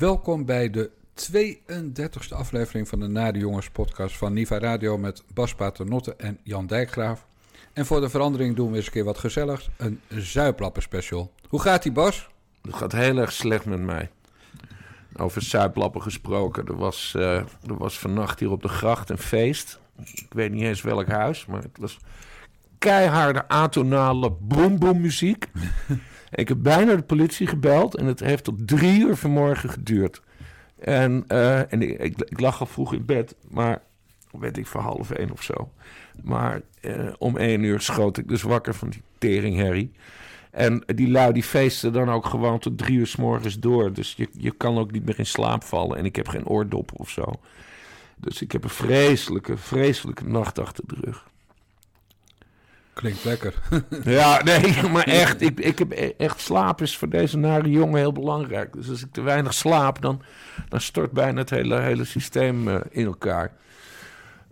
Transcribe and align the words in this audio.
Welkom 0.00 0.44
bij 0.44 0.70
de 0.70 0.90
32e 1.32 2.34
aflevering 2.34 2.88
van 2.88 3.00
de 3.00 3.06
Nade 3.06 3.38
Jongens 3.38 3.70
podcast 3.70 4.16
van 4.16 4.32
Niva 4.32 4.58
Radio 4.58 4.98
met 4.98 5.22
Bas 5.34 5.54
Paternotte 5.54 6.14
en 6.16 6.38
Jan 6.42 6.66
Dijkgraaf. 6.66 7.26
En 7.72 7.86
voor 7.86 8.00
de 8.00 8.08
verandering 8.08 8.56
doen 8.56 8.70
we 8.70 8.76
eens 8.76 8.86
een 8.86 8.92
keer 8.92 9.04
wat 9.04 9.18
gezelligs, 9.18 9.70
een 9.76 10.00
zuiplappen 10.08 10.82
special. 10.82 11.32
Hoe 11.48 11.60
gaat 11.60 11.82
die 11.82 11.92
Bas? 11.92 12.28
Het 12.62 12.74
gaat 12.74 12.92
heel 12.92 13.16
erg 13.16 13.32
slecht 13.32 13.64
met 13.64 13.80
mij. 13.80 14.10
Over 15.16 15.42
zuiplappen 15.42 16.02
gesproken. 16.02 16.66
Er 16.66 16.76
was, 16.76 17.14
uh, 17.16 17.36
er 17.36 17.76
was 17.78 17.98
vannacht 17.98 18.40
hier 18.40 18.50
op 18.50 18.62
de 18.62 18.68
gracht 18.68 19.10
een 19.10 19.18
feest. 19.18 19.78
Ik 19.96 20.32
weet 20.32 20.52
niet 20.52 20.62
eens 20.62 20.82
welk 20.82 21.08
huis, 21.08 21.46
maar 21.46 21.62
het 21.62 21.78
was 21.80 21.98
keiharde 22.78 23.48
atonale 23.48 24.30
boom 24.40 25.00
muziek. 25.00 25.46
Ik 26.30 26.48
heb 26.48 26.58
bijna 26.60 26.94
de 26.94 27.02
politie 27.02 27.46
gebeld 27.46 27.96
en 27.96 28.06
het 28.06 28.20
heeft 28.20 28.44
tot 28.44 28.68
drie 28.68 29.00
uur 29.00 29.16
vanmorgen 29.16 29.70
geduurd. 29.70 30.22
En, 30.78 31.24
uh, 31.28 31.72
en 31.72 31.82
ik, 31.82 32.00
ik, 32.00 32.40
lag 32.40 32.60
al 32.60 32.66
vroeg 32.66 32.94
in 32.94 33.04
bed, 33.04 33.34
maar 33.48 33.82
weet 34.30 34.56
ik 34.56 34.66
voor 34.66 34.80
half 34.80 35.10
één 35.10 35.30
of 35.30 35.42
zo. 35.42 35.72
Maar 36.22 36.60
uh, 36.82 37.12
om 37.18 37.36
één 37.36 37.62
uur 37.62 37.80
schoot 37.80 38.18
ik 38.18 38.28
dus 38.28 38.42
wakker 38.42 38.74
van 38.74 38.90
die 38.90 39.02
teringherrie. 39.18 39.92
En 40.50 40.82
die 40.86 41.10
lui 41.10 41.32
die 41.32 41.42
feesten 41.42 41.92
dan 41.92 42.10
ook 42.10 42.26
gewoon 42.26 42.58
tot 42.58 42.78
drie 42.78 42.98
uur 42.98 43.06
s 43.06 43.16
morgens 43.16 43.58
door. 43.58 43.92
Dus 43.92 44.14
je, 44.16 44.28
je 44.32 44.50
kan 44.50 44.78
ook 44.78 44.90
niet 44.90 45.04
meer 45.04 45.18
in 45.18 45.26
slaap 45.26 45.64
vallen. 45.64 45.98
En 45.98 46.04
ik 46.04 46.16
heb 46.16 46.28
geen 46.28 46.46
oordop 46.46 46.90
of 46.96 47.10
zo. 47.10 47.32
Dus 48.16 48.42
ik 48.42 48.52
heb 48.52 48.64
een 48.64 48.70
vreselijke, 48.70 49.56
vreselijke 49.56 50.24
nacht 50.24 50.58
achter 50.58 50.84
de 50.86 50.96
rug. 51.00 51.29
Klinkt 53.00 53.24
lekker. 53.24 53.54
ja, 54.04 54.42
nee, 54.42 54.82
maar 54.92 55.04
echt. 55.04 55.40
Ik, 55.40 55.60
ik 55.60 55.78
heb 55.78 55.92
e-, 55.92 56.12
echt 56.16 56.40
slaap 56.40 56.80
is 56.80 56.96
voor 56.96 57.08
deze 57.08 57.38
nare 57.38 57.70
jongen 57.70 57.98
heel 57.98 58.12
belangrijk. 58.12 58.72
Dus 58.72 58.88
als 58.88 59.02
ik 59.02 59.12
te 59.12 59.20
weinig 59.20 59.54
slaap, 59.54 60.02
dan, 60.02 60.22
dan 60.68 60.80
stort 60.80 61.12
bijna 61.12 61.38
het 61.40 61.50
hele, 61.50 61.78
hele 61.78 62.04
systeem 62.04 62.68
uh, 62.68 62.80
in 62.90 63.06
elkaar. 63.06 63.52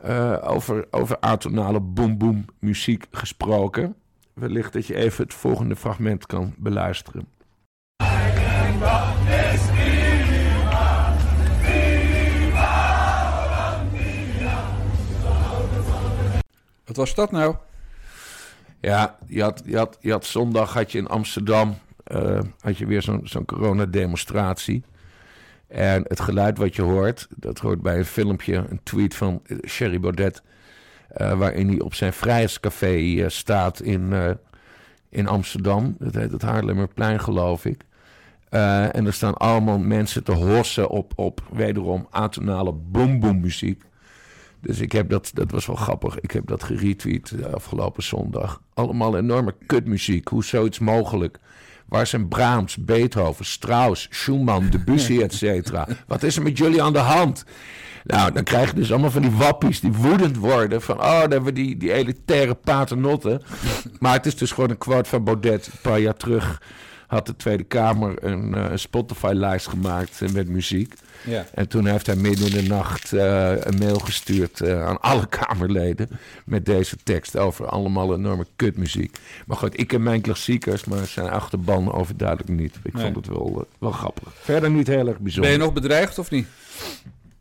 Uh, 0.06 0.38
over, 0.41 0.86
over 0.91 1.16
atonale 1.20 1.80
boom-boom 1.80 2.44
muziek 2.58 3.06
gesproken. 3.10 3.94
Wellicht 4.34 4.72
dat 4.72 4.86
je 4.86 4.94
even 4.94 5.24
het 5.24 5.34
volgende 5.34 5.76
fragment 5.76 6.26
kan 6.26 6.54
beluisteren. 6.56 7.28
Wat 16.84 16.96
was 16.96 17.14
dat 17.14 17.30
nou? 17.30 17.54
Ja, 18.80 19.18
je 19.26 19.42
had, 19.42 19.62
je 19.64 19.76
had, 19.76 19.98
je 20.00 20.10
had 20.10 20.24
zondag 20.24 20.72
had 20.72 20.92
je 20.92 20.98
in 20.98 21.06
Amsterdam 21.06 21.76
uh, 22.12 22.40
had 22.60 22.78
je 22.78 22.86
weer 22.86 23.02
zo'n 23.02 23.20
zo'n 23.24 23.44
coronademonstratie. 23.44 24.82
En 25.68 26.04
het 26.06 26.20
geluid 26.20 26.58
wat 26.58 26.76
je 26.76 26.82
hoort, 26.82 27.28
dat 27.36 27.58
hoort 27.58 27.82
bij 27.82 27.98
een 27.98 28.04
filmpje, 28.04 28.64
een 28.68 28.80
tweet 28.82 29.14
van 29.14 29.42
Sherry 29.66 30.00
Baudet... 30.00 30.42
Uh, 31.16 31.38
waarin 31.38 31.68
hij 31.68 31.80
op 31.80 31.94
zijn 31.94 32.12
vrijheidscafé 32.12 33.28
staat 33.28 33.80
in, 33.80 34.12
in 35.08 35.26
Amsterdam. 35.26 35.96
Dat 35.98 36.14
heet 36.14 36.32
het 36.32 36.42
Haarlemmerplein, 36.42 37.20
geloof 37.20 37.64
ik. 37.64 37.84
en 38.48 39.06
er 39.06 39.12
staan 39.12 39.34
allemaal 39.34 39.78
mensen 39.78 40.24
te 40.24 40.32
hossen 40.32 40.88
op, 40.88 41.12
op 41.16 41.40
wederom 41.52 42.06
atonale 42.10 42.72
boom 42.72 43.40
muziek. 43.40 43.82
Dus 44.60 44.80
ik 44.80 44.92
heb 44.92 45.10
dat, 45.10 45.30
dat 45.34 45.50
was 45.50 45.66
wel 45.66 45.76
grappig. 45.76 46.20
Ik 46.20 46.30
heb 46.30 46.46
dat 46.46 46.62
geretweet 46.62 47.32
afgelopen 47.52 48.02
zondag. 48.02 48.62
Allemaal 48.74 49.16
enorme 49.16 49.54
kutmuziek. 49.66 50.28
Hoe 50.28 50.44
zoiets 50.44 50.78
mogelijk? 50.78 51.38
Waar 51.86 52.06
zijn 52.06 52.28
Brahms, 52.28 52.76
Beethoven, 52.76 53.44
Strauss, 53.44 54.08
Schumann, 54.10 54.70
Debussy, 54.70 55.20
et 55.22 55.34
cetera? 55.34 55.88
Wat 56.06 56.22
is 56.22 56.36
er 56.36 56.42
met 56.42 56.58
jullie 56.58 56.82
aan 56.82 56.92
de 56.92 56.98
hand? 56.98 57.44
Nou, 58.04 58.32
dan 58.32 58.44
krijg 58.44 58.70
je 58.70 58.76
dus 58.76 58.91
allemaal 58.91 59.10
van 59.10 59.22
die 59.22 59.30
wappies 59.30 59.80
die 59.80 59.92
woedend 59.92 60.36
worden. 60.36 60.82
Van, 60.82 60.97
oh, 60.98 61.20
dan 61.20 61.30
hebben 61.30 61.44
we 61.44 61.52
die, 61.52 61.76
die 61.76 61.92
elitaire 61.92 62.54
paternotten. 62.54 63.42
Maar 63.98 64.12
het 64.12 64.26
is 64.26 64.36
dus 64.36 64.52
gewoon 64.52 64.70
een 64.70 64.78
quote 64.78 65.08
van 65.08 65.24
Baudet. 65.24 65.66
Een 65.66 65.80
paar 65.82 66.00
jaar 66.00 66.16
terug 66.16 66.60
had 67.08 67.26
de 67.26 67.36
Tweede 67.36 67.64
Kamer 67.64 68.24
een, 68.24 68.54
uh, 68.54 68.66
Spotify-lijst 68.74 69.69
gemaakt 69.69 70.20
uh, 70.20 70.28
met 70.28 70.48
muziek. 70.48 70.94
Ja. 71.24 71.46
En 71.54 71.69
toen 71.69 71.86
heeft 71.86 72.06
hij 72.06 72.16
midden 72.16 72.46
in 72.46 72.64
de 72.64 72.69
nacht 72.69 73.12
uh, 73.12 73.50
een 73.56 73.78
mail 73.78 73.98
gestuurd 73.98 74.69
aan 74.69 75.00
alle 75.00 75.26
Kamerleden. 75.38 76.08
Met 76.44 76.66
deze 76.66 76.97
tekst 77.02 77.36
over 77.36 77.66
allemaal 77.66 78.14
enorme 78.14 78.47
kutmuziek. 78.56 79.18
Maar 79.47 79.56
goed, 79.56 79.80
ik 79.80 79.86
ken 79.86 80.02
mijn 80.02 80.20
klassiekers, 80.20 80.84
maar 80.84 81.06
zijn 81.06 81.28
achterban 81.28 81.92
overduidelijk 81.92 82.48
niet. 82.48 82.76
Ik 82.82 82.92
nee. 82.92 83.04
vond 83.04 83.16
het 83.16 83.26
wel, 83.26 83.66
wel 83.78 83.92
grappig. 83.92 84.32
Verder 84.34 84.70
niet 84.70 84.86
heel 84.86 85.08
erg 85.08 85.18
bijzonder. 85.18 85.50
Ben 85.50 85.60
je 85.60 85.64
nog 85.64 85.74
bedreigd 85.74 86.18
of 86.18 86.30
niet? 86.30 86.47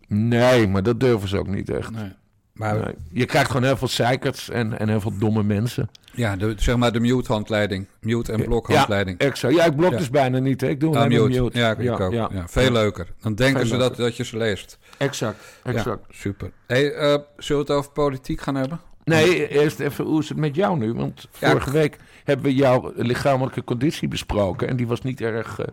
Nee, 0.07 0.67
maar 0.67 0.83
dat 0.83 0.99
durven 0.99 1.29
ze 1.29 1.37
ook 1.37 1.47
niet 1.47 1.69
echt. 1.69 1.91
Nee. 1.91 2.11
Maar 2.57 2.75
nee. 2.75 2.93
je 3.11 3.25
krijgt 3.25 3.47
gewoon 3.47 3.63
heel 3.63 3.77
veel 3.77 3.87
zeikers 3.87 4.49
en, 4.49 4.79
en 4.79 4.89
heel 4.89 5.01
veel 5.01 5.17
domme 5.17 5.43
mensen. 5.43 5.89
Ja, 6.11 6.35
de, 6.35 6.53
zeg 6.57 6.75
maar 6.75 6.91
de 6.91 6.99
mute-handleiding. 6.99 7.87
Mute- 8.01 8.31
en 8.31 8.43
blok-handleiding. 8.43 9.21
Ja, 9.21 9.27
exact. 9.27 9.55
Ja, 9.55 9.65
ik 9.65 9.75
blok 9.75 9.91
ja. 9.91 9.97
dus 9.97 10.09
bijna 10.09 10.39
niet. 10.39 10.61
Hè. 10.61 10.67
Ik 10.67 10.79
doe 10.79 10.97
ah, 10.97 11.07
mute. 11.07 11.41
mute. 11.41 11.57
Ja, 11.57 11.71
ik 11.71 11.81
ja, 11.81 11.97
ook. 11.97 12.11
Ja. 12.11 12.29
veel 12.47 12.71
leuker. 12.71 13.07
Dan 13.21 13.35
denken 13.35 13.59
veel 13.59 13.69
ze 13.69 13.77
dat, 13.77 13.95
dat 13.95 14.17
je 14.17 14.23
ze 14.23 14.37
leest. 14.37 14.77
Exact, 14.97 15.59
exact. 15.63 16.05
super. 16.09 16.51
Hey, 16.67 16.93
uh, 16.93 16.99
zullen 17.37 17.65
we 17.65 17.71
het 17.73 17.81
over 17.81 17.91
politiek 17.91 18.41
gaan 18.41 18.55
hebben? 18.55 18.79
Nee, 19.03 19.47
eerst 19.47 19.79
even 19.79 20.05
hoe 20.05 20.21
is 20.21 20.29
het 20.29 20.37
met 20.37 20.55
jou 20.55 20.77
nu? 20.77 20.93
Want 20.93 21.27
vorige 21.31 21.71
week 21.71 21.97
hebben 22.23 22.45
we 22.45 22.55
jouw 22.55 22.91
lichamelijke 22.95 23.63
conditie 23.63 24.07
besproken. 24.07 24.67
En 24.67 24.75
die 24.75 24.87
was 24.87 25.01
niet 25.01 25.21
erg... 25.21 25.59
Uh, 25.59 25.65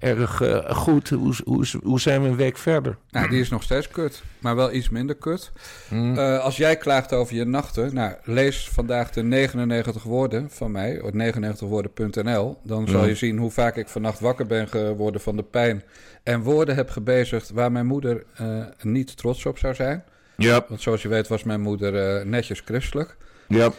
erg 0.00 0.40
uh, 0.40 0.70
goed. 0.70 1.08
Hoe, 1.08 1.34
hoe, 1.44 1.66
hoe, 1.82 2.00
zijn 2.00 2.22
we 2.22 2.28
een 2.28 2.36
week 2.36 2.58
verder? 2.58 2.96
Nou, 3.10 3.28
die 3.28 3.40
is 3.40 3.48
nog 3.48 3.62
steeds 3.62 3.88
kut, 3.88 4.22
maar 4.38 4.56
wel 4.56 4.72
iets 4.72 4.88
minder 4.88 5.16
kut. 5.16 5.52
Hmm. 5.88 6.18
Uh, 6.18 6.38
als 6.38 6.56
jij 6.56 6.76
klaagt 6.76 7.12
over 7.12 7.34
je 7.34 7.44
nachten, 7.44 7.94
nou, 7.94 8.14
lees 8.24 8.68
vandaag 8.68 9.10
de 9.10 9.22
99 9.22 10.02
woorden 10.02 10.50
van 10.50 10.70
mij, 10.70 11.00
op 11.00 11.12
99woorden.nl. 11.12 12.58
Dan 12.62 12.88
zal 12.88 13.06
je 13.06 13.14
zien 13.14 13.38
hoe 13.38 13.50
vaak 13.50 13.76
ik 13.76 13.88
vannacht 13.88 14.20
wakker 14.20 14.46
ben 14.46 14.68
geworden 14.68 15.20
van 15.20 15.36
de 15.36 15.42
pijn 15.42 15.82
en 16.22 16.40
woorden 16.40 16.74
heb 16.74 16.90
gebezigd 16.90 17.50
waar 17.50 17.72
mijn 17.72 17.86
moeder 17.86 18.24
uh, 18.40 18.64
niet 18.82 19.16
trots 19.16 19.46
op 19.46 19.58
zou 19.58 19.74
zijn. 19.74 20.04
Ja. 20.36 20.64
Want 20.68 20.82
zoals 20.82 21.02
je 21.02 21.08
weet 21.08 21.28
was 21.28 21.42
mijn 21.42 21.60
moeder 21.60 22.26
netjes 22.26 22.62
christelijk. 22.64 23.16
Ja. 23.48 23.70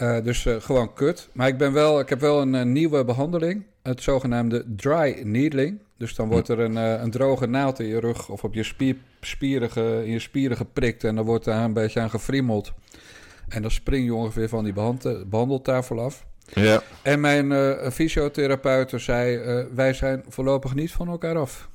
Uh, 0.00 0.22
dus 0.22 0.44
uh, 0.44 0.54
gewoon 0.60 0.92
kut. 0.92 1.28
Maar 1.32 1.48
ik, 1.48 1.56
ben 1.58 1.72
wel, 1.72 2.00
ik 2.00 2.08
heb 2.08 2.20
wel 2.20 2.40
een, 2.40 2.52
een, 2.52 2.72
nieuwe 2.72 3.04
behandeling. 3.04 3.64
Het 3.82 4.02
zogenaamde 4.02 4.64
dry 4.76 5.20
needling. 5.24 5.78
Dus 5.96 6.14
dan 6.14 6.28
wordt 6.28 6.48
er 6.48 6.58
een, 6.58 6.76
uh, 6.76 7.02
een 7.02 7.10
droge 7.10 7.46
naald 7.46 7.80
in 7.80 7.86
je 7.86 8.00
rug 8.00 8.28
of 8.28 8.44
op 8.44 8.54
je 8.54 8.62
spier, 8.62 8.96
spieren, 9.20 10.04
in 10.04 10.12
je 10.12 10.18
spieren 10.18 10.56
geprikt. 10.56 11.04
En 11.04 11.14
dan 11.14 11.24
wordt 11.24 11.44
daar 11.44 11.64
een 11.64 11.72
beetje 11.72 12.00
aan 12.00 12.10
gefriemeld. 12.10 12.72
En 13.48 13.62
dan 13.62 13.70
spring 13.70 14.04
je 14.04 14.14
ongeveer 14.14 14.48
van 14.48 14.64
die 14.64 14.72
behand, 14.72 15.30
behandeltafel 15.30 16.00
af. 16.00 16.26
Ja. 16.54 16.82
En 17.02 17.20
mijn 17.20 17.52
fysiotherapeut 17.92 18.92
zei: 18.96 19.38
Wij 19.74 19.92
zijn 19.92 20.24
voorlopig 20.28 20.74
niet 20.74 20.92
van 20.92 21.08
elkaar 21.08 21.36
af. 21.36 21.68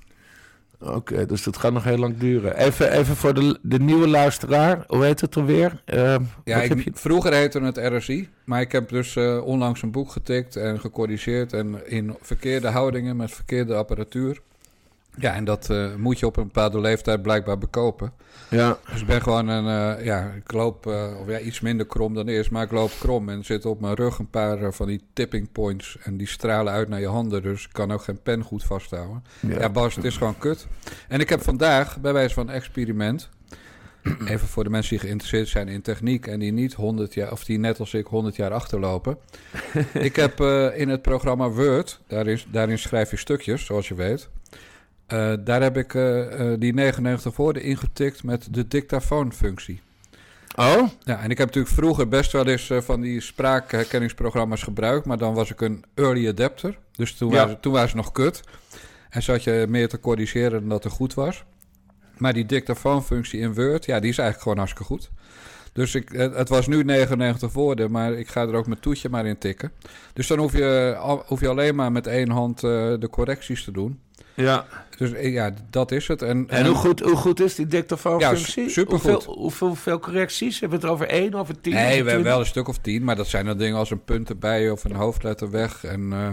Oké, 0.79 1.25
dus 1.25 1.43
dat 1.43 1.57
gaat 1.57 1.73
nog 1.73 1.83
heel 1.83 1.97
lang 1.97 2.17
duren. 2.17 2.57
Even, 2.57 2.91
even 2.91 3.15
voor 3.15 3.33
de, 3.33 3.59
de 3.61 3.79
nieuwe 3.79 4.07
luisteraar, 4.07 4.83
hoe 4.87 5.03
heet 5.03 5.21
het 5.21 5.35
alweer? 5.35 5.81
Uh, 5.85 6.15
ja, 6.43 6.61
ik, 6.61 6.83
je... 6.83 6.91
vroeger 6.93 7.33
heette 7.33 7.59
het 7.61 7.77
RSI, 7.77 8.29
maar 8.45 8.61
ik 8.61 8.71
heb 8.71 8.89
dus 8.89 9.15
uh, 9.15 9.45
onlangs 9.45 9.81
een 9.81 9.91
boek 9.91 10.11
getikt 10.11 10.55
en 10.55 10.79
gecorrigeerd 10.79 11.53
en 11.53 11.89
in 11.89 12.15
verkeerde 12.21 12.67
houdingen 12.67 13.15
met 13.15 13.31
verkeerde 13.31 13.75
apparatuur. 13.75 14.39
Ja, 15.19 15.33
en 15.33 15.43
dat 15.43 15.69
uh, 15.71 15.95
moet 15.95 16.19
je 16.19 16.25
op 16.25 16.37
een 16.37 16.43
bepaalde 16.43 16.79
leeftijd 16.79 17.21
blijkbaar 17.21 17.57
bekopen. 17.57 18.13
Ja. 18.49 18.77
Dus 18.91 19.01
ik 19.01 19.07
ben 19.07 19.21
gewoon 19.21 19.47
een, 19.47 19.97
uh, 19.97 20.05
ja, 20.05 20.31
ik 20.31 20.51
loop 20.51 20.85
uh, 20.85 21.19
of 21.19 21.27
ja, 21.27 21.39
iets 21.39 21.59
minder 21.59 21.85
krom 21.85 22.13
dan 22.13 22.27
eerst, 22.27 22.51
maar 22.51 22.63
ik 22.63 22.71
loop 22.71 22.91
krom 22.99 23.29
en 23.29 23.45
zit 23.45 23.65
op 23.65 23.81
mijn 23.81 23.93
rug 23.93 24.17
een 24.19 24.29
paar 24.29 24.73
van 24.73 24.87
die 24.87 25.03
tipping 25.13 25.51
points 25.51 25.97
en 26.03 26.17
die 26.17 26.27
stralen 26.27 26.73
uit 26.73 26.89
naar 26.89 26.99
je 26.99 27.07
handen, 27.07 27.41
dus 27.41 27.63
ik 27.63 27.73
kan 27.73 27.91
ook 27.91 28.03
geen 28.03 28.21
pen 28.21 28.43
goed 28.43 28.63
vasthouden. 28.63 29.23
Ja, 29.39 29.59
ja 29.59 29.69
Bas, 29.69 29.95
het 29.95 30.03
is 30.03 30.17
gewoon 30.17 30.37
kut. 30.37 30.67
En 31.07 31.19
ik 31.19 31.29
heb 31.29 31.41
vandaag, 31.41 31.99
bij 31.99 32.13
wijze 32.13 32.33
van 32.33 32.49
experiment, 32.49 33.29
even 34.27 34.47
voor 34.47 34.63
de 34.63 34.69
mensen 34.69 34.89
die 34.89 34.99
geïnteresseerd 34.99 35.47
zijn 35.47 35.67
in 35.67 35.81
techniek 35.81 36.27
en 36.27 36.39
die 36.39 36.51
niet 36.51 36.73
100 36.73 37.13
jaar, 37.13 37.31
of 37.31 37.43
die 37.43 37.59
net 37.59 37.79
als 37.79 37.93
ik 37.93 38.05
100 38.05 38.35
jaar 38.35 38.51
achterlopen. 38.51 39.17
ik 39.93 40.15
heb 40.15 40.39
in 40.75 40.89
het 40.89 41.01
programma 41.01 41.49
Word, 41.49 42.01
daarin, 42.07 42.39
daarin 42.51 42.79
schrijf 42.79 43.11
je 43.11 43.17
stukjes, 43.17 43.65
zoals 43.65 43.87
je 43.87 43.95
weet. 43.95 44.29
Uh, 45.13 45.33
daar 45.39 45.61
heb 45.61 45.77
ik 45.77 45.93
uh, 45.93 46.51
uh, 46.51 46.59
die 46.59 46.73
99 46.73 47.35
woorden 47.35 47.63
ingetikt 47.63 48.23
met 48.23 48.47
de 48.51 48.67
dictafoonfunctie. 48.67 49.81
Oh? 50.55 50.87
Ja, 51.03 51.19
en 51.19 51.29
ik 51.29 51.37
heb 51.37 51.47
natuurlijk 51.47 51.75
vroeger 51.75 52.07
best 52.07 52.31
wel 52.31 52.47
eens 52.47 52.71
van 52.77 53.01
die 53.01 53.21
spraakherkenningsprogramma's 53.21 54.63
gebruikt, 54.63 55.05
maar 55.05 55.17
dan 55.17 55.33
was 55.33 55.51
ik 55.51 55.61
een 55.61 55.83
early 55.93 56.27
adapter. 56.27 56.77
Dus 56.91 57.13
toen, 57.13 57.31
ja. 57.31 57.35
waren, 57.35 57.59
toen 57.59 57.89
nog 57.93 58.11
kut. 58.11 58.41
En 59.09 59.23
zat 59.23 59.43
je 59.43 59.65
meer 59.69 59.89
te 59.89 59.99
corrigeren 59.99 60.59
dan 60.59 60.69
dat 60.69 60.83
er 60.83 60.91
goed 60.91 61.13
was. 61.13 61.43
Maar 62.17 62.33
die 62.33 62.45
dictafoonfunctie 62.45 63.39
in 63.39 63.53
Word, 63.53 63.85
ja, 63.85 63.99
die 63.99 64.09
is 64.09 64.17
eigenlijk 64.17 64.41
gewoon 64.41 64.57
hartstikke 64.57 64.93
goed. 64.93 65.09
Dus 65.73 65.95
ik, 65.95 66.09
het 66.11 66.49
was 66.49 66.67
nu 66.67 66.83
99 66.83 67.53
woorden, 67.53 67.91
maar 67.91 68.13
ik 68.13 68.27
ga 68.27 68.41
er 68.41 68.53
ook 68.53 68.67
mijn 68.67 68.79
toetje 68.79 69.09
maar 69.09 69.25
in 69.25 69.37
tikken. 69.37 69.71
Dus 70.13 70.27
dan 70.27 70.37
hoef 70.37 70.51
je, 70.51 70.95
hoef 71.25 71.39
je 71.39 71.47
alleen 71.47 71.75
maar 71.75 71.91
met 71.91 72.07
één 72.07 72.29
hand 72.29 72.59
de 72.61 73.07
correcties 73.11 73.63
te 73.63 73.71
doen. 73.71 73.99
Ja. 74.43 74.65
Dus 74.97 75.11
ja, 75.21 75.53
dat 75.69 75.91
is 75.91 76.07
het. 76.07 76.21
En, 76.21 76.49
en, 76.49 76.65
hoe, 76.65 76.75
goed, 76.75 76.99
hoe 76.99 77.15
goed 77.15 77.39
is 77.39 77.55
die 77.55 77.67
dictafoonfunctie? 77.67 78.63
Ja, 78.63 78.69
supergoed. 78.69 79.01
Hoeveel, 79.01 79.33
hoeveel, 79.33 79.67
hoeveel, 79.67 79.99
correcties? 79.99 80.59
Hebben 80.59 80.79
we 80.79 80.85
het 80.85 80.93
over 80.93 81.07
één, 81.07 81.33
over 81.33 81.61
tien? 81.61 81.73
Nee, 81.73 82.03
we 82.03 82.09
hebben 82.09 82.27
wel 82.27 82.39
een 82.39 82.45
stuk 82.45 82.67
of 82.67 82.77
tien. 82.77 83.03
Maar 83.03 83.15
dat 83.15 83.27
zijn 83.27 83.45
dan 83.45 83.57
dingen 83.57 83.77
als 83.77 83.91
een 83.91 84.03
punt 84.03 84.29
erbij 84.29 84.69
of 84.69 84.83
een 84.83 84.95
hoofdletter 84.95 85.51
weg. 85.51 85.83
En 85.83 86.01
uh, 86.01 86.29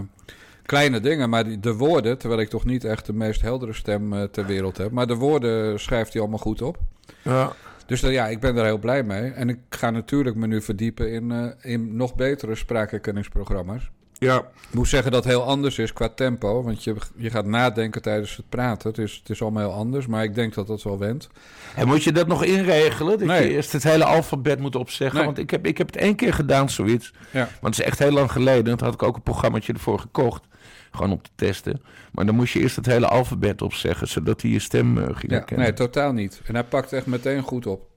kleine 0.65 0.99
dingen. 0.99 1.29
Maar 1.29 1.43
die, 1.43 1.59
de 1.59 1.73
woorden, 1.73 2.17
terwijl 2.17 2.41
ik 2.41 2.49
toch 2.49 2.65
niet 2.65 2.83
echt 2.83 3.05
de 3.05 3.13
meest 3.13 3.41
heldere 3.41 3.73
stem 3.73 4.13
uh, 4.13 4.23
ter 4.23 4.45
wereld 4.45 4.77
heb. 4.77 4.91
Maar 4.91 5.07
de 5.07 5.15
woorden 5.15 5.79
schrijft 5.79 6.13
hij 6.13 6.21
allemaal 6.21 6.39
goed 6.39 6.61
op. 6.61 6.77
Ja. 7.21 7.53
Dus 7.85 8.03
uh, 8.03 8.11
ja, 8.11 8.27
ik 8.27 8.39
ben 8.39 8.57
er 8.57 8.65
heel 8.65 8.77
blij 8.77 9.03
mee. 9.03 9.31
En 9.31 9.49
ik 9.49 9.59
ga 9.69 9.89
natuurlijk 9.89 10.35
me 10.35 10.47
nu 10.47 10.61
verdiepen 10.61 11.11
in, 11.11 11.55
in 11.61 11.95
nog 11.95 12.15
betere 12.15 12.55
spraakherkenningsprogramma's. 12.55 13.89
Ja. 14.19 14.37
Ik 14.37 14.73
moet 14.81 14.87
zeggen 14.87 15.11
dat 15.11 15.23
het 15.23 15.33
heel 15.33 15.43
anders 15.43 15.77
is 15.77 15.93
qua 15.93 16.09
tempo. 16.09 16.63
Want 16.63 16.83
je, 16.83 16.95
je 17.15 17.29
gaat 17.29 17.45
nadenken 17.45 18.01
tijdens 18.01 18.35
het 18.35 18.49
praten. 18.49 18.89
Het 18.89 18.97
is, 18.97 19.15
het 19.15 19.29
is 19.29 19.41
allemaal 19.41 19.63
heel 19.69 19.77
anders. 19.77 20.07
Maar 20.07 20.23
ik 20.23 20.35
denk 20.35 20.53
dat 20.53 20.67
dat 20.67 20.83
wel 20.83 20.99
went. 20.99 21.29
En 21.75 21.87
moet 21.87 22.03
je 22.03 22.11
dat 22.11 22.27
nog 22.27 22.43
inregelen? 22.43 23.19
Dat 23.19 23.27
nee. 23.27 23.43
je 23.43 23.49
eerst 23.49 23.71
het 23.71 23.83
hele 23.83 24.05
alfabet 24.05 24.59
moet 24.59 24.75
opzeggen? 24.75 25.17
Nee. 25.17 25.25
Want 25.25 25.37
ik 25.37 25.49
heb, 25.49 25.65
ik 25.65 25.77
heb 25.77 25.87
het 25.87 25.95
één 25.95 26.15
keer 26.15 26.33
gedaan, 26.33 26.69
zoiets. 26.69 27.13
Ja. 27.31 27.49
Want 27.61 27.75
het 27.75 27.85
is 27.85 27.91
echt 27.91 27.99
heel 27.99 28.11
lang 28.11 28.31
geleden. 28.31 28.77
Toen 28.77 28.87
had 28.87 28.93
ik 28.93 29.03
ook 29.03 29.15
een 29.15 29.21
programmaatje 29.21 29.73
ervoor 29.73 29.99
gekocht. 29.99 30.43
Gewoon 30.91 31.11
om 31.11 31.21
te 31.21 31.29
testen. 31.35 31.81
Maar 32.11 32.25
dan 32.25 32.35
moest 32.35 32.53
je 32.53 32.59
eerst 32.59 32.75
het 32.75 32.85
hele 32.85 33.07
alfabet 33.07 33.61
opzeggen. 33.61 34.07
Zodat 34.07 34.41
hij 34.41 34.51
je 34.51 34.59
stem 34.59 34.97
uh, 34.97 35.03
ging 35.03 35.31
ja, 35.31 35.37
herkennen. 35.37 35.65
Nee, 35.65 35.75
totaal 35.75 36.11
niet. 36.11 36.41
En 36.45 36.53
hij 36.53 36.63
pakt 36.63 36.93
echt 36.93 37.05
meteen 37.05 37.41
goed 37.41 37.67
op. 37.67 37.94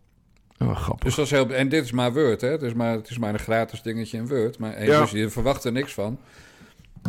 Oh, 0.58 0.76
grappig. 0.76 1.04
Dus 1.04 1.14
dat 1.14 1.24
is 1.24 1.30
heel, 1.30 1.50
en 1.50 1.68
dit 1.68 1.84
is 1.84 1.92
maar 1.92 2.12
Word, 2.12 2.40
hè? 2.40 2.48
Het 2.48 2.62
is 2.62 2.72
maar, 2.74 2.92
het 2.92 3.10
is 3.10 3.18
maar 3.18 3.32
een 3.32 3.38
gratis 3.38 3.82
dingetje 3.82 4.16
in 4.16 4.28
Word. 4.28 4.58
Maar 4.58 4.72
en 4.74 4.86
Ja. 4.86 5.00
dus 5.00 5.10
je 5.10 5.30
verwacht 5.30 5.64
er 5.64 5.72
niks 5.72 5.94
van. 5.94 6.18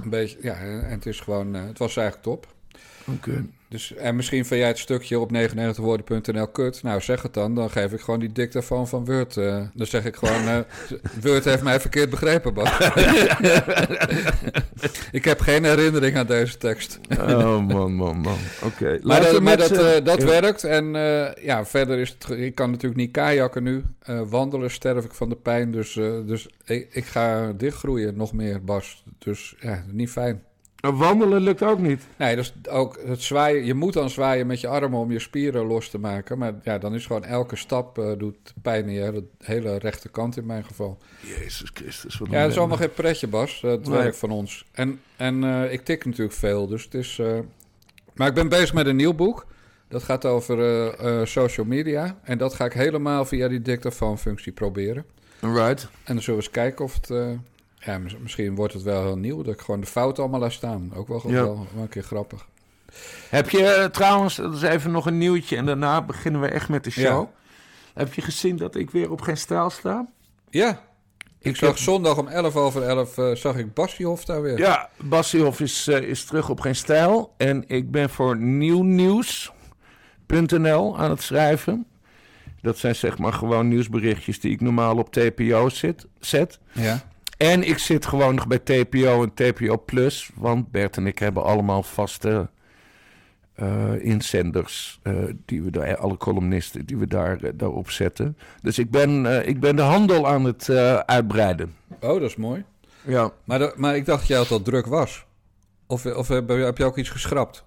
Een 0.04 0.10
beetje, 0.10 0.38
ja, 0.42 0.54
en 0.56 0.90
het 0.90 1.06
is 1.06 1.20
gewoon, 1.20 1.56
eh, 1.56 1.66
het 1.66 1.78
was 1.78 1.98
eigenlijk 1.98 2.28
top. 2.28 2.48
Oké. 3.08 3.46
Dus, 3.70 3.94
en 3.96 4.16
misschien 4.16 4.46
vind 4.46 4.60
jij 4.60 4.70
het 4.70 4.78
stukje 4.78 5.20
op 5.20 5.32
99woorden.nl 5.32 6.48
kut. 6.48 6.84
Nou, 6.84 7.02
zeg 7.02 7.22
het 7.22 7.34
dan. 7.34 7.56
Dan 7.56 7.70
geef 7.70 7.92
ik 7.92 8.00
gewoon 8.00 8.20
die 8.20 8.32
dictafoon 8.32 8.88
van 8.88 9.06
Word. 9.06 9.38
eh, 9.38 9.62
dan 9.74 9.88
zeg 9.88 10.06
ik 10.06 10.16
gewoon, 10.16 10.48
eh, 10.48 10.60
Word 11.24 11.46
heeft 11.46 11.64
mij 11.64 11.80
verkeerd 11.80 12.10
begrepen, 12.10 12.54
Bas. 12.54 12.78
ik 15.12 15.26
heb 15.26 15.40
geen 15.40 15.64
herinnering 15.64 16.18
aan 16.18 16.28
deze 16.28 16.58
tekst. 16.58 17.00
Oh, 17.20 17.68
man, 17.68 17.94
man, 17.94 18.18
man. 18.18 18.38
Oké. 18.64 19.00
Maar, 19.04 19.22
dat, 19.22 19.42
maar 19.42 19.58
dat, 19.58 19.72
eh, 19.72 20.06
dat 20.06 20.22
ja. 20.22 20.28
werkt. 20.28 20.64
En 20.64 20.86
ja, 21.42 21.66
verder 21.66 22.00
is 22.00 22.10
het... 22.10 22.30
Ik 22.38 22.56
kan 22.56 22.72
natuurlijk 22.72 23.02
niet 23.02 23.12
kajakken 23.12 23.64
nu. 23.64 23.84
Wandelen 24.30 24.72
sterf 24.72 25.06
ik 25.06 25.14
van 25.14 25.30
de 25.30 25.36
pijn. 25.36 25.72
Dus, 25.72 25.94
dus 26.26 26.48
ik, 26.66 26.88
ik 26.92 27.06
ga 27.06 27.54
dichtgroeien 27.54 28.18
nog 28.18 28.34
meer, 28.34 28.64
Bas. 28.64 29.04
Dus 29.18 29.56
ja, 29.60 29.84
niet 29.92 30.10
fijn. 30.10 30.44
Wandelen 30.80 31.42
lukt 31.42 31.64
ook 31.64 31.80
niet. 31.80 32.08
Nee, 32.18 32.36
dat 32.36 32.46
is 32.64 32.70
ook 32.72 33.00
het 33.06 33.22
zwaaien. 33.22 33.66
Je 33.66 33.74
moet 33.74 33.94
dan 33.94 34.10
zwaaien 34.10 34.48
met 34.48 34.62
je 34.62 34.68
armen 34.68 35.00
om 35.00 35.12
je 35.12 35.20
spieren 35.20 35.66
los 35.66 35.90
te 35.90 35.98
maken. 35.98 36.38
Maar 36.38 36.54
ja, 36.64 36.78
dan 36.78 36.94
is 36.96 37.06
gewoon 37.06 37.24
elke 37.24 37.56
stap 37.56 37.98
eh, 37.98 38.12
doet 38.18 38.54
pijn 38.62 38.86
in 38.86 38.94
je 38.94 39.02
hele, 39.02 39.24
hele 39.38 39.78
rechterkant 39.78 40.38
in 40.38 40.46
mijn 40.46 40.66
geval. 40.66 40.98
Jezus 41.22 41.70
Christus. 41.74 42.18
Wat 42.18 42.30
Ja, 42.32 42.42
dat 42.42 42.52
is 42.52 42.58
allemaal 42.58 42.78
geen 42.78 42.94
pretje, 42.94 43.28
Bas. 43.28 43.62
Het 43.62 43.88
Nee. 43.88 43.98
werk 43.98 44.16
van 44.16 44.30
ons. 44.32 44.66
En, 44.72 45.02
en 45.16 45.44
eh, 45.44 45.72
ik 45.74 45.86
tik 45.86 46.06
natuurlijk 46.06 46.38
veel, 46.38 46.68
dus 46.68 46.84
het 46.84 46.94
is... 46.94 47.20
eh, 47.20 47.40
Maar 48.14 48.28
ik 48.28 48.34
ben 48.34 48.50
bezig 48.50 48.74
met 48.74 48.86
een 48.86 48.96
nieuw 48.96 49.14
boek. 49.14 49.46
Dat 49.88 50.04
gaat 50.04 50.26
over 50.26 50.60
eh, 50.60 51.20
eh, 51.22 51.26
social 51.26 51.66
media. 51.66 52.20
En 52.24 52.38
dat 52.38 52.54
ga 52.54 52.66
ik 52.66 52.74
helemaal 52.74 53.26
via 53.26 53.48
die 53.48 53.62
dictafoonfunctie 53.62 54.52
proberen. 54.52 55.06
Right. 55.40 55.88
En 56.04 56.14
dan 56.14 56.22
zullen 56.24 56.40
we 56.40 56.46
eens 56.46 56.50
kijken 56.56 56.86
of 56.86 56.94
het... 56.96 57.10
ja, 57.80 57.98
mis- 57.98 58.18
misschien 58.18 58.56
wordt 58.56 58.74
het 58.74 58.84
wel 58.84 59.04
heel 59.04 59.18
nieuw. 59.18 59.42
Dat 59.42 59.54
ik 59.54 59.62
gewoon 59.62 59.80
de 59.80 59.86
fouten 59.88 60.24
allemaal 60.24 60.40
laat 60.42 60.52
staan. 60.52 60.92
Ook 60.96 61.08
wel, 61.08 61.22
Ja. 61.26 61.32
wel, 61.32 61.68
wel 61.74 61.84
een 61.84 61.90
keer 61.90 62.04
grappig. 62.04 62.48
Heb 63.30 63.50
je 63.50 63.64
eh, 63.66 63.86
trouwens, 63.86 64.36
dat 64.36 64.54
is 64.54 64.62
even 64.62 64.92
nog 64.92 65.06
een 65.06 65.18
nieuwtje 65.18 65.56
en 65.56 65.66
daarna 65.66 66.02
beginnen 66.02 66.42
we 66.42 66.48
echt 66.48 66.70
met 66.70 66.84
de 66.84 66.92
show. 66.92 67.04
Ja. 67.04 67.30
Heb 67.94 68.14
je 68.14 68.22
gezien 68.22 68.56
dat 68.58 68.76
ik 68.76 68.90
weer 68.92 69.12
op 69.12 69.22
geen 69.22 69.38
straal 69.38 69.70
sta? 69.70 70.08
Ja, 70.50 70.70
ik 71.40 71.46
Ik 71.50 71.56
zag 71.56 71.70
heb- 71.70 71.78
zondag 71.78 72.18
om 72.18 72.28
11 72.28 72.56
over 72.56 72.82
11 72.84 73.18
eh, 73.18 73.36
zag 73.36 73.56
ik 73.58 73.74
Basiehof 73.74 74.26
daar 74.26 74.42
weer. 74.42 74.58
Ja, 74.58 74.90
Bassiehoff 74.98 75.60
is, 75.60 75.88
eh, 75.88 76.02
is 76.02 76.26
terug 76.26 76.50
op 76.50 76.60
geen 76.60 76.76
stijl. 76.76 77.34
En 77.38 77.64
ik 77.68 77.92
ben 77.92 78.10
voor 78.10 78.38
nieuwnieuws.nl 78.38 80.98
aan 80.98 81.10
het 81.10 81.22
schrijven. 81.22 81.86
Dat 82.62 82.78
zijn 82.78 82.96
zeg 82.96 83.18
maar 83.18 83.34
gewoon 83.34 83.68
nieuwsberichtjes 83.68 84.40
die 84.40 84.52
ik 84.52 84.62
normaal 84.62 84.98
op 84.98 85.12
TPO 85.12 85.70
zit, 85.70 86.06
zet. 86.20 86.60
Ja. 86.72 87.02
En 87.40 87.64
ik 87.68 87.78
zit 87.78 88.06
gewoon 88.06 88.36
nog 88.36 88.48
bij 88.48 88.60
TPO 88.60 89.24
en 89.24 89.34
TPO 89.34 89.78
Plus. 89.86 90.30
Want 90.36 90.72
Bert 90.72 90.98
en 90.98 91.08
ik 91.08 91.20
hebben 91.20 91.44
allemaal 91.44 91.84
vaste 91.84 92.50
eh, 93.54 93.94
inzenders. 94.06 95.00
eh, 95.04 95.14
die 95.46 95.62
we 95.64 95.72
daar, 95.72 95.98
alle 95.98 96.18
columnisten 96.18 96.86
die 96.86 96.98
we 96.98 97.08
daar, 97.08 97.44
eh, 97.44 97.52
daarop 97.56 97.90
zetten. 97.90 98.38
Dus 98.62 98.80
ik 98.80 98.92
ben, 98.92 99.48
ik 99.48 99.60
ben 99.60 99.76
de 99.76 99.82
handel 99.82 100.28
aan 100.28 100.44
het 100.44 100.70
uitbreiden. 101.06 101.76
Oh, 101.90 102.00
dat 102.00 102.22
is 102.22 102.36
mooi. 102.36 102.64
Ja. 103.06 103.32
Maar, 103.44 103.60
de- 103.60 103.74
maar 103.76 103.96
ik 103.96 104.06
dacht 104.06 104.20
dat 104.20 104.28
jij 104.28 104.40
het 104.40 104.52
al 104.52 104.62
druk 104.62 104.86
was. 104.86 105.26
Of, 105.88 106.06
of 106.06 106.28
heb, 106.28 106.50
je- 106.50 106.54
heb 106.56 106.78
je 106.78 106.86
ook 106.86 106.98
iets 106.98 107.10
geschrapt? 107.10 107.66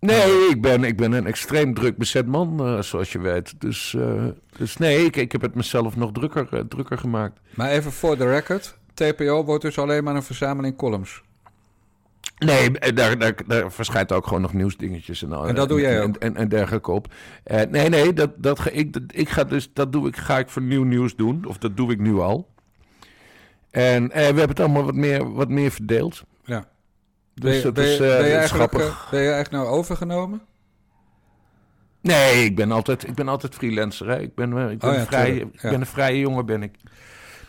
Nee, 0.00 0.48
ik 0.50 0.62
ben, 0.62 0.84
ik 0.84 0.96
ben 0.96 1.12
een 1.12 1.26
extreem 1.26 1.74
druk 1.74 1.96
bezet 1.96 2.26
man, 2.26 2.84
zoals 2.84 3.12
je 3.12 3.18
weet. 3.18 3.60
Dus, 3.60 3.96
dus 4.56 4.76
nee, 4.76 5.04
ik, 5.04 5.16
ik 5.16 5.32
heb 5.32 5.40
het 5.40 5.54
mezelf 5.54 5.96
nog 5.96 6.12
drukker, 6.12 6.68
drukker 6.68 6.98
gemaakt. 6.98 7.40
Maar 7.54 7.70
even 7.70 7.92
voor 7.92 8.16
de 8.18 8.30
record. 8.30 8.78
TPO 8.94 9.44
wordt 9.44 9.62
dus 9.62 9.78
alleen 9.78 10.04
maar 10.04 10.14
een 10.14 10.22
verzameling 10.22 10.76
columns. 10.76 11.22
Nee, 12.38 12.78
eh, 12.78 12.94
daar, 12.96 13.18
daar, 13.18 13.34
daar 13.46 13.72
verschijnt 13.72 14.12
ook 14.12 14.26
gewoon 14.26 14.42
nog 14.42 14.52
nieuwsdingetjes 14.52 15.22
en, 15.22 15.32
al- 15.32 15.46
En 15.46 15.54
dat 15.54 15.68
doe 15.68 15.80
jij 15.80 16.00
en, 16.00 16.08
ook? 16.08 16.16
En, 16.16 16.36
en 16.36 16.48
dergelijke 16.48 16.90
op. 16.90 17.12
Eh, 17.44 17.60
nee, 17.70 17.88
nee, 17.88 18.12
dat, 18.12 18.30
dat, 18.36 18.60
ga, 18.60 18.70
ik, 18.70 18.92
dat, 18.92 19.02
ik 19.06 19.28
ga 19.28 19.44
dus, 19.44 19.70
dat 19.72 19.92
doe 19.92 20.08
ik, 20.08 20.16
ga 20.16 20.38
ik 20.38 20.48
voor 20.48 20.62
nieuw 20.62 20.82
nieuws 20.82 21.16
doen. 21.16 21.44
Of 21.46 21.58
dat 21.58 21.76
doe 21.76 21.92
ik 21.92 21.98
nu 21.98 22.18
al. 22.18 22.48
En 23.70 24.10
eh, 24.10 24.18
we 24.18 24.24
hebben 24.24 24.48
het 24.48 24.60
allemaal 24.60 24.84
wat 24.84 24.94
meer, 24.94 25.32
wat 25.32 25.48
meer 25.48 25.70
verdeeld. 25.70 26.22
Ja. 26.44 26.64
Dus 27.34 27.52
ben, 27.54 27.62
dat 27.62 27.74
ben, 27.74 27.84
je- 27.84 27.90
is, 27.92 28.00
eh, 28.00 28.06
ben 28.08 28.18
je 28.18 28.30
is 28.30 28.36
eigenlijk, 28.36 28.70
grappig. 28.72 29.08
ben 29.10 29.20
je 29.22 29.30
eigenlijk 29.30 29.64
nou 29.64 29.76
overgenomen? 29.78 30.42
Nee, 32.00 32.44
ik 32.44 32.56
ben 32.56 32.72
altijd, 32.72 33.08
ik 33.08 33.14
ben 33.14 33.28
altijd 33.28 33.54
freelancer. 33.54 34.08
Hè. 34.08 34.20
Ik 34.20 34.34
ben, 34.34 34.56
ik 34.70 34.78
ben, 34.78 34.88
Oh 34.90 34.94
ja, 34.94 35.00
een 35.00 35.06
vrije, 35.06 35.40
ik 35.40 35.60
ben 35.62 35.80
een 35.80 35.86
vrije 35.86 36.18
jongen, 36.18 36.46
ben 36.46 36.62
ik. 36.62 36.74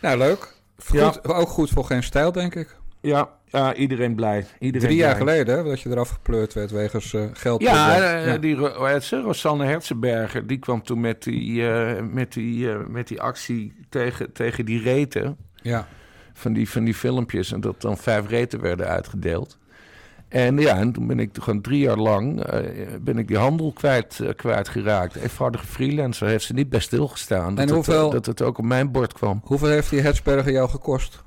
Nou, 0.00 0.18
leuk. 0.18 0.54
Goed, 0.84 0.98
Ja. 0.98 1.14
Ook 1.22 1.48
goed 1.48 1.70
voor 1.70 1.84
geen 1.84 2.02
stijl, 2.02 2.32
denk 2.32 2.54
ik. 2.54 2.76
Ja, 3.00 3.28
ja 3.44 3.74
iedereen 3.74 4.14
blij. 4.14 4.46
Iedereen 4.58 4.88
Drie 4.88 5.00
jaar 5.00 5.16
geleden, 5.16 5.56
hè, 5.56 5.64
dat 5.64 5.80
je 5.80 5.90
eraf 5.90 6.08
gepleurd 6.08 6.54
werd 6.54 6.70
wegens 6.70 7.14
eh 7.14 7.24
geld. 7.32 7.62
Ja, 7.62 8.00
eh, 8.24 8.40
die? 8.40 8.54
Rosanne 9.10 9.64
Herzenberger, 9.64 10.46
die 10.46 10.58
kwam 10.58 10.82
toen 10.82 11.00
met 11.00 11.22
die, 11.22 11.68
eh, 11.68 12.02
met 12.02 12.32
die, 12.32 12.68
met 12.68 13.08
die 13.08 13.20
actie 13.20 13.74
tegen, 13.88 14.32
tegen 14.32 14.64
die 14.64 14.82
reten 14.82 15.36
ja. 15.62 15.88
van 16.32 16.52
die, 16.52 16.70
van 16.70 16.84
die 16.84 16.94
filmpjes. 16.94 17.52
En 17.52 17.60
dat 17.60 17.80
dan 17.80 17.96
vijf 17.96 18.28
reten 18.28 18.60
werden 18.60 18.86
uitgedeeld. 18.86 19.58
En 20.28 20.58
ja, 20.58 20.76
en 20.76 20.92
toen 20.92 21.06
ben 21.06 21.18
ik 21.18 21.30
gewoon 21.40 21.60
drie 21.60 21.78
jaar 21.80 21.96
lang 21.96 22.42
eh, 22.42 22.60
ben 23.00 23.18
ik 23.18 23.28
die 23.28 23.36
handel 23.38 23.72
kwijt, 23.72 24.20
eh, 24.20 24.28
kwijtgeraakt. 24.36 25.14
Eenvoudige 25.14 25.66
freelancer 25.66 26.26
heeft 26.28 26.44
ze 26.44 26.52
niet 26.52 26.68
bij 26.68 26.80
stilgestaan. 26.80 27.54
Dat, 27.54 27.68
En 27.68 27.74
hoeveel- 27.74 28.02
het, 28.02 28.12
dat 28.12 28.26
het 28.26 28.42
ook 28.42 28.58
op 28.58 28.64
mijn 28.64 28.90
bord 28.92 29.12
kwam. 29.12 29.40
Hoeveel 29.44 29.68
heeft 29.68 29.90
die 29.90 30.00
Hetsberger 30.00 30.52
jou 30.52 30.68
gekost? 30.68 31.24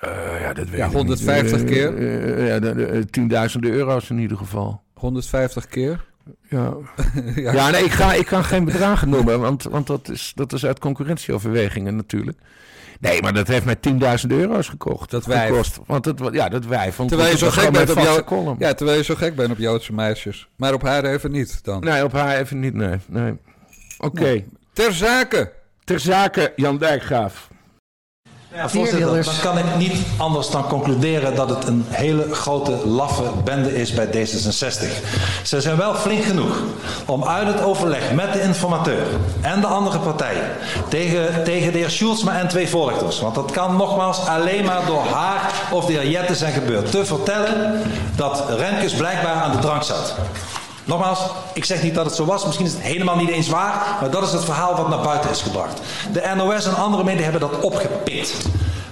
Eh, 0.00 0.40
ja, 0.40 0.52
dat 0.52 0.68
weet 0.68 0.78
Ja, 0.78 0.86
ik 0.86 0.92
150 0.92 1.58
niet. 1.60 1.70
keer? 1.70 1.96
Eh, 1.96 2.38
eh, 2.40 2.46
ja, 2.48 2.58
de, 2.58 2.74
de, 2.74 2.86
eh, 2.86 3.02
tienduizenden 3.02 3.70
euro's 3.70 4.10
in 4.10 4.18
ieder 4.18 4.36
geval. 4.36 4.82
150 4.94 5.66
keer? 5.66 6.04
Ja, 6.48 6.74
ja. 7.34 7.52
Ja, 7.52 7.70
nee, 7.70 7.84
ik, 7.84 7.90
ga, 7.90 8.12
ik 8.14 8.26
kan 8.26 8.44
geen 8.44 8.64
bedragen 8.64 9.08
noemen, 9.08 9.40
want, 9.40 9.62
want 9.62 9.86
dat, 9.86 10.08
is, 10.08 10.32
dat 10.34 10.52
is 10.52 10.66
uit 10.66 10.78
concurrentieoverwegingen 10.78 11.96
natuurlijk. 11.96 12.38
Nee, 13.02 13.22
maar 13.22 13.32
dat 13.32 13.48
heeft 13.48 13.64
mij 13.64 13.76
10.000 14.24 14.26
euro's 14.28 14.68
gekocht. 14.68 15.10
Dat. 15.10 15.24
Gekost, 15.24 15.78
want 15.86 16.04
het, 16.04 16.20
ja, 16.32 16.48
dat. 16.48 16.64
Want 16.64 17.08
Terwijl 17.08 17.30
je 17.30 17.36
zo 17.38 17.50
gek 17.50 17.70
bent 17.72 17.90
op 17.90 17.94
vaste 17.96 18.10
jou- 18.10 18.24
column. 18.24 18.56
ja, 18.58 18.74
terwijl 18.74 18.98
je 18.98 19.04
zo 19.04 19.14
gek 19.14 19.36
bent 19.36 19.50
op 19.50 19.58
Joodse 19.58 19.92
meisjes. 19.92 20.48
Maar 20.56 20.72
op 20.74 20.82
haar 20.82 21.04
even 21.04 21.30
niet 21.30 21.64
dan. 21.64 21.80
Nee, 21.80 22.04
op 22.04 22.12
haar 22.12 22.36
even 22.38 22.60
niet, 22.60 22.74
nee. 22.74 22.96
nee. 23.06 23.32
Oké. 23.98 24.44
Ter 24.72 24.92
zake! 24.92 25.52
ter 25.84 26.00
zake 26.00 26.52
Jan 26.56 26.78
Dijkgraaf. 26.78 27.48
Ja, 28.54 28.68
voorzitter, 28.68 29.24
dan 29.24 29.34
kan 29.42 29.58
ik 29.58 29.76
niet 29.76 29.96
anders 30.16 30.50
dan 30.50 30.68
concluderen 30.68 31.34
dat 31.34 31.48
het 31.48 31.66
een 31.66 31.84
hele 31.88 32.34
grote 32.34 32.86
laffe 32.86 33.22
bende 33.44 33.74
is 33.74 33.92
bij 33.92 34.06
D66. 34.06 35.06
Ze 35.42 35.60
zijn 35.60 35.76
wel 35.76 35.94
flink 35.94 36.24
genoeg 36.24 36.62
om 37.06 37.24
uit 37.24 37.46
het 37.46 37.62
overleg 37.62 38.12
met 38.12 38.32
de 38.32 38.42
informateur 38.42 39.06
en 39.40 39.60
de 39.60 39.66
andere 39.66 39.98
partijen 39.98 40.50
tegen, 40.88 41.44
tegen 41.44 41.72
de 41.72 41.78
heer 41.78 41.90
Schulzma 41.90 42.38
en 42.38 42.48
twee 42.48 42.68
voorlichters, 42.68 43.20
want 43.20 43.34
dat 43.34 43.50
kan 43.50 43.76
nogmaals 43.76 44.26
alleen 44.26 44.64
maar 44.64 44.86
door 44.86 45.04
haar 45.04 45.52
of 45.70 45.84
de 45.84 45.92
heer 45.92 46.08
Jette 46.08 46.34
zijn 46.34 46.52
gebeurd, 46.52 46.90
te 46.90 47.04
vertellen 47.04 47.82
dat 48.16 48.44
Remkes 48.48 48.92
blijkbaar 48.92 49.34
aan 49.34 49.52
de 49.52 49.58
drank 49.58 49.82
zat. 49.82 50.14
Nogmaals, 50.84 51.20
ik 51.54 51.64
zeg 51.64 51.82
niet 51.82 51.94
dat 51.94 52.04
het 52.04 52.14
zo 52.14 52.24
was, 52.24 52.44
misschien 52.44 52.66
is 52.66 52.72
het 52.72 52.82
helemaal 52.82 53.16
niet 53.16 53.28
eens 53.28 53.48
waar, 53.48 53.96
maar 54.00 54.10
dat 54.10 54.22
is 54.22 54.32
het 54.32 54.44
verhaal 54.44 54.76
wat 54.76 54.88
naar 54.88 55.00
buiten 55.00 55.30
is 55.30 55.42
gebracht. 55.42 55.80
De 56.12 56.32
NOS 56.36 56.66
en 56.66 56.76
andere 56.76 57.04
media 57.04 57.22
hebben 57.22 57.40
dat 57.40 57.60
opgepikt. 57.60 58.34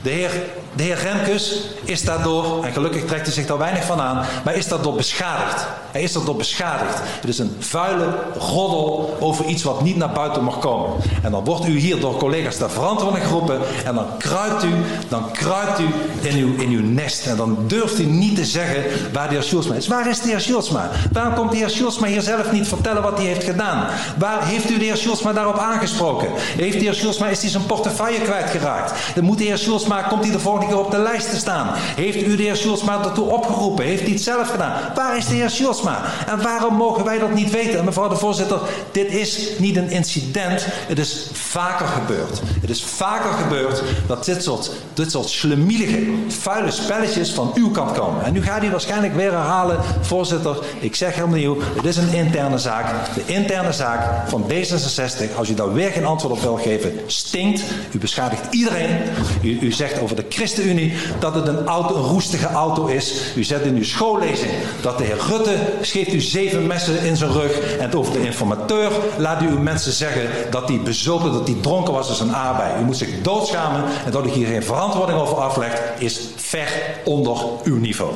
De 0.02 0.10
heer, 0.10 0.30
de 0.74 0.82
heer 0.82 0.98
Remkes 0.98 1.60
is 1.84 2.04
daardoor, 2.04 2.64
en 2.64 2.72
gelukkig 2.72 3.04
trekt 3.04 3.26
hij 3.26 3.34
zich 3.34 3.46
daar 3.46 3.58
weinig 3.58 3.84
van 3.84 4.00
aan, 4.00 4.24
maar 4.44 4.54
is 4.54 4.68
daardoor 4.68 4.94
beschadigd. 4.94 5.66
Hij 5.90 6.02
is 6.02 6.12
daardoor 6.12 6.36
beschadigd. 6.36 6.98
Het 7.02 7.28
is 7.28 7.38
een 7.38 7.56
vuile 7.58 8.14
roddel 8.38 9.16
over 9.20 9.44
iets 9.44 9.62
wat 9.62 9.82
niet 9.82 9.96
naar 9.96 10.12
buiten 10.12 10.44
mag 10.44 10.58
komen. 10.58 10.96
En 11.22 11.30
dan 11.30 11.44
wordt 11.44 11.66
u 11.66 11.78
hier 11.78 12.00
door 12.00 12.16
collega's 12.16 12.56
ter 12.56 12.70
verantwoording 12.70 13.24
geroepen 13.24 13.60
en 13.84 13.94
dan 13.94 14.06
kruipt 14.18 14.64
u, 14.64 14.70
dan 15.08 15.32
kruipt 15.32 15.80
u 15.80 15.86
in 16.20 16.36
uw, 16.36 16.56
in 16.58 16.70
uw 16.70 16.82
nest. 16.82 17.26
En 17.26 17.36
dan 17.36 17.58
durft 17.66 17.98
u 17.98 18.04
niet 18.04 18.36
te 18.36 18.44
zeggen 18.44 18.84
waar 19.12 19.28
de 19.28 19.34
heer 19.34 19.76
is. 19.76 19.86
Waar 19.88 20.08
is 20.08 20.20
de 20.20 20.28
heer 20.28 20.40
Sjoelsma? 20.40 20.90
Waarom 21.12 21.34
komt 21.34 21.50
de 21.50 21.56
heer 21.56 21.68
hier 22.06 22.22
zelf 22.22 22.52
niet 22.52 22.68
vertellen 22.68 23.02
wat 23.02 23.16
hij 23.16 23.26
heeft 23.26 23.44
gedaan? 23.44 23.86
Waar 24.18 24.46
heeft 24.46 24.70
u 24.70 24.78
de 24.78 24.84
heer 24.84 25.32
daarop 25.34 25.58
aangesproken? 25.58 26.28
Heeft 26.36 26.78
de 26.78 26.84
heer 26.84 27.28
is 27.30 27.40
hij 27.40 27.50
zijn 27.50 27.66
portefeuille 27.66 28.20
kwijtgeraakt? 28.20 29.14
Dan 29.14 29.24
moet 29.24 29.38
de 29.38 29.44
heer 29.44 29.58
Sjoelsma, 29.58 29.89
komt 29.98 30.24
hij 30.24 30.32
de 30.32 30.38
volgende 30.38 30.66
keer 30.66 30.78
op 30.78 30.90
de 30.90 30.98
lijst 30.98 31.30
te 31.30 31.36
staan? 31.36 31.68
Heeft 31.74 32.22
u 32.22 32.36
de 32.36 32.42
heer 32.42 32.56
Sjoelsma 32.56 33.04
ertoe 33.04 33.30
opgeroepen? 33.30 33.84
Heeft 33.84 34.02
hij 34.02 34.12
het 34.12 34.22
zelf 34.22 34.50
gedaan? 34.50 34.80
Waar 34.94 35.16
is 35.16 35.26
de 35.26 35.34
heer 35.34 35.50
Sjoelsma? 35.50 36.02
En 36.26 36.42
waarom 36.42 36.74
mogen 36.74 37.04
wij 37.04 37.18
dat 37.18 37.34
niet 37.34 37.50
weten? 37.50 37.78
En 37.78 37.84
mevrouw 37.84 38.08
de 38.08 38.16
voorzitter, 38.16 38.60
dit 38.92 39.12
is 39.12 39.48
niet 39.58 39.76
een 39.76 39.90
incident. 39.90 40.66
Het 40.68 40.98
is 40.98 41.28
vaker 41.32 41.86
gebeurd. 41.86 42.40
Het 42.60 42.70
is 42.70 42.84
vaker 42.84 43.32
gebeurd 43.32 43.82
dat 44.06 44.24
dit 44.24 44.42
soort, 44.42 44.70
dit 44.94 45.16
vuile 46.28 46.70
spelletjes 46.70 47.30
van 47.32 47.52
uw 47.54 47.70
kant 47.70 47.92
komen. 47.92 48.24
En 48.24 48.32
nu 48.32 48.42
gaat 48.42 48.64
u 48.64 48.70
waarschijnlijk 48.70 49.14
weer 49.14 49.32
herhalen, 49.32 49.78
voorzitter, 50.00 50.56
ik 50.80 50.96
zeg 50.96 51.22
opnieuw, 51.22 51.58
het 51.76 51.84
is 51.84 51.96
een 51.96 52.12
interne 52.12 52.58
zaak. 52.58 53.14
De 53.14 53.22
interne 53.26 53.72
zaak 53.72 54.28
van 54.28 54.44
D66, 54.50 55.36
als 55.36 55.48
u 55.48 55.54
daar 55.54 55.72
weer 55.72 55.90
geen 55.90 56.04
antwoord 56.06 56.34
op 56.34 56.40
wil 56.40 56.56
geven, 56.56 57.00
stinkt. 57.06 57.62
U 57.92 57.98
beschadigt 57.98 58.42
iedereen. 58.50 58.98
U, 59.42 59.58
u 59.60 59.72
zegt 59.80 60.00
over 60.00 60.16
de 60.16 60.24
ChristenUnie 60.28 60.92
dat 61.18 61.34
het 61.34 61.46
een, 61.46 61.66
auto, 61.66 61.94
roestige 61.94 62.46
auto 62.46 62.86
is. 62.86 63.32
U 63.36 63.44
zet 63.44 63.62
in 63.62 63.76
uw 63.76 63.84
schoollezing 63.84 64.50
dat 64.80 64.98
de 64.98 65.04
heer 65.04 65.18
Rutte 65.28 65.56
geeft 65.80 66.12
u 66.12 66.20
zeven 66.20 66.66
messen 66.66 67.02
in 67.02 67.16
zijn 67.16 67.32
rug. 67.32 67.76
En 67.78 67.94
over 67.94 68.12
de 68.12 68.24
informateur 68.24 68.90
laat 69.18 69.42
u 69.42 69.46
uw 69.46 69.58
mensen 69.58 69.92
zeggen 69.92 70.28
dat 70.50 70.68
hij 70.68 70.80
bezopen, 70.80 71.32
dat 71.32 71.48
hij 71.48 71.56
dronken 71.60 71.92
was 71.92 72.08
als 72.08 72.20
een 72.20 72.34
aardbei. 72.34 72.82
U 72.82 72.84
moet 72.84 72.96
zich 72.96 73.22
doodschamen 73.22 73.84
en 74.04 74.10
dat 74.10 74.26
ik 74.26 74.32
hier 74.32 74.46
geen 74.46 74.62
verantwoording 74.62 75.18
over 75.18 75.36
afleg, 75.36 75.98
is 75.98 76.28
ver 76.36 76.68
onder 77.04 77.36
uw 77.64 77.78
niveau. 77.78 78.12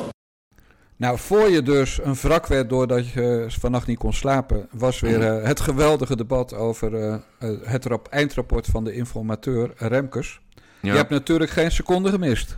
Nou, 0.97 1.17
voor 1.17 1.49
je 1.49 1.61
dus 1.61 1.99
een 2.03 2.15
wrak 2.15 2.47
werd 2.47 2.69
doordat 2.69 3.09
je 3.09 3.45
vannacht 3.47 3.87
niet 3.87 3.97
kon 3.97 4.13
slapen, 4.13 4.67
was 4.71 4.99
weer 4.99 5.21
uh, 5.21 5.47
het 5.47 5.59
geweldige 5.59 6.15
debat 6.15 6.53
over 6.53 6.93
uh, 6.93 7.15
het 7.63 7.85
rap 7.85 8.07
eindrapport 8.07 8.65
van 8.65 8.83
de 8.83 8.93
informateur 8.93 9.73
Remkes. 9.77 10.39
Ja. 10.85 10.91
Je 10.91 10.97
hebt 10.97 11.09
natuurlijk 11.09 11.51
geen 11.51 11.71
seconde 11.71 12.09
gemist. 12.09 12.55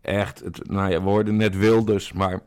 Echt, 0.00 0.40
het, 0.40 0.68
nou 0.70 0.90
ja, 0.90 1.02
we 1.02 1.08
hoorden 1.08 1.36
net 1.36 1.56
Wilders, 1.56 2.12
maar 2.12 2.40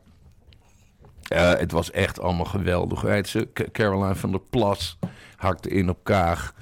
het 1.28 1.72
was 1.72 1.90
echt 1.90 2.20
allemaal 2.20 2.44
geweldig. 2.44 3.26
Ze, 3.26 3.48
Caroline 3.72 4.14
van 4.14 4.30
der 4.30 4.40
Plas 4.50 4.98
hakte 5.36 5.68
in 5.68 5.88
op 5.88 5.98
Kaag. 6.02 6.54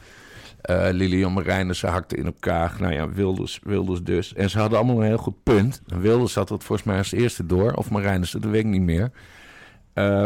Uh, 0.71 0.89
Lilian 0.91 1.33
Marijnissen 1.33 1.89
hakte 1.89 2.17
in 2.17 2.25
elkaar. 2.25 2.77
Nou 2.79 2.93
ja, 2.93 3.09
Wilders, 3.09 3.61
Wilders 3.63 4.03
dus. 4.03 4.35
En 4.35 4.51
ze 4.51 4.59
hadden 4.59 4.79
allemaal 4.79 4.97
een 4.97 5.07
heel 5.07 5.17
goed 5.17 5.43
punt. 5.43 5.83
Wilders 5.87 6.35
had 6.35 6.49
het 6.49 6.65
volgens 6.65 6.89
mij 6.89 6.99
als 6.99 7.13
eerste 7.13 7.47
door. 7.47 7.73
Of 7.73 7.91
Marijnissen, 7.91 8.41
dat 8.41 8.51
weet 8.51 8.61
ik 8.61 8.71
niet 8.71 8.83
meer. 8.83 9.11
Uh, 9.95 10.25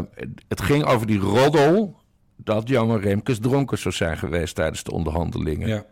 het 0.49 0.61
ging 0.61 0.85
over 0.85 1.07
die 1.07 1.19
roddel 1.19 2.01
dat 2.37 2.69
Jan 2.69 2.99
Remkes 2.99 3.39
dronken 3.39 3.79
zou 3.79 3.95
zijn 3.95 4.19
geweest 4.19 4.55
tijdens 4.55 4.83
de 4.83 4.93
onderhandelingen. 4.93 5.69
Ja. 5.69 5.85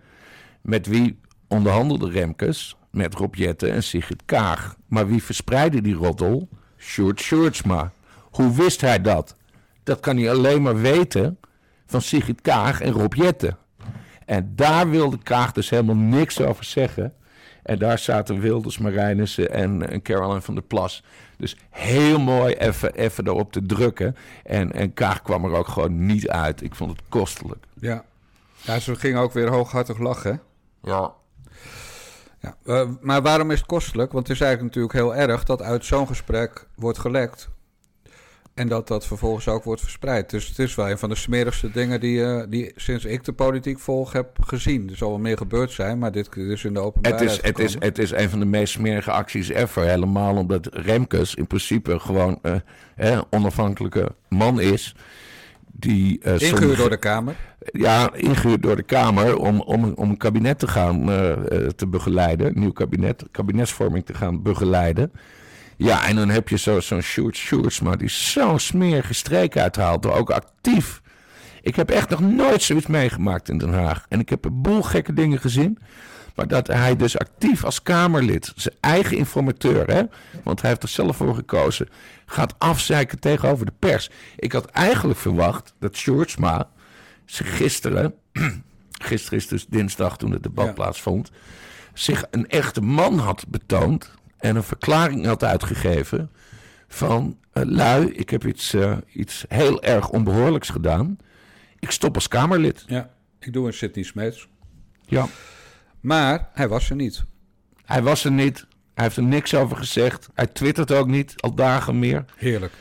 Met 0.61 0.87
wie 0.87 1.21
onderhandelde 1.55 2.11
Remkes? 2.11 2.77
Met 2.91 3.15
Rob 3.15 3.35
Jetten 3.35 3.73
en 3.73 3.83
Sigrid 3.83 4.23
Kaag. 4.25 4.77
Maar 4.87 5.09
wie 5.09 5.23
verspreidde 5.23 5.81
die 5.81 5.95
roddel? 5.95 6.49
Sjoerd 6.79 7.21
Sjoerdsma. 7.21 7.93
Hoe 8.31 8.55
wist 8.55 8.81
hij 8.81 9.01
dat? 9.01 9.37
Dat 9.83 10.01
kan 10.01 10.17
hij 10.17 10.31
alleen 10.31 10.63
maar 10.63 10.81
weten 10.81 11.39
van 11.87 12.03
Sigrid 12.03 12.41
Kaag 12.41 12.81
en 12.81 12.93
Rob 12.93 13.15
Jetten. 13.15 13.57
En 14.27 14.53
daar 14.57 14.91
wilde 14.91 15.19
Kaag 15.23 15.53
dus 15.53 15.71
helemaal 15.71 15.95
niks 15.95 16.41
over 16.41 16.65
zeggen. 16.65 17.15
En 17.63 17.79
daar 17.79 17.99
zaten 17.99 18.41
Wilders, 18.41 18.79
Marijnissen 18.79 19.51
en, 19.51 19.91
en 19.91 20.03
Caroline 20.03 20.41
van 20.41 20.55
der 20.55 20.63
Plas. 20.63 21.03
Dus 21.37 21.57
heel 21.71 22.21
mooi 22.21 22.55
even, 22.55 22.95
even 22.95 23.27
erop 23.27 23.53
te 23.53 23.67
drukken. 23.67 24.17
En, 24.45 24.73
en 24.73 24.95
Kaag 24.95 25.23
kwam 25.23 25.45
er 25.45 25.53
ook 25.53 25.69
gewoon 25.69 26.07
niet 26.07 26.29
uit. 26.29 26.63
Ik 26.63 26.75
vond 26.75 26.91
het 26.91 27.01
kostelijk. 27.09 27.65
Ja, 27.81 28.05
ja 28.63 28.79
ze 28.79 28.95
ging 28.95 29.17
ook 29.17 29.33
weer 29.33 29.49
hooghartig 29.49 29.99
lachen. 29.99 30.41
Ja. 30.83 31.13
Ja 32.41 32.57
uh, 32.65 32.89
maar 33.01 33.23
waarom 33.23 33.51
is 33.51 33.59
het 33.59 33.67
kostelijk? 33.67 34.13
Want 34.13 34.29
het 34.29 34.37
is 34.37 34.43
eigenlijk 34.43 34.75
natuurlijk 34.75 35.05
heel 35.05 35.29
erg 35.29 35.45
dat 35.45 35.63
uit 35.63 35.85
zo'n 35.85 36.07
gesprek 36.07 36.67
wordt 36.75 36.99
gelekt 36.99 37.49
en 38.55 38.69
dat 38.69 38.89
dat 38.89 39.07
vervolgens 39.07 39.49
ook 39.49 39.65
wordt 39.65 39.81
verspreid. 39.81 40.31
Dus 40.31 40.49
het 40.49 40.59
is 40.59 40.75
wel 40.75 40.91
een 40.91 40.99
van 40.99 41.09
de 41.09 41.15
smerigste 41.15 41.71
dingen 41.71 42.01
die, 42.01 42.19
uh, 42.19 42.43
die 42.49 42.73
sinds 42.77 43.05
ik 43.05 43.25
de 43.25 43.33
politiek 43.33 43.79
volg 43.79 44.13
heb 44.13 44.29
gezien. 44.41 44.91
Er 44.91 44.97
zal 44.97 45.09
wel 45.09 45.19
meer 45.19 45.37
gebeurd 45.37 45.71
zijn, 45.71 45.99
maar 45.99 46.13
dit 46.13 46.37
is 46.37 46.65
in 46.65 46.75
de 46.75 46.81
openbaarheid 46.81 47.31
het 47.31 47.31
is, 47.31 47.47
het 47.47 47.59
is, 47.59 47.77
het 47.79 47.99
is 47.99 48.11
een 48.11 48.31
van 48.31 48.39
de 48.39 48.45
meest 48.45 48.73
smerige 48.73 49.11
acties 49.11 49.49
ever. 49.49 49.83
Helemaal 49.83 50.37
omdat 50.37 50.69
Remkes 50.73 51.35
in 51.35 51.47
principe 51.47 51.99
gewoon 51.99 52.39
uh, 52.43 52.55
eh, 52.97 53.21
onafhankelijke 53.31 54.15
man 54.29 54.61
is. 54.61 54.95
Die, 55.85 56.19
uh, 56.19 56.33
ingehuurd 56.33 56.59
sommige, 56.59 56.77
door 56.77 56.91
de 56.91 56.97
Kamer? 56.97 57.35
Ja, 57.73 58.15
ingehuurd 58.15 58.63
door 58.63 58.77
de 58.77 58.83
Kamer 58.83 59.37
om, 59.37 59.61
om, 59.61 59.85
om 59.85 60.11
een 60.11 60.17
kabinet 60.17 60.59
te 60.59 60.69
gaan 60.69 61.05
te 61.77 61.87
begeleiden. 61.87 62.47
Een 62.47 62.61
nieuw 62.61 62.73
kabinet, 62.73 63.25
kabinetsvorming 63.31 64.07
te 64.07 64.15
gaan 64.15 64.43
begeleiden. 64.43 65.13
Ja, 65.77 66.07
en 66.07 66.17
dan 66.17 66.29
heb 66.29 66.49
je 66.49 66.57
zo'n 66.57 66.83
zo 66.83 67.01
Sjoerd 67.01 67.37
Sjoerdsma 67.37 67.97
die 67.97 68.09
zo'n 68.09 68.59
smerige 68.59 69.15
streek 69.15 69.57
uithaalt. 69.57 70.07
Ook 70.07 70.31
actief. 70.31 71.03
Ik 71.63 71.77
heb 71.77 71.91
echt 71.91 72.09
nog 72.09 72.21
nooit 72.21 72.63
zoiets 72.63 72.87
meegemaakt 72.87 73.49
in 73.49 73.59
Den 73.59 73.73
Haag. 73.73 74.07
En 74.09 74.21
ik 74.21 74.29
heb 74.29 74.45
een 74.45 74.63
boel 74.63 74.83
gekke 74.83 75.13
dingen 75.13 75.39
gezien. 75.39 75.79
Maar 76.35 76.49
dat 76.49 76.67
hij 76.67 76.97
dus 76.97 77.19
actief 77.19 77.65
als 77.65 77.83
Kamerlid, 77.83 78.53
zijn 78.57 78.75
eigen 78.81 79.17
informateur, 79.17 79.87
hè, 79.87 80.03
want 80.43 80.61
hij 80.61 80.71
heeft 80.71 80.83
er 80.83 80.89
zelf 80.89 81.17
voor 81.17 81.35
gekozen, 81.35 81.89
gaat 82.27 82.55
afzeiken 82.59 83.19
tegenover 83.19 83.67
de 83.67 83.73
pers. 83.79 84.11
Ik 84.37 84.53
had 84.53 84.67
eigenlijk 84.67 85.19
verwacht 85.19 85.75
dat 85.79 85.97
Sjoerdsma 85.97 86.69
zich 87.25 87.57
gisteren, 87.57 88.15
gisteren 89.09 89.39
is 89.39 89.49
dus 89.49 89.67
dinsdag 89.67 90.17
toen 90.17 90.31
het 90.31 90.43
debat 90.43 90.67
ja. 90.67 90.73
plaatsvond, 90.73 91.31
zich 91.95 92.25
een 92.31 92.49
echte 92.49 92.81
man 92.81 93.19
had 93.19 93.45
betoond 93.49 94.11
en 94.39 94.57
een 94.57 94.63
verklaring 94.63 95.27
had 95.27 95.45
uitgegeven 95.45 96.31
van 96.89 97.39
uh, 97.55 97.65
lui, 97.67 98.07
ik 98.07 98.31
heb 98.31 98.47
iets, 98.47 98.75
uh, 98.75 98.97
iets 99.13 99.45
heel 99.49 99.83
erg 99.83 100.09
onbehoorlijks 100.09 100.69
gedaan. 100.69 101.17
Ik 101.79 101.91
stop 101.91 102.15
als 102.15 102.29
Kamerlid. 102.29 102.85
Ja, 102.87 103.11
ik 103.39 103.53
doe 103.53 103.67
een 103.67 103.73
Sidney 103.73 104.05
Smeets. 104.05 104.49
Ja. 105.07 105.27
Maar 106.05 106.49
hij 106.53 106.69
was 106.69 106.91
er 106.91 106.97
niet. 106.97 107.25
Hij 107.85 108.03
was 108.03 108.25
er 108.25 108.31
niet. 108.33 108.67
Hij 108.95 109.05
heeft 109.05 109.17
er 109.17 109.23
niks 109.23 109.55
over 109.55 109.77
gezegd. 109.77 110.29
Hij 110.35 110.47
twittert 110.47 110.93
ook 110.93 111.07
niet, 111.07 111.35
al 111.37 111.55
dagen 111.55 111.99
meer. 111.99 112.25
Heerlijk. 112.37 112.73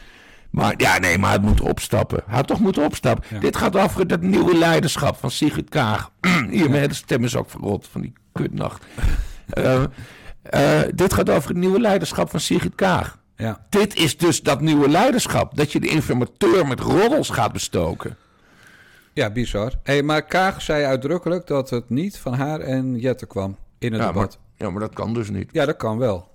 Maar 0.49 0.73
ja, 0.77 0.99
nee, 0.99 1.17
maar 1.17 1.29
hij 1.29 1.39
moet 1.39 1.61
opstappen. 1.61 2.23
Hij 2.25 2.35
had 2.35 2.47
toch 2.47 2.59
moeten 2.59 2.83
opstappen. 2.83 3.23
Ja. 3.29 3.39
Dit 3.39 3.57
gaat 3.57 3.75
over 3.75 4.07
dat 4.07 4.21
nieuwe 4.21 4.57
leiderschap 4.57 5.17
van 5.17 5.31
Sigrid 5.31 5.69
Kaag. 5.69 6.11
Hiermee 6.49 6.81
ja. 6.81 6.87
de 6.87 6.93
stem 6.93 7.23
is 7.23 7.35
ook 7.35 7.49
verrot 7.49 7.87
van 7.91 8.01
die 8.01 8.13
kutnacht. 8.31 8.85
uh, 9.53 9.83
Uh, 10.53 10.79
dit 10.95 11.13
gaat 11.13 11.29
over 11.29 11.49
het 11.49 11.57
nieuwe 11.57 11.79
leiderschap 11.79 12.29
van 12.29 12.39
Sigrid 12.39 12.75
Kaag. 12.75 13.19
Ja. 13.35 13.65
Dit 13.69 13.95
is 13.95 14.17
dus 14.17 14.41
dat 14.41 14.61
nieuwe 14.61 14.89
leiderschap. 14.89 15.55
Dat 15.57 15.71
je 15.71 15.79
de 15.79 15.87
informateur 15.87 16.67
met 16.67 16.79
roddels 16.79 17.29
gaat 17.29 17.53
bestoken. 17.53 18.17
Ja, 19.13 19.29
bizar. 19.29 19.73
Hey, 19.83 20.03
maar 20.03 20.25
Kaag 20.25 20.61
zei 20.61 20.85
uitdrukkelijk 20.85 21.47
dat 21.47 21.69
het 21.69 21.89
niet 21.89 22.17
van 22.17 22.33
haar 22.33 22.59
en 22.59 22.99
Jette 22.99 23.25
kwam 23.25 23.57
in 23.79 23.91
het 23.91 24.01
ja, 24.01 24.07
debat. 24.07 24.37
Maar, 24.39 24.67
ja, 24.67 24.69
maar 24.69 24.79
dat 24.81 24.93
kan 24.93 25.13
dus 25.13 25.29
niet. 25.29 25.49
Ja, 25.51 25.65
dat 25.65 25.77
kan 25.77 25.97
wel. 25.97 26.27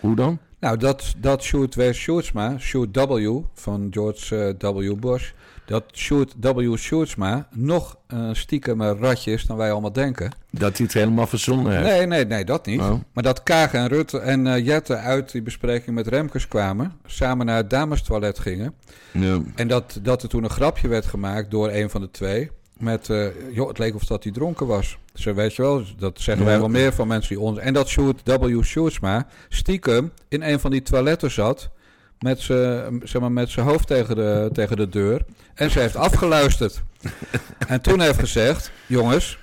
Hoe 0.00 0.16
dan? 0.16 0.38
Nou, 0.64 0.76
dat, 0.76 1.14
dat 1.18 1.42
Sjoerd 1.42 1.74
W. 1.74 1.92
Sjoerdsma, 1.92 2.58
Sjoerd 2.58 2.96
W. 2.96 3.38
van 3.54 3.86
George 3.90 4.54
uh, 4.60 4.72
W. 4.72 4.94
Bush... 5.00 5.30
dat 5.66 5.84
Sjoerd 5.92 6.34
W. 6.40 6.76
Sjoerdsma 6.76 7.48
nog 7.50 7.96
een 8.06 8.36
stiekem 8.36 8.82
ratje 8.82 9.32
is 9.32 9.46
dan 9.46 9.56
wij 9.56 9.72
allemaal 9.72 9.92
denken. 9.92 10.30
Dat 10.50 10.76
hij 10.76 10.86
het 10.86 10.94
helemaal 10.94 11.26
verzonnen 11.26 11.72
heeft? 11.72 11.84
Nee, 11.84 12.06
nee, 12.06 12.24
nee, 12.24 12.44
dat 12.44 12.66
niet. 12.66 12.80
Oh. 12.80 12.94
Maar 13.12 13.22
dat 13.22 13.42
Kaag 13.42 13.72
en 13.72 13.88
Rutte 13.88 14.18
en 14.18 14.46
uh, 14.46 14.64
Jette 14.64 14.96
uit 14.96 15.32
die 15.32 15.42
bespreking 15.42 15.96
met 15.96 16.06
Remkes 16.06 16.48
kwamen... 16.48 16.92
samen 17.06 17.46
naar 17.46 17.56
het 17.56 17.70
damestoilet 17.70 18.38
gingen. 18.38 18.74
Ja. 19.12 19.40
En 19.54 19.68
dat, 19.68 19.98
dat 20.02 20.22
er 20.22 20.28
toen 20.28 20.44
een 20.44 20.50
grapje 20.50 20.88
werd 20.88 21.06
gemaakt 21.06 21.50
door 21.50 21.70
een 21.70 21.90
van 21.90 22.00
de 22.00 22.10
twee... 22.10 22.50
Met, 22.78 23.08
uh, 23.08 23.26
joh, 23.52 23.68
het 23.68 23.78
leek 23.78 23.94
of 23.94 24.04
dat 24.04 24.24
hij 24.24 24.32
dronken 24.32 24.66
was. 24.66 24.98
Zo 25.14 25.34
weet 25.34 25.54
je 25.54 25.62
wel, 25.62 25.84
dat 25.98 26.20
zeggen 26.20 26.44
ja. 26.44 26.50
wij 26.50 26.60
wel 26.60 26.68
meer 26.68 26.92
van 26.92 27.08
mensen 27.08 27.34
die 27.34 27.44
ons... 27.44 27.58
En 27.58 27.72
dat 27.72 27.88
Sjoerd 27.88 28.20
W. 28.24 28.62
Sjoerdsma 28.62 29.26
stiekem 29.48 30.12
in 30.28 30.42
een 30.42 30.60
van 30.60 30.70
die 30.70 30.82
toiletten 30.82 31.30
zat... 31.30 31.70
met 32.18 32.40
zijn 32.40 33.00
zeg 33.04 33.20
maar, 33.20 33.32
met 33.32 33.54
hoofd 33.54 33.86
tegen 33.86 34.16
de, 34.16 34.48
tegen 34.52 34.76
de 34.76 34.88
deur. 34.88 35.24
En 35.54 35.70
ze 35.70 35.80
heeft 35.80 35.96
afgeluisterd. 35.96 36.82
en 37.68 37.80
toen 37.80 38.00
heeft 38.00 38.18
gezegd... 38.18 38.70
Jongens, 38.86 39.38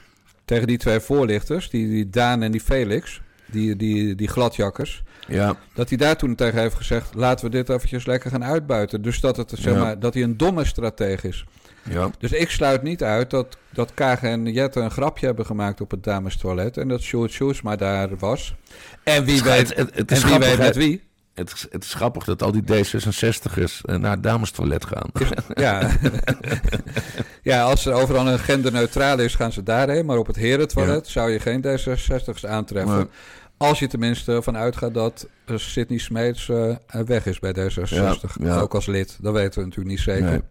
tegen 0.45 0.67
die 0.67 0.77
twee 0.77 0.99
voorlichters, 0.99 1.69
die, 1.69 1.89
die 1.89 2.09
Daan 2.09 2.41
en 2.41 2.51
die 2.51 2.61
Felix... 2.61 3.21
die, 3.45 3.75
die, 3.75 4.15
die 4.15 4.27
gladjakkers. 4.27 5.03
Ja. 5.27 5.55
Dat 5.73 5.89
hij 5.89 5.97
daar 5.97 6.15
toen 6.15 6.35
tegen 6.35 6.59
heeft 6.59 6.75
gezegd: 6.75 7.13
laten 7.15 7.45
we 7.45 7.51
dit 7.51 7.69
eventjes 7.69 8.05
lekker 8.05 8.31
gaan 8.31 8.43
uitbuiten. 8.43 9.01
Dus 9.01 9.19
dat, 9.19 9.37
het, 9.37 9.51
zeg 9.55 9.75
maar, 9.75 9.99
dat 9.99 10.13
hij 10.13 10.23
een 10.23 10.37
domme 10.37 10.65
strateeg 10.65 11.23
is. 11.23 11.45
Ja. 11.89 12.09
Dus 12.19 12.31
ik 12.31 12.49
sluit 12.49 12.83
niet 12.83 13.03
uit 13.03 13.29
dat, 13.29 13.57
dat 13.69 13.93
Kaag 13.93 14.21
en 14.23 14.45
Jette 14.51 14.79
een 14.79 14.91
grapje 14.91 15.25
hebben 15.25 15.45
gemaakt 15.45 15.81
op 15.81 15.91
het 15.91 16.03
damestoilet. 16.03 16.77
En 16.77 16.87
dat 16.87 17.01
Sjoerd 17.01 17.31
Sjoerds 17.31 17.61
maar 17.61 17.77
daar 17.77 18.09
was. 18.17 18.55
En 19.03 19.25
wie 19.25 19.43
weet, 19.43 19.75
het- 19.75 19.95
het 19.95 20.11
en 20.11 20.27
wie 20.29 20.37
weet 20.39 20.57
met 20.57 20.75
wie. 20.75 21.03
Het, 21.33 21.51
is- 21.53 21.67
het 21.69 21.83
is 21.83 21.93
grappig 21.93 22.23
dat 22.23 22.43
al 22.43 22.51
die 22.51 22.61
D66'ers 22.63 23.81
eh, 23.81 23.95
naar 23.95 24.11
het 24.11 24.23
damestoilet 24.23 24.85
gaan. 24.85 25.09
Ja. 25.53 25.89
ja, 27.41 27.61
als 27.63 27.85
er 27.85 27.93
overal 27.93 28.27
een 28.27 28.39
genderneutraal 28.39 29.19
is, 29.19 29.35
gaan 29.35 29.51
ze 29.51 29.63
daarheen. 29.63 30.05
Maar 30.05 30.17
op 30.17 30.27
het 30.27 30.35
herentoilet 30.35 31.07
zou 31.07 31.31
je 31.31 31.39
geen 31.39 31.65
D66's 31.65 32.45
aantreffen. 32.45 33.09
Als 33.61 33.79
je 33.79 33.87
tenminste 33.87 34.41
van 34.41 34.57
uitgaat 34.57 34.93
dat 34.93 35.27
eh, 35.45 35.57
Sidney 35.57 35.99
Smeets 35.99 36.49
eh, 36.49 36.75
weg 37.05 37.25
is 37.25 37.39
bij 37.39 37.55
D66. 37.55 37.89
Ja, 37.89 38.15
ja. 38.41 38.59
Ook 38.59 38.73
als 38.73 38.85
lid. 38.85 39.17
Dat 39.21 39.33
weten 39.33 39.59
we 39.59 39.65
natuurlijk 39.65 39.89
niet 39.89 39.99
zeker. 39.99 40.41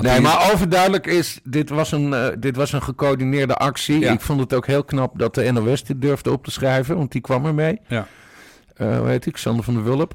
Nee, 0.00 0.20
maar 0.20 0.52
overduidelijk 0.52 1.06
is, 1.06 1.40
dit 1.44 1.68
was 1.68 1.92
een, 1.92 2.14
eh, 2.14 2.26
dit 2.38 2.56
was 2.56 2.72
een 2.72 2.82
gecoördineerde 2.82 3.54
actie. 3.54 3.98
Ja. 3.98 4.12
Ik 4.12 4.20
vond 4.20 4.40
het 4.40 4.54
ook 4.54 4.66
heel 4.66 4.84
knap 4.84 5.18
dat 5.18 5.34
de 5.34 5.52
NOS 5.52 5.84
dit 5.84 6.00
durfde 6.00 6.30
op 6.30 6.44
te 6.44 6.50
schrijven, 6.50 6.96
want 6.96 7.12
die 7.12 7.20
kwam 7.20 7.46
ermee. 7.46 7.80
Ja. 7.88 8.06
Eh 8.74 8.98
hoe 8.98 9.08
heet 9.08 9.26
ik? 9.26 9.36
Sander 9.36 9.64
van 9.64 9.74
der 9.74 9.84
Wulp. 9.84 10.14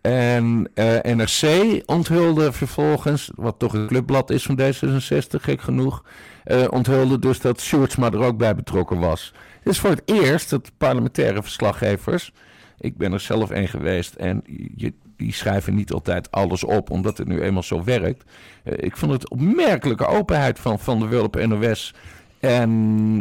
En 0.00 0.70
eh, 0.74 1.14
NRC 1.14 1.82
onthulde 1.86 2.52
vervolgens, 2.52 3.30
wat 3.34 3.58
toch 3.58 3.72
een 3.72 3.86
clubblad 3.86 4.30
is 4.30 4.42
van 4.42 4.60
D66, 4.60 5.40
gek 5.40 5.60
genoeg, 5.60 6.04
eh, 6.44 6.64
onthulde 6.70 7.18
dus 7.18 7.40
dat 7.40 7.60
Sjoerdsma 7.60 8.10
er 8.10 8.22
ook 8.24 8.36
bij 8.36 8.54
betrokken 8.54 8.98
was. 8.98 9.32
Is 9.70 9.78
voor 9.80 9.90
het 9.90 10.02
eerst 10.04 10.50
dat 10.50 10.70
parlementaire 10.78 11.42
verslaggevers, 11.42 12.32
ik 12.78 12.96
ben 12.96 13.12
er 13.12 13.20
zelf 13.20 13.50
een 13.50 13.68
geweest 13.68 14.14
en 14.14 14.42
je, 14.76 14.92
die 15.16 15.32
schrijven 15.32 15.74
niet 15.74 15.92
altijd 15.92 16.30
alles 16.30 16.64
op, 16.64 16.90
omdat 16.90 17.18
het 17.18 17.28
nu 17.28 17.40
eenmaal 17.40 17.62
zo 17.62 17.84
werkt. 17.84 18.24
Eh, 18.64 18.72
ik 18.76 18.96
vond 18.96 19.12
het 19.12 19.28
opmerkelijke 19.30 20.06
openheid 20.06 20.58
van 20.58 20.78
Van 20.78 20.98
der 20.98 21.08
Wulp 21.08 21.46
NOS. 21.46 21.94
En 22.40 22.70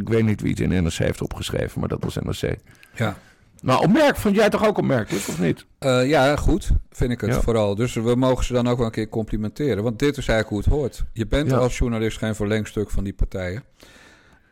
ik 0.02 0.10
weet 0.10 0.24
niet 0.26 0.42
wie 0.42 0.50
het 0.50 0.60
in 0.60 0.84
NRC 0.84 0.94
heeft 0.94 1.22
opgeschreven, 1.22 1.80
maar 1.80 1.90
dat 1.90 2.04
was 2.04 2.16
NRC. 2.16 2.56
Ja. 2.96 3.18
Maar 3.62 3.80
opmerk, 3.80 4.16
vond 4.16 4.36
jij 4.36 4.50
toch 4.50 4.66
ook 4.68 4.78
opmerkelijk, 4.78 5.28
of 5.28 5.40
niet? 5.40 5.66
Eh, 5.80 6.08
ja, 6.10 6.36
goed, 6.36 6.70
vind 6.92 7.12
ik 7.12 7.22
het 7.22 7.30
Ja. 7.34 7.42
vooral. 7.42 7.76
Dus 7.76 7.94
we 7.94 8.16
mogen 8.16 8.46
ze 8.46 8.54
dan 8.54 8.68
ook 8.68 8.78
wel 8.78 8.86
een 8.86 8.92
keer 8.92 9.10
complimenteren. 9.10 9.84
Want 9.84 10.00
dit 10.00 10.18
is 10.18 10.28
eigenlijk 10.28 10.50
hoe 10.50 10.58
het 10.60 10.82
hoort. 10.82 11.04
Je 11.14 11.28
bent 11.28 11.50
Ja. 11.50 11.58
als 11.58 11.78
journalist 11.78 12.18
geen 12.18 12.36
verlengstuk 12.36 12.90
van 12.90 13.04
die 13.04 13.14
partijen. 13.14 13.64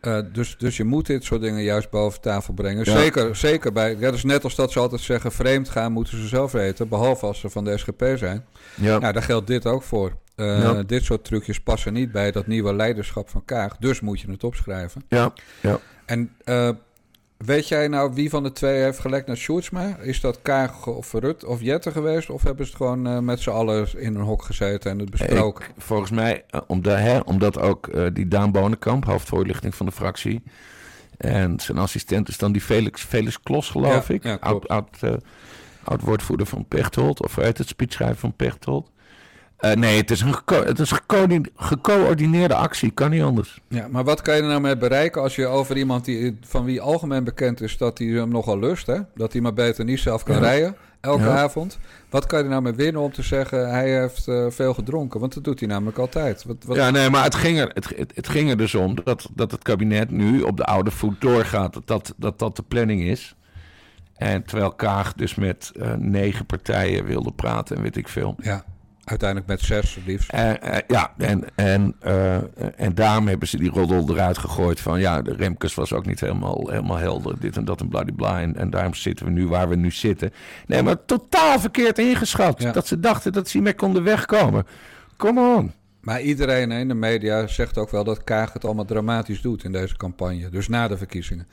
Eh, 0.02 0.20
dus, 0.34 0.58
dus 0.58 0.78
je 0.78 0.84
moet 0.84 1.06
dit 1.06 1.24
soort 1.24 1.42
dingen 1.42 1.64
juist 1.64 1.90
boven 1.90 2.22
tafel 2.22 2.54
brengen. 2.54 2.86
Ja. 2.86 2.98
Zeker, 2.98 3.36
zeker 3.36 3.74
bij. 3.74 3.92
Ja, 3.92 4.00
dat 4.00 4.14
is 4.14 4.24
net 4.24 4.44
als 4.44 4.56
dat 4.56 4.72
ze 4.72 4.80
altijd 4.80 5.02
zeggen: 5.02 5.32
vreemd 5.32 5.70
gaan 5.70 5.92
moeten 5.92 6.18
ze 6.18 6.28
zelf 6.28 6.52
weten. 6.52 6.88
Behalve 6.90 7.26
als 7.26 7.40
ze 7.40 7.50
van 7.50 7.64
de 7.64 7.78
SGP 7.78 8.04
zijn. 8.16 8.46
Ja. 8.76 8.98
Nou, 9.00 9.14
daar 9.14 9.24
geldt 9.24 9.48
dit 9.48 9.66
ook 9.66 9.84
voor. 9.84 10.18
Eh, 10.36 10.62
Ja. 10.62 10.84
Dit 10.84 11.04
soort 11.04 11.26
trucjes 11.26 11.60
passen 11.60 11.94
niet 11.94 12.12
bij 12.12 12.32
dat 12.32 12.48
nieuwe 12.48 12.74
leiderschap 12.74 13.30
van 13.30 13.46
Kaag. 13.46 13.78
Dus 13.78 14.00
moet 14.02 14.20
je 14.22 14.32
het 14.32 14.44
opschrijven. 14.44 15.04
Ja, 15.10 15.34
ja. 15.62 15.80
En 16.06 16.32
eh, 16.44 16.70
weet 17.38 17.68
jij 17.68 17.88
nou 17.88 18.14
wie 18.14 18.30
van 18.30 18.44
de 18.44 18.52
twee 18.52 18.82
heeft 18.84 19.00
gelekt 19.00 19.28
naar 19.28 19.38
Sjoerdsma? 19.38 19.98
Is 20.02 20.22
dat 20.22 20.40
Kaag 20.42 20.88
of 20.88 21.14
Rut 21.14 21.44
of 21.46 21.62
Jette 21.62 21.92
geweest? 21.92 22.30
Of 22.30 22.44
hebben 22.44 22.66
ze 22.66 22.72
het 22.72 22.82
gewoon 22.82 23.08
eh, 23.08 23.20
met 23.20 23.40
z'n 23.40 23.50
allen 23.50 23.88
in 24.00 24.16
een 24.16 24.22
hok 24.22 24.44
gezeten 24.44 24.92
en 24.92 25.00
het 25.00 25.10
besproken? 25.10 25.66
Ik- 25.66 25.72
volgens 25.78 26.12
mij, 26.12 26.44
eh, 26.50 26.62
omdat, 26.68 26.98
hè, 26.98 27.20
omdat 27.20 27.60
ook 27.60 27.88
eh, 27.88 28.06
die 28.14 28.28
Daan 28.28 28.52
Bonenkamp, 28.52 29.06
hoofdvoorlichting 29.06 29.76
van 29.76 29.86
de 29.86 29.92
fractie. 29.92 30.44
En 31.18 31.60
zijn 31.60 31.78
assistent 31.78 32.30
is 32.30 32.38
dan 32.38 32.52
die 32.52 32.62
Felix, 32.62 33.02
Felix 33.04 33.40
Klos, 33.42 33.70
geloof 33.70 34.08
Ja, 34.08 34.14
ik. 34.14 34.24
ja, 34.24 34.38
oud, 34.40 34.66
klopt. 34.66 34.70
oud, 35.04 35.20
oud 35.84 36.02
woordvoerder 36.02 36.46
van 36.46 36.66
Pechtold. 36.68 37.24
Of 37.24 37.38
uit 37.40 37.58
het 37.58 37.68
speechschrijver 37.68 38.18
van 38.18 38.34
Pechtold. 38.36 38.92
Eh, 39.58 39.72
nee, 39.74 39.98
het 39.98 40.12
is 40.12 40.22
een, 40.22 40.34
geco- 40.34 40.64
het 40.66 40.80
is 40.80 40.92
een 40.92 40.98
gecoördi- 40.98 41.52
gecoördineerde 41.56 42.54
actie. 42.56 42.92
Kan 42.92 43.10
niet 43.10 43.22
anders. 43.22 43.62
Ja, 43.68 43.88
maar 43.92 44.04
wat 44.04 44.22
kan 44.22 44.36
je 44.36 44.42
er 44.42 44.48
nou 44.48 44.62
mee 44.62 44.78
bereiken 44.78 45.22
als 45.22 45.36
je 45.36 45.46
over 45.48 45.78
iemand 45.78 46.06
die, 46.06 46.38
van 46.42 46.66
wie 46.66 46.82
algemeen 46.82 47.24
bekend 47.24 47.62
is 47.62 47.78
dat 47.78 47.98
hij 47.98 48.08
hem 48.08 48.30
nogal 48.30 48.60
lust, 48.60 48.88
hè? 48.88 48.98
dat 49.16 49.32
hij 49.34 49.42
maar 49.42 49.54
beter 49.54 49.86
niet 49.86 50.00
zelf 50.00 50.24
kan 50.24 50.36
Ja. 50.36 50.42
rijden 50.42 50.76
elke 51.02 51.24
Ja. 51.24 51.38
avond? 51.38 51.78
Wat 52.10 52.26
kan 52.26 52.38
je 52.38 52.44
er 52.44 52.50
nou 52.50 52.62
mee 52.62 52.74
winnen 52.74 53.02
om 53.02 53.12
te 53.12 53.22
zeggen 53.22 53.70
hij 53.70 54.00
heeft 54.00 54.28
eh, 54.28 54.46
veel 54.50 54.74
gedronken? 54.74 55.20
Want 55.20 55.34
dat 55.34 55.44
doet 55.44 55.60
hij 55.60 55.70
namelijk 55.70 55.98
altijd. 55.98 56.44
Wat, 56.44 56.56
wat, 56.66 56.76
Ja, 56.78 56.90
nee, 56.90 57.10
maar 57.10 57.24
het 57.24 57.36
ging, 57.36 57.60
er, 57.60 57.72
het, 57.74 57.94
het, 57.96 58.12
het 58.16 58.30
ging 58.30 58.50
er 58.50 58.58
dus 58.58 58.76
om 58.76 58.96
dat, 59.04 59.30
dat 59.34 59.52
het 59.52 59.64
kabinet 59.64 60.12
nu 60.12 60.42
op 60.42 60.58
de 60.58 60.66
oude 60.66 60.92
voet 60.92 61.22
doorgaat. 61.22 61.74
Dat 61.74 61.88
dat, 61.88 62.14
dat, 62.18 62.40
dat 62.40 62.56
de 62.56 62.64
planning 62.68 63.02
is. 63.02 63.36
En 64.16 64.44
terwijl 64.44 64.72
Kaag 64.72 65.14
dus 65.14 65.36
met 65.36 65.72
eh, 65.80 65.94
negen 65.94 66.46
partijen 66.46 67.06
wilde 67.06 67.32
praten 67.32 67.76
en 67.76 67.82
weet 67.82 67.98
ik 67.98 68.08
veel. 68.08 68.36
ja, 68.42 68.64
uiteindelijk 69.08 69.50
met 69.50 69.62
zes 69.62 69.98
liefst. 70.06 70.32
Eh, 70.32 70.76
eh, 70.76 70.84
ja, 70.88 71.14
en, 71.18 71.44
en, 71.56 71.96
eh, 72.00 72.36
en 72.76 72.96
daarom 72.96 73.28
hebben 73.28 73.48
ze 73.48 73.58
die 73.58 73.70
roddel 73.70 74.10
eruit 74.10 74.38
gegooid 74.38 74.80
van... 74.80 75.00
ja, 75.00 75.22
de 75.22 75.34
Remkes 75.34 75.74
was 75.74 75.94
ook 75.94 76.06
niet 76.06 76.20
helemaal, 76.20 76.70
helemaal 76.70 76.98
helder, 76.98 77.40
dit 77.40 77.58
en 77.58 77.66
dat 77.66 77.82
en 77.82 77.88
bladibla. 77.88 78.42
En, 78.42 78.56
en 78.56 78.70
daarom 78.70 78.94
zitten 78.94 79.26
we 79.26 79.32
nu 79.32 79.48
waar 79.48 79.70
we 79.70 79.76
nu 79.76 79.92
zitten. 79.92 80.34
Nee, 80.66 80.84
maar 80.84 81.06
totaal 81.06 81.60
verkeerd 81.60 82.00
ingeschat. 82.00 82.62
Ja. 82.62 82.72
Dat 82.72 82.88
ze 82.88 83.00
dachten 83.00 83.34
dat 83.34 83.48
ze 83.48 83.54
hiermee 83.54 83.76
konden 83.76 84.04
wegkomen. 84.04 84.66
Come 85.18 85.56
on. 85.56 85.72
Maar 86.02 86.22
iedereen 86.22 86.72
in 86.72 86.88
de 86.88 86.94
media 86.94 87.48
zegt 87.48 87.78
ook 87.78 87.90
wel 87.90 88.04
dat 88.04 88.24
Kaag 88.24 88.54
het 88.54 88.66
allemaal 88.66 88.86
dramatisch 88.86 89.42
doet 89.42 89.64
in 89.64 89.72
deze 89.72 89.98
campagne. 89.98 90.50
Dus 90.50 90.68
na 90.68 90.88
de 90.88 90.98
verkiezingen. 90.98 91.48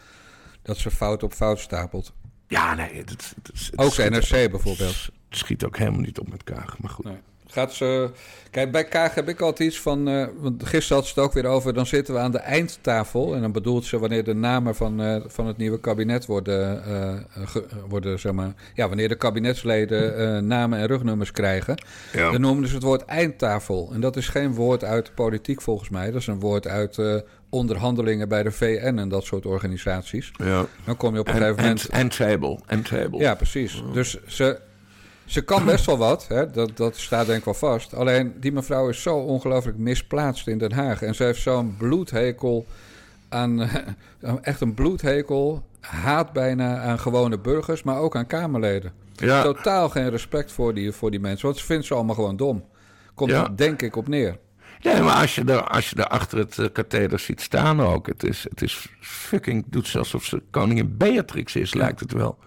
Dat 0.63 0.77
ze 0.77 0.91
fout 0.91 1.23
op 1.23 1.33
fout 1.33 1.59
stapelt. 1.59 2.13
Ja, 2.49 2.75
nee, 2.75 2.97
het, 2.97 3.11
het, 3.11 3.35
het, 3.43 3.71
het 3.71 3.81
Ook 3.81 4.11
NRC 4.11 4.51
bijvoorbeeld. 4.51 5.11
Het 5.29 5.39
schiet 5.39 5.65
ook 5.65 5.77
helemaal 5.77 6.01
niet 6.01 6.19
op 6.19 6.29
met 6.29 6.45
Kaag, 6.45 6.79
maar 6.79 6.91
goed. 6.91 7.05
Nee. 7.05 7.19
Gaat 7.55 7.73
ze... 7.73 8.11
Kijk, 8.51 8.73
bij 8.73 8.85
Kaag 8.85 9.15
heb 9.15 9.29
ik 9.29 9.41
altijd 9.41 9.69
iets 9.69 9.81
van... 9.81 10.09
eh, 10.09 10.27
want 10.39 10.67
gisteren 10.67 10.97
had 10.97 11.07
ze 11.07 11.15
het 11.15 11.25
ook 11.25 11.33
weer 11.33 11.47
over... 11.47 11.75
dan 11.75 11.87
zitten 11.87 12.15
we 12.15 12.21
aan 12.21 12.31
de 12.31 12.39
eindtafel. 12.39 13.35
En 13.35 13.41
dan 13.41 13.53
bedoelt 13.53 13.85
ze 13.85 13.99
wanneer 13.99 14.25
de 14.25 14.35
namen 14.35 14.75
van, 14.75 15.03
eh, 15.03 15.17
van 15.27 15.47
het 15.47 15.57
nieuwe 15.57 15.81
kabinet 15.81 16.27
worden... 16.27 16.85
eh, 16.85 17.15
ge- 17.47 17.67
worden 17.89 18.21
zeg 18.21 18.33
maar, 18.33 18.53
ja, 18.75 18.89
wanneer 18.89 19.09
de 19.09 19.15
kabinetsleden 19.17 20.47
namen 20.47 20.79
en 20.79 20.87
rugnummers 20.87 21.31
krijgen... 21.31 21.75
Ja. 22.13 22.31
dan 22.31 22.41
noemen 22.41 22.69
ze 22.69 22.75
het 22.75 22.83
woord 22.83 23.05
eindtafel. 23.05 23.91
En 23.93 24.01
dat 24.01 24.17
is 24.17 24.29
geen 24.29 24.55
woord 24.55 24.85
uit 24.85 25.07
de 25.07 25.13
politiek 25.13 25.61
volgens 25.63 25.89
mij. 25.89 26.11
Dat 26.11 26.21
is 26.21 26.27
een 26.27 26.41
woord 26.41 26.67
uit 26.67 26.99
onderhandelingen 27.51 28.29
bij 28.29 28.43
de 28.43 28.51
VN 28.51 28.99
en 28.99 29.09
dat 29.09 29.25
soort 29.25 29.47
organisaties. 29.47 30.33
Ja. 30.37 30.67
Dan 30.85 30.97
kom 30.97 31.15
je 31.15 31.21
op 31.21 31.29
een 31.29 31.35
En, 31.35 31.41
gegeven 31.41 31.59
en, 31.59 31.65
moment... 31.65 31.89
en 31.89 32.09
table, 32.09 32.59
en 32.67 32.83
table. 32.83 33.19
Ja, 33.19 33.35
precies. 33.35 33.83
Dus 33.93 34.19
ze, 34.27 34.61
ze 35.25 35.41
kan 35.41 35.65
best 35.65 35.87
wel 35.87 35.99
wat, 35.99 36.27
hè? 36.29 36.51
Dat, 36.51 36.77
dat 36.77 36.97
staat 36.97 37.27
denk 37.27 37.39
ik 37.39 37.45
wel 37.45 37.55
vast. 37.55 37.95
Alleen 37.95 38.35
die 38.41 38.53
mevrouw 38.53 38.89
is 38.89 39.03
zo 39.03 39.17
ongelooflijk 39.17 39.79
misplaatst 39.79 40.47
in 40.47 40.59
Den 40.59 40.73
Haag. 40.73 41.03
En 41.03 41.15
ze 41.15 41.25
heeft 41.25 41.41
zo'n 41.43 41.75
bloedhekel 41.79 42.67
aan, 43.29 43.61
eh, 43.61 43.75
echt 44.43 44.61
een 44.61 44.75
bloedhekel, 44.75 45.67
haat 45.81 46.33
bijna 46.33 46.79
aan 46.79 46.99
gewone 46.99 47.39
burgers, 47.39 47.83
maar 47.83 47.99
ook 47.99 48.17
aan 48.17 48.27
Kamerleden. 48.27 48.93
Ja. 49.15 49.43
Totaal 49.43 49.89
geen 49.89 50.11
respect 50.11 50.53
voor 50.53 50.75
die, 50.75 50.93
voor 50.93 51.11
die 51.11 51.21
mensen, 51.21 51.47
want 51.47 51.59
ze 51.59 51.65
vindt 51.65 51.87
ze 51.87 51.95
allemaal 51.95 52.15
gewoon 52.15 52.37
dom. 52.37 52.65
Komt 53.15 53.31
Ja. 53.31 53.45
er 53.45 53.57
denk 53.57 53.83
ik 53.83 53.97
op 53.97 54.09
neer. 54.09 54.39
Ja, 54.81 55.03
maar 55.03 55.15
als 55.21 55.35
je 55.35 55.45
er, 55.45 55.63
als 55.63 55.91
je 55.91 55.97
er 55.97 56.07
achter 56.07 56.39
het 56.39 56.59
uh, 56.59 56.67
katheder 56.73 57.19
ziet 57.19 57.41
staan 57.41 57.81
ook, 57.81 58.07
het 58.07 58.25
is, 58.25 58.47
het 58.51 58.63
is 58.63 58.89
fucking, 59.01 59.65
doet 59.67 59.87
ze 59.87 59.99
alsof 59.99 60.25
ze 60.25 60.43
koningin 60.51 60.97
Beatrix 60.97 61.57
is, 61.57 61.75
lijkt 61.75 62.01
het 62.01 62.13
wel. 62.13 62.39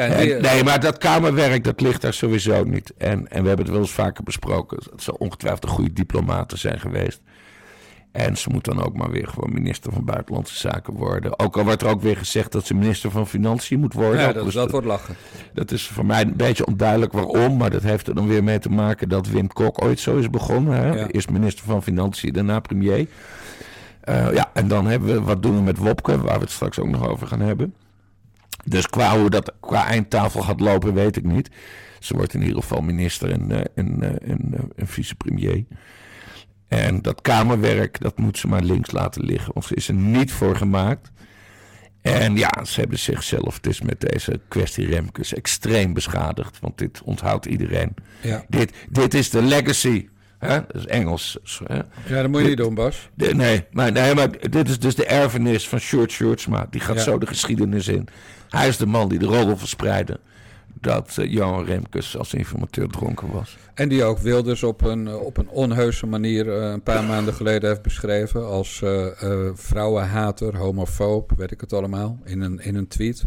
En 0.00 0.42
nee, 0.42 0.64
maar 0.64 0.80
dat 0.80 0.98
kamerwerk, 0.98 1.64
dat 1.64 1.80
ligt 1.80 2.00
daar 2.00 2.12
sowieso 2.12 2.64
niet. 2.64 2.92
En, 2.98 3.28
en 3.28 3.42
we 3.42 3.48
hebben 3.48 3.66
het 3.66 3.74
wel 3.74 3.80
eens 3.84 3.90
vaker 3.90 4.24
besproken. 4.24 4.78
Het 4.90 5.02
zal 5.02 5.14
ongetwijfeld 5.18 5.64
een 5.64 5.70
goede 5.70 5.92
diplomaten 5.92 6.58
zijn 6.58 6.80
geweest. 6.80 7.20
En 8.12 8.36
ze 8.36 8.50
moet 8.50 8.64
dan 8.64 8.84
ook 8.84 8.96
maar 8.96 9.10
weer 9.10 9.28
gewoon 9.28 9.52
minister 9.52 9.92
van 9.92 10.04
Buitenlandse 10.04 10.56
Zaken 10.56 10.94
worden. 10.94 11.38
Ook 11.38 11.56
al 11.56 11.64
wordt 11.64 11.82
er 11.82 11.88
ook 11.88 12.00
weer 12.00 12.16
gezegd 12.16 12.52
dat 12.52 12.66
ze 12.66 12.74
minister 12.74 13.10
van 13.10 13.26
Financiën 13.26 13.80
moet 13.80 13.92
worden. 13.92 14.20
ja, 14.20 14.32
dat, 14.32 14.44
Dus 14.44 14.54
dat 14.54 14.70
wordt 14.70 14.86
lachen. 14.86 15.14
dat 15.54 15.70
is 15.70 15.86
voor 15.86 16.06
mij 16.06 16.22
een 16.22 16.36
beetje 16.36 16.66
onduidelijk 16.66 17.12
waarom. 17.12 17.56
Maar 17.56 17.70
dat 17.70 17.82
heeft 17.82 18.08
er 18.08 18.14
dan 18.14 18.28
weer 18.28 18.44
mee 18.44 18.58
te 18.58 18.70
maken 18.70 19.08
dat 19.08 19.28
Wim 19.28 19.48
Kok 19.52 19.84
ooit 19.84 20.00
zo 20.00 20.16
is 20.16 20.30
begonnen. 20.30 20.74
Hè? 20.74 20.94
Ja. 20.94 21.06
Eerst 21.06 21.30
minister 21.30 21.64
van 21.64 21.82
Financiën, 21.82 22.32
daarna 22.32 22.60
premier. 22.60 23.06
Eh, 24.00 24.32
ja, 24.34 24.50
en 24.54 24.68
dan 24.68 24.86
hebben 24.86 25.08
we 25.14 25.20
wat 25.20 25.42
doen 25.42 25.54
we 25.56 25.62
met 25.62 25.78
Wopke, 25.78 26.20
waar 26.20 26.34
we 26.34 26.40
het 26.40 26.50
straks 26.50 26.78
ook 26.78 26.88
nog 26.88 27.08
over 27.08 27.26
gaan 27.26 27.40
hebben. 27.40 27.74
Dus 28.70 28.86
qua 28.86 29.18
hoe 29.18 29.30
dat 29.30 29.54
qua 29.60 29.86
eindtafel 29.86 30.42
gaat 30.42 30.60
lopen, 30.60 30.94
weet 30.94 31.16
ik 31.16 31.24
niet. 31.24 31.50
Ze 31.98 32.16
wordt 32.16 32.34
in 32.34 32.42
ieder 32.42 32.56
geval 32.56 32.80
minister 32.80 33.30
en, 33.32 33.50
eh, 33.50 33.60
en, 33.74 34.02
eh, 34.02 34.30
en, 34.30 34.54
eh, 34.54 34.60
en 34.76 34.86
vicepremier. 34.86 35.64
En 36.68 37.02
dat 37.02 37.20
kamerwerk, 37.20 38.00
dat 38.00 38.18
moet 38.18 38.38
ze 38.38 38.46
maar 38.46 38.62
links 38.62 38.90
laten 38.90 39.24
liggen. 39.24 39.52
Want 39.52 39.66
ze 39.66 39.74
is 39.74 39.88
er 39.88 39.94
niet 39.94 40.32
voor 40.32 40.56
gemaakt. 40.56 41.10
En 42.02 42.36
ja, 42.36 42.64
ze 42.64 42.80
hebben 42.80 42.98
zichzelf 42.98 43.60
dus 43.60 43.80
met 43.80 44.00
deze 44.00 44.40
kwestie 44.48 44.86
Remkes 44.86 45.34
extreem 45.34 45.92
beschadigd. 45.92 46.58
Want 46.60 46.78
dit 46.78 47.02
onthoudt 47.04 47.46
iedereen. 47.46 47.94
Ja. 48.20 48.44
Dit, 48.48 48.72
dit 48.88 49.14
is 49.14 49.30
de 49.30 49.42
legacy 49.42 50.08
Hè? 50.40 50.60
Dat 50.66 50.74
is 50.74 50.86
Engels. 50.86 51.38
Hè? 51.64 51.74
Ja, 51.74 52.22
dat 52.22 52.28
moet 52.28 52.40
je 52.40 52.48
niet 52.48 52.56
doen, 52.56 52.74
Bas. 52.74 53.08
nee, 53.14 53.64
maar, 53.70 53.92
nee, 53.92 54.14
maar 54.14 54.50
dit 54.50 54.68
is 54.68 54.78
dus 54.78 54.94
de 54.94 55.06
erfenis 55.06 55.68
van 55.68 55.78
Sjoerd 55.78 56.10
Sjoerdsma. 56.10 56.66
Die 56.70 56.80
gaat 56.80 57.00
zo 57.00 57.18
de 57.18 57.26
geschiedenis 57.26 57.88
in. 57.88 58.08
Hij 58.50 58.68
is 58.68 58.76
de 58.76 58.86
man 58.86 59.08
die 59.08 59.18
de 59.18 59.26
roddel 59.26 59.56
verspreidde 59.56 60.20
dat 60.80 61.16
uh, 61.18 61.32
Johan 61.32 61.64
Remkes 61.64 62.16
als 62.16 62.34
informateur 62.34 62.88
dronken 62.88 63.32
was. 63.32 63.56
En 63.74 63.88
die 63.88 64.04
ook 64.04 64.18
Wilders 64.18 64.62
op 64.62 64.84
een, 64.84 65.08
eh, 65.08 65.22
op 65.22 65.36
een 65.36 65.48
onheuse 65.48 66.06
manier 66.06 66.46
uh, 66.46 66.70
een 66.70 66.82
paar 66.82 67.04
maanden 67.04 67.34
geleden 67.34 67.68
heeft 67.68 67.82
beschreven 67.82 68.46
als 68.46 68.80
uh, 68.84 69.06
vrouwenhater, 69.54 70.56
homofoob, 70.56 71.32
weet 71.36 71.50
ik 71.50 71.60
het 71.60 71.72
allemaal, 71.72 72.18
in 72.24 72.40
een, 72.40 72.60
in 72.60 72.74
een 72.74 72.88
tweet. 72.88 73.24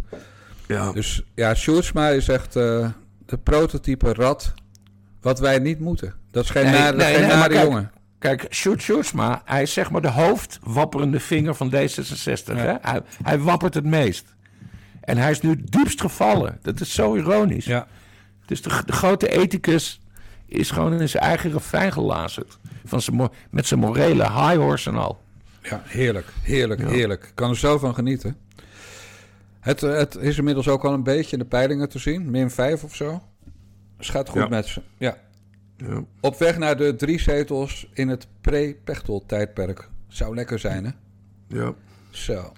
Ja. 0.67 0.91
Dus 0.91 1.23
ja, 1.35 1.55
Sjoerdsma 1.55 2.09
is 2.09 2.27
echt 2.27 2.53
de 2.53 3.37
prototype 3.43 4.13
rat 4.13 4.53
wat 5.21 5.39
wij 5.39 5.59
niet 5.59 5.79
moeten. 5.79 6.13
Dat 6.31 6.43
is 6.43 6.49
geen, 6.49 6.63
nee, 6.63 6.73
nare, 6.73 6.97
nee, 6.97 7.13
geen 7.13 7.27
nee, 7.27 7.35
nare 7.35 7.59
jongen. 7.59 7.91
Kijk, 8.19 8.45
Sjoerd 8.49 8.81
Sjoerdsma, 8.81 9.41
hij 9.45 9.61
is 9.61 9.73
zeg 9.73 9.91
maar 9.91 10.01
de 10.01 10.09
hoofdwapperende 10.09 11.19
vinger 11.19 11.55
van 11.55 11.73
D66. 11.75 12.45
Hè? 12.45 12.73
Hij, 12.81 13.01
hij 13.23 13.39
wappert 13.39 13.73
het 13.73 13.85
meest. 13.85 14.35
En 15.03 15.17
hij 15.17 15.31
is 15.31 15.41
nu 15.41 15.63
diepst 15.63 16.01
gevallen. 16.01 16.59
Dat 16.61 16.79
is 16.79 16.93
zo 16.93 17.15
ironisch. 17.15 17.65
Ja. 17.65 17.87
Dus 18.45 18.61
de, 18.61 18.81
de 18.85 18.91
grote 18.91 19.29
ethicus 19.29 20.01
is 20.45 20.71
gewoon 20.71 20.99
in 20.99 21.09
zijn 21.09 21.23
eigen 21.23 21.51
refijn 21.51 21.91
gelazerd. 21.91 22.59
Van 22.85 23.01
zijn, 23.01 23.29
met 23.49 23.67
zijn 23.67 23.79
morele 23.79 24.23
high 24.23 24.55
horse 24.55 24.89
en 24.89 24.95
al. 24.95 25.21
Ja, 25.61 25.81
heerlijk, 25.85 26.27
heerlijk, 26.41 26.89
heerlijk. 26.89 27.23
Ik 27.23 27.31
kan 27.35 27.49
er 27.49 27.57
zo 27.57 27.77
van 27.77 27.95
genieten. 27.95 28.37
Het, 29.59 29.81
het 29.81 30.15
is 30.15 30.37
inmiddels 30.37 30.67
ook 30.67 30.85
al 30.85 30.93
een 30.93 31.03
beetje 31.03 31.31
in 31.31 31.39
de 31.39 31.45
peilingen 31.45 31.89
te 31.89 31.99
zien. 31.99 32.31
Min 32.31 32.51
5 32.51 32.83
of 32.83 32.95
zo. 32.95 33.21
Dus 33.97 34.09
gaat 34.09 34.29
goed 34.29 34.49
met 34.49 34.65
ze. 34.65 34.81
Ja. 34.97 35.17
ja. 35.77 36.03
Op 36.19 36.37
weg 36.37 36.57
naar 36.57 36.77
de 36.77 36.95
drie 36.95 37.19
zetels 37.19 37.87
in 37.93 38.07
het 38.07 38.27
pre-Pechtel-tijdperk. 38.41 39.89
Zou 40.07 40.35
lekker 40.35 40.59
zijn, 40.59 40.85
hè? 40.85 40.91
Ja. 41.47 41.73
Zo. 42.09 42.51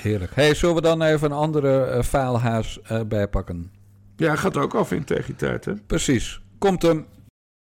Heerlijk. 0.00 0.34
Hey, 0.34 0.54
zullen 0.54 0.74
we 0.74 0.80
dan 0.80 1.02
even 1.02 1.30
een 1.30 1.36
andere 1.36 1.94
uh, 1.96 2.02
faalhaas 2.02 2.78
uh, 2.92 3.00
bijpakken? 3.08 3.70
Ja, 4.16 4.36
gaat 4.36 4.56
ook 4.56 4.74
over 4.74 4.96
integriteit, 4.96 5.64
hè? 5.64 5.72
Precies. 5.86 6.40
Komt 6.58 6.82
hem. 6.82 7.06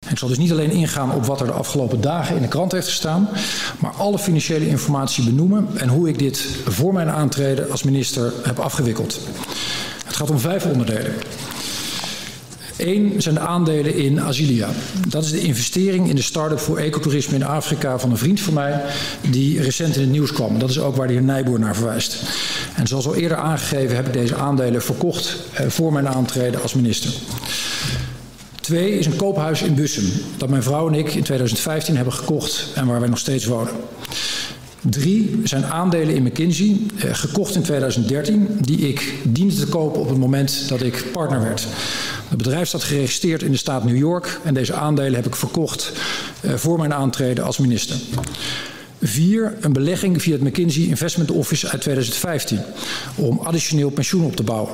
Ik 0.10 0.18
zal 0.18 0.28
dus 0.28 0.38
niet 0.38 0.52
alleen 0.52 0.70
ingaan 0.70 1.12
op 1.12 1.26
wat 1.26 1.40
er 1.40 1.46
de 1.46 1.52
afgelopen 1.52 2.02
dagen 2.02 2.36
in 2.36 2.42
de 2.42 2.48
krant 2.48 2.72
heeft 2.72 2.88
gestaan, 2.88 3.30
maar 3.80 3.92
alle 3.92 4.20
financiële 4.20 4.68
informatie 4.68 5.24
benoemen 5.24 5.68
en 5.78 5.90
hoe 5.90 6.10
ik 6.10 6.20
dit 6.20 6.40
voor 6.66 6.94
mijn 6.94 7.10
aantreden 7.10 7.72
als 7.72 7.84
minister 7.84 8.34
heb 8.44 8.60
afgewikkeld. 8.60 9.20
Het 10.06 10.16
gaat 10.16 10.30
om 10.30 10.40
vijf 10.40 10.66
onderdelen. 10.66 11.14
Eén 12.78 13.14
zijn 13.18 13.36
de 13.36 13.42
aandelen 13.42 13.96
in 13.96 14.22
Asilia. 14.22 14.70
Dat 15.08 15.24
is 15.24 15.32
de 15.32 15.40
investering 15.40 16.10
in 16.10 16.16
de 16.16 16.22
start-up 16.22 16.60
voor 16.60 16.78
ecotourisme 16.78 17.36
in 17.36 17.44
Afrika 17.44 18.00
van 18.00 18.12
een 18.12 18.18
vriend 18.18 18.40
van 18.40 18.54
mij, 18.54 18.82
die 19.30 19.62
recent 19.62 19.96
in 19.96 20.02
het 20.02 20.12
nieuws 20.12 20.32
kwam. 20.32 20.60
Dat 20.60 20.70
is 20.70 20.80
ook 20.80 20.96
waar 20.96 21.08
de 21.08 21.14
heer 21.14 21.24
Nijboer 21.24 21.60
naar 21.60 21.76
verwijst. 21.76 22.24
En 22.76 22.88
zoals 22.88 23.06
al 23.06 23.16
eerder 23.16 23.38
aangegeven 23.38 23.96
heb 23.96 24.08
ik 24.08 24.14
deze 24.14 24.36
aandelen 24.36 24.82
verkocht 24.82 25.38
eh, 25.54 25.68
voor 25.68 25.94
mijn 25.94 26.08
aantreden 26.08 26.62
als 26.62 26.74
minister. 26.74 27.14
Twee 28.62 28.98
is 28.98 29.06
een 29.06 29.16
koophuis 29.16 29.62
in 29.62 29.76
Bussum, 29.76 30.12
dat 30.38 30.50
mijn 30.50 30.64
vrouw 30.64 30.88
en 30.88 30.94
ik 30.94 31.14
in 31.14 31.24
2015 31.24 31.96
hebben 31.96 32.14
gekocht 32.14 32.68
en 32.74 32.88
waar 32.88 33.00
wij 33.00 33.10
nog 33.10 33.20
steeds 33.20 33.46
wonen. 33.46 33.74
Drie 34.90 35.40
zijn 35.44 35.66
aandelen 35.66 36.16
in 36.16 36.24
McKinsey, 36.24 36.78
eh, 36.98 37.10
gekocht 37.14 37.56
in 37.56 37.62
2013, 37.62 38.48
die 38.62 38.78
ik 38.78 39.14
diende 39.24 39.56
te 39.56 39.68
kopen 39.68 40.02
op 40.02 40.10
het 40.10 40.18
moment 40.18 40.70
dat 40.70 40.82
ik 40.82 41.06
partner 41.12 41.42
werd. 41.42 41.68
Het 42.28 42.38
bedrijf 42.38 42.68
staat 42.68 42.84
geregistreerd 42.84 43.44
in 43.44 43.52
de 43.52 43.58
staat 43.58 43.84
New 43.84 43.98
York 43.98 44.40
en 44.44 44.54
deze 44.54 44.74
aandelen 44.74 45.16
heb 45.16 45.26
ik 45.26 45.36
verkocht 45.36 45.92
uh, 46.42 46.54
voor 46.54 46.78
mijn 46.78 46.94
aantreden 46.94 47.44
als 47.44 47.58
minister. 47.58 47.96
Vier, 49.02 49.58
een 49.62 49.74
belegging 49.74 50.22
via 50.22 50.32
het 50.32 50.42
McKinsey 50.42 50.84
Investment 50.84 51.32
Office 51.32 51.70
uit 51.70 51.82
2015 51.82 52.60
om 53.16 53.40
additioneel 53.40 53.90
pensioen 53.90 54.26
op 54.26 54.36
te 54.36 54.44
bouwen. 54.44 54.74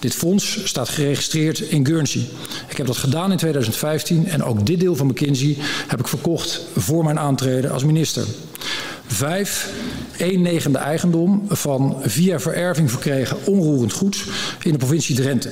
Dit 0.00 0.14
fonds 0.14 0.60
staat 0.64 0.88
geregistreerd 0.88 1.60
in 1.60 1.86
Guernsey. 1.86 2.26
Ik 2.68 2.76
heb 2.76 2.86
dat 2.86 2.96
gedaan 2.96 3.30
in 3.30 3.36
2015 3.36 4.28
en 4.28 4.42
ook 4.42 4.66
dit 4.66 4.80
deel 4.80 4.96
van 4.96 5.06
McKinsey 5.06 5.56
heb 5.86 6.00
ik 6.00 6.08
verkocht 6.08 6.60
voor 6.76 7.04
mijn 7.04 7.18
aantreden 7.18 7.70
als 7.70 7.84
minister. 7.84 8.24
Vijf, 9.12 9.72
een 10.16 10.42
negende 10.42 10.78
eigendom 10.78 11.42
van 11.48 11.96
via 12.02 12.40
vererving 12.40 12.90
verkregen 12.90 13.36
onroerend 13.46 13.92
goed 13.92 14.24
in 14.62 14.72
de 14.72 14.78
provincie 14.78 15.16
Drenthe. 15.16 15.50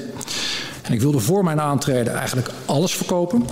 En 0.83 0.93
ik 0.93 1.01
wilde 1.01 1.19
voor 1.19 1.45
mijn 1.45 1.61
aantreden 1.61 2.15
eigenlijk 2.15 2.51
alles 2.65 2.95
verkopen. 2.95 3.47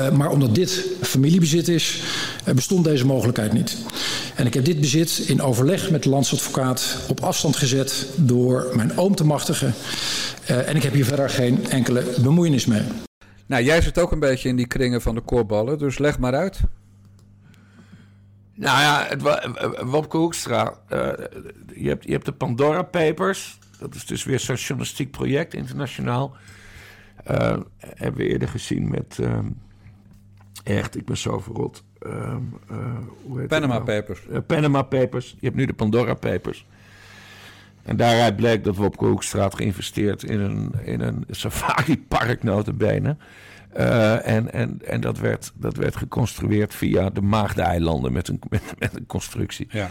Uh, 0.00 0.10
maar 0.10 0.30
omdat 0.30 0.54
dit 0.54 0.84
familiebezit 1.02 1.68
is, 1.68 2.02
uh, 2.48 2.54
bestond 2.54 2.84
deze 2.84 3.06
mogelijkheid 3.06 3.52
niet. 3.52 3.76
En 4.34 4.46
ik 4.46 4.54
heb 4.54 4.64
dit 4.64 4.80
bezit 4.80 5.18
in 5.26 5.42
overleg 5.42 5.90
met 5.90 6.02
de 6.02 6.08
landsadvocaat 6.08 6.96
op 7.08 7.20
afstand 7.20 7.56
gezet 7.56 8.06
door 8.16 8.70
mijn 8.74 8.98
oom 8.98 9.14
te 9.14 9.24
machtigen. 9.24 9.74
Uh, 10.50 10.68
en 10.68 10.76
ik 10.76 10.82
heb 10.82 10.92
hier 10.92 11.04
verder 11.04 11.30
geen 11.30 11.70
enkele 11.70 12.04
bemoeienis 12.22 12.66
mee. 12.66 12.82
Nou, 13.46 13.64
jij 13.64 13.82
zit 13.82 13.98
ook 13.98 14.12
een 14.12 14.20
beetje 14.20 14.48
in 14.48 14.56
die 14.56 14.66
kringen 14.66 15.02
van 15.02 15.14
de 15.14 15.20
koorballen, 15.20 15.78
dus 15.78 15.98
leg 15.98 16.18
maar 16.18 16.34
uit. 16.34 16.60
Nou 18.58 18.80
ja, 18.80 19.06
het, 19.08 19.22
Wopke 19.84 20.16
Hoekstra, 20.16 20.74
je, 21.74 21.88
hebt, 21.88 22.04
je 22.04 22.12
hebt 22.12 22.24
de 22.24 22.32
Pandora 22.32 22.82
Papers. 22.82 23.58
Dat 23.78 23.94
is 23.94 24.06
dus 24.06 24.24
weer 24.24 24.40
zo'n 24.40 24.56
journalistiek 24.56 25.10
project, 25.10 25.54
internationaal. 25.54 26.36
Uh, 27.30 27.56
hebben 27.78 28.20
we 28.20 28.28
eerder 28.28 28.48
gezien 28.48 28.90
met. 28.90 29.18
Um, 29.20 29.60
echt, 30.64 30.96
ik 30.96 31.04
ben 31.04 31.16
zo 31.16 31.38
verrot. 31.38 31.84
Um, 32.06 32.58
uh, 32.70 33.46
Panama 33.46 33.72
nou? 33.72 33.84
Papers. 33.84 34.20
Panama 34.46 34.82
Papers. 34.82 35.36
Je 35.40 35.46
hebt 35.46 35.56
nu 35.56 35.66
de 35.66 35.72
Pandora 35.72 36.14
Papers. 36.14 36.66
En 37.82 37.96
daaruit 37.96 38.36
bleek 38.36 38.64
dat 38.64 38.76
Wopke 38.76 39.04
Hoekstraat 39.04 39.54
geïnvesteerd 39.54 40.22
in 40.22 40.40
een, 40.40 40.72
in 40.84 41.00
een 41.00 41.24
safari-park, 41.30 42.42
notabene. 42.52 43.16
Uh, 43.76 44.26
en 44.26 44.52
en, 44.52 44.80
en 44.84 45.00
dat, 45.00 45.18
werd, 45.18 45.52
dat 45.54 45.76
werd 45.76 45.96
geconstrueerd 45.96 46.74
via 46.74 47.10
de 47.10 47.20
Maagdeilanden 47.20 48.12
met 48.12 48.28
een, 48.28 48.40
met, 48.48 48.62
met 48.78 48.96
een 48.96 49.06
constructie. 49.06 49.66
Ja 49.70 49.90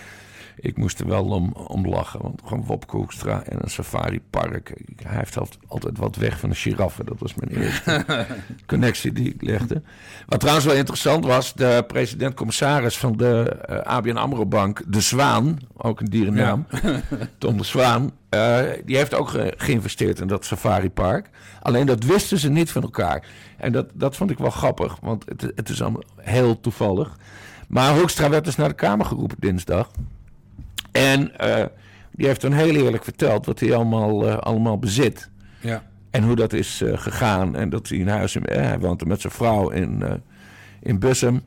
ik 0.60 0.78
moest 0.78 1.00
er 1.00 1.08
wel 1.08 1.26
om, 1.26 1.52
om 1.52 1.88
lachen. 1.88 2.22
Want 2.22 2.42
gewoon 2.46 2.66
Wopke 2.66 2.96
Hoekstra 2.96 3.44
en 3.44 3.58
een 3.64 3.70
safari-park. 3.70 4.74
Hij 5.04 5.18
heeft 5.18 5.38
altijd 5.68 5.98
wat 5.98 6.16
weg 6.16 6.40
van 6.40 6.50
de 6.50 6.56
giraffen. 6.56 7.06
Dat 7.06 7.20
was 7.20 7.34
mijn 7.34 7.62
eerste 7.62 8.06
connectie 8.66 9.14
die 9.14 9.34
ik 9.34 9.42
legde. 9.42 9.82
Wat 10.26 10.40
trouwens 10.40 10.66
wel 10.66 10.76
interessant 10.76 11.26
was... 11.26 11.54
de 11.54 11.84
president-commissaris 11.88 12.98
van 12.98 13.18
de 13.18 13.58
uh, 13.70 13.78
eh, 13.78 13.84
ABN 13.84 14.16
AMRO 14.16 14.46
Bank... 14.46 14.82
De 14.88 15.02
Zwaan, 15.02 15.60
ook 15.78 16.00
een 16.00 16.10
dierennaam... 16.10 16.68
Tom 17.38 17.58
de 17.58 17.64
Zwaan... 17.64 18.12
Uh, 18.30 18.60
die 18.86 18.98
heeft 18.98 19.14
ook 19.14 19.32
geïnvesteerd 19.58 20.20
in 20.20 20.28
dat 20.28 20.46
safari-park. 20.46 21.30
Alleen 21.62 21.86
dat 21.86 22.04
wisten 22.04 22.38
ze 22.38 22.50
niet 22.50 22.72
van 22.72 22.82
elkaar. 22.82 23.26
En 23.58 23.72
dat, 23.72 23.90
dat 23.94 24.16
vond 24.16 24.32
ik 24.32 24.38
wel 24.38 24.50
grappig, 24.50 24.98
want 25.02 25.26
het, 25.26 25.42
het 25.56 25.70
is 25.70 25.82
allemaal 25.82 26.04
heel 26.16 26.60
toevallig. 26.60 27.18
Maar 27.68 27.98
Hoekstra 27.98 28.30
werd 28.30 28.46
dus 28.46 28.56
naar 28.56 28.68
de 28.68 28.74
Kamer 28.74 29.06
geroepen 29.06 29.38
dinsdag. 29.40 29.92
En 30.92 31.32
uh, 31.42 31.66
die 32.12 32.28
heeft 32.28 32.42
dan 32.42 32.52
heel 32.52 32.76
eerlijk 32.76 33.04
verteld 33.04 33.46
wat 33.46 33.60
hij 33.60 33.74
allemaal, 33.76 34.28
uh, 34.28 34.38
allemaal 34.38 34.80
bezit. 34.80 35.30
Ja. 35.60 35.84
En 36.10 36.24
hoe 36.24 36.36
dat 36.36 36.54
is 36.54 36.84
gegaan. 36.86 37.56
En 37.56 37.70
dat 37.70 37.88
hij 37.88 37.98
in 37.98 38.08
huis... 38.08 38.38
hij 38.42 38.80
woont 38.80 39.02
er 39.02 39.08
met 39.08 39.22
zijn 39.22 39.34
vrouw 39.34 39.70
in, 39.70 40.22
in 40.82 41.00
Bussum. 41.00 41.44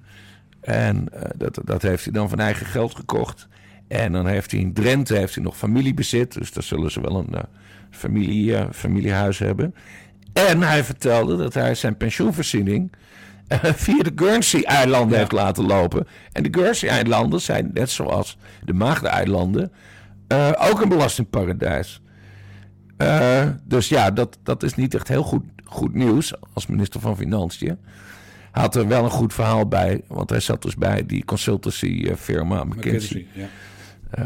En 0.61 1.09
dat, 1.37 1.59
dat 1.65 1.83
heeft 1.83 2.05
hij 2.05 2.13
dan 2.13 2.29
van 2.29 2.39
eigen 2.39 2.67
geld 2.67 2.95
gekocht. 2.95 3.49
En 3.91 4.13
dan 4.13 4.27
heeft 4.27 4.51
hij 4.51 4.61
in 4.61 4.73
Drenthe 4.73 5.17
heeft 5.17 5.35
hij 5.35 5.45
nog 5.45 5.57
familiebezit. 5.57 6.33
Dus 6.33 6.53
daar 6.53 6.63
zullen 6.63 6.91
ze 6.91 7.01
wel 7.01 7.17
een 7.17 7.35
familie, 7.91 8.57
familiehuis 8.73 9.39
hebben. 9.39 9.75
En 10.33 10.63
hij 10.63 10.85
vertelde 10.85 11.37
dat 11.37 11.55
hij 11.55 11.75
zijn 11.75 11.97
pensioenvoorziening 11.97 12.93
via 13.63 14.03
de 14.03 14.13
Guernsey-eilanden 14.15 15.19
heeft 15.19 15.33
laten 15.33 15.67
lopen. 15.67 16.07
En 16.33 16.43
de 16.43 16.49
Guernsey-eilanden 16.53 17.41
zijn, 17.41 17.71
net 17.75 17.91
zoals 17.91 18.39
de 18.65 18.73
Maagde-eilanden, 18.73 19.73
ook 20.59 20.81
een 20.81 20.89
belastingparadijs. 20.89 22.03
Dus 23.65 23.89
ja, 23.89 24.11
dat, 24.11 24.39
dat 24.43 24.63
is 24.63 24.75
niet 24.75 24.95
echt 24.95 25.09
heel 25.09 25.23
goed, 25.23 25.45
goed 25.65 25.95
nieuws 25.95 26.35
als 26.53 26.67
minister 26.67 27.01
van 27.01 27.17
Financiën. 27.17 27.79
Hij 28.53 28.63
had 28.63 28.75
er 28.75 28.89
wel 28.89 29.05
een 29.05 29.11
goed 29.11 29.35
verhaal 29.35 29.69
bij, 29.69 30.01
want 30.07 30.31
hij 30.31 30.41
zat 30.41 30.63
dus 30.63 30.77
bij 30.77 31.07
die 31.07 31.25
consultancy-firma 31.25 32.65
McKinsey. 32.65 32.89
McKinsey, 32.89 33.27
ja. 33.33 33.47
Uh, 34.19 34.25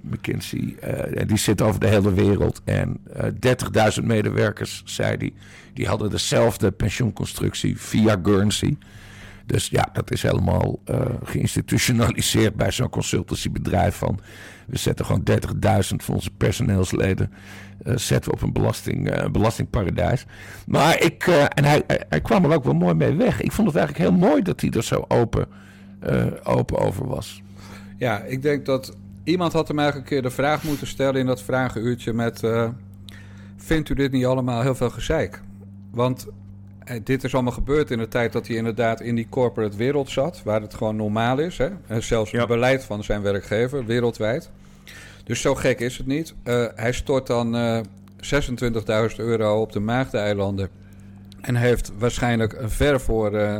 McKinsey 0.00 0.76
uh, 0.84 1.26
die 1.26 1.36
zit 1.36 1.62
over 1.62 1.80
de 1.80 1.86
hele 1.86 2.14
wereld. 2.14 2.60
En 2.64 2.98
uh, 3.16 3.94
30.000 3.98 4.04
medewerkers, 4.04 4.82
zei 4.84 5.16
hij, 5.16 5.32
die 5.72 5.86
hadden 5.86 6.10
dezelfde 6.10 6.70
pensioenconstructie 6.70 7.80
via 7.80 8.16
Guernsey. 8.22 8.76
Dus 9.46 9.68
ja, 9.68 9.88
dat 9.92 10.10
is 10.10 10.22
helemaal 10.22 10.80
uh, 10.90 11.00
geïnstitutionaliseerd 11.24 12.54
bij 12.54 12.70
zo'n 12.70 12.88
consultancybedrijf. 12.88 13.94
Van 13.94 14.20
we 14.66 14.78
zetten 14.78 15.04
gewoon 15.04 15.22
30.000 15.30 15.96
van 15.96 16.14
onze 16.14 16.30
personeelsleden 16.30 17.32
zetten 17.94 18.30
we 18.30 18.36
op 18.36 18.42
een 18.42 18.52
belasting, 18.52 19.30
belastingparadijs. 19.30 20.24
Maar 20.66 21.02
ik, 21.02 21.26
en 21.26 21.64
hij, 21.64 21.82
hij, 22.08 22.20
kwam 22.20 22.44
er 22.44 22.54
ook 22.54 22.64
wel 22.64 22.74
mooi 22.74 22.94
mee 22.94 23.14
weg. 23.14 23.40
Ik 23.40 23.52
vond 23.52 23.68
het 23.68 23.76
eigenlijk 23.76 24.10
heel 24.10 24.18
mooi 24.28 24.42
dat 24.42 24.60
hij 24.60 24.70
er 24.70 24.84
zo 24.84 25.04
open, 25.08 25.46
open 26.42 26.78
over 26.78 27.06
was. 27.06 27.42
Ja, 27.96 28.22
ik 28.22 28.42
denk 28.42 28.66
dat 28.66 28.96
iemand 29.26 29.52
had 29.52 29.68
hem 29.68 29.78
eigenlijk 29.78 30.10
een 30.10 30.14
keer 30.14 30.28
de 30.28 30.34
vraag 30.34 30.62
moeten 30.62 30.86
stellen 30.86 31.20
in 31.20 31.26
dat 31.26 31.42
vragenuurtje 31.42 32.12
met... 32.12 32.42
vindt 33.56 33.88
u 33.88 33.94
dit 33.94 34.12
niet 34.12 34.24
allemaal 34.24 34.62
heel 34.62 34.74
veel 34.74 34.90
gezeik? 34.90 35.42
Want 35.90 36.26
eh, 36.86 37.00
dit 37.04 37.24
is 37.24 37.34
allemaal 37.34 37.52
gebeurd 37.52 37.90
in 37.90 37.98
de 37.98 38.08
tijd 38.08 38.32
dat 38.32 38.46
hij 38.46 38.56
inderdaad 38.56 39.00
in 39.00 39.14
die 39.14 39.26
corporate 39.28 39.76
wereld 39.76 40.10
zat, 40.10 40.42
waar 40.44 40.60
het 40.60 40.74
gewoon 40.74 40.96
normaal 40.96 41.38
is. 41.38 41.58
Hè? 41.58 41.68
En 41.86 42.02
zelfs 42.02 42.30
het 42.30 42.46
beleid 42.46 42.84
van 42.84 43.04
zijn 43.04 43.22
werkgever 43.22 43.84
wereldwijd. 43.84 44.50
Dus 45.24 45.40
zo 45.40 45.54
gek 45.54 45.80
is 45.80 45.98
het 45.98 46.06
niet. 46.06 46.34
Uh, 46.44 46.66
hij 46.74 46.92
stort 46.92 47.26
dan 47.26 47.56
uh, 47.56 47.78
eh, 47.78 47.84
26.000 49.10 49.16
euro 49.16 49.60
op 49.60 49.72
de 49.72 49.80
Maagdeneilanden. 49.80 50.68
En 51.40 51.54
heeft 51.54 51.92
waarschijnlijk 51.98 52.56
ver 52.64 53.00
voor 53.00 53.34
uh, 53.34 53.56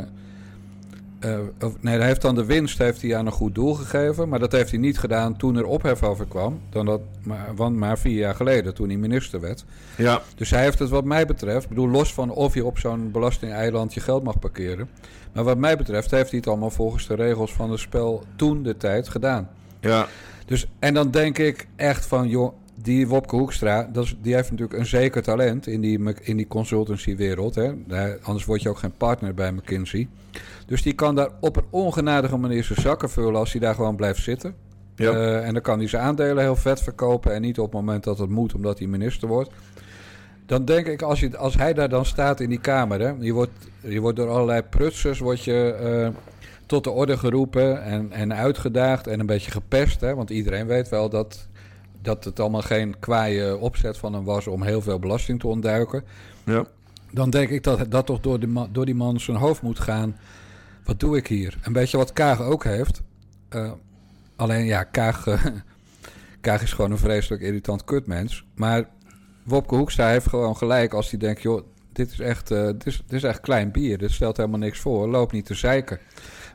nee, 1.79 1.97
hij 1.97 2.07
heeft 2.07 2.21
dan 2.21 2.35
de 2.35 2.45
winst 2.45 2.77
heeft 2.77 3.01
hij 3.01 3.15
aan 3.15 3.25
een 3.25 3.31
goed 3.31 3.55
doel 3.55 3.73
gegeven. 3.73 4.29
Maar 4.29 4.39
dat 4.39 4.51
heeft 4.51 4.69
hij 4.69 4.79
niet 4.79 4.99
gedaan 4.99 5.37
toen 5.37 5.55
er 5.55 5.65
ophef 5.65 6.03
over 6.03 6.25
kwam. 6.25 6.59
Dan 6.69 6.85
dat, 6.85 7.01
maar, 7.23 7.51
want 7.55 7.75
maar 7.75 7.97
vier 7.97 8.17
jaar 8.17 8.35
geleden, 8.35 8.73
toen 8.73 8.87
hij 8.87 8.97
minister 8.97 9.39
werd. 9.39 9.65
Ja. 9.97 10.21
Dus 10.35 10.49
hij 10.49 10.63
heeft 10.63 10.79
het 10.79 10.89
wat 10.89 11.03
mij 11.03 11.25
betreft... 11.25 11.69
bedoel, 11.69 11.89
los 11.89 12.13
van 12.13 12.29
of 12.29 12.53
je 12.53 12.65
op 12.65 12.79
zo'n 12.79 13.11
belastingeiland 13.11 13.93
je 13.93 13.99
geld 13.99 14.23
mag 14.23 14.39
parkeren... 14.39 14.89
maar 15.33 15.43
wat 15.43 15.57
mij 15.57 15.77
betreft 15.77 16.11
heeft 16.11 16.29
hij 16.29 16.39
het 16.39 16.47
allemaal 16.47 16.69
volgens 16.69 17.07
de 17.07 17.15
regels 17.15 17.53
van 17.53 17.71
het 17.71 17.79
spel... 17.79 18.23
toen 18.35 18.63
de 18.63 18.77
tijd 18.77 19.09
gedaan. 19.09 19.49
Ja. 19.79 20.07
Dus, 20.45 20.67
en 20.79 20.93
dan 20.93 21.11
denk 21.11 21.37
ik 21.37 21.67
echt 21.75 22.05
van... 22.05 22.29
joh, 22.29 22.53
die 22.81 23.07
Wopke 23.07 23.35
Hoekstra, 23.35 23.89
dat 23.93 24.03
is, 24.03 24.15
die 24.21 24.33
heeft 24.33 24.51
natuurlijk 24.51 24.79
een 24.79 24.85
zeker 24.85 25.21
talent 25.21 25.67
in 25.67 25.81
die, 25.81 25.99
in 26.21 26.37
die 26.37 26.47
consultancywereld. 26.47 27.55
Hè? 27.55 27.71
Anders 28.21 28.45
word 28.45 28.61
je 28.61 28.69
ook 28.69 28.77
geen 28.77 28.97
partner 28.97 29.33
bij 29.33 29.51
McKinsey. 29.51 30.07
Dus 30.67 30.81
die 30.81 30.93
kan 30.93 31.15
daar 31.15 31.29
op 31.39 31.55
een 31.55 31.65
ongenadige 31.69 32.37
manier 32.37 32.63
zijn 32.63 32.81
zakken 32.81 33.09
vullen 33.09 33.35
als 33.35 33.51
hij 33.51 33.61
daar 33.61 33.75
gewoon 33.75 33.95
blijft 33.95 34.23
zitten. 34.23 34.55
Ja. 34.95 35.11
Uh, 35.11 35.45
en 35.45 35.53
dan 35.53 35.61
kan 35.61 35.79
hij 35.79 35.87
zijn 35.87 36.03
aandelen 36.03 36.43
heel 36.43 36.55
vet 36.55 36.81
verkopen 36.81 37.33
en 37.33 37.41
niet 37.41 37.59
op 37.59 37.65
het 37.65 37.73
moment 37.73 38.03
dat 38.03 38.17
het 38.17 38.29
moet 38.29 38.53
omdat 38.53 38.79
hij 38.79 38.87
minister 38.87 39.27
wordt. 39.27 39.51
Dan 40.45 40.65
denk 40.65 40.87
ik, 40.87 41.01
als, 41.01 41.19
je, 41.19 41.37
als 41.37 41.55
hij 41.55 41.73
daar 41.73 41.89
dan 41.89 42.05
staat 42.05 42.39
in 42.39 42.49
die 42.49 42.59
kamer, 42.59 42.99
hè, 42.99 43.13
je, 43.19 43.33
wordt, 43.33 43.51
je 43.81 43.99
wordt 43.99 44.17
door 44.17 44.29
allerlei 44.29 44.61
prutsers 44.61 45.19
wordt 45.19 45.43
je, 45.43 45.77
uh, 45.81 46.15
tot 46.65 46.83
de 46.83 46.89
orde 46.89 47.17
geroepen 47.17 47.83
en, 47.83 48.11
en 48.11 48.33
uitgedaagd 48.33 49.07
en 49.07 49.19
een 49.19 49.25
beetje 49.25 49.51
gepest. 49.51 50.01
Hè, 50.01 50.15
want 50.15 50.29
iedereen 50.29 50.67
weet 50.67 50.89
wel 50.89 51.09
dat 51.09 51.47
dat 52.01 52.23
het 52.23 52.39
allemaal 52.39 52.61
geen 52.61 52.99
kwaaie 52.99 53.57
opzet 53.57 53.97
van 53.97 54.13
hem 54.13 54.23
was 54.23 54.47
om 54.47 54.63
heel 54.63 54.81
veel 54.81 54.99
belasting 54.99 55.39
te 55.39 55.47
ontduiken. 55.47 56.03
Ja. 56.43 56.65
Dan 57.11 57.29
denk 57.29 57.49
ik 57.49 57.63
dat 57.63 57.91
dat 57.91 58.05
toch 58.05 58.19
door, 58.19 58.39
de 58.39 58.67
door 58.71 58.85
die 58.85 58.95
man 58.95 59.19
zijn 59.19 59.37
hoofd 59.37 59.61
moet 59.61 59.79
gaan. 59.79 60.15
Wat 60.87 60.99
doe 60.99 61.17
ik 61.17 61.27
hier? 61.27 61.57
Een 61.61 61.73
beetje 61.73 61.97
wat 61.97 62.13
Kaag 62.13 62.41
ook 62.41 62.63
heeft. 62.63 63.01
Uh, 63.55 63.71
alleen 64.35 64.65
ja, 64.65 64.83
Kaag, 64.83 65.25
uh, 65.25 65.45
Kaag 66.41 66.61
is 66.61 66.73
gewoon 66.73 66.91
een 66.91 66.97
vreselijk 66.97 67.41
irritant 67.41 67.83
kutmens. 67.83 68.45
Maar 68.55 68.89
Wopke 69.43 69.75
Hoekstra 69.75 70.09
heeft 70.09 70.27
gewoon 70.27 70.57
gelijk 70.57 70.93
als 70.93 71.09
hij 71.09 71.19
denkt... 71.19 71.41
joh, 71.41 71.63
dit 71.93 72.11
is 72.11 72.19
echt, 72.19 72.51
uh, 72.51 72.65
dit 72.65 72.85
is, 72.85 72.97
dit 72.97 73.13
is 73.13 73.23
echt 73.23 73.39
klein 73.39 73.71
bier. 73.71 73.97
Dit 73.97 74.11
stelt 74.11 74.37
helemaal 74.37 74.59
niks 74.59 74.79
voor. 74.79 75.07
Loop 75.07 75.31
niet 75.31 75.45
te 75.45 75.53
zeiken. 75.53 75.99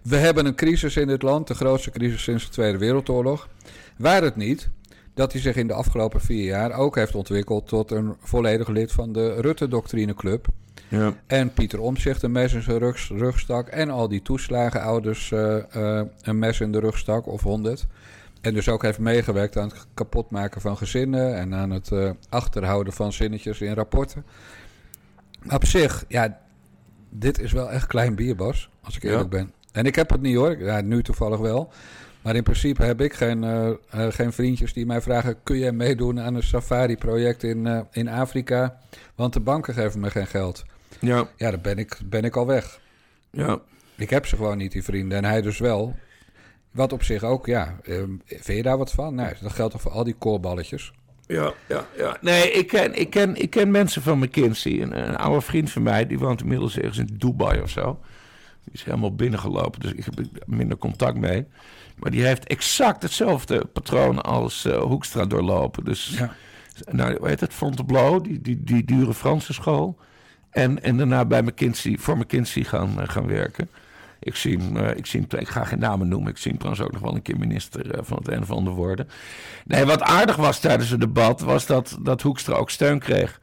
We 0.03 0.17
hebben 0.17 0.47
een 0.47 0.55
crisis 0.55 0.97
in 0.97 1.07
dit 1.07 1.23
land. 1.23 1.47
De 1.47 1.55
grootste 1.55 1.91
crisis 1.91 2.23
sinds 2.23 2.45
de 2.45 2.51
Tweede 2.51 2.79
Wereldoorlog. 2.79 3.49
Waar 3.97 4.23
het 4.23 4.37
niet 4.37 4.69
dat 5.15 5.33
hij 5.33 5.41
zich 5.41 5.57
in 5.57 5.67
de 5.67 5.73
afgelopen 5.73 6.21
vier 6.21 6.45
jaar 6.45 6.73
ook 6.73 6.95
heeft 6.97 7.15
ontwikkeld 7.15 7.69
tot 7.69 7.91
een 7.91 8.15
volledig 8.21 8.69
lid 8.69 8.93
van 8.93 9.13
de 9.13 9.41
Rutte-doctrineclub. 9.41 10.47
Ja. 10.89 11.15
En 11.27 11.53
Pieter 11.53 11.81
Omtzigt 11.81 12.23
een 12.23 12.33
mes 12.33 12.53
in 12.53 12.63
zijn 12.63 12.79
rug, 12.79 13.09
rugstak. 13.09 13.69
En 13.69 13.91
al 13.91 14.09
die 14.09 14.23
toeslagenouders 14.23 15.31
uh, 15.31 15.57
uh, 15.77 16.01
een 16.23 16.39
mes 16.39 16.61
in 16.61 16.73
de 16.73 16.81
rugstak 16.81 17.27
of 17.27 17.43
honderd. 17.43 17.87
En 18.41 18.55
dus 18.55 18.69
ook 18.69 18.83
heeft 18.83 18.99
meegewerkt 18.99 19.57
aan 19.57 19.69
het 19.69 19.87
kapotmaken 19.95 20.61
van 20.61 20.77
gezinnen 20.77 21.37
en 21.37 21.55
aan 21.55 21.71
het 21.71 21.91
uh, 21.91 22.11
achterhouden 22.29 22.93
van 22.93 23.13
zinnetjes 23.13 23.61
in 23.61 23.73
rapporten. 23.73 24.25
Maar 25.43 25.57
op 25.57 25.65
zich, 25.65 26.05
ja, 26.09 26.39
dit 27.11 27.39
is 27.39 27.53
wel 27.53 27.71
echt 27.71 27.87
klein 27.87 28.15
bierbas, 28.15 28.71
als 28.83 28.97
ik 28.97 29.03
eerlijk 29.03 29.31
ben. 29.31 29.53
En 29.73 29.87
ik 29.87 29.95
heb 29.95 30.11
het 30.11 30.21
niet 30.21 30.37
hoor, 30.37 30.59
ja, 30.59 30.81
nu 30.81 31.03
toevallig 31.03 31.39
wel. 31.39 31.73
Maar 32.23 32.37
in 32.37 32.43
principe 32.43 32.85
heb 32.85 33.01
ik 33.01 33.13
geen, 33.13 33.43
uh, 33.43 33.69
uh, 33.95 34.07
geen 34.11 34.33
vriendjes 34.33 34.73
die 34.73 34.87
mij 34.87 35.01
vragen: 35.01 35.43
kun 35.43 35.59
jij 35.59 35.73
meedoen 35.73 36.21
aan 36.21 36.35
een 36.35 36.43
safari-project 36.43 37.43
in, 37.43 37.67
uh, 37.67 37.81
in 37.93 38.09
Afrika? 38.09 38.79
Want 39.15 39.33
de 39.33 39.41
banken 39.41 39.75
geven 39.75 40.01
me 40.01 40.11
geen 40.11 40.27
geld. 40.27 40.65
Ja, 40.99 41.29
ja 41.37 41.51
dan 41.51 41.61
ben 41.61 41.79
ik, 41.79 41.99
ben 42.05 42.25
ik 42.25 42.37
al 42.37 42.47
weg. 42.47 42.81
Ja. 43.31 43.61
Ik 43.97 44.11
heb 44.11 44.27
ze 44.27 44.37
gewoon 44.37 44.57
niet, 44.57 44.73
die 44.73 44.83
vrienden. 44.85 45.19
En 45.19 45.25
hij 45.25 45.43
dus 45.43 45.59
wel. 45.59 45.97
Wat 46.71 46.93
op 46.93 47.03
zich 47.03 47.25
ook, 47.25 47.47
ja. 47.47 47.77
vind 48.27 48.57
je 48.57 48.63
daar 48.63 48.79
wat 48.79 48.93
van? 48.93 49.15
Nee, 49.15 49.33
dat 49.41 49.53
geldt 49.53 49.73
toch 49.73 49.83
voor 49.83 49.91
al 49.91 50.05
die 50.05 50.15
koorballetjes? 50.19 50.93
Ja, 51.27 51.53
ja, 51.69 51.87
ja. 51.97 52.17
Nee, 52.21 52.51
ik 52.51 52.67
ken, 52.67 52.95
ik 52.95 53.11
ken, 53.11 53.37
ik 53.37 53.51
ken 53.51 53.71
mensen 53.71 54.03
van 54.03 54.19
McKinsey. 54.19 54.83
Een, 54.83 55.09
een 55.09 55.17
oude 55.17 55.41
vriend 55.41 55.71
van 55.71 55.83
mij, 55.83 56.07
die 56.07 56.19
woont 56.19 56.41
inmiddels 56.41 56.79
ergens 56.79 56.99
in 56.99 57.09
Dubai 57.13 57.61
of 57.61 57.71
zo. 57.71 58.01
Die 58.65 58.75
is 58.75 58.85
helemaal 58.85 59.15
binnengelopen, 59.15 59.81
dus 59.81 59.93
ik 59.93 60.05
heb 60.05 60.15
minder 60.47 60.79
contact 60.79 61.17
mee. 61.17 61.47
Maar 62.03 62.11
die 62.11 62.25
heeft 62.25 62.47
exact 62.47 63.03
hetzelfde 63.03 63.65
patroon 63.65 64.23
als 64.23 64.65
uh, 64.65 64.77
Hoekstra 64.77 65.27
doorlopen. 65.27 65.85
Dus, 65.85 66.15
ja. 66.19 66.35
nou, 66.91 67.17
hoe 67.19 67.29
heet 67.29 67.41
het? 67.41 67.55
Fontainebleau, 67.55 68.23
die, 68.23 68.41
die, 68.41 68.65
die 68.65 68.85
dure 68.85 69.15
Franse 69.15 69.53
school. 69.53 69.99
En, 70.51 70.83
en 70.83 70.97
daarna 70.97 71.25
bij 71.25 71.43
McKinsey, 71.43 71.97
voor 71.99 72.19
McKinsey 72.19 72.65
gaan, 72.65 72.95
uh, 72.99 73.09
gaan 73.09 73.27
werken. 73.27 73.69
Ik 74.21 74.37
zie, 74.37 74.57
hem, 74.57 74.77
uh, 74.77 74.97
ik 74.97 75.07
zie 75.07 75.27
hem, 75.29 75.41
ik 75.41 75.49
ga 75.49 75.65
geen 75.65 75.79
namen 75.79 76.09
noemen. 76.09 76.31
Ik 76.31 76.39
zie 76.39 76.51
hem 76.51 76.61
trouwens 76.61 76.87
ook 76.87 76.93
nog 76.93 77.03
wel 77.03 77.15
een 77.15 77.23
keer 77.23 77.39
minister 77.39 78.05
van 78.05 78.17
het 78.17 78.29
een 78.29 78.43
of 78.43 78.51
ander 78.51 78.73
worden. 78.73 79.09
Nee, 79.65 79.85
wat 79.85 80.03
aardig 80.03 80.37
was 80.37 80.61
tijdens 80.61 80.91
het 80.91 81.01
debat, 81.01 81.41
was 81.41 81.67
dat, 81.67 81.99
dat 82.01 82.23
Hoekstra 82.23 82.55
ook 82.55 82.71
steun 82.71 82.99
kreeg 82.99 83.41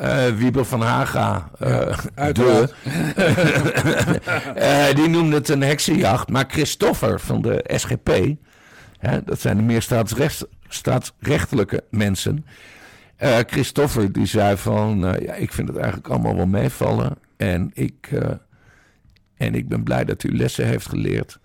uh, 0.00 0.28
Wiebel 0.28 0.64
van 0.64 0.80
Haga, 0.80 1.50
uh, 1.62 1.98
ja, 2.16 2.32
de, 2.32 2.68
uh, 4.56 4.94
die 4.98 5.08
noemde 5.08 5.36
het 5.36 5.48
een 5.48 5.62
heksenjacht. 5.62 6.28
Maar 6.28 6.44
Christoffer 6.48 7.20
van 7.20 7.42
de 7.42 7.64
SGP, 7.66 8.34
hè, 8.98 9.24
dat 9.24 9.40
zijn 9.40 9.56
de 9.56 9.62
meer 9.62 9.82
staatsrecht, 9.82 10.46
staatsrechtelijke 10.68 11.84
mensen. 11.90 12.46
Christoffer 13.46 14.12
die 14.12 14.26
zei 14.26 14.56
van, 14.56 14.98
ja, 15.20 15.34
ik 15.34 15.52
vind 15.52 15.68
het 15.68 15.76
eigenlijk 15.76 16.08
allemaal 16.08 16.36
wel 16.36 16.46
meevallen. 16.46 17.18
En 17.36 17.70
ik, 17.74 18.10
en 19.36 19.54
ik 19.54 19.68
ben 19.68 19.82
blij 19.82 20.04
dat 20.04 20.22
u 20.22 20.36
lessen 20.36 20.66
heeft 20.66 20.88
geleerd. 20.88 21.38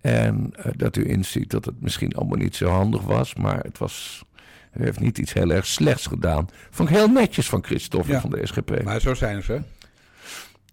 En 0.00 0.52
dat 0.76 0.96
u 0.96 1.08
inziet 1.08 1.50
dat 1.50 1.64
het 1.64 1.80
misschien 1.80 2.14
allemaal 2.14 2.38
niet 2.38 2.56
zo 2.56 2.68
handig 2.68 3.02
was, 3.02 3.34
maar 3.34 3.58
het 3.58 3.78
was 3.78 4.24
hij 4.72 4.84
heeft 4.84 5.00
niet 5.00 5.18
iets 5.18 5.32
heel 5.32 5.50
erg 5.50 5.66
slechts 5.66 6.06
gedaan. 6.06 6.48
Vond 6.70 6.88
ik 6.88 6.94
heel 6.94 7.08
netjes 7.08 7.48
van 7.48 7.64
Christophe 7.64 8.20
van 8.20 8.30
de 8.30 8.46
SGP. 8.46 8.82
Maar 8.82 9.00
zo 9.00 9.14
zijn 9.14 9.42
ze. 9.42 9.60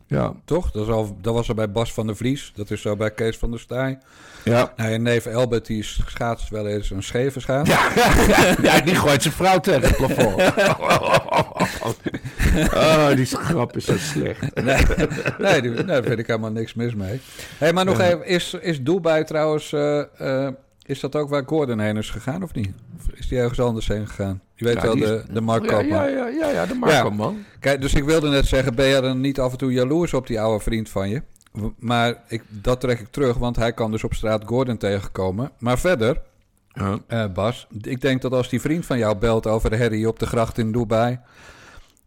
Ja. 0.10 0.34
Toch? 0.46 0.72
Dat, 0.72 0.90
al, 0.90 1.18
dat, 1.22 1.34
was 1.34 1.50
er 1.50 1.56
bij 1.56 1.72
Bas 1.72 1.94
van 1.94 2.08
der 2.08 2.16
Vlies. 2.16 2.52
Dat 2.56 2.72
is 2.72 2.82
zo 2.82 2.96
bij 2.96 3.12
Kees 3.12 3.38
van 3.38 3.52
der 3.52 3.60
Staaij. 3.60 3.98
Ja. 4.44 4.74
Nou, 4.76 4.92
en 4.92 5.02
neef 5.02 5.26
Elbert 5.26 5.66
die 5.66 5.84
schaatst 5.84 6.50
wel 6.50 6.68
eens 6.68 6.90
een 6.90 7.04
scheve 7.04 7.40
schaats. 7.40 7.70
Ja, 7.96 8.56
ja, 8.62 8.82
die 8.82 8.96
gooit 8.96 9.22
zijn 9.22 9.34
vrouw 9.34 9.60
tegen 9.60 9.82
het 9.82 9.96
plafond. 9.96 10.36
oh, 12.74 13.16
die 13.16 13.26
grap 13.26 13.76
is 13.76 13.86
zo 13.86 13.98
slecht. 13.98 14.56
nee, 15.40 15.62
nee, 15.62 15.84
daar 15.84 16.04
vind 16.04 16.20
ik 16.20 16.28
helemaal 16.28 16.52
niks 16.52 16.74
mis 16.74 16.96
mee. 16.96 17.22
hey, 17.58 17.74
maar 17.74 17.86
nog 17.86 18.00
even, 18.00 18.26
is, 18.26 18.54
is 18.54 18.82
Dubai 18.82 19.24
trouwens... 19.24 19.72
Uh, 19.72 20.04
uh, 20.22 20.48
is 20.90 21.00
dat 21.00 21.16
ook 21.16 21.30
waar 21.30 21.44
Gordon 21.46 21.80
heen 21.80 21.98
is 21.98 22.10
gegaan 22.10 22.44
of 22.44 22.54
niet? 22.54 22.72
Of 22.98 23.08
is 23.14 23.28
die 23.28 23.40
ergens 23.40 23.60
anders 23.60 23.88
heen 23.88 24.08
gegaan? 24.08 24.42
Je 24.56 24.66
weet 24.66 24.82
wel, 24.82 24.96
de, 24.96 25.24
de 25.32 25.42
Mark 25.42 25.70
ja, 25.70 25.80
ja, 25.80 26.08
ja, 26.08 26.28
ja, 26.28 26.50
ja, 26.50 26.66
de 26.66 26.74
Marco, 26.74 27.12
man. 27.12 27.44
Kijk, 27.60 27.82
dus 27.82 27.94
ik 27.94 28.04
wilde 28.04 28.30
net 28.30 28.46
zeggen, 28.46 28.76
ben 28.76 28.86
je 28.86 29.02
dan 29.02 29.22
niet 29.22 29.40
af 29.40 29.52
en 29.52 29.58
toe 29.58 29.72
jaloers 29.72 30.14
op 30.14 30.28
die 30.28 30.42
oude 30.42 30.64
vriend 30.64 30.90
van 30.90 31.10
je? 31.10 31.22
Maar 31.80 32.24
ik, 32.28 32.44
dat 32.48 32.80
trek 32.80 33.00
ik 33.00 33.08
terug, 33.12 33.38
want 33.38 33.56
hij 33.56 33.74
kan 33.74 33.92
dus 33.92 34.04
op 34.04 34.14
straat 34.14 34.44
Gordon 34.46 34.78
tegenkomen. 34.78 35.52
Maar 35.60 35.80
verder. 35.80 36.22
Uh, 36.74 37.26
Bas, 37.34 37.68
ik 37.82 38.02
denk 38.02 38.22
dat 38.22 38.32
als 38.32 38.50
die 38.50 38.62
vriend 38.62 38.86
van 38.86 38.98
jou 38.98 39.18
belt 39.18 39.48
over 39.48 39.70
de 39.70 39.76
herrie 39.76 40.08
op 40.08 40.20
de 40.20 40.26
gracht 40.26 40.58
in 40.58 40.72
Dubai... 40.72 41.20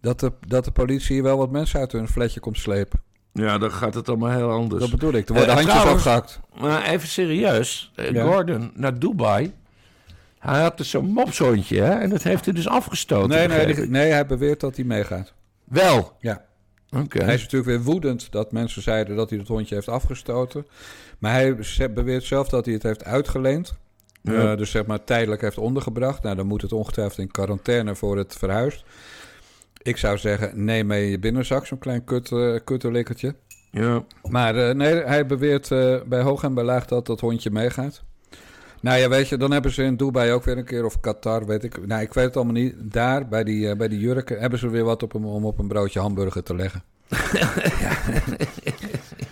Dat 0.00 0.20
de, 0.20 0.32
dat 0.46 0.64
de 0.64 0.70
politie 0.70 1.22
wel 1.22 1.38
wat 1.38 1.50
mensen 1.50 1.80
uit 1.80 1.92
hun 1.92 2.08
fletje 2.08 2.40
komt 2.40 2.58
slepen. 2.58 3.00
Ja, 3.32 3.58
dan 3.58 3.72
gaat 3.72 3.94
het 3.94 4.08
allemaal 4.08 4.30
heel 4.30 4.50
anders. 4.50 4.80
Dat 4.80 4.90
bedoel 4.90 5.12
ik. 5.12 5.28
Er 5.28 5.34
worden 5.34 5.50
uh, 5.50 5.56
handjes 5.56 5.80
trouwens, 5.80 6.06
afgehakt. 6.06 6.40
Maar 6.60 6.82
even 6.82 7.08
serieus. 7.08 7.92
Uh, 7.96 8.10
ja. 8.10 8.24
Gordon 8.24 8.70
naar 8.74 8.98
Dubai. 8.98 9.52
Hij 10.38 10.60
had 10.60 10.76
dus 10.76 10.90
zo'n 10.90 11.12
mopshondje, 11.12 11.80
hè? 11.80 11.90
En 11.90 12.10
dat 12.10 12.22
heeft 12.22 12.44
hij 12.44 12.54
dus 12.54 12.68
afgestoten. 12.68 13.28
Nee, 13.28 13.48
nee, 13.48 13.74
die, 13.74 13.88
nee, 13.88 14.10
hij 14.10 14.26
beweert 14.26 14.60
dat 14.60 14.76
hij 14.76 14.84
meegaat. 14.84 15.32
Wel? 15.64 16.16
Ja. 16.20 16.44
Oké. 16.90 17.22
Hij 17.22 17.34
is 17.34 17.42
natuurlijk 17.42 17.70
weer 17.70 17.82
woedend 17.82 18.32
dat 18.32 18.52
mensen 18.52 18.82
zeiden 18.82 19.16
dat 19.16 19.30
hij 19.30 19.38
het 19.38 19.48
hondje 19.48 19.74
heeft 19.74 19.88
afgestoten. 19.88 20.66
Maar 21.18 21.32
hij 21.32 21.56
beweert 21.94 22.24
zelf 22.24 22.48
dat 22.48 22.64
hij 22.64 22.74
het 22.74 22.82
heeft 22.82 23.04
uitgeleend. 23.04 23.74
Ja. 24.22 24.50
Eh, 24.50 24.56
dus 24.56 24.70
zeg 24.70 24.86
maar 24.86 25.04
tijdelijk 25.04 25.40
heeft 25.40 25.58
ondergebracht. 25.58 26.22
Nou, 26.22 26.36
dan 26.36 26.46
moet 26.46 26.62
het 26.62 26.72
ongetwijfeld 26.72 27.18
in 27.18 27.30
quarantaine 27.30 27.94
voor 27.94 28.16
het 28.16 28.36
verhuist. 28.38 28.84
Ik 29.82 29.96
zou 29.96 30.18
zeggen, 30.18 30.64
neem 30.64 30.86
mee 30.86 31.10
je 31.10 31.18
binnenzak 31.18 31.66
zo'n 31.66 31.78
klein 31.78 32.04
kut, 32.04 32.28
kutterlikkertje. 32.64 33.34
Ja. 33.72 34.04
Maar 34.28 34.56
eh, 34.56 34.74
nee, 34.74 34.94
hij 34.94 35.26
beweert 35.26 35.70
eh, 35.70 35.96
bij 36.06 36.20
hoog 36.20 36.42
en 36.42 36.54
bij 36.54 36.64
laag 36.64 36.86
dat 36.86 37.06
dat 37.06 37.20
hondje 37.20 37.50
meegaat. 37.50 38.02
Nou 38.80 38.98
ja, 38.98 39.08
weet 39.08 39.28
je, 39.28 39.36
dan 39.36 39.50
hebben 39.50 39.72
ze 39.72 39.82
in 39.82 39.96
Dubai 39.96 40.32
ook 40.32 40.44
weer 40.44 40.58
een 40.58 40.64
keer, 40.64 40.84
of 40.84 41.00
Qatar, 41.00 41.46
weet 41.46 41.64
ik. 41.64 41.86
Nou, 41.86 42.02
ik 42.02 42.14
weet 42.14 42.24
het 42.24 42.36
allemaal 42.36 42.54
niet. 42.54 42.74
Daar, 42.78 43.28
bij 43.28 43.44
die, 43.44 43.76
bij 43.76 43.88
die 43.88 43.98
jurken, 43.98 44.40
hebben 44.40 44.58
ze 44.58 44.68
weer 44.68 44.84
wat 44.84 45.02
op 45.02 45.12
hem, 45.12 45.24
om 45.24 45.44
op 45.44 45.58
een 45.58 45.68
broodje 45.68 46.00
hamburger 46.00 46.42
te 46.42 46.54
leggen. 46.54 46.82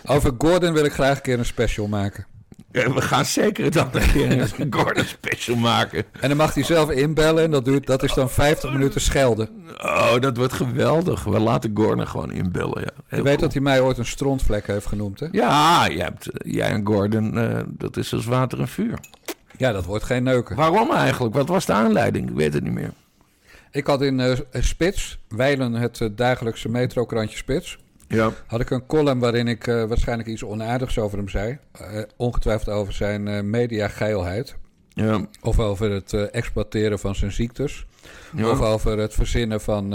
Over 0.05 0.33
Gordon 0.37 0.73
wil 0.73 0.85
ik 0.85 0.91
graag 0.91 1.15
een 1.15 1.21
keer 1.21 1.39
een 1.39 1.45
special 1.45 1.87
maken. 1.87 2.25
We 2.71 3.01
gaan 3.01 3.25
zeker 3.25 3.71
dan 3.71 3.89
een 3.91 4.11
keer 4.11 4.31
een 4.31 4.73
Gordon 4.77 5.05
special 5.05 5.55
maken. 5.55 6.03
En 6.19 6.27
dan 6.27 6.37
mag 6.37 6.53
hij 6.53 6.63
zelf 6.63 6.89
inbellen 6.89 7.43
en 7.43 7.51
dat, 7.51 7.65
duurt, 7.65 7.85
dat 7.85 8.03
is 8.03 8.13
dan 8.13 8.29
50 8.29 8.71
minuten 8.71 9.01
schelden. 9.01 9.49
Oh, 9.81 10.19
dat 10.19 10.37
wordt 10.37 10.53
geweldig. 10.53 11.23
We 11.23 11.39
laten 11.39 11.71
Gordon 11.73 12.07
gewoon 12.07 12.31
inbellen. 12.31 12.81
Ja. 12.81 12.89
Heel 13.07 13.17
Je 13.17 13.23
weet 13.23 13.25
cool. 13.25 13.37
dat 13.37 13.53
hij 13.53 13.61
mij 13.61 13.81
ooit 13.81 13.97
een 13.97 14.05
strontvlek 14.05 14.67
heeft 14.67 14.85
genoemd, 14.85 15.19
hè? 15.19 15.27
Ja, 15.31 15.87
jij, 15.89 16.03
hebt, 16.03 16.29
jij 16.33 16.69
en 16.69 16.85
Gordon, 16.85 17.37
eh, 17.37 17.59
dat 17.67 17.97
is 17.97 18.13
als 18.13 18.25
water 18.25 18.59
en 18.59 18.67
vuur. 18.67 18.99
Ja, 19.57 19.71
dat 19.71 19.85
wordt 19.85 20.03
geen 20.03 20.23
neuken. 20.23 20.55
Waarom 20.55 20.91
eigenlijk? 20.91 21.35
Wat 21.35 21.47
was 21.47 21.65
de 21.65 21.73
aanleiding? 21.73 22.29
Ik 22.29 22.35
weet 22.35 22.53
het 22.53 22.63
niet 22.63 22.73
meer. 22.73 22.93
Ik 23.71 23.85
had 23.87 24.01
in 24.01 24.19
eh, 24.19 24.37
Spits, 24.51 25.19
wijlen 25.27 25.73
het 25.73 26.01
eh, 26.01 26.07
dagelijkse 26.15 26.69
metrokrantje 26.69 27.37
Spits... 27.37 27.77
Ja. 28.11 28.31
had 28.47 28.59
ik 28.59 28.69
een 28.69 28.85
column 28.85 29.19
waarin 29.19 29.47
ik 29.47 29.67
eh, 29.67 29.83
waarschijnlijk 29.83 30.29
iets 30.29 30.43
onaardigs 30.43 30.99
over 30.99 31.17
hem 31.17 31.29
zei. 31.29 31.57
Eh, 31.71 32.01
ongetwijfeld 32.17 32.75
over 32.75 32.93
zijn 32.93 33.27
eh 33.27 33.41
mediageilheid. 33.41 34.55
Ja. 34.89 35.27
Of 35.41 35.59
over 35.59 35.91
het 35.91 36.13
exploiteren 36.13 36.99
van 36.99 37.15
zijn 37.15 37.31
ziektes. 37.31 37.85
Ja. 38.35 38.49
Of 38.49 38.61
over 38.61 38.97
het 38.97 39.13
verzinnen 39.13 39.61
van 39.61 39.93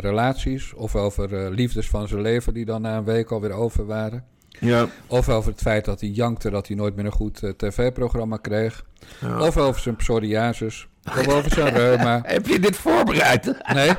relaties. 0.00 0.74
Of 0.74 0.96
over 0.96 1.50
liefdes 1.50 1.88
van 1.88 2.08
zijn 2.08 2.20
leven 2.20 2.54
die 2.54 2.64
dan 2.64 2.82
na 2.82 2.96
een 2.96 3.04
week 3.04 3.30
alweer 3.30 3.52
over 3.52 3.86
waren. 3.86 4.24
Ja. 4.60 4.88
Of 5.06 5.28
over 5.28 5.50
het 5.50 5.60
feit 5.60 5.84
dat 5.84 6.00
hij 6.00 6.08
jankte 6.08 6.50
dat 6.50 6.66
hij 6.66 6.76
nooit 6.76 6.96
meer 6.96 7.04
een 7.04 7.12
goed 7.12 7.42
eh, 7.42 7.50
tv-programma 7.50 8.36
kreeg. 8.36 8.84
Ja. 9.20 9.40
Of 9.40 9.56
over 9.56 9.80
zijn 9.80 9.96
psoriasis. 9.96 10.86
Of 11.04 11.28
over 11.28 11.50
zijn 11.50 11.74
reuma. 11.74 12.20
Heb 12.26 12.46
je 12.46 12.58
dit 12.58 12.76
voorbereid? 12.76 13.54
Nee, 13.74 13.90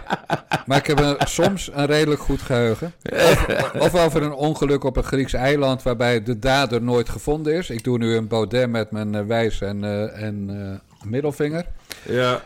maar 0.65 0.77
ik 0.77 0.85
heb 0.85 0.99
een, 0.99 1.15
soms 1.19 1.69
een 1.73 1.85
redelijk 1.85 2.21
goed 2.21 2.41
geheugen. 2.41 2.93
Of, 3.11 3.71
of 3.79 3.95
over 3.95 4.21
een 4.21 4.33
ongeluk 4.33 4.83
op 4.83 4.97
een 4.97 5.03
Grieks 5.03 5.33
eiland 5.33 5.83
waarbij 5.83 6.23
de 6.23 6.39
dader 6.39 6.81
nooit 6.81 7.09
gevonden 7.09 7.53
is. 7.53 7.69
Ik 7.69 7.83
doe 7.83 7.97
nu 7.97 8.15
een 8.15 8.27
Baudet 8.27 8.69
met 8.69 8.91
mijn 8.91 9.15
eh, 9.15 9.25
wijs 9.25 9.61
en, 9.61 9.83
eh, 9.83 10.23
en 10.23 10.81
middelvinger. 11.05 11.65
Ja. 12.03 12.41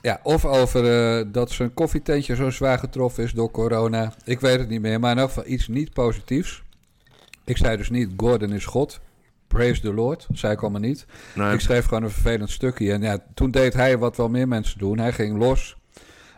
Ja, 0.00 0.20
of 0.22 0.44
over 0.44 1.32
dat 1.32 1.50
zijn 1.50 1.74
koffietentje 1.74 2.34
zo 2.34 2.50
zwaar 2.50 2.78
getroffen 2.78 3.24
is 3.24 3.32
door 3.32 3.50
corona. 3.50 4.12
Ik 4.24 4.40
weet 4.40 4.58
het 4.58 4.68
niet 4.68 4.80
meer, 4.80 5.00
maar 5.00 5.12
in 5.12 5.18
elk 5.18 5.28
geval 5.28 5.46
iets 5.46 5.68
niet 5.68 5.92
positiefs. 5.92 6.62
Ik 7.44 7.56
zei 7.56 7.76
dus 7.76 7.90
niet, 7.90 8.10
Gordon 8.16 8.52
is 8.52 8.64
God. 8.64 9.00
Praise 9.46 9.80
the 9.80 9.92
Lord, 9.94 10.26
zei 10.32 10.52
ik 10.52 10.60
allemaal 10.62 10.80
niet. 10.80 11.06
Nee. 11.34 11.52
Ik 11.52 11.60
schreef 11.60 11.84
gewoon 11.84 12.02
een 12.02 12.10
vervelend 12.10 12.50
stukje. 12.50 12.92
En 12.92 13.02
ja, 13.02 13.18
toen 13.34 13.50
deed 13.50 13.72
hij 13.74 13.98
wat 13.98 14.16
wel 14.16 14.28
meer 14.28 14.48
mensen 14.48 14.78
doen. 14.78 14.98
Hij 14.98 15.12
ging 15.12 15.38
los. 15.38 15.76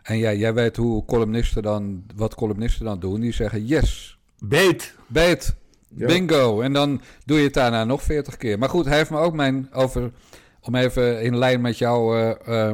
En 0.02 0.18
ja, 0.18 0.32
jij 0.32 0.54
weet 0.54 0.76
hoe 0.76 1.04
columnisten 1.04 1.62
dan, 1.62 2.04
wat 2.16 2.34
columnisten 2.34 2.84
dan 2.84 3.00
doen. 3.00 3.20
Die 3.20 3.32
zeggen 3.32 3.66
yes, 3.66 4.18
Beet. 4.38 4.94
beet, 5.06 5.54
Ja. 5.88 6.06
bingo. 6.06 6.60
En 6.60 6.72
dan 6.72 7.00
doe 7.24 7.38
je 7.38 7.44
het 7.44 7.54
daarna 7.54 7.84
nog 7.84 8.02
veertig 8.02 8.36
keer. 8.36 8.58
Maar 8.58 8.68
goed, 8.68 8.84
hij 8.84 8.96
heeft 8.96 9.10
me 9.10 9.18
ook 9.18 9.34
mijn, 9.34 9.68
over, 9.72 10.10
om 10.60 10.74
even 10.74 11.22
in 11.22 11.38
lijn 11.38 11.60
met 11.60 11.78
jou, 11.78 12.18
eh, 12.44 12.72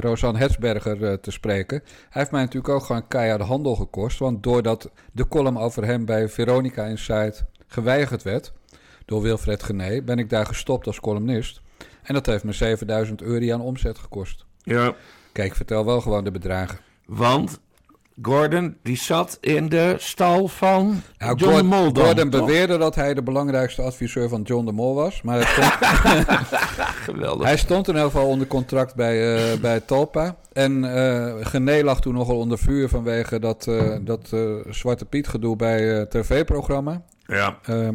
Rosanne 0.00 0.38
Hetsberger 0.38 1.20
te 1.20 1.30
spreken. 1.30 1.82
Hij 1.84 2.20
heeft 2.20 2.30
mij 2.30 2.40
natuurlijk 2.40 2.74
ook 2.74 2.84
gewoon 2.84 3.08
keihard 3.08 3.42
handel 3.42 3.74
gekost. 3.76 4.18
Want 4.18 4.42
doordat 4.42 4.90
de 5.12 5.28
column 5.28 5.58
over 5.58 5.84
hem 5.84 6.04
bij 6.04 6.28
Veronica 6.28 6.84
Insight 6.84 7.44
geweigerd 7.66 8.22
werd 8.22 8.52
door 9.04 9.22
Wilfred 9.22 9.62
Gené, 9.62 10.02
ben 10.02 10.18
ik 10.18 10.30
daar 10.30 10.46
gestopt 10.46 10.86
als 10.86 11.00
columnist. 11.00 11.60
En 12.02 12.14
dat 12.14 12.26
heeft 12.26 12.44
me 12.44 12.52
7000 12.52 13.22
euro 13.22 13.52
aan 13.52 13.60
omzet 13.60 13.98
gekost. 13.98 14.44
Ja. 14.62 14.94
Kijk, 15.32 15.54
vertel 15.54 15.84
wel 15.84 16.00
gewoon 16.00 16.24
de 16.24 16.30
bedragen. 16.30 16.78
Want 17.06 17.58
Gordon, 18.22 18.76
die 18.82 18.96
zat 18.96 19.38
in 19.40 19.68
de 19.68 19.94
stal 19.98 20.48
van 20.48 21.02
Nou, 21.18 21.36
John 21.36 21.56
de 21.56 21.62
Mol 21.62 21.92
dan, 21.92 22.04
Gordon 22.04 22.30
toch? 22.30 22.40
beweerde 22.40 22.78
dat 22.78 22.94
hij 22.94 23.14
de 23.14 23.22
belangrijkste 23.22 23.82
adviseur 23.82 24.28
van 24.28 24.42
John 24.42 24.64
de 24.66 24.72
Mol 24.72 24.94
was. 24.94 25.22
Maar 25.22 25.36
hij 25.36 25.46
stond, 25.46 25.72
Geweldig. 27.14 27.46
hij 27.46 27.56
stond 27.56 27.88
in 27.88 27.94
ieder 27.94 28.10
geval 28.10 28.26
onder 28.28 28.46
contract 28.46 28.94
bij, 28.94 29.36
eh, 29.52 29.58
bij 29.60 29.80
Talpa. 29.80 30.36
En 30.52 30.94
eh 30.96 31.34
Gené 31.46 31.82
lag 31.82 32.00
toen 32.00 32.14
nogal 32.14 32.38
onder 32.38 32.58
vuur 32.58 32.88
vanwege 32.88 33.38
dat, 33.38 33.66
eh, 33.66 33.96
dat 34.00 34.32
Zwarte 34.70 35.04
Piet 35.04 35.28
gedoe 35.28 35.56
bij 35.56 35.82
het 35.82 36.10
tv-programma. 36.10 37.02
Ja. 37.26 37.58
Eh, 37.62 37.88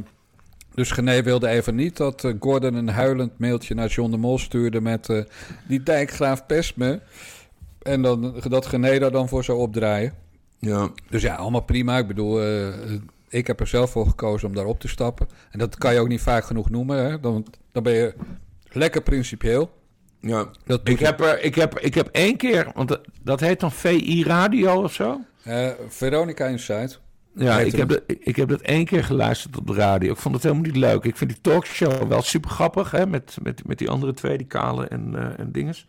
dus 0.74 0.91
Gené 0.91 1.24
wilde 1.24 1.48
even 1.48 1.76
niet 1.76 1.98
dat 1.98 2.24
eh, 2.24 2.34
Gordon 2.39 2.74
een 2.74 2.89
huilend 2.89 3.39
mailtje 3.39 3.74
naar 3.76 3.88
John 3.88 4.12
de 4.12 4.17
Mol 4.17 4.38
stuurde 4.38 4.82
met 4.82 5.10
eh, 5.10 5.24
die 5.67 5.84
dijkgraaf 5.84 6.46
pest 6.46 6.76
me. 6.76 7.00
En 7.82 8.02
dan, 8.02 8.41
dat 8.48 8.65
Gené 8.65 9.00
daar 9.00 9.12
dan 9.12 9.28
voor 9.28 9.44
zou 9.44 9.60
opdraaien. 9.60 10.13
Ja. 10.60 10.89
Dus 11.10 11.22
ja, 11.22 11.36
allemaal 11.36 11.62
prima. 11.62 11.98
Ik 11.98 12.08
bedoel, 12.08 12.41
eh, 12.41 12.67
ik 13.30 13.48
heb 13.48 13.60
er 13.60 13.67
zelf 13.67 13.91
voor 13.91 14.08
gekozen 14.08 14.48
om 14.48 14.56
daar 14.56 14.65
op 14.65 14.80
te 14.80 14.88
stappen. 14.88 15.28
En 15.52 15.60
dat 15.60 15.78
kan 15.78 15.94
je 15.94 16.00
ook 16.00 16.08
niet 16.08 16.22
vaak 16.22 16.46
genoeg 16.46 16.70
noemen. 16.70 16.98
Hè? 17.06 17.20
Dan, 17.20 17.46
dan 17.72 17.84
ben 17.84 17.94
je 17.94 18.13
lekker 18.70 19.02
principieel. 19.02 19.72
ja. 20.20 20.50
Dat 20.65 20.82
Ik 20.84 21.00
heb, 21.00 21.20
er, 21.20 21.44
ik, 21.44 21.56
heb, 21.56 21.80
ik 21.80 21.94
heb 21.94 22.08
één 22.08 22.38
keer, 22.38 22.72
want 22.74 22.88
dat, 22.88 23.02
dat 23.22 23.39
heet 23.39 23.60
dan 23.60 23.72
VI 23.72 24.24
Radio 24.24 24.84
of 24.84 24.94
zo? 24.94 25.20
Veronica 25.88 26.46
Insight. 26.46 27.00
Ja, 27.36 27.60
ik 27.60 27.76
heb, 27.76 27.89
dat, 27.89 28.02
ik 28.08 28.36
heb 28.36 28.50
dat 28.50 28.62
één 28.62 28.86
keer 28.86 29.04
geluisterd 29.04 29.58
op 29.58 29.67
de 29.67 29.74
radio. 29.74 30.12
Ik 30.12 30.17
vond 30.17 30.34
het 30.36 30.44
helemaal 30.44 30.65
niet 30.65 30.76
leuk. 30.76 31.04
Ik 31.04 31.17
vind 31.17 31.30
die 31.30 31.41
talkshow 31.41 32.08
wel 32.08 32.22
super 32.22 32.50
grappig, 32.50 32.91
hè, 32.91 33.08
met, 33.08 33.38
met, 33.44 33.67
met 33.67 33.78
die 33.78 33.89
andere 33.89 34.13
twee, 34.13 34.38
die 34.38 34.48
kale 34.48 34.88
en, 34.88 35.15
eh 35.15 35.39
en 35.39 35.52
dinges. 35.52 35.88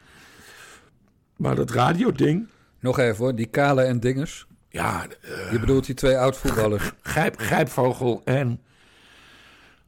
Maar 1.37 1.55
dat 1.55 1.71
radioding, 1.71 2.49
Nog 2.81 2.99
even 2.99 3.17
hoor, 3.17 3.35
die 3.35 3.47
Kale 3.47 3.83
en 3.83 4.01
Dinges. 4.01 4.47
ja, 4.69 5.07
eh, 5.23 5.53
Je 5.53 5.61
bedoelt 5.61 5.87
die 5.87 5.95
twee 5.95 6.19
oud-voetballers. 6.19 6.93
grijp, 7.03 7.39
Grijpvogel 7.39 8.23
en... 8.25 8.61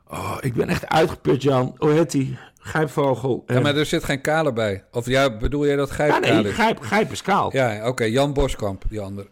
Oh, 0.09 0.37
ik 0.41 0.55
ben 0.55 0.69
echt 0.69 0.89
uitgeput, 0.89 1.43
Jan. 1.43 1.75
Hoe 1.79 1.91
heet 1.91 2.11
die? 2.11 2.39
Grijpvogel 2.59 3.43
en... 3.47 3.55
Ja, 3.55 3.61
maar 3.61 3.77
er 3.77 3.87
zit 3.87 4.05
geen 4.05 4.21
Kale 4.21 4.53
bij. 4.53 4.85
Of 4.91 5.07
ja, 5.07 5.37
bedoel 5.37 5.67
jij 5.67 5.77
dat 5.77 5.89
Ja, 5.89 5.95
Gijp 5.95 6.21
nee, 6.21 6.45
is? 6.45 6.55
Grijp, 6.55 6.81
Grijp 6.81 7.13
is 7.13 7.23
kaal. 7.23 7.51
Ja, 7.53 7.89
oké. 7.89 8.05
Jan 8.05 8.33
Boskamp, 8.33 8.85
die 8.89 9.01
andere. 9.01 9.29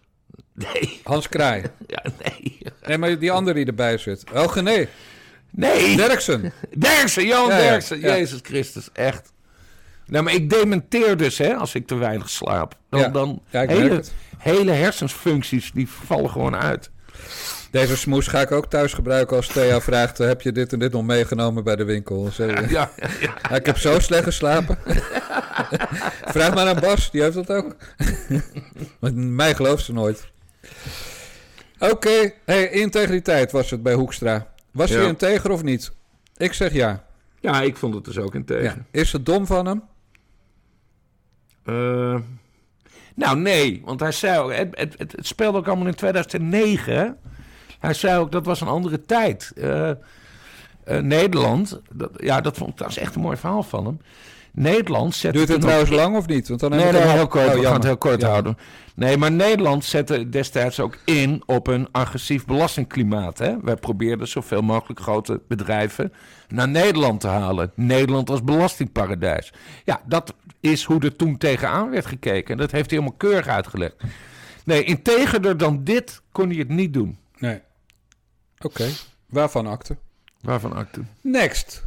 Nee, 0.54 1.00
Hans 1.04 1.28
Kraai. 1.28 1.62
ja, 1.86 2.02
nee. 2.22 2.58
Nee, 2.86 2.98
maar 2.98 3.18
die 3.18 3.32
andere 3.32 3.56
die 3.56 3.66
erbij 3.66 3.98
zit. 3.98 4.24
Oh, 4.34 4.54
nee. 4.56 4.88
Nee, 5.50 5.96
Derksen. 5.96 6.52
Derksen, 6.76 7.26
Jan 7.26 7.48
Ja, 7.48 7.56
Derksen. 7.56 8.00
ja. 8.00 8.06
Jezus 8.16 8.40
Christus, 8.42 8.88
echt. 8.92 9.32
Nou, 10.06 10.24
maar 10.24 10.34
ik 10.34 10.50
dementeer 10.50 11.16
dus, 11.16 11.38
hè, 11.38 11.54
als 11.54 11.74
ik 11.74 11.86
te 11.86 11.94
weinig 11.94 12.30
slaap. 12.30 12.74
Dan, 12.90 13.00
Ja. 13.00 13.08
dan 13.08 13.42
Ja, 13.50 13.60
ik 13.62 13.68
merk 13.68 13.80
hele, 13.82 13.94
het. 13.94 14.12
hele 14.38 14.70
hersensfuncties, 14.72 15.72
die 15.72 15.88
vallen 15.88 16.30
gewoon 16.30 16.56
uit. 16.56 16.90
Deze 17.70 17.96
smoes 17.96 18.26
ga 18.26 18.40
ik 18.40 18.52
ook 18.52 18.66
thuis 18.66 18.92
gebruiken 18.92 19.36
als 19.36 19.46
Thea 19.46 19.80
vraagt... 19.80 20.18
heb 20.18 20.40
je 20.42 20.52
dit 20.52 20.72
en 20.72 20.78
dit 20.78 20.92
nog 20.92 21.04
meegenomen 21.04 21.64
bij 21.64 21.76
de 21.76 21.84
winkel? 21.84 22.28
Zeg 22.32 22.70
ja. 22.70 22.90
Ja, 23.20 23.50
ik 23.50 23.66
heb 23.66 23.78
zo 23.78 23.98
slecht 24.00 24.24
geslapen. 24.24 24.78
Vraag 26.34 26.54
maar 26.54 26.66
aan 26.66 26.80
Bas, 26.80 27.10
die 27.10 27.22
heeft 27.22 27.34
dat 27.34 27.50
ook. 27.50 27.76
Want 29.00 29.14
mij 29.16 29.54
gelooft 29.54 29.84
ze 29.84 29.92
nooit. 29.92 30.30
Oké, 31.78 32.32
hey, 32.44 32.70
integriteit 32.70 33.52
was 33.52 33.70
het 33.70 33.82
bij 33.82 33.94
Hoekstra. 33.94 34.46
Was 34.70 34.90
Ja. 34.90 34.96
hij 34.98 35.06
integer 35.06 35.50
of 35.50 35.62
niet? 35.62 35.92
Ik 36.36 36.52
zeg 36.52 36.72
ja. 36.72 37.04
ja, 37.40 37.60
ik 37.62 37.76
vond 37.76 37.94
het 37.94 38.04
dus 38.04 38.18
ook 38.18 38.34
in 38.34 38.44
ja. 38.46 38.54
tegen. 38.54 38.86
Is 38.90 39.12
het 39.12 39.26
dom 39.26 39.46
van 39.46 39.66
hem? 39.66 39.82
Eh, 41.64 42.20
nou, 43.14 43.38
nee, 43.38 43.82
want 43.84 44.00
hij 44.00 44.12
zei 44.12 44.38
ook, 44.38 44.52
het, 44.54 44.68
het, 44.78 44.94
het, 44.98 45.12
het 45.12 45.26
speelde 45.26 45.58
ook 45.58 45.66
allemaal 45.66 45.86
in 45.86 45.94
2009. 45.94 46.96
hè. 46.96 47.08
Hij 47.78 47.94
zei 47.94 48.18
ook, 48.18 48.32
dat 48.32 48.46
was 48.46 48.60
een 48.60 48.68
andere 48.68 49.00
tijd. 49.00 49.52
Eh, 49.56 49.90
eh, 49.90 49.96
Nederland, 51.00 51.80
dat, 51.92 52.10
ja, 52.16 52.40
dat, 52.40 52.56
vond, 52.56 52.80
echt 52.80 53.14
een 53.14 53.20
mooi 53.20 53.36
verhaal 53.36 53.62
van 53.62 53.84
hem. 53.86 54.00
Nederland 54.52 55.14
zette 55.14 55.36
Duurt 55.36 55.48
het 55.48 55.60
trouwens 55.60 55.90
lang 55.90 56.16
of 56.16 56.26
niet? 56.26 56.48
Want 56.48 56.60
dan 56.60 56.70
Nee, 56.70 56.92
nee, 56.92 57.00
heel 57.02 57.20
al- 57.20 57.26
kort. 57.26 57.46
Oh, 57.46 57.52
we 57.54 57.62
gaan 57.62 57.72
het 57.74 57.84
heel 57.84 57.96
kort 57.96 58.20
Ja. 58.20 58.28
houden. 58.28 58.58
Nee, 58.94 59.16
maar 59.16 59.32
Nederland 59.32 59.84
zette 59.84 60.28
destijds 60.28 60.80
ook 60.80 60.98
in 61.04 61.42
op 61.46 61.66
een 61.66 61.88
agressief 61.92 62.44
belastingklimaat. 62.44 63.38
Hè? 63.38 63.60
Wij 63.60 63.76
probeerden 63.76 64.28
zoveel 64.28 64.62
mogelijk 64.62 65.00
grote 65.00 65.40
bedrijven 65.48 66.12
naar 66.48 66.68
Nederland 66.68 67.20
te 67.20 67.28
halen. 67.28 67.72
Nederland 67.74 68.30
als 68.30 68.42
belastingparadijs. 68.44 69.52
Ja, 69.84 70.00
dat 70.06 70.34
is 70.60 70.84
hoe 70.84 71.00
er 71.00 71.16
toen 71.16 71.36
tegenaan 71.38 71.90
werd 71.90 72.06
gekeken. 72.06 72.52
En 72.52 72.58
dat 72.60 72.70
heeft 72.70 72.90
hij 72.90 72.98
helemaal 72.98 73.18
keurig 73.18 73.46
uitgelegd. 73.46 73.96
Nee, 74.64 74.84
integerder 74.84 75.56
dan 75.56 75.84
dit 75.84 76.22
kon 76.32 76.48
hij 76.48 76.58
het 76.58 76.68
niet 76.68 76.92
doen. 76.92 77.18
Nee. 77.38 77.60
Oké. 78.60 78.88
Waarvan 79.26 79.66
akte? 79.66 79.96
Waarvan 80.40 80.72
akte? 80.72 81.00
Next. 81.20 81.84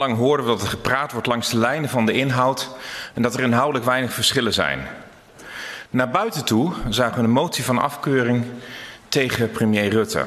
Lang 0.00 0.16
horen 0.16 0.44
we 0.44 0.50
dat 0.50 0.62
er 0.62 0.68
gepraat 0.68 1.12
wordt 1.12 1.26
langs 1.26 1.50
de 1.50 1.56
lijnen 1.56 1.90
van 1.90 2.06
de 2.06 2.12
inhoud 2.12 2.68
en 3.14 3.22
dat 3.22 3.34
er 3.34 3.40
inhoudelijk 3.40 3.84
weinig 3.84 4.12
verschillen 4.12 4.52
zijn. 4.52 4.86
Naar 5.90 6.10
buiten 6.10 6.44
toe 6.44 6.72
zagen 6.88 7.18
we 7.18 7.24
een 7.24 7.30
motie 7.30 7.64
van 7.64 7.78
afkeuring 7.78 8.44
tegen 9.08 9.50
premier 9.50 9.88
Rutte. 9.88 10.26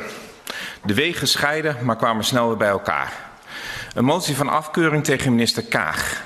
De 0.86 0.94
wegen 0.94 1.28
scheiden, 1.28 1.78
maar 1.82 1.96
kwamen 1.96 2.24
snel 2.24 2.48
weer 2.48 2.58
bij 2.58 2.70
elkaar. 2.70 3.14
Een 3.94 4.06
motie 4.06 4.36
van 4.36 4.50
afkeuring 4.50 5.04
tegen 5.04 5.32
minister 5.32 5.64
Kaag. 5.64 6.22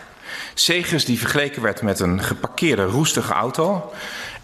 Segers 0.53 1.05
die 1.05 1.19
vergeleken 1.19 1.61
werd 1.61 1.81
met 1.81 1.99
een 1.99 2.23
geparkeerde 2.23 2.85
roestige 2.85 3.33
auto. 3.33 3.93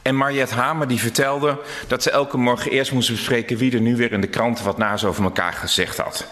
En 0.01 0.17
Mariette 0.17 0.55
Hamer 0.55 0.87
die 0.87 0.99
vertelde 0.99 1.57
dat 1.87 2.03
ze 2.03 2.11
elke 2.11 2.37
morgen 2.37 2.71
eerst 2.71 2.91
moest 2.91 3.09
bespreken 3.09 3.57
wie 3.57 3.73
er 3.73 3.81
nu 3.81 3.95
weer 3.95 4.11
in 4.11 4.21
de 4.21 4.27
kranten 4.27 4.65
wat 4.65 4.77
naast 4.77 5.03
over 5.03 5.23
elkaar 5.23 5.53
gezegd 5.53 5.97
had. 5.97 6.27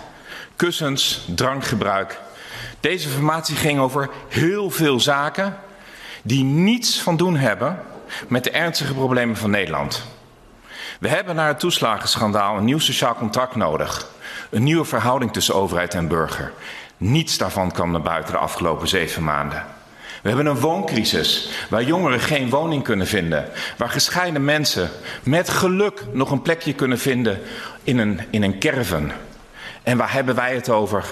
Kussens, 0.56 1.26
drankgebruik. 1.36 2.20
Deze 2.80 3.08
informatie 3.08 3.56
ging 3.56 3.80
over 3.80 4.10
heel 4.28 4.70
veel 4.70 5.00
zaken 5.00 5.58
die 6.22 6.44
niets 6.44 7.02
van 7.02 7.18
doen 7.18 7.36
hebben 7.36 7.80
met 8.28 8.44
de 8.44 8.52
ernstige 8.52 8.94
problemen 8.94 9.38
van 9.38 9.50
Nederland. 9.50 10.06
We 11.00 11.08
hebben 11.08 11.36
na 11.36 11.48
het 11.48 11.60
toeslagenschandaal 11.60 12.58
een 12.58 12.66
nieuw 12.66 12.80
sociaal 12.80 13.16
contract 13.16 13.56
nodig. 13.56 14.12
Een 14.50 14.64
nieuwe 14.64 14.86
verhouding 14.86 15.34
tussen 15.34 15.56
overheid 15.56 15.94
en 15.94 16.08
burger. 16.08 16.54
Niets 16.98 17.38
daarvan 17.38 17.72
kwam 17.72 17.92
naar 17.92 18.02
buiten 18.02 18.34
de 18.34 18.40
afgelopen 18.40 18.88
zeven 18.88 19.24
maanden. 19.24 19.66
We 20.22 20.28
hebben 20.28 20.46
een 20.46 20.60
wooncrisis 20.60 21.50
waar 21.70 21.84
jongeren 21.84 22.20
geen 22.20 22.50
woning 22.50 22.84
kunnen 22.84 23.08
vinden. 23.08 23.50
Waar 23.78 23.90
gescheiden 23.90 24.46
mensen 24.46 24.90
met 25.24 25.50
geluk 25.50 26.04
nog 26.14 26.32
een 26.32 26.42
plekje 26.42 26.74
kunnen 26.74 27.00
vinden 27.00 27.42
in 27.84 27.98
een, 27.98 28.22
in 28.30 28.44
een 28.44 28.60
caravan. 28.60 29.12
En 29.84 29.98
waar 29.98 30.14
hebben 30.14 30.36
wij 30.36 30.56
het 30.56 30.70
over? 30.70 31.06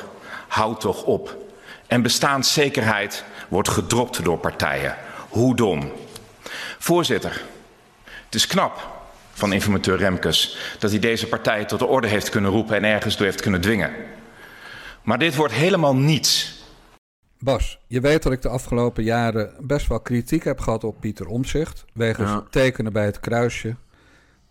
Houd 0.48 0.80
toch 0.80 1.04
op. 1.04 1.47
En 1.88 2.02
bestaanszekerheid 2.02 3.24
wordt 3.48 3.70
gedropt 3.70 4.24
door 4.24 4.38
partijen. 4.38 4.96
Hoe 5.30 5.56
dom. 5.56 5.92
Voorzitter, 6.78 7.44
het 8.04 8.36
is 8.36 8.48
knap 8.48 8.96
van 9.34 9.54
informateur 9.54 9.98
Remkes 9.98 10.58
dat 10.80 10.90
hij 10.92 11.00
deze 11.00 11.28
partij 11.28 11.66
tot 11.66 11.80
de 11.80 11.86
orde 11.86 12.08
heeft 12.08 12.30
kunnen 12.30 12.52
roepen 12.52 12.76
en 12.76 12.84
ergens 12.84 13.18
door 13.18 13.26
heeft 13.26 13.42
kunnen 13.42 13.62
dwingen. 13.62 13.92
Maar 15.04 15.18
dit 15.20 15.36
wordt 15.36 15.54
helemaal 15.54 15.96
niets. 15.96 16.56
Bas, 17.40 17.80
je 17.88 18.00
weet 18.02 18.24
dat 18.24 18.32
ik 18.32 18.42
de 18.42 18.50
afgelopen 18.50 19.04
jaren 19.04 19.54
best 19.60 19.88
wel 19.88 20.00
kritiek 20.00 20.44
heb 20.44 20.60
gehad 20.60 20.84
op 20.84 21.00
Pieter 21.00 21.28
Omzicht. 21.28 21.86
Wegens 21.94 22.30
Ja. 22.30 22.44
tekenen 22.50 22.94
bij 22.94 23.06
het 23.06 23.20
kruisje. 23.20 23.76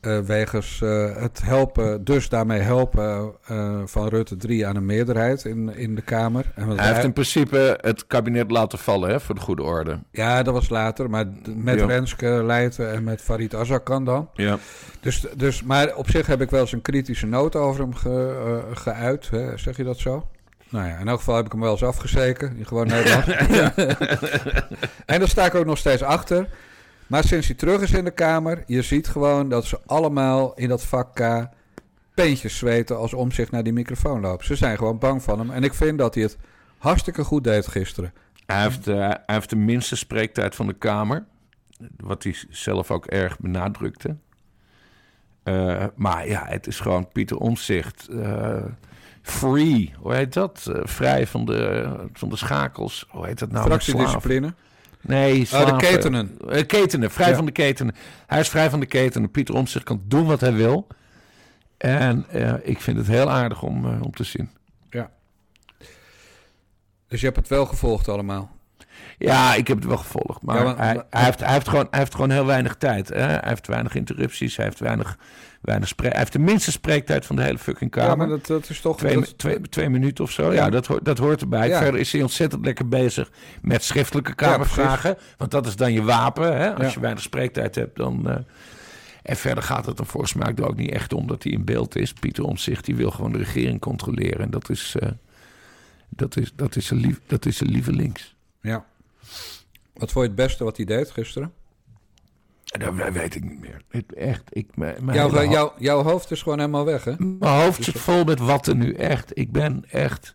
Eh, 0.00 0.18
wegens 0.18 0.80
eh, 0.82 1.16
het 1.16 1.42
helpen, 1.42 2.04
dus 2.04 2.28
daarmee 2.28 2.60
helpen 2.60 3.32
eh, 3.46 3.80
van 3.84 4.08
Rutte 4.08 4.36
3 4.36 4.66
aan 4.66 4.76
een 4.76 4.86
meerderheid 4.86 5.44
in, 5.44 5.76
in 5.76 5.94
de 5.94 6.02
Kamer. 6.02 6.52
En 6.54 6.68
Hij 6.68 6.92
heeft 6.92 7.04
in 7.04 7.12
principe 7.12 7.78
het 7.80 8.06
kabinet 8.06 8.50
laten 8.50 8.78
vallen, 8.78 9.10
hè, 9.10 9.20
voor 9.20 9.34
de 9.34 9.40
goede 9.40 9.62
orde. 9.62 9.98
Ja, 10.10 10.42
dat 10.42 10.54
was 10.54 10.68
later, 10.68 11.10
maar 11.10 11.26
met 11.56 11.78
Ja. 11.78 11.86
Renske 11.86 12.26
Leijten 12.44 12.92
en 12.92 13.04
met 13.04 13.22
Farid 13.22 13.54
Azarkan 13.54 14.04
dan. 14.04 14.28
Ja. 14.34 14.58
Dus, 15.00 15.26
dus, 15.36 15.62
maar 15.62 15.94
op 15.94 16.10
zich 16.10 16.26
heb 16.26 16.40
ik 16.40 16.50
wel 16.50 16.60
eens 16.60 16.72
een 16.72 16.82
kritische 16.82 17.26
noot 17.26 17.56
over 17.56 17.80
hem 17.80 17.94
ge, 17.94 18.62
geuit. 18.74 19.30
Hè? 19.30 19.56
Zeg 19.56 19.76
je 19.76 19.84
dat 19.84 19.98
zo? 19.98 20.28
Nou 20.68 20.86
ja, 20.88 20.98
in 20.98 21.08
elk 21.08 21.18
geval 21.18 21.36
heb 21.36 21.44
ik 21.44 21.52
hem 21.52 21.60
wel 21.60 21.70
eens 21.70 21.84
afgezeken. 21.84 22.56
Gewoon 22.62 22.86
Nederland. 22.86 23.26
en 25.06 25.18
daar 25.18 25.28
sta 25.28 25.44
ik 25.44 25.54
ook 25.54 25.66
nog 25.66 25.78
steeds 25.78 26.02
achter. 26.02 26.48
Maar 27.06 27.24
sinds 27.24 27.46
hij 27.46 27.56
terug 27.56 27.80
is 27.80 27.92
in 27.92 28.04
de 28.04 28.10
Kamer, 28.10 28.62
je 28.66 28.82
ziet 28.82 29.08
gewoon 29.08 29.48
dat 29.48 29.64
ze 29.64 29.80
allemaal 29.86 30.54
in 30.54 30.68
dat 30.68 30.84
vak 30.84 31.14
K 31.14 31.48
peentjes 32.14 32.56
zweten 32.58 32.98
als 32.98 33.14
om 33.14 33.32
zich 33.32 33.50
naar 33.50 33.62
die 33.62 33.72
microfoon 33.72 34.20
loopt. 34.20 34.44
Ze 34.44 34.56
zijn 34.56 34.76
gewoon 34.76 34.98
bang 34.98 35.22
van 35.22 35.38
hem. 35.38 35.50
En 35.50 35.62
ik 35.62 35.74
vind 35.74 35.98
dat 35.98 36.14
hij 36.14 36.22
het 36.22 36.38
hartstikke 36.78 37.24
goed 37.24 37.44
deed 37.44 37.66
gisteren. 37.66 38.12
Hij, 38.46 38.62
heeft, 38.62 38.86
eh, 38.88 38.96
hij 38.96 39.20
heeft 39.26 39.50
de 39.50 39.56
minste 39.56 39.96
spreektijd 39.96 40.54
van 40.54 40.66
de 40.66 40.72
Kamer. 40.72 41.24
Wat 41.96 42.22
hij 42.22 42.34
zelf 42.50 42.90
ook 42.90 43.06
erg 43.06 43.38
benadrukte. 43.38 44.16
Eh, 45.42 45.84
maar 45.94 46.28
ja, 46.28 46.44
het 46.46 46.66
is 46.66 46.80
gewoon 46.80 47.08
Pieter 47.08 47.36
Omzicht. 47.36 48.08
eh, 48.08 48.64
free, 49.22 49.94
hoe 49.98 50.14
heet 50.14 50.32
dat? 50.32 50.70
Vrij 50.82 51.26
van 51.26 51.44
de, 51.44 51.88
van 52.12 52.28
de 52.28 52.36
schakels. 52.36 53.06
Hoe 53.10 53.26
heet 53.26 53.38
dat 53.38 53.50
nou? 53.50 53.66
Fractiediscipline. 53.66 54.54
Nee, 55.06 55.40
Oh, 55.40 55.46
slaven. 55.46 55.78
de 55.78 55.86
ketenen. 55.86 56.38
Eh, 56.48 56.66
ketenen, 56.66 57.10
vrij 57.10 57.28
Ja. 57.28 57.34
van 57.36 57.46
de 57.46 57.52
ketenen. 57.52 57.94
Hij 58.26 58.40
is 58.40 58.48
vrij 58.48 58.70
van 58.70 58.80
de 58.80 58.86
ketenen. 58.86 59.30
Pieter 59.30 59.54
Omtzigt 59.54 59.84
kan 59.84 60.02
doen 60.04 60.26
wat 60.26 60.40
hij 60.40 60.52
wil. 60.52 60.86
En 61.76 62.26
eh, 62.30 62.54
ik 62.62 62.80
vind 62.80 62.96
het 62.96 63.06
heel 63.06 63.30
aardig 63.30 63.62
om, 63.62 63.84
eh, 63.86 64.02
om 64.02 64.10
te 64.14 64.24
zien. 64.24 64.50
Dus 67.08 67.20
je 67.20 67.26
hebt 67.26 67.38
het 67.38 67.48
wel 67.48 67.66
gevolgd 67.66 68.08
allemaal. 68.08 68.55
Ja, 69.18 69.54
ik 69.54 69.68
heb 69.68 69.76
het 69.76 69.86
wel 69.86 69.96
gevolgd. 69.96 70.42
Maar 70.42 70.56
Ja, 70.56 70.62
maar- 70.62 70.76
hij, 70.76 71.02
hij, 71.10 71.24
heeft, 71.24 71.40
hij, 71.40 71.52
heeft 71.52 71.68
gewoon, 71.68 71.86
hij 71.90 71.98
heeft 71.98 72.14
gewoon 72.14 72.30
heel 72.30 72.46
weinig 72.46 72.74
tijd. 72.74 73.08
Hè? 73.08 73.20
Hij 73.20 73.40
heeft 73.44 73.66
weinig 73.66 73.94
interrupties. 73.94 74.56
Hij 74.56 74.64
heeft 74.64 74.78
weinig, 74.80 75.18
weinig 75.60 75.88
spre- 75.88 76.08
Hij 76.08 76.18
heeft 76.18 76.32
de 76.32 76.38
minste 76.38 76.70
spreektijd 76.70 77.26
van 77.26 77.36
de 77.36 77.42
hele 77.42 77.58
fucking 77.58 77.90
kamer. 77.90 78.10
Ja, 78.10 78.16
maar 78.16 78.28
dat, 78.28 78.46
dat 78.46 78.70
is 78.70 78.80
toch... 78.80 78.96
Twee, 78.98 79.14
dat- 79.14 79.38
twee, 79.38 79.60
twee 79.60 79.88
minuten 79.88 80.24
of 80.24 80.30
zo. 80.30 80.46
Ja, 80.52 80.64
Ja. 80.64 80.70
dat, 80.70 80.86
hoort, 80.86 81.04
dat 81.04 81.18
hoort 81.18 81.40
erbij. 81.40 81.68
Ja. 81.68 81.78
Verder 81.82 82.00
is 82.00 82.12
hij 82.12 82.22
ontzettend 82.22 82.64
lekker 82.64 82.88
bezig 82.88 83.30
met 83.62 83.84
schriftelijke 83.84 84.34
kamervragen. 84.34 85.16
want 85.36 85.50
dat 85.50 85.66
is 85.66 85.76
dan 85.76 85.92
je 85.92 86.02
wapen. 86.02 86.56
Hè? 86.56 86.74
Als 86.74 86.94
je 86.94 87.00
weinig 87.00 87.22
spreektijd 87.22 87.74
hebt, 87.74 87.96
dan... 87.96 88.28
eh, 88.30 88.36
en 89.22 89.36
verder 89.36 89.64
gaat 89.64 89.86
het 89.86 89.98
er 89.98 90.06
volgens 90.06 90.34
mij 90.34 90.52
er 90.56 90.66
ook 90.68 90.76
niet 90.76 90.90
echt 90.92 91.12
om 91.12 91.26
dat 91.26 91.42
hij 91.42 91.52
in 91.52 91.64
beeld 91.64 91.96
is. 91.96 92.12
Pieter 92.12 92.44
Omtzigt, 92.44 92.84
die 92.84 92.94
wil 92.94 93.10
gewoon 93.10 93.32
de 93.32 93.38
regering 93.38 93.80
controleren. 93.80 94.40
En 94.40 94.50
dat 94.50 94.70
is, 94.70 94.94
eh, 94.98 95.08
dat 96.08 96.36
is, 96.36 96.52
dat 96.56 96.76
is, 96.76 96.90
een, 96.90 96.96
lief, 96.98 97.20
dat 97.26 97.46
is 97.46 97.60
een 97.60 97.70
lieve 97.70 97.92
links. 97.92 98.36
Ja. 98.60 98.84
Wat 99.94 100.12
vond 100.12 100.24
je 100.24 100.30
het 100.30 100.34
beste 100.46 100.64
wat 100.64 100.76
hij 100.76 100.86
deed 100.86 101.10
gisteren? 101.10 101.52
En 102.66 102.80
Dat 102.80 103.12
weet 103.12 103.34
ik 103.34 103.44
niet 103.44 103.60
meer. 103.60 103.82
Het- 103.88 104.14
Echt, 104.14 104.42
ik, 104.50 104.76
mijn, 104.76 105.04
mijn 105.04 105.16
Jouw, 105.16 105.28
hele 105.30 105.46
ho- 105.46 105.52
jouw, 105.52 105.72
jouw 105.78 106.02
hoofd 106.02 106.30
is 106.30 106.42
gewoon 106.42 106.58
helemaal 106.58 106.84
weg, 106.84 107.04
hè? 107.04 107.12
mijn 107.18 107.62
hoofd 107.62 107.84
zit 107.84 107.98
vol 107.98 108.24
met 108.24 108.38
watten 108.38 108.78
nu. 108.78 108.92
Echt, 108.92 109.30
ik 109.38 109.52
ben 109.52 109.84
echt... 109.90 110.34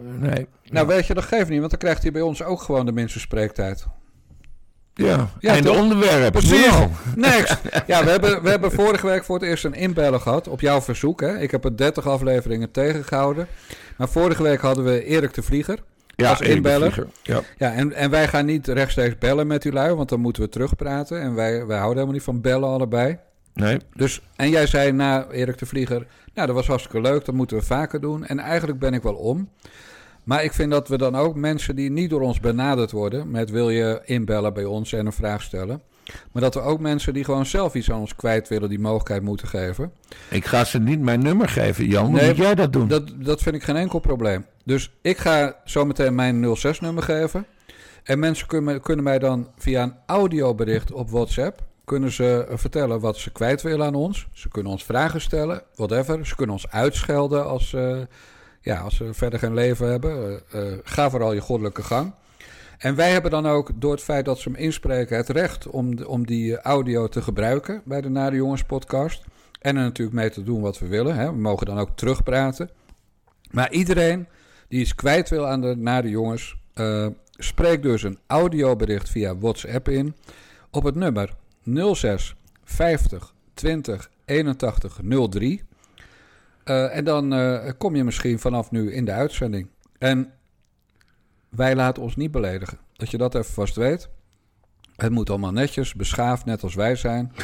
Nee. 0.00 0.46
Nou, 0.64 0.86
weet 0.86 1.06
je, 1.06 1.14
dat 1.14 1.24
geeft 1.24 1.48
niet, 1.48 1.58
want 1.58 1.70
dan 1.70 1.78
krijgt 1.80 2.02
hij 2.02 2.12
bij 2.12 2.20
ons 2.22 2.42
ook 2.42 2.62
gewoon 2.62 2.86
de 2.86 2.92
minste 2.92 3.20
spreektijd. 3.20 3.86
Ja, 4.94 5.30
Ja, 5.38 5.54
en 5.56 5.62
de 5.62 5.68
toch? 5.68 5.78
onderwerp. 5.78 6.32
Precies. 6.32 6.72
Next. 7.16 7.56
Ja, 7.86 8.04
we 8.04 8.10
hebben, 8.10 8.42
we 8.42 8.48
hebben 8.50 8.72
vorige 8.72 9.06
week 9.06 9.24
voor 9.24 9.38
het 9.38 9.48
eerst 9.48 9.64
een 9.64 9.74
inbellen 9.74 10.20
gehad 10.20 10.48
op 10.48 10.60
jouw 10.60 10.80
verzoek. 10.80 11.20
Hè? 11.20 11.38
Ik 11.38 11.50
heb 11.50 11.64
er 11.64 11.76
30 11.76 12.06
afleveringen 12.06 12.70
tegengehouden. 12.70 13.46
Maar 13.96 14.08
vorige 14.08 14.42
week 14.42 14.60
hadden 14.60 14.84
we 14.84 15.04
Erik 15.04 15.34
de 15.34 15.42
Vlieger. 15.42 15.78
Ja, 16.22 16.30
als 16.30 16.40
inbeller. 16.40 17.06
Ja. 17.22 17.42
Ja, 17.56 17.72
en, 17.72 17.92
en 17.92 18.10
wij 18.10 18.28
gaan 18.28 18.46
niet 18.46 18.66
rechtstreeks 18.66 19.18
bellen 19.18 19.46
met 19.46 19.64
u 19.64 19.72
lui, 19.72 19.94
want 19.94 20.08
dan 20.08 20.20
moeten 20.20 20.42
we 20.42 20.48
terugpraten. 20.48 21.20
En 21.20 21.34
wij, 21.34 21.66
wij 21.66 21.76
houden 21.76 21.94
helemaal 21.94 22.14
niet 22.14 22.22
van 22.22 22.40
bellen 22.40 22.68
allebei. 22.68 23.18
Nee. 23.54 23.78
Dus, 23.94 24.22
en 24.36 24.50
jij 24.50 24.66
zei 24.66 24.92
na 24.92 25.26
Erik 25.30 25.58
de 25.58 25.66
Vlieger, 25.66 26.06
nou 26.34 26.46
dat 26.46 26.56
was 26.56 26.66
hartstikke 26.66 27.00
leuk, 27.00 27.24
dat 27.24 27.34
moeten 27.34 27.56
we 27.56 27.62
vaker 27.62 28.00
doen. 28.00 28.26
En 28.26 28.38
eigenlijk 28.38 28.78
ben 28.78 28.94
ik 28.94 29.02
wel 29.02 29.14
om. 29.14 29.48
Maar 30.24 30.44
ik 30.44 30.52
vind 30.52 30.70
dat 30.70 30.88
we 30.88 30.98
dan 30.98 31.16
ook 31.16 31.34
mensen 31.34 31.76
die 31.76 31.90
niet 31.90 32.10
door 32.10 32.20
ons 32.20 32.40
benaderd 32.40 32.90
worden, 32.90 33.30
met 33.30 33.50
wil 33.50 33.70
je 33.70 34.00
inbellen 34.04 34.54
bij 34.54 34.64
ons 34.64 34.92
en 34.92 35.06
een 35.06 35.12
vraag 35.12 35.42
stellen. 35.42 35.82
Maar 36.32 36.42
dat 36.42 36.54
er 36.54 36.62
ook 36.62 36.80
mensen 36.80 37.12
die 37.12 37.24
gewoon 37.24 37.46
zelf 37.46 37.74
iets 37.74 37.90
aan 37.90 38.00
ons 38.00 38.16
kwijt 38.16 38.48
willen, 38.48 38.68
die 38.68 38.78
mogelijkheid 38.78 39.22
moeten 39.22 39.48
geven. 39.48 39.92
Ik 40.30 40.44
ga 40.44 40.64
ze 40.64 40.78
niet 40.78 41.00
mijn 41.00 41.22
nummer 41.22 41.48
geven, 41.48 41.86
Jan. 41.86 42.12
Nee, 42.12 42.28
moet 42.28 42.36
jij 42.36 42.54
dat 42.54 42.72
doen. 42.72 42.88
Dat, 42.88 43.10
dat 43.16 43.42
vind 43.42 43.54
ik 43.54 43.62
geen 43.62 43.76
enkel 43.76 43.98
probleem. 43.98 44.46
Dus 44.64 44.90
ik 45.02 45.18
ga 45.18 45.56
zometeen 45.64 46.14
mijn 46.14 46.56
06-nummer 46.56 47.02
geven. 47.02 47.46
En 48.02 48.18
mensen 48.18 48.46
kunnen, 48.46 48.80
kunnen 48.80 49.04
mij 49.04 49.18
dan 49.18 49.48
via 49.56 49.82
een 49.82 49.94
audiobericht 50.06 50.92
op 50.92 51.10
WhatsApp... 51.10 51.62
kunnen 51.84 52.12
ze 52.12 52.46
eh, 52.48 52.56
vertellen 52.58 53.00
wat 53.00 53.16
ze 53.16 53.32
kwijt 53.32 53.62
willen 53.62 53.86
aan 53.86 53.94
ons. 53.94 54.28
Ze 54.32 54.48
kunnen 54.48 54.72
ons 54.72 54.84
vragen 54.84 55.20
stellen, 55.20 55.62
whatever. 55.74 56.26
Ze 56.26 56.36
kunnen 56.36 56.54
ons 56.54 56.70
uitschelden 56.70 57.46
als, 57.46 57.74
ja, 58.60 58.80
als 58.80 58.96
ze 58.96 59.14
verder 59.14 59.38
geen 59.38 59.54
leven 59.54 59.90
hebben. 59.90 60.42
Eh, 60.50 60.72
eh, 60.72 60.78
ga 60.82 61.10
vooral 61.10 61.32
je 61.32 61.40
goddelijke 61.40 61.82
gang. 61.82 62.14
En 62.78 62.94
wij 62.94 63.10
hebben 63.10 63.30
dan 63.30 63.46
ook, 63.46 63.70
door 63.74 63.92
het 63.92 64.02
feit 64.02 64.24
dat 64.24 64.38
ze 64.38 64.48
hem 64.48 64.58
inspreken... 64.58 65.16
het 65.16 65.28
recht 65.28 65.66
om, 65.66 66.02
om 66.02 66.26
die 66.26 66.56
eh, 66.56 66.62
audio 66.62 67.08
te 67.08 67.22
gebruiken 67.22 67.82
bij 67.84 68.00
de 68.00 68.08
Nare 68.08 68.36
Jongens 68.36 68.64
podcast... 68.64 69.24
En 69.58 69.76
er 69.76 69.82
natuurlijk 69.82 70.16
mee 70.16 70.30
te 70.30 70.42
doen 70.42 70.60
wat 70.60 70.78
we 70.78 70.86
willen. 70.86 71.16
Hè. 71.16 71.26
We 71.26 71.38
mogen 71.38 71.66
dan 71.66 71.78
ook 71.78 71.96
terugpraten. 71.96 72.70
Maar 73.50 73.72
iedereen 73.72 74.26
die 74.68 74.80
iets 74.80 74.94
kwijt 74.94 75.28
wil 75.28 75.46
aan 75.46 75.60
de 75.60 75.76
nare 75.76 76.08
jongens, 76.08 76.56
eh 76.74 77.06
spreek 77.40 77.82
dus 77.82 78.02
een 78.02 78.18
audiobericht 78.26 79.08
via 79.08 79.36
WhatsApp 79.36 79.88
in 79.88 80.14
op 80.70 80.84
het 80.84 80.94
nummer 80.94 81.34
06 81.94 82.34
50 82.64 83.34
20 83.54 84.10
81 84.24 85.00
03. 85.28 85.62
Eh, 86.64 86.96
en 86.96 87.04
dan 87.04 87.32
eh, 87.32 87.70
kom 87.78 87.96
je 87.96 88.04
misschien 88.04 88.38
vanaf 88.38 88.70
nu 88.70 88.92
in 88.92 89.04
de 89.04 89.12
uitzending. 89.12 89.68
En 89.98 90.32
wij 91.48 91.74
laten 91.74 92.02
ons 92.02 92.16
niet 92.16 92.30
beledigen. 92.30 92.78
Dat 92.92 93.10
je 93.10 93.18
dat 93.18 93.34
even 93.34 93.52
vast 93.52 93.76
weet. 93.76 94.08
Het 94.96 95.12
moet 95.12 95.30
allemaal 95.30 95.52
netjes, 95.52 95.94
beschaafd, 95.94 96.44
net 96.44 96.62
als 96.62 96.74
wij 96.74 96.96
zijn. 96.96 97.32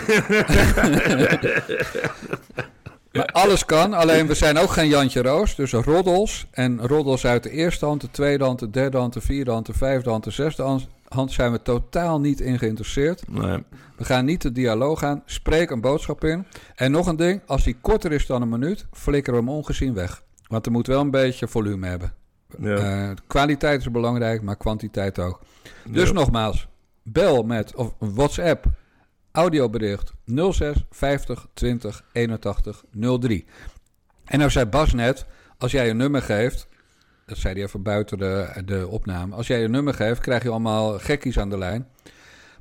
maar 3.13 3.27
alles 3.27 3.65
kan, 3.65 3.93
alleen 3.93 4.27
we 4.27 4.35
zijn 4.35 4.59
ook 4.59 4.71
geen 4.71 4.89
Jantje 4.89 5.23
Roos. 5.23 5.55
Dus 5.55 5.73
roddels. 5.73 6.47
En 6.51 6.87
roddels 6.87 7.27
uit 7.27 7.43
de 7.43 7.51
eerste 7.51 7.85
hand, 7.85 8.01
de 8.01 8.11
tweede 8.11 8.45
hand, 8.45 8.59
de 8.59 8.71
derde 8.71 8.99
hand, 8.99 9.13
de 9.13 9.21
vierde 9.21 9.51
hand, 9.51 9.67
de 9.67 9.73
vijfde 9.73 10.11
hand, 10.11 10.25
de 10.25 10.31
zesde 10.31 10.81
hand 11.09 11.33
zijn 11.33 11.53
we 11.53 11.63
totaal 11.63 12.21
niet 12.21 12.41
in 12.41 12.59
geïnteresseerd. 12.59 13.29
Nee. 13.29 13.65
We 13.97 14.05
gaan 14.05 14.25
niet 14.25 14.43
de 14.43 14.53
dialoog 14.53 15.03
aan. 15.03 15.23
Spreek 15.25 15.71
een 15.71 15.81
boodschap 15.81 16.25
in. 16.25 16.47
En 16.75 16.91
nog 16.91 17.07
een 17.07 17.17
ding, 17.17 17.41
als 17.47 17.65
die 17.65 17.77
korter 17.81 18.13
is 18.13 18.27
dan 18.27 18.43
een 18.43 18.49
minuut, 18.49 18.87
flikkeren 18.93 19.41
we 19.41 19.47
hem 19.47 19.55
ongezien 19.55 19.95
weg. 19.95 20.23
Want 20.49 20.67
er 20.67 20.73
moet 20.73 20.87
wel 20.87 21.01
een 21.01 21.11
beetje 21.11 21.49
volume 21.49 21.87
hebben. 21.87 22.13
Ja. 22.61 22.77
Eh, 22.77 23.17
kwaliteit 23.27 23.81
is 23.81 23.91
belangrijk, 23.91 24.43
maar 24.43 24.57
kwantiteit 24.57 25.19
ook. 25.19 25.41
Dus 25.89 26.09
Ja. 26.09 26.15
nogmaals, 26.15 26.69
bel 27.03 27.43
met 27.43 27.75
of 27.75 27.95
WhatsApp, 27.99 28.65
audiobericht 29.33 30.13
06 30.51 30.85
50 30.91 31.47
20 31.55 32.05
81 32.13 32.85
03. 33.19 33.45
En 34.25 34.39
nou 34.39 34.51
zei 34.51 34.67
Bas 34.67 34.93
net, 34.93 35.27
als 35.59 35.73
jij 35.73 35.91
een 35.91 35.97
nummer 35.97 36.23
geeft, 36.23 36.67
dat 37.27 37.37
zei 37.39 37.55
hij 37.55 37.63
even 37.63 37.83
buiten 37.83 38.19
de, 38.19 38.63
de 38.65 38.89
opname, 38.89 39.35
als 39.35 39.47
jij 39.47 39.65
een 39.65 39.71
nummer 39.71 39.95
geeft, 39.95 40.21
krijg 40.21 40.43
je 40.43 40.51
allemaal 40.51 40.99
gekkies 40.99 41.39
aan 41.39 41.51
de 41.51 41.59
lijn. 41.59 41.89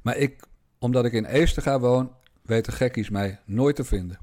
Maar 0.02 0.18
ik, 0.18 0.44
omdat 0.80 1.06
ik 1.06 1.12
in 1.14 1.26
Eestega 1.26 1.80
woon, 1.80 2.12
weten 2.41 2.74
gekkies 2.74 3.10
mij 3.10 3.39
nooit 3.46 3.76
te 3.76 3.84
vinden. 3.84 4.18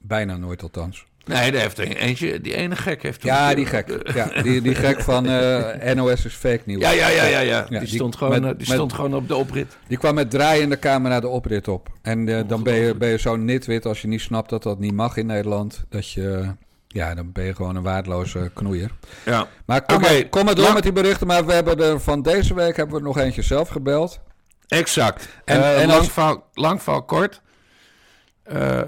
Bijna 0.00 0.36
nooit 0.36 0.62
althans. 0.62 1.06
Nee, 1.24 1.52
daar 1.52 1.60
heeft 1.60 1.78
eentje, 1.78 2.40
die 2.40 2.54
ene 2.54 2.76
gek 2.76 3.02
heeft 3.02 3.22
Ja, 3.22 3.54
die 3.54 3.66
gek. 3.66 4.12
Ja, 4.14 4.42
die, 4.42 4.60
die 4.62 4.74
gek 4.74 5.00
van 5.00 5.26
eh, 5.28 5.94
NOS 5.94 6.24
is 6.24 6.34
fake 6.34 6.62
nieuws. 6.64 6.82
Ja, 6.82 6.90
ja, 6.90 7.08
ja, 7.08 7.24
ja, 7.24 7.38
ja. 7.40 7.66
Ja, 7.68 7.68
Die, 7.68 7.78
die- 7.78 7.88
stond, 7.88 8.16
gewoon, 8.16 8.32
met- 8.40 8.42
eh, 8.42 8.48
die 8.48 8.56
met- 8.68 8.76
stond 8.76 8.92
gewoon 8.92 9.14
op 9.14 9.28
de 9.28 9.36
oprit. 9.36 9.76
Die 9.86 9.98
kwam 9.98 10.14
met 10.14 10.30
draaiende 10.30 10.78
camera 10.78 11.20
de 11.20 11.28
oprit 11.28 11.68
op. 11.68 11.88
En 12.02 12.28
eh, 12.28 12.40
dan 12.46 12.62
ben 12.62 12.74
je, 12.74 12.94
ben 12.94 13.08
je 13.08 13.18
zo 13.18 13.36
nitwit 13.36 13.86
als 13.86 14.02
je 14.02 14.08
niet 14.08 14.20
snapt 14.20 14.50
dat 14.50 14.62
dat 14.62 14.78
niet 14.78 14.92
mag 14.94 15.16
in 15.16 15.26
Nederland. 15.26 15.84
Dat 15.88 16.10
je, 16.10 16.52
ja, 16.88 17.14
dan 17.14 17.32
ben 17.32 17.44
je 17.44 17.54
gewoon 17.54 17.76
een 17.76 17.82
waardeloze 17.82 18.50
knoeier. 18.54 18.90
Ja. 19.24 19.46
Maar 19.66 19.82
kom, 19.84 19.96
Oké, 19.96 20.12
maar, 20.12 20.28
kom 20.28 20.44
maar 20.44 20.54
door 20.54 20.72
met 20.72 20.82
die 20.82 20.92
berichten. 20.92 21.26
Maar 21.26 21.46
we 21.46 21.52
hebben 21.52 21.78
er 21.78 22.00
van 22.00 22.22
deze 22.22 22.54
week 22.54 22.76
hebben 22.76 22.96
we 22.96 23.02
nog 23.02 23.18
eentje 23.18 23.42
zelf 23.42 23.68
gebeld. 23.68 24.20
Exact. 24.68 25.28
En- 25.44 25.60
lang, 25.86 25.92
als- 25.92 26.08
verhaal, 26.10 26.48
lang 26.54 26.82
verhaal 26.82 27.02
kort. 27.04 27.40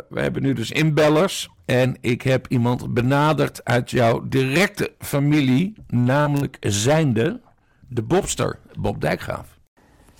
We 0.08 0.20
hebben 0.20 0.42
nu 0.42 0.52
dus 0.52 0.70
inbellers. 0.70 1.48
En 1.66 1.96
ik 2.00 2.22
heb 2.22 2.46
iemand 2.48 2.94
benaderd 2.94 3.64
uit 3.64 3.90
jouw 3.90 4.28
directe 4.28 4.92
familie. 4.98 5.74
Namelijk 5.88 6.56
zijnde 6.60 7.40
de 7.88 8.02
Bobster, 8.02 8.58
Bob 8.78 9.00
Dijkgraaf. 9.00 9.58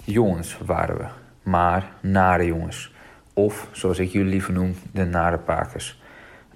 Jongens 0.04 0.58
waren 0.64 0.96
we, 0.96 1.04
maar 1.42 1.92
nare 2.00 2.44
jongens. 2.46 2.94
Of, 3.34 3.68
zoals 3.72 3.98
ik 3.98 4.10
jullie 4.10 4.30
liever 4.30 4.52
noem, 4.52 4.74
de 4.92 5.04
nare 5.04 5.38
pakers. 5.38 6.02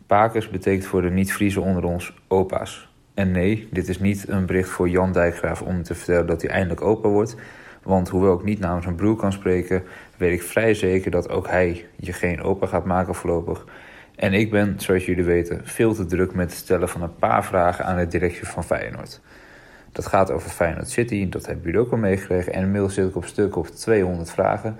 Pakers 0.07 0.49
betekent 0.49 0.87
voor 0.87 1.03
de 1.03 1.11
niet-Vriezen 1.11 1.63
onder 1.63 1.85
ons 1.85 2.15
opa's. 2.29 2.89
En 3.15 3.31
nee, 3.31 3.69
dit 3.71 3.89
is 3.89 3.99
niet 3.99 4.29
een 4.29 4.47
bericht 4.47 4.69
voor 4.69 4.89
Jan 4.89 5.13
Dijkgraaf 5.13 5.63
om 5.63 5.83
te 5.83 5.95
vertellen 5.95 6.27
dat 6.27 6.43
hij 6.43 6.51
eindelijk 6.51 6.83
opa 6.83 7.09
wordt. 7.09 7.37
Want 7.83 8.09
hoewel 8.09 8.35
ik 8.35 8.45
niet 8.45 8.61
namens 8.61 8.85
zijn 8.85 8.97
broer 8.97 9.17
kan 9.17 9.33
spreken, 9.33 9.83
weet 10.17 10.33
ik 10.33 10.43
vrij 10.43 10.75
zeker 10.75 11.11
dat 11.11 11.29
ook 11.29 11.49
hij 11.49 11.87
je 11.97 12.13
geen 12.13 12.43
opa 12.43 12.67
gaat 12.67 12.85
maken 12.85 13.15
voorlopig. 13.15 13.67
En 14.21 14.33
ik 14.33 14.51
ben, 14.51 14.75
zoals 14.77 15.07
jullie 15.07 15.25
weten, 15.25 15.61
veel 15.65 15.95
te 15.95 16.07
druk 16.07 16.35
met 16.35 16.51
het 16.51 16.59
stellen 16.59 16.89
van 16.89 17.03
een 17.03 17.15
paar 17.15 17.45
vragen 17.45 17.85
aan 17.85 17.97
de 17.97 18.07
directie 18.07 18.47
van 18.47 18.65
Feyenoord. 18.65 19.21
Dat 19.93 20.07
gaat 20.07 20.31
over 20.31 20.51
Feyenoord 20.51 20.91
City, 20.91 21.29
dat 21.29 21.47
hebben 21.47 21.65
jullie 21.65 21.81
ook 21.81 21.93
al 21.93 21.99
meegekregen. 21.99 22.53
En 22.53 22.63
inmiddels 22.63 22.95
zit 22.95 23.09
ik 23.09 23.17
op 23.17 23.25
stuk 23.25 23.57
op 23.57 23.67
200 23.67 24.31
vragen. 24.31 24.77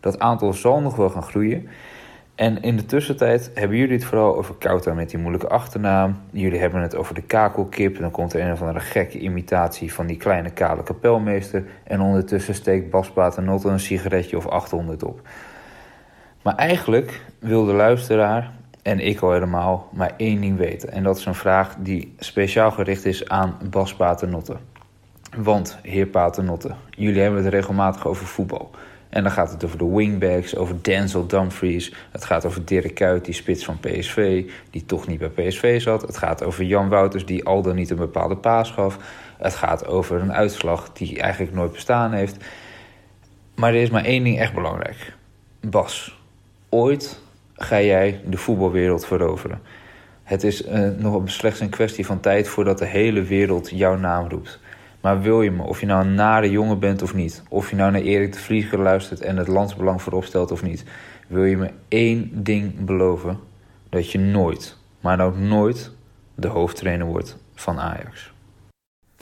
Dat 0.00 0.18
aantal 0.18 0.52
zal 0.52 0.80
nog 0.80 0.96
wel 0.96 1.10
gaan 1.10 1.22
groeien. 1.22 1.68
En 2.34 2.62
in 2.62 2.76
de 2.76 2.86
tussentijd 2.86 3.50
hebben 3.54 3.76
jullie 3.76 3.94
het 3.94 4.04
vooral 4.04 4.36
over 4.36 4.54
Kouta 4.54 4.94
met 4.94 5.10
die 5.10 5.18
moeilijke 5.18 5.48
achternaam. 5.48 6.20
Jullie 6.30 6.60
hebben 6.60 6.82
het 6.82 6.96
over 6.96 7.14
de 7.14 7.22
kakelkip. 7.22 7.98
Dan 7.98 8.10
komt 8.10 8.32
er 8.32 8.40
een 8.40 8.52
of 8.52 8.60
andere 8.60 8.80
gekke 8.80 9.18
imitatie 9.18 9.92
van 9.92 10.06
die 10.06 10.16
kleine 10.16 10.50
kale 10.50 10.82
kapelmeester. 10.82 11.64
En 11.84 12.00
ondertussen 12.00 12.54
steekt 12.54 12.90
Bas 12.90 13.10
Paternotte 13.10 13.68
een 13.68 13.80
sigaretje 13.80 14.36
of 14.36 14.46
800 14.46 15.02
op. 15.02 15.20
Maar 16.42 16.54
eigenlijk 16.54 17.20
wil 17.38 17.64
de 17.64 17.72
luisteraar, 17.72 18.52
en 18.84 19.00
ik 19.00 19.20
al 19.20 19.32
helemaal, 19.32 19.88
maar 19.92 20.12
één 20.16 20.40
ding 20.40 20.56
weten. 20.56 20.92
En 20.92 21.02
dat 21.02 21.16
is 21.16 21.24
een 21.24 21.34
vraag 21.34 21.76
die 21.78 22.14
speciaal 22.18 22.70
gericht 22.70 23.04
is 23.04 23.28
aan 23.28 23.58
Bas 23.70 23.94
Paternotte. 23.94 24.56
Want, 25.36 25.78
heer 25.82 26.06
Paternotte, 26.06 26.74
jullie 26.90 27.20
hebben 27.20 27.44
het 27.44 27.52
regelmatig 27.52 28.06
over 28.06 28.26
voetbal. 28.26 28.70
En 29.08 29.22
dan 29.22 29.32
gaat 29.32 29.50
het 29.50 29.64
over 29.64 29.78
de 29.78 29.94
wingbacks, 29.94 30.56
over 30.56 30.82
Denzel 30.82 31.26
Dumfries. 31.26 31.94
Het 32.10 32.24
gaat 32.24 32.44
over 32.44 32.64
Dirk 32.64 32.94
Kuyt, 32.94 33.24
die 33.24 33.34
spits 33.34 33.64
van 33.64 33.80
PSV, 33.80 34.50
die 34.70 34.86
toch 34.86 35.06
niet 35.06 35.18
bij 35.18 35.28
PSV 35.28 35.80
zat. 35.80 36.02
Het 36.02 36.16
gaat 36.16 36.44
over 36.44 36.64
Jan 36.64 36.88
Wouters, 36.88 37.26
die 37.26 37.44
al 37.44 37.62
dan 37.62 37.74
niet 37.74 37.90
een 37.90 37.96
bepaalde 37.96 38.36
paas 38.36 38.70
gaf. 38.70 38.98
Het 39.38 39.54
gaat 39.54 39.86
over 39.86 40.20
een 40.20 40.32
uitslag 40.32 40.92
die 40.92 41.20
eigenlijk 41.20 41.54
nooit 41.54 41.72
bestaan 41.72 42.12
heeft. 42.12 42.36
Maar 43.54 43.74
er 43.74 43.82
is 43.82 43.90
maar 43.90 44.04
één 44.04 44.24
ding 44.24 44.38
echt 44.38 44.54
belangrijk. 44.54 45.16
Bas, 45.60 46.18
ooit 46.68 47.22
ga 47.54 47.80
jij 47.80 48.20
de 48.26 48.36
voetbalwereld 48.36 49.06
veroveren. 49.06 49.60
Het 50.22 50.44
is 50.44 50.64
eh, 50.64 50.88
nog 50.96 51.22
slechts 51.24 51.60
een 51.60 51.68
kwestie 51.68 52.06
van 52.06 52.20
tijd 52.20 52.48
voordat 52.48 52.78
de 52.78 52.86
hele 52.86 53.22
wereld 53.22 53.70
jouw 53.70 53.96
naam 53.96 54.28
roept. 54.28 54.60
Maar 55.00 55.20
wil 55.20 55.42
je 55.42 55.50
me, 55.50 55.62
of 55.62 55.80
je 55.80 55.86
nou 55.86 56.04
een 56.04 56.14
nare 56.14 56.50
jongen 56.50 56.78
bent 56.78 57.02
of 57.02 57.14
niet, 57.14 57.42
of 57.48 57.70
je 57.70 57.76
nou 57.76 57.92
naar 57.92 58.00
Erik 58.00 58.32
de 58.32 58.38
Vlieger 58.38 58.78
luistert 58.78 59.20
en 59.20 59.36
het 59.36 59.48
landsbelang 59.48 60.02
voorop 60.02 60.24
stelt 60.24 60.50
of 60.50 60.62
niet, 60.62 60.84
wil 61.26 61.44
je 61.44 61.56
me 61.56 61.70
één 61.88 62.30
ding 62.32 62.84
beloven: 62.84 63.38
dat 63.88 64.10
je 64.10 64.18
nooit, 64.18 64.76
maar 65.00 65.20
ook 65.20 65.36
nooit, 65.36 65.90
de 66.34 66.48
hoofdtrainer 66.48 67.06
wordt 67.06 67.36
van 67.54 67.78
Ajax. 67.80 68.32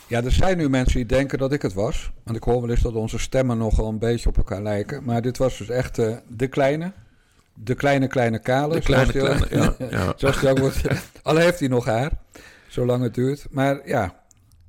Ja, 0.06 0.22
er 0.22 0.32
zijn 0.32 0.56
nu 0.56 0.68
mensen 0.68 0.96
die 0.96 1.06
denken 1.06 1.38
dat 1.38 1.52
ik 1.52 1.62
het 1.62 1.72
was. 1.72 2.12
Want 2.22 2.36
ik 2.36 2.42
hoor 2.42 2.60
wel 2.60 2.70
eens 2.70 2.80
dat 2.80 2.94
onze 2.94 3.18
stemmen 3.18 3.58
nogal 3.58 3.88
een 3.88 3.98
beetje 3.98 4.28
op 4.28 4.36
elkaar 4.36 4.62
lijken. 4.62 5.04
Maar 5.04 5.22
dit 5.22 5.38
was 5.38 5.58
dus 5.58 5.68
echt 5.68 5.98
eh, 5.98 6.16
de 6.28 6.46
kleine. 6.46 6.92
De 7.54 7.74
kleine, 7.74 8.06
kleine 8.06 8.38
kale. 8.38 8.74
De 8.74 8.80
kleine, 8.80 9.12
zoals 9.12 9.38
die- 9.38 9.48
kleine, 9.48 9.74
ja, 9.78 9.86
ja. 10.04 10.12
Zoals 10.16 10.40
die 10.40 10.48
ook 10.50 10.58
wordt. 10.58 10.82
Al 11.22 11.36
heeft 11.36 11.58
hij 11.58 11.68
nog 11.68 11.84
haar. 11.84 12.10
Zolang 12.68 13.02
het 13.02 13.14
duurt. 13.14 13.46
Maar 13.50 13.88
ja, 13.88 14.14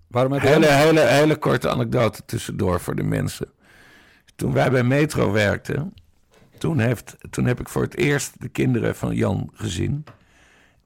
waarom 0.07 0.31
heb 0.31 0.41
je 0.41 0.47
Hele, 0.47 0.65
hem? 0.65 0.86
hele, 0.88 0.99
hele 1.01 1.36
korte 1.36 1.69
anekdote 1.69 2.21
tussendoor 2.25 2.79
voor 2.79 2.95
de 2.95 3.03
mensen. 3.03 3.47
Toen 4.36 4.53
wij 4.53 4.71
bij 4.71 4.84
Metro 4.84 5.31
werkten, 5.31 5.93
toen, 6.57 6.79
heeft, 6.79 7.15
toen 7.29 7.45
heb 7.45 7.59
ik 7.59 7.69
voor 7.69 7.81
het 7.81 7.97
eerst 7.97 8.41
de 8.41 8.49
kinderen 8.49 8.95
van 8.95 9.15
Jan 9.15 9.49
gezien. 9.53 10.03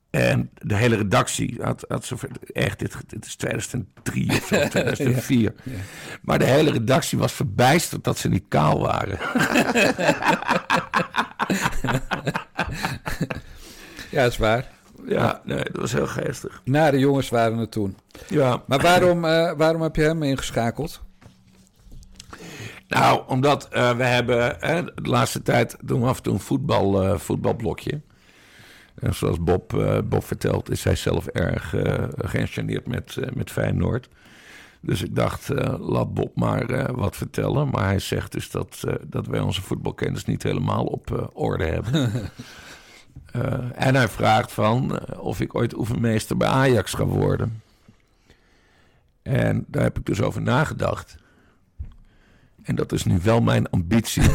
En 0.09 0.49
de 0.53 0.75
hele 0.75 0.95
redactie 0.95 1.57
had, 1.61 1.85
had 1.87 2.05
zo, 2.05 2.17
echt, 2.53 2.79
dit, 2.79 2.95
dit 3.07 3.25
is 3.25 3.35
2003 3.35 4.29
of 4.29 4.45
zo, 4.47 4.67
2004. 4.69 5.53
Maar 6.21 6.39
de 6.39 6.45
hele 6.45 6.71
redactie 6.71 7.17
was 7.17 7.31
verbijsterd 7.31 8.03
dat 8.03 8.17
ze 8.17 8.29
niet 8.29 8.45
kaal 8.47 8.79
waren. 8.79 9.17
Ja, 14.09 14.23
dat 14.23 14.31
is 14.31 14.37
waar. 14.37 14.67
Ja, 15.07 15.41
nee, 15.43 15.63
dat 15.63 15.75
was 15.75 15.91
heel 15.91 16.07
geestig. 16.07 16.61
Nare 16.63 16.99
jongens 16.99 17.29
waren 17.29 17.57
het 17.57 17.71
toen. 17.71 17.97
Ja, 18.27 18.63
Maar 18.67 18.79
waarom, 18.79 19.25
eh, 19.25 19.51
waarom 19.57 19.81
heb 19.81 19.95
je 19.95 20.01
hem 20.01 20.23
ingeschakeld? 20.23 21.01
Nou, 22.87 23.21
omdat 23.27 23.67
eh, 23.69 23.97
we 23.97 24.03
hebben 24.03 24.59
de 24.95 25.09
laatste 25.09 25.41
tijd 25.41 25.75
doen 25.81 26.01
we 26.01 26.07
af 26.07 26.17
en 26.17 26.23
toe 26.23 26.33
een 26.33 26.39
voetbal, 26.39 27.03
eh, 27.03 27.17
voetbalblokje. 27.17 28.01
En 28.99 29.15
zoals 29.15 29.43
Bob, 29.43 29.73
eh, 29.73 29.99
Bob 30.05 30.23
vertelt, 30.23 30.71
is 30.71 30.83
hij 30.83 30.95
zelf 30.95 31.27
erg 31.27 31.73
geënchanteerd 32.17 32.87
met, 32.87 33.17
eh, 33.17 33.31
met 33.33 33.51
Feyenoord. 33.51 34.09
Dus 34.81 35.03
ik 35.03 35.15
dacht, 35.15 35.49
laat 35.79 36.13
Bob 36.13 36.35
maar 36.35 36.95
wat 36.95 37.15
vertellen. 37.15 37.69
Maar 37.69 37.83
hij 37.83 37.99
zegt 37.99 38.31
dus 38.31 38.51
dat, 38.51 38.83
dat 39.07 39.27
wij 39.27 39.39
onze 39.39 39.61
voetbalkennis 39.61 40.25
niet 40.25 40.43
helemaal 40.43 40.85
op 40.85 41.31
orde 41.33 41.65
hebben. 41.65 42.11
En 43.73 43.95
hij 43.95 44.07
vraagt 44.07 44.51
van 44.51 44.99
of 45.17 45.39
ik 45.39 45.55
ooit 45.55 45.77
oefenmeester 45.77 46.37
bij 46.37 46.47
Ajax 46.47 46.93
ga 46.93 47.05
worden. 47.05 47.61
En 49.21 49.65
daar 49.67 49.83
heb 49.83 49.97
ik 49.97 50.05
dus 50.05 50.21
over 50.21 50.41
nagedacht. 50.41 51.17
En 52.67 52.75
dat 52.75 52.91
is 52.91 53.03
nu 53.03 53.19
wel 53.23 53.41
mijn 53.41 53.69
ambitie. 53.69 54.23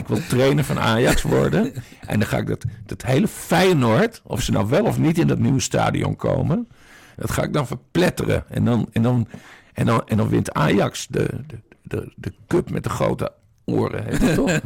ik 0.00 0.06
wil 0.06 0.26
trainer 0.28 0.64
van 0.64 0.78
Ajax 0.78 1.22
worden. 1.22 1.72
En 2.06 2.18
dan 2.18 2.28
ga 2.28 2.36
ik 2.36 2.46
dat, 2.46 2.64
dat 2.86 3.02
hele 3.02 3.28
Feyenoord, 3.28 4.20
of 4.24 4.42
ze 4.42 4.52
nou 4.52 4.68
wel 4.68 4.84
of 4.84 4.98
niet 4.98 5.18
in 5.18 5.26
dat 5.26 5.38
nieuwe 5.38 5.60
stadion 5.60 6.16
komen, 6.16 6.68
dat 7.16 7.30
ga 7.30 7.42
ik 7.42 7.52
dan 7.52 7.66
verpletteren. 7.66 8.44
En 8.48 8.64
dan, 8.64 8.88
en 8.92 9.02
dan, 9.02 9.28
en 9.72 9.86
dan, 9.86 10.08
en 10.08 10.16
dan 10.16 10.28
wint 10.28 10.52
Ajax 10.52 11.06
de, 11.06 11.28
de, 11.46 11.58
de, 11.82 12.12
de 12.16 12.32
cup 12.46 12.70
met 12.70 12.84
de 12.84 12.90
grote 12.90 13.32
oren. 13.64 14.04
Heet 14.04 14.20
het 14.22 14.34
toch? 14.34 14.50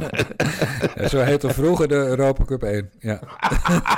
Ja, 0.97 1.09
zo 1.09 1.19
heette 1.21 1.49
vroeger 1.53 1.89
de 1.89 1.95
Europa 1.95 2.45
Cup 2.45 2.63
1. 2.63 2.91
Ja. 2.99 3.21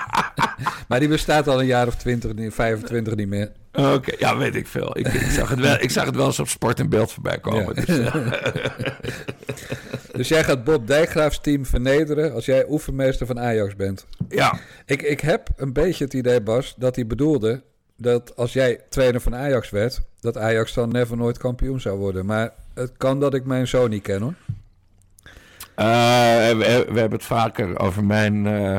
maar 0.88 1.01
die 1.01 1.09
bestaat 1.09 1.49
al 1.49 1.61
een 1.61 1.66
jaar 1.66 1.86
of 1.86 1.94
20, 1.96 2.34
niet- 2.34 2.55
25 2.55 3.14
niet 3.14 3.28
meer. 3.28 3.53
Oké, 3.72 4.12
ja, 4.18 4.36
weet 4.36 4.55
ik 4.55 4.66
veel. 4.66 4.99
Ik, 4.99 5.07
ik, 5.09 5.30
zag 5.30 5.49
het 5.49 5.61
wel, 5.61 5.76
ik 5.80 5.90
zag 5.90 6.05
het 6.07 6.16
wel 6.16 6.26
eens 6.26 6.38
op 6.38 6.49
Sport 6.49 6.80
en 6.80 6.88
Beeld 6.88 7.12
voorbij 7.12 7.38
komen. 7.38 7.74
Ja. 7.74 8.11
Dus, 8.11 8.11
Dus 10.12 10.28
jij 10.28 10.44
gaat 10.44 10.64
Bob 10.64 10.86
Dijkgraafs 10.86 11.40
team 11.40 11.66
vernederen 11.66 12.32
als 12.32 12.44
jij 12.44 12.66
oefenmeester 12.68 13.26
van 13.26 13.40
Ajax 13.40 13.76
bent. 13.76 14.07
ja, 14.28 14.59
Ik, 14.86 15.03
ik 15.03 15.20
heb 15.20 15.49
een 15.57 15.72
beetje 15.72 16.05
het 16.05 16.14
idee, 16.14 16.40
Bas, 16.40 16.74
dat 16.78 16.94
hij 16.96 17.07
bedoelde 17.07 17.62
dat 17.96 18.36
als 18.36 18.53
jij 18.53 18.80
trainer 18.88 19.20
van 19.20 19.34
Ajax 19.34 19.70
werd, 19.70 20.01
dat 20.20 20.36
Ajax 20.36 20.74
dan 20.74 20.88
never 20.88 21.16
nooit 21.16 21.38
kampioen 21.38 21.80
zou 21.80 21.99
worden. 21.99 22.26
Maar 22.26 22.53
het 22.74 22.92
kan 22.96 23.20
dat 23.20 23.34
ik 23.34 23.44
mijn 23.44 23.66
zoon 23.68 23.90
niet 23.90 24.03
ken 24.03 24.20
hoor. 24.22 24.34
Eh, 25.79 25.87
we, 26.59 26.87
we 26.91 26.99
hebben 27.01 27.18
het 27.18 27.24
vaker 27.24 27.79
over 27.79 28.05
mijn 28.05 28.47
eh 28.47 28.79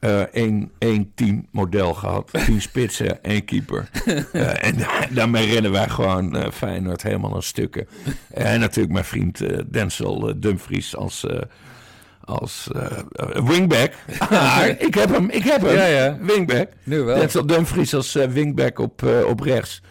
eh, 0.00 0.20
één, 0.20 0.70
één 0.78 1.12
team 1.14 1.46
model 1.50 1.94
gehad. 1.94 2.30
Tien 2.46 2.60
spitsen, 2.62 3.22
één 3.22 3.44
keeper. 3.44 3.88
Eh, 4.32 4.64
en 4.64 4.76
da- 4.76 5.06
daarmee 5.10 5.52
rennen 5.52 5.70
wij 5.72 5.88
gewoon 5.88 6.36
eh, 6.36 6.50
Feyenoord 6.52 7.02
helemaal 7.02 7.34
aan 7.34 7.42
stukken. 7.42 7.88
En 8.34 8.60
natuurlijk 8.60 8.92
mijn 8.92 9.04
vriend 9.04 9.40
eh, 9.40 9.58
Denzel 9.66 10.28
eh, 10.28 10.34
Dumfries 10.36 10.96
als, 10.96 11.26
eh, 11.26 11.38
als 12.24 12.68
eh, 12.74 12.82
eh, 13.12 13.46
wingback. 13.46 13.92
Ah, 14.28 14.62
ik 14.78 14.94
heb 14.94 15.10
hem, 15.10 15.30
ik 15.30 15.42
heb 15.44 15.60
hem. 15.62 15.74
Ja, 15.74 15.84
ja. 15.86 16.16
Wingback. 16.20 16.68
Nu 16.82 17.00
wel. 17.02 17.16
Denzel 17.18 17.46
Dumfries 17.46 17.94
als 17.94 18.14
eh, 18.14 18.28
wingback 18.28 18.78
op, 18.78 19.02
eh, 19.02 19.26
op 19.26 19.40
rechts. 19.40 19.82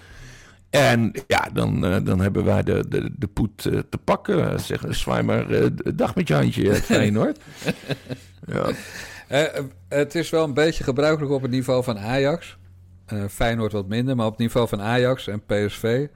En 0.78 1.11
ja, 1.28 1.49
dan, 1.53 1.86
eh, 1.86 1.97
dan 2.03 2.21
hebben 2.21 2.45
wij 2.45 2.63
de, 2.63 2.86
de, 2.89 3.09
de 3.17 3.28
poet 3.28 3.65
eh, 3.65 3.80
te 3.89 3.97
pakken. 3.97 4.38
Uh, 4.38 4.57
zeggen, 4.57 4.95
zwaai 4.95 5.23
maar 5.23 5.49
eh, 5.49 5.65
dag 5.95 6.15
met 6.15 6.28
je 6.28 6.34
handje, 6.34 6.69
eh, 6.69 6.76
Feyenoord. 6.76 7.39
ja. 8.53 8.69
Eh, 9.28 9.57
eh, 9.57 9.63
het 9.89 10.15
is 10.15 10.30
wel 10.30 10.43
een 10.43 10.53
beetje 10.53 10.84
gebruikelijk 10.84 11.32
op 11.34 11.41
het 11.41 11.51
niveau 11.51 11.84
van 11.84 11.99
Ajax. 11.99 12.57
Eh 13.05 13.23
Feyenoord 13.30 13.71
wat 13.71 13.88
minder, 13.88 14.15
maar 14.15 14.26
op 14.26 14.32
het 14.32 14.41
niveau 14.41 14.67
van 14.67 14.82
Ajax 14.82 15.28
en 15.28 15.41
PSV. 15.45 16.07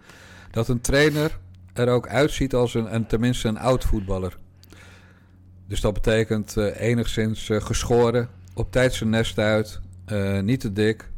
Dat 0.52 0.68
een 0.68 0.82
trainer 0.82 1.38
er 1.74 1.90
ook 1.90 2.08
uitziet 2.08 2.54
als 2.54 2.74
een, 2.74 2.96
een 2.96 3.06
tenminste 3.06 3.48
een 3.48 3.60
oud 3.60 3.84
voetballer. 3.84 4.38
Dus 5.68 5.82
dat 5.82 5.94
betekent 5.94 6.58
eh, 6.58 6.82
enigszins 6.82 7.50
eh, 7.50 7.62
geschoren, 7.62 8.30
op 8.54 8.72
tijd 8.72 8.94
zijn 8.94 9.10
nest 9.10 9.38
uit, 9.38 9.80
eh, 10.06 10.40
niet 10.40 10.60
te 10.60 10.74
dik. 10.74 11.10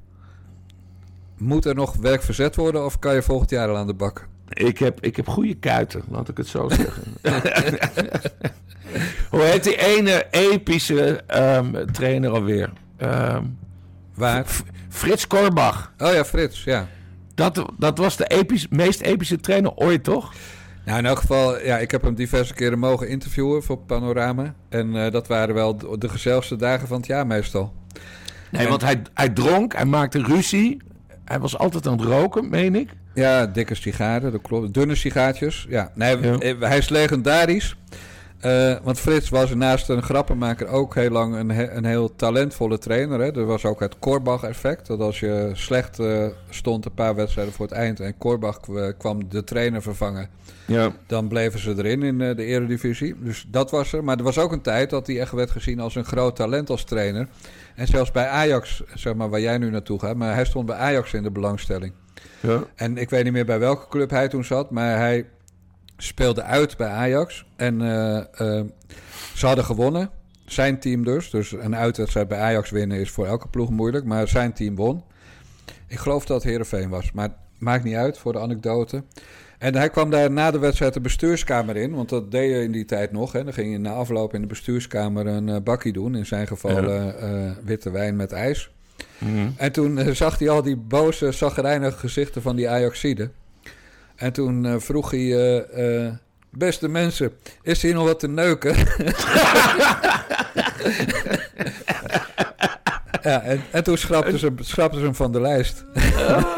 Moet 1.41 1.65
er 1.65 1.75
nog 1.75 1.95
werk 1.95 2.23
verzet 2.23 2.55
worden 2.55 2.85
of 2.85 2.99
kan 2.99 3.13
je 3.13 3.21
volgend 3.21 3.49
jaar 3.49 3.69
al 3.69 3.77
aan 3.77 3.87
de 3.87 3.93
bak? 3.93 4.27
ik, 4.53 4.77
heb, 4.77 4.99
ik 5.01 5.15
heb 5.15 5.27
goede 5.27 5.55
kuiten, 5.55 6.01
laat 6.09 6.29
ik 6.29 6.37
het 6.37 6.47
zo 6.47 6.69
zeggen. 6.69 7.03
Hoe 9.29 9.41
heet 9.41 9.63
die 9.63 9.77
ene 9.77 10.25
epische 10.31 11.23
ehm, 11.27 11.85
trainer 11.91 12.29
alweer? 12.31 12.69
Ehm, 12.97 13.43
Waar? 14.15 14.45
F- 14.45 14.63
Frits 14.89 15.27
Korbach. 15.27 15.91
Oh 15.97 16.13
ja, 16.13 16.25
Frits, 16.25 16.63
ja. 16.63 16.87
Dat, 17.35 17.65
dat 17.77 17.97
was 17.97 18.17
de 18.17 18.25
episch, 18.27 18.67
meest 18.67 19.01
epische 19.01 19.39
trainer 19.39 19.73
ooit, 19.75 20.03
toch? 20.03 20.33
Nou, 20.85 20.97
in 20.99 21.05
elk 21.05 21.19
geval, 21.19 21.61
ja, 21.63 21.77
ik 21.77 21.91
heb 21.91 22.01
hem 22.01 22.15
diverse 22.15 22.53
keren 22.53 22.79
mogen 22.79 23.07
interviewen 23.09 23.63
voor 23.63 23.77
Panorama. 23.77 24.53
En 24.69 24.95
eh, 24.95 25.11
dat 25.11 25.27
waren 25.27 25.55
wel 25.55 25.77
de, 25.77 25.97
de 25.97 26.09
gezelligste 26.09 26.55
dagen 26.55 26.87
van 26.87 26.97
het 26.97 27.05
jaar 27.07 27.27
meestal. 27.27 27.73
Nee, 28.51 28.67
want 28.67 28.81
hij, 28.81 29.01
hij 29.13 29.29
dronk, 29.29 29.73
hij 29.75 29.85
maakte 29.85 30.23
ruzie. 30.23 30.77
Hij 31.31 31.39
was 31.39 31.57
altijd 31.57 31.87
aan 31.87 31.97
het 31.97 32.07
roken, 32.07 32.49
meen 32.49 32.75
ik. 32.75 32.89
Ja, 33.13 33.45
dikke 33.45 33.75
sigaren, 33.75 34.31
dat 34.31 34.41
klopt. 34.41 34.73
Dunne 34.73 34.95
sigaartjes. 34.95 35.65
Ja, 35.69 35.91
nee, 35.95 36.17
Ja. 36.21 36.37
eh, 36.37 36.55
hij 36.59 36.77
is 36.77 36.89
legendarisch. 36.89 37.75
Eh, 38.41 38.75
want 38.83 38.99
Frits 38.99 39.29
was 39.29 39.53
naast 39.55 39.89
een 39.89 40.01
grappenmaker 40.03 40.67
ook 40.67 40.95
heel 40.95 41.09
lang 41.09 41.35
een, 41.35 41.51
he- 41.51 41.71
een 41.71 41.85
heel 41.85 42.15
talentvolle 42.15 42.77
trainer. 42.77 43.19
Hè. 43.19 43.31
Er 43.39 43.45
was 43.45 43.65
ook 43.65 43.79
het 43.79 43.99
Korbach-effect. 43.99 44.87
Dat 44.87 44.99
als 44.99 45.19
je 45.19 45.49
slecht 45.53 45.99
eh, 45.99 46.25
stond 46.49 46.85
een 46.85 46.93
paar 46.93 47.15
wedstrijden 47.15 47.53
voor 47.53 47.65
het 47.65 47.75
eind... 47.75 47.99
en 47.99 48.17
Korbach 48.17 48.59
kwa- 48.59 48.91
kwam 48.91 49.29
de 49.29 49.43
trainer 49.43 49.81
vervangen... 49.81 50.29
Ja. 50.65 50.91
dan 51.07 51.27
bleven 51.27 51.59
ze 51.59 51.73
erin 51.77 52.03
in 52.03 52.21
eh, 52.21 52.35
de 52.35 52.43
eredivisie. 52.45 53.15
Dus 53.19 53.45
dat 53.49 53.71
was 53.71 53.93
er. 53.93 54.03
Maar 54.03 54.17
er 54.17 54.23
was 54.23 54.37
ook 54.37 54.51
een 54.51 54.61
tijd 54.61 54.89
dat 54.89 55.07
hij 55.07 55.19
echt 55.19 55.31
werd 55.31 55.51
gezien 55.51 55.79
als 55.79 55.95
een 55.95 56.05
groot 56.05 56.35
talent 56.35 56.69
als 56.69 56.83
trainer. 56.83 57.27
En 57.75 57.87
zelfs 57.87 58.11
bij 58.11 58.27
Ajax, 58.27 58.83
zeg 58.93 59.13
maar 59.13 59.29
waar 59.29 59.39
jij 59.41 59.57
nu 59.57 59.69
naartoe 59.69 59.99
gaat... 59.99 60.15
maar 60.15 60.33
hij 60.33 60.45
stond 60.45 60.65
bij 60.65 60.75
Ajax 60.75 61.13
in 61.13 61.23
de 61.23 61.31
belangstelling. 61.31 61.93
ja. 62.39 62.63
En 62.75 62.97
ik 62.97 63.09
weet 63.09 63.23
niet 63.23 63.33
meer 63.33 63.45
bij 63.45 63.59
welke 63.59 63.87
club 63.89 64.09
hij 64.09 64.27
toen 64.27 64.43
zat, 64.43 64.71
maar 64.71 64.97
hij 64.97 65.25
speelde 66.03 66.43
uit 66.43 66.77
bij 66.77 66.87
Ajax. 66.87 67.45
En 67.55 67.81
eh, 67.81 68.17
eh, 68.17 68.65
ze 69.35 69.45
hadden 69.45 69.65
gewonnen. 69.65 70.09
Zijn 70.45 70.79
team 70.79 71.03
dus. 71.03 71.29
Dus 71.29 71.51
een 71.51 71.75
uitwedstrijd 71.75 72.27
bij 72.27 72.39
Ajax 72.39 72.69
winnen 72.69 72.99
is 72.99 73.09
voor 73.09 73.25
elke 73.25 73.47
ploeg 73.47 73.69
moeilijk. 73.69 74.05
Maar 74.05 74.27
zijn 74.27 74.53
team 74.53 74.75
won. 74.75 75.03
Ik 75.87 75.97
geloof 75.97 76.25
dat 76.25 76.41
het 76.41 76.51
Heerenveen 76.51 76.89
was. 76.89 77.11
Maar 77.11 77.29
maakt 77.57 77.83
niet 77.83 77.95
uit 77.95 78.17
voor 78.17 78.33
de 78.33 78.39
anekdote. 78.39 79.03
En 79.57 79.75
hij 79.75 79.89
kwam 79.89 80.09
daar 80.09 80.31
na 80.31 80.51
de 80.51 80.59
wedstrijd 80.59 80.93
de 80.93 81.01
bestuurskamer 81.01 81.75
in. 81.75 81.95
Want 81.95 82.09
dat 82.09 82.31
deed 82.31 82.51
je 82.51 82.63
in 82.63 82.71
die 82.71 82.85
tijd 82.85 83.11
nog. 83.11 83.31
Hè. 83.31 83.43
Dan 83.43 83.53
ging 83.53 83.71
je 83.71 83.77
na 83.77 83.91
afloop 83.91 84.33
in 84.33 84.41
de 84.41 84.47
bestuurskamer 84.47 85.27
een 85.27 85.49
eh, 85.49 85.61
bakkie 85.63 85.93
doen. 85.93 86.15
In 86.15 86.25
zijn 86.25 86.47
geval 86.47 86.83
Ja. 86.83 87.55
witte 87.63 87.91
wijn 87.91 88.15
met 88.15 88.31
ijs. 88.31 88.71
Mhm. 89.17 89.49
En 89.57 89.71
toen 89.71 90.15
zag 90.15 90.39
hij 90.39 90.49
al 90.49 90.61
die 90.61 90.77
boze, 90.77 91.31
zagrijnige 91.31 91.97
gezichten 91.97 92.41
van 92.41 92.55
die 92.55 92.69
Ajaxiden. 92.69 93.31
En 94.21 94.33
toen 94.33 94.65
eh, 94.65 94.75
vroeg 94.77 95.11
hij... 95.11 95.19
eh, 95.19 96.05
eh, 96.05 96.13
beste 96.49 96.87
mensen, 96.87 97.31
is 97.61 97.81
hier 97.81 97.93
nog 97.93 98.05
wat 98.05 98.19
te 98.19 98.27
neuken? 98.27 98.75
ja, 103.21 103.41
en, 103.41 103.61
en 103.71 103.83
toen 103.83 103.97
schrapten 103.97 104.39
ze, 104.39 104.51
schrapten 104.59 104.99
ze 104.99 105.05
hem 105.05 105.15
van 105.15 105.31
de 105.31 105.41
lijst. 105.41 105.85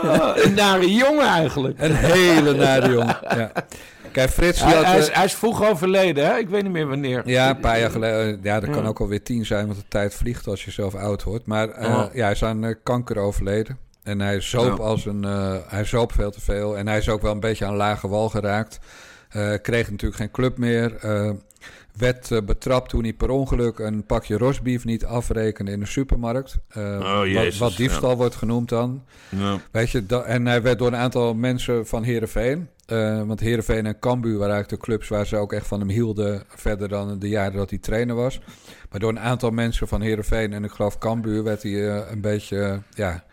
Ah, 0.03 0.37
een 0.37 0.53
nare 0.53 0.93
jongen 0.93 1.27
eigenlijk. 1.27 1.79
Een 1.79 1.95
hele 1.95 2.53
nare 2.53 2.89
jongen. 2.91 3.17
Ja. 3.21 3.51
Kijk, 4.11 4.29
Frits... 4.29 4.63
Hij, 4.63 4.73
had, 4.75 4.85
hij, 4.85 4.97
is, 4.99 5.11
hij 5.11 5.25
is 5.25 5.33
vroeg 5.33 5.63
overleden, 5.69 6.25
hè? 6.25 6.37
Ik 6.37 6.49
weet 6.49 6.63
niet 6.63 6.71
meer 6.71 6.87
wanneer. 6.87 7.21
Ja, 7.25 7.49
een 7.49 7.59
paar 7.59 7.79
jaar 7.79 7.89
geleden. 7.91 8.39
Ja, 8.43 8.59
dat 8.59 8.69
kan 8.69 8.81
Ja. 8.83 8.87
ook 8.89 8.99
alweer 8.99 9.23
tien 9.23 9.45
zijn, 9.45 9.65
want 9.67 9.77
de 9.79 9.85
tijd 9.87 10.13
vliegt 10.13 10.47
als 10.47 10.65
je 10.65 10.71
zelf 10.71 10.95
oud 10.95 11.23
wordt. 11.23 11.45
Maar 11.45 11.81
Ja. 11.81 12.09
ja, 12.13 12.23
hij 12.23 12.31
is 12.31 12.43
aan 12.43 12.75
kanker 12.83 13.17
overleden. 13.17 13.77
En 14.03 14.19
hij 14.21 14.41
zoop, 14.41 14.77
Ja. 14.77 14.83
als 14.83 15.05
een, 15.05 15.23
eh, 15.23 15.55
hij 15.67 15.83
zoop 15.85 16.11
veel 16.11 16.31
te 16.31 16.41
veel. 16.41 16.77
En 16.77 16.87
hij 16.87 16.97
is 16.97 17.09
ook 17.09 17.21
wel 17.21 17.31
een 17.31 17.39
beetje 17.39 17.65
aan 17.65 17.75
lage 17.75 18.07
wal 18.07 18.29
geraakt. 18.29 18.79
Eh, 19.29 19.53
kreeg 19.61 19.91
natuurlijk 19.91 20.19
geen 20.21 20.31
club 20.31 20.57
meer. 20.57 20.95
Eh, 20.95 21.29
werd 21.97 22.45
betrapt 22.45 22.89
toen 22.89 23.03
hij 23.03 23.13
per 23.13 23.29
ongeluk 23.29 23.79
een 23.79 24.05
pakje 24.05 24.37
rosbief 24.37 24.85
niet 24.85 25.05
afrekende 25.05 25.71
in 25.71 25.79
de 25.79 25.85
supermarkt. 25.85 26.57
Oh, 26.77 27.17
wat, 27.17 27.27
Jezus, 27.27 27.57
wat 27.57 27.75
diefstal 27.75 28.17
wordt 28.17 28.35
genoemd 28.35 28.69
dan. 28.69 29.03
Ja. 29.29 29.57
Weet 29.71 29.89
je, 29.89 30.05
da- 30.05 30.21
en 30.23 30.45
hij 30.45 30.61
werd 30.61 30.77
door 30.79 30.87
een 30.87 30.95
aantal 30.95 31.33
mensen 31.33 31.87
van 31.87 32.03
Heerenveen... 32.03 32.67
eh 32.85 33.23
want 33.23 33.39
Heerenveen 33.39 33.85
en 33.85 33.99
Cambuur 33.99 34.37
waren 34.37 34.53
eigenlijk 34.53 34.81
de 34.81 34.87
clubs... 34.87 35.07
waar 35.07 35.25
ze 35.25 35.37
ook 35.37 35.53
echt 35.53 35.67
van 35.67 35.79
hem 35.79 35.89
hielden... 35.89 36.43
verder 36.47 36.89
dan 36.89 37.19
de 37.19 37.29
jaren 37.29 37.57
dat 37.57 37.69
hij 37.69 37.79
trainer 37.79 38.15
was. 38.15 38.41
Maar 38.91 38.99
door 38.99 39.09
een 39.09 39.19
aantal 39.19 39.49
mensen 39.51 39.87
van 39.87 40.01
Heerenveen... 40.01 40.53
en 40.53 40.63
ik 40.63 40.71
geloof 40.71 40.97
Cambuur 40.97 41.43
werd 41.43 41.63
hij 41.63 41.89
een 42.11 42.21
beetje... 42.21 42.81
ja, 42.93 43.23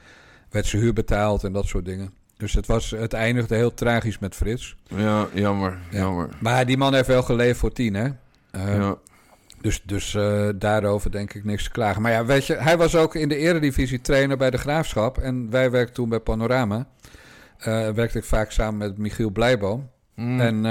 werd 0.51 0.67
zijn 0.67 0.83
huur 0.83 0.93
betaald 0.93 1.45
en 1.45 1.53
dat 1.53 1.67
soort 1.67 1.85
dingen. 1.85 2.13
Dus 2.37 2.53
het, 2.53 2.67
was, 2.67 2.91
het 2.91 3.13
eindigde 3.13 3.55
heel 3.55 3.75
tragisch 3.75 4.19
met 4.19 4.35
Frits. 4.35 4.77
ja, 4.97 5.29
jammer, 5.33 5.79
jammer. 5.91 6.29
Maar 6.41 6.67
die 6.67 6.77
man 6.77 6.95
heeft 6.95 7.07
wel 7.07 7.23
geleefd 7.23 7.59
voor 7.59 7.73
tien, 7.73 7.95
hè? 7.95 8.09
Eh, 8.51 8.77
Ja. 8.77 8.97
Dus, 9.61 9.83
dus 9.83 10.15
eh, 10.15 10.49
daarover 10.55 11.11
denk 11.11 11.35
ik 11.35 11.45
niks 11.45 11.65
te 11.65 11.71
klagen. 11.71 12.03
Maar 12.03 12.13
ja, 12.13 12.25
weet 12.25 12.47
je, 12.47 12.55
hij 12.55 12.77
was 12.77 12.97
ook 12.97 13.15
in 13.15 13.29
de 13.29 13.37
eredivisie 13.37 14.01
trainer 14.01 14.37
bij 14.37 14.51
de 14.51 14.59
Graafschap. 14.59 15.19
En 15.19 15.51
wij 15.51 15.71
werkten 15.71 15.95
toen 15.95 16.09
bij 16.09 16.21
Panorama. 16.21 16.87
Eh 17.59 17.89
werkte 17.89 18.19
ik 18.19 18.25
vaak 18.25 18.51
samen 18.51 18.79
met 18.79 18.99
Michiel 18.99 19.31
Blijboom. 19.31 19.91
Mm. 20.15 20.41
En 20.41 20.63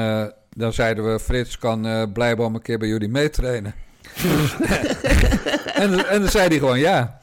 dan 0.50 0.74
zeiden 0.74 1.12
we, 1.12 1.20
Frits 1.20 1.58
kan 1.58 2.12
Blijboom 2.14 2.56
een 2.56 2.62
keer 2.62 2.78
bij 2.78 2.88
jullie 2.88 3.10
meetrainen. 3.10 3.74
En, 5.74 6.08
en 6.10 6.22
dan 6.22 6.30
zei 6.30 6.48
hij 6.48 6.58
gewoon 6.58 6.80
ja. 6.80 7.20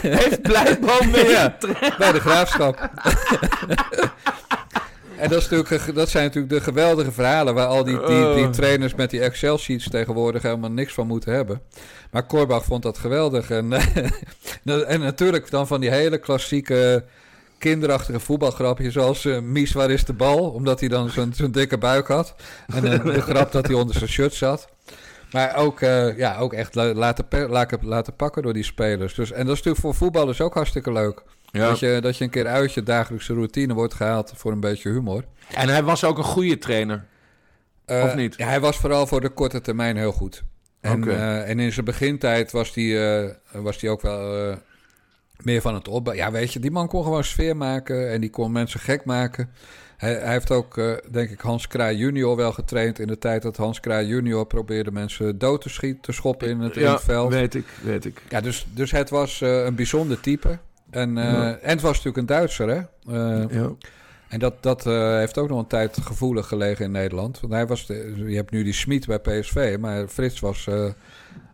Heeft 0.00 0.42
Blijboom 0.42 1.10
mee? 1.10 1.28
ja 1.28 1.56
bij 1.98 2.12
de 2.12 2.20
Graafschap. 2.20 2.90
En 5.16 5.28
dat, 5.28 5.38
is 5.42 5.48
natuurlijk, 5.48 5.82
ge- 5.82 5.92
dat 5.92 6.08
zijn 6.08 6.24
natuurlijk 6.24 6.52
de 6.52 6.60
geweldige 6.60 7.12
verhalen... 7.12 7.54
waar 7.54 7.66
al 7.66 7.84
die, 7.84 7.96
die, 7.98 8.34
die 8.34 8.44
Oh. 8.46 8.50
trainers 8.50 8.94
met 8.94 9.10
die 9.10 9.20
Excel-sheets 9.20 9.88
tegenwoordig 9.88 10.42
helemaal 10.42 10.70
niks 10.70 10.92
van 10.92 11.06
moeten 11.06 11.32
hebben. 11.32 11.60
Maar 12.10 12.26
Korbach 12.26 12.64
vond 12.64 12.82
dat 12.82 12.98
geweldig. 12.98 13.50
En, 13.50 13.72
en 14.86 15.00
natuurlijk 15.00 15.50
dan 15.50 15.66
van 15.66 15.80
die 15.80 15.90
hele 15.90 16.18
klassieke 16.18 17.04
kinderachtige 17.58 18.20
voetbalgrapjes... 18.20 18.92
zoals 18.92 19.24
eh, 19.24 19.38
Mies, 19.38 19.72
waar 19.72 19.90
is 19.90 20.04
de 20.04 20.12
bal? 20.12 20.50
Omdat 20.50 20.80
hij 20.80 20.88
dan 20.88 21.10
zo'n 21.10 21.32
zo'n 21.36 21.50
dikke 21.50 21.78
buik 21.78 22.06
had. 22.06 22.34
En 22.74 22.92
eh, 22.92 23.04
de 23.04 23.20
grap 23.20 23.52
dat 23.52 23.66
hij 23.66 23.74
onder 23.76 23.94
zijn 23.96 24.10
shirt 24.10 24.34
zat. 24.34 24.68
Maar 25.32 25.56
ook, 25.56 25.80
eh, 25.80 26.16
ja, 26.18 26.36
ook 26.38 26.52
echt 26.52 26.74
la- 26.74 26.92
laten, 26.94 27.26
laten, 27.48 27.78
laten 27.82 28.16
pakken 28.16 28.42
door 28.42 28.52
die 28.52 28.62
spelers. 28.62 29.14
Dus, 29.14 29.30
en 29.32 29.38
dat 29.46 29.52
is 29.52 29.62
natuurlijk 29.62 29.80
voor 29.80 29.94
voetballers 29.94 30.40
ook 30.40 30.54
hartstikke 30.54 30.92
leuk. 30.92 31.22
Ja. 31.50 31.68
Dat, 31.68 31.78
je, 31.78 31.98
dat 32.00 32.16
je 32.16 32.24
een 32.24 32.30
keer 32.30 32.46
uit 32.46 32.72
je 32.72 32.82
dagelijkse 32.82 33.34
routine 33.34 33.74
wordt 33.74 33.94
gehaald 33.94 34.32
voor 34.36 34.52
een 34.52 34.60
beetje 34.60 34.90
humor. 34.90 35.24
En 35.54 35.68
hij 35.68 35.82
was 35.82 36.04
ook 36.04 36.18
een 36.18 36.24
goede 36.24 36.58
trainer. 36.58 37.04
Eh, 37.84 38.02
Of 38.04 38.14
niet? 38.14 38.34
Ja, 38.36 38.46
hij 38.46 38.60
was 38.60 38.76
vooral 38.76 39.06
voor 39.06 39.20
de 39.20 39.28
korte 39.28 39.60
termijn 39.60 39.96
heel 39.96 40.12
goed. 40.12 40.42
En, 40.80 41.08
eh, 41.08 41.48
en 41.50 41.58
in 41.60 41.72
zijn 41.72 41.84
begintijd 41.84 42.50
was 42.52 42.74
hij, 42.74 43.36
was 43.52 43.80
hij 43.80 43.90
ook 43.90 44.00
wel, 44.02 44.54
meer 45.42 45.60
van 45.60 45.74
het 45.74 45.88
opbouwen. 45.88 46.24
Ja, 46.26 46.32
weet 46.32 46.52
je, 46.52 46.58
die 46.58 46.70
man 46.70 46.88
kon 46.88 47.02
gewoon 47.02 47.24
sfeer 47.24 47.56
maken 47.56 48.10
en 48.10 48.20
die 48.20 48.30
kon 48.30 48.52
mensen 48.52 48.80
gek 48.80 49.04
maken. 49.04 49.50
Hij, 50.02 50.14
hij 50.14 50.32
heeft 50.32 50.50
ook, 50.50 50.76
uh, 50.76 50.92
denk 51.10 51.30
ik, 51.30 51.40
Hans 51.40 51.66
Kraai 51.66 51.96
junior 51.96 52.36
wel 52.36 52.52
getraind 52.52 52.98
in 52.98 53.06
de 53.06 53.18
tijd 53.18 53.42
dat 53.42 53.56
Hans 53.56 53.80
Kraai 53.80 54.06
junior 54.06 54.46
probeerde 54.46 54.92
mensen 54.92 55.38
dood 55.38 55.60
te 55.60 55.68
schieten, 55.68 56.00
te 56.00 56.12
schoppen 56.12 56.48
in 56.48 56.60
het, 56.60 56.74
ja, 56.74 56.98
veld. 56.98 57.32
weet 57.32 57.54
ik, 57.54 57.66
weet 57.82 58.04
ik. 58.04 58.22
Ja, 58.28 58.40
dus, 58.40 58.66
dus 58.74 58.90
het 58.90 59.10
was 59.10 59.40
uh, 59.40 59.64
een 59.64 59.74
bijzonder 59.74 60.20
type. 60.20 60.58
En, 60.90 61.14
ja. 61.14 61.58
en 61.58 61.70
het 61.70 61.80
was 61.80 61.90
natuurlijk 61.96 62.16
een 62.16 62.26
Duitser, 62.26 62.68
hè? 62.68 62.80
ja. 63.58 63.70
En 64.28 64.38
dat, 64.38 64.62
dat 64.62 64.86
uh, 64.86 65.16
heeft 65.16 65.38
ook 65.38 65.48
nog 65.48 65.58
een 65.58 65.66
tijd 65.66 65.98
gevoelig 66.02 66.46
gelegen 66.46 66.84
in 66.84 66.90
Nederland. 66.90 67.40
Want 67.40 67.52
hij 67.52 67.66
was 67.66 67.86
de, 67.86 68.14
je 68.26 68.36
hebt 68.36 68.50
nu 68.50 68.62
die 68.62 68.72
Smit 68.72 69.06
bij 69.06 69.18
PSV, 69.18 69.76
maar 69.80 70.08
Frits 70.08 70.40
was 70.40 70.66
uh, 70.66 70.90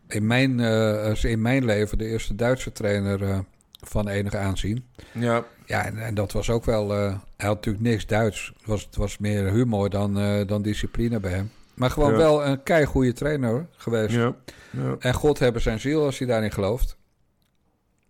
in, 0.09 0.27
mijn, 0.27 0.59
uh, 0.59 1.25
in 1.25 1.43
mijn 1.43 1.65
leven 1.65 1.99
de 1.99 2.07
eerste 2.07 2.35
Duitse 2.35 2.73
trainer 2.73 3.45
van 3.81 4.09
enig 4.09 4.35
aanzien. 4.35 4.89
Ja. 5.13 5.45
Ja, 5.67 5.85
en, 5.85 5.99
en 5.99 6.15
dat 6.15 6.33
was 6.33 6.51
ook 6.51 6.65
wel. 6.65 6.91
hij 6.91 7.19
had 7.37 7.55
natuurlijk 7.55 7.85
niks 7.85 8.07
Duits. 8.07 8.53
Het 8.57 8.67
was, 8.67 8.83
het 8.83 8.97
was 8.97 9.19
meer 9.19 9.51
humor 9.51 9.91
dan, 9.91 10.15
dan 10.47 10.63
discipline 10.63 11.21
bij 11.21 11.31
hem. 11.31 11.51
Maar 11.75 11.91
gewoon 11.91 12.11
ja. 12.11 12.17
wel 12.17 12.47
een 12.47 12.63
kei 12.63 12.85
goede 12.85 13.13
trainer 13.13 13.67
geweest. 13.77 14.15
Ja. 14.15 14.35
Ja. 14.71 14.97
En 14.99 15.15
God 15.15 15.39
hebben 15.39 15.63
zijn 15.63 15.81
ziel 15.81 16.05
als 16.05 16.19
hij 16.19 16.27
daarin 16.27 16.53
gelooft. 16.53 16.97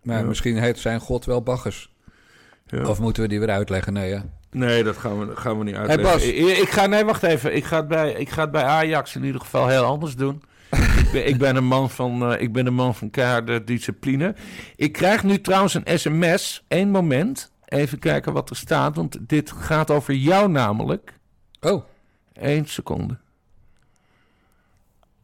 Maar 0.03 0.25
misschien 0.25 0.57
heet 0.57 0.79
zijn 0.79 0.99
God 0.99 1.25
wel 1.25 1.43
Bacchus. 1.43 1.91
Of 2.85 2.99
moeten 2.99 3.23
we 3.23 3.29
die 3.29 3.39
weer 3.39 3.49
uitleggen? 3.49 3.93
Nee, 3.93 4.09
ja. 4.09 4.25
Nee, 4.51 4.83
dat 4.83 4.97
gaan 4.97 5.27
we, 5.27 5.35
gaan 5.35 5.57
we 5.57 5.63
niet 5.63 5.75
uitleggen. 5.75 6.05
Bas. 6.05 6.23
Ik, 6.23 6.57
ik, 6.57 6.69
ga, 6.69 6.85
nee, 6.85 7.05
wacht 7.05 7.23
even. 7.23 7.55
Ik 7.55 7.63
ga, 7.65 7.77
het 7.77 7.87
bij, 7.87 8.11
ik 8.11 8.29
ga 8.29 8.41
het 8.41 8.51
bij 8.51 8.63
Ajax 8.63 9.15
in 9.15 9.23
ieder 9.23 9.41
geval 9.41 9.67
heel 9.67 9.83
anders 9.83 10.15
doen. 10.15 10.43
Ik, 10.69 11.09
ben, 11.11 11.27
ik, 11.27 11.37
ben 11.37 11.55
een 11.55 11.65
man 11.65 11.89
van, 11.89 12.31
uh, 12.31 12.41
ik 12.41 12.53
ben 12.53 12.65
een 12.65 12.73
man 12.73 12.95
van 12.95 13.09
keiharde 13.09 13.63
discipline. 13.63 14.35
Ik 14.75 14.91
krijg 14.91 15.23
nu 15.23 15.41
trouwens 15.41 15.73
een 15.73 15.99
sms. 15.99 16.63
Eén 16.67 16.91
moment. 16.91 17.51
Even 17.65 17.99
kijken 17.99 18.33
wat 18.33 18.49
er 18.49 18.55
staat. 18.55 18.95
Want 18.95 19.17
dit 19.19 19.51
gaat 19.51 19.91
over 19.91 20.13
jou 20.13 20.49
namelijk. 20.49 21.13
Oh. 21.59 21.83
Eén 22.33 22.65
seconde. 22.65 23.17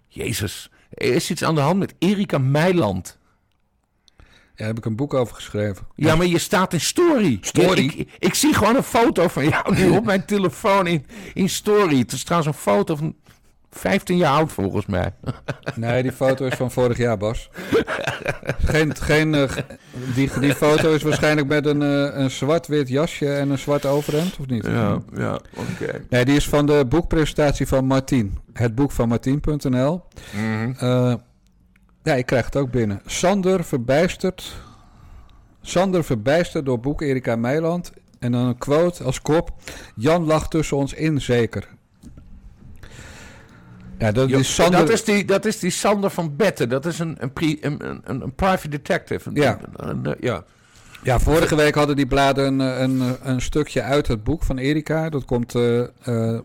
Jezus. 0.08 0.70
Er 0.90 1.14
is 1.14 1.30
iets 1.30 1.44
aan 1.44 1.56
de 1.56 1.62
hand 1.62 1.80
met 1.80 1.94
Erika 2.00 2.38
Meiland. 2.38 3.18
Ja, 4.18 4.24
daar 4.56 4.68
heb 4.68 4.78
ik 4.78 4.86
een 4.86 4.96
boek 4.96 5.14
over 5.14 5.36
geschreven. 5.36 5.88
Ja, 5.96 6.16
maar 6.16 6.26
je 6.26 6.40
staat 6.40 6.74
in 6.74 6.82
story. 6.82 7.38
Story? 7.42 7.84
Ik, 7.84 7.94
ik, 7.94 8.16
ik, 8.20 8.34
zie 8.34 8.54
gewoon 8.54 8.76
een 8.76 8.84
foto 8.84 9.28
van 9.28 9.50
jou 9.50 9.76
nu 9.76 9.90
op 9.90 10.06
mijn 10.12 10.26
telefoon 10.26 10.88
in, 10.88 11.06
in 11.34 11.50
story. 11.50 11.98
Het 11.98 12.12
is 12.12 12.24
trouwens 12.24 12.56
een 12.56 12.62
foto 12.62 12.96
van 12.96 13.16
15 13.78 14.18
jaar 14.18 14.32
oud 14.32 14.52
volgens 14.52 14.86
mij. 14.86 15.14
Nee, 15.76 16.04
die 16.04 16.12
foto 16.12 16.46
is 16.46 16.56
van 16.56 16.72
vorig 16.72 16.98
jaar, 16.98 17.18
Bas. 17.18 17.50
Geen, 18.66 18.96
geen, 18.96 19.34
uh, 19.34 19.50
die, 20.16 20.40
die 20.40 20.56
foto 20.56 20.94
is 20.94 21.04
waarschijnlijk 21.04 21.48
met 21.48 21.66
een, 21.66 21.82
uh, 21.82 22.18
een 22.18 22.32
zwart-wit 22.32 22.90
jasje 22.90 23.34
en 23.34 23.50
een 23.50 23.58
zwart 23.58 23.86
overhemd, 23.86 24.38
of 24.40 24.48
niet? 24.48 24.66
Ja, 24.66 25.02
ja 25.16 25.34
oké. 25.34 25.84
Okay. 25.84 26.02
Nee, 26.10 26.26
die 26.26 26.36
is 26.36 26.50
van 26.50 26.66
de 26.66 26.86
boekpresentatie 26.90 27.68
van 27.68 27.86
Martien. 27.86 28.38
Het 28.54 28.76
boek 28.76 28.92
van 28.92 29.08
Martien.nl. 29.08 30.04
Mm 30.32 30.42
-hmm. 30.42 30.76
uh, 30.82 31.14
ja, 32.04 32.14
ik 32.14 32.26
krijg 32.26 32.46
het 32.46 32.56
ook 32.56 32.72
binnen. 32.72 33.02
Sander 33.06 33.64
verbijsterd. 33.64 34.56
Sander 35.62 36.04
verbijsterd 36.04 36.66
door 36.66 36.80
boek 36.80 37.02
Erika 37.02 37.36
Meiland. 37.36 37.92
En 38.20 38.32
dan 38.32 38.46
een 38.46 38.58
quote 38.58 39.04
als 39.04 39.22
kop. 39.22 39.52
Jan 39.96 40.26
lag 40.26 40.48
tussen 40.48 40.78
ons 40.78 40.94
in, 40.94 41.22
zeker. 41.22 41.75
Ja, 43.98 44.12
dat, 44.12 44.30
Jo, 44.30 44.38
is 44.40 44.56
Sander... 44.56 44.80
dat, 44.80 44.90
is 44.90 45.04
die, 45.04 45.26
dat 45.26 45.46
is 45.46 45.60
die 45.60 45.70
Sander 45.72 46.10
van 46.10 46.36
Betten. 46.36 46.70
Dat 46.70 46.86
is 46.86 47.00
een, 47.00 47.16
een, 47.20 47.34
pri, 47.34 47.58
een, 47.62 47.82
een, 48.04 48.22
een 48.22 48.34
private 48.36 48.68
detective. 48.70 49.30
Ja. 49.34 49.60
een- 49.76 50.16
ja. 50.20 50.44
Ja, 51.04 51.20
vorige 51.20 51.56
week 51.56 51.76
hadden 51.76 51.96
die 51.96 52.08
bladen 52.08 52.60
een, 52.60 52.82
een, 53.00 53.16
een 53.24 53.42
stukje 53.42 53.82
uit 53.82 54.08
het 54.08 54.24
boek 54.24 54.44
van 54.44 54.58
Erika. 54.58 55.10
Dat 55.10 55.26
komt 55.26 55.56
eh, 55.56 55.80
eh, 55.82 56.40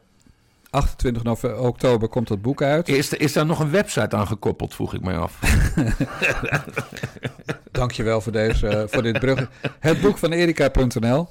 28 0.71 1.23
nove- 1.23 1.57
oktober 1.59 2.09
komt 2.09 2.29
dat 2.29 2.43
boek 2.43 2.63
uit. 2.63 2.89
Is, 2.89 3.13
er- 3.13 3.21
is 3.21 3.33
daar 3.33 3.47
nog 3.47 3.59
een 3.61 3.71
website 3.71 4.17
aan 4.17 4.27
gekoppeld, 4.27 4.75
vroeg 4.75 4.95
ik 4.95 5.01
mij 5.01 5.17
af. 5.19 5.39
Dankjewel 7.73 8.21
voor, 8.21 8.33
deze, 8.33 8.67
eh, 8.67 8.83
voor 8.87 9.03
dit 9.03 9.19
brug. 9.19 9.51
Het 9.79 10.01
boek 10.01 10.19
van 10.19 10.33
Erika.nl. 10.33 11.29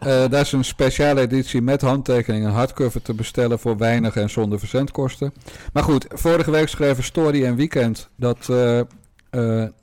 Eh 0.00 0.28
daar 0.28 0.40
is 0.40 0.52
een 0.52 0.64
speciale 0.64 1.20
editie 1.20 1.62
met 1.62 1.80
handtekeningen 1.80 2.48
en 2.48 2.54
hardcover 2.54 3.02
te 3.02 3.14
bestellen 3.14 3.58
voor 3.58 3.76
weinig 3.76 4.16
en 4.16 4.30
zonder 4.30 4.58
verzendkosten. 4.58 5.32
Maar 5.72 5.82
goed, 5.82 6.06
vorige 6.08 6.50
week 6.50 6.68
schreven 6.68 7.04
Story 7.04 7.44
en 7.44 7.56
Weekend 7.56 8.08
dat, 8.16 8.48
eh, 8.48 8.80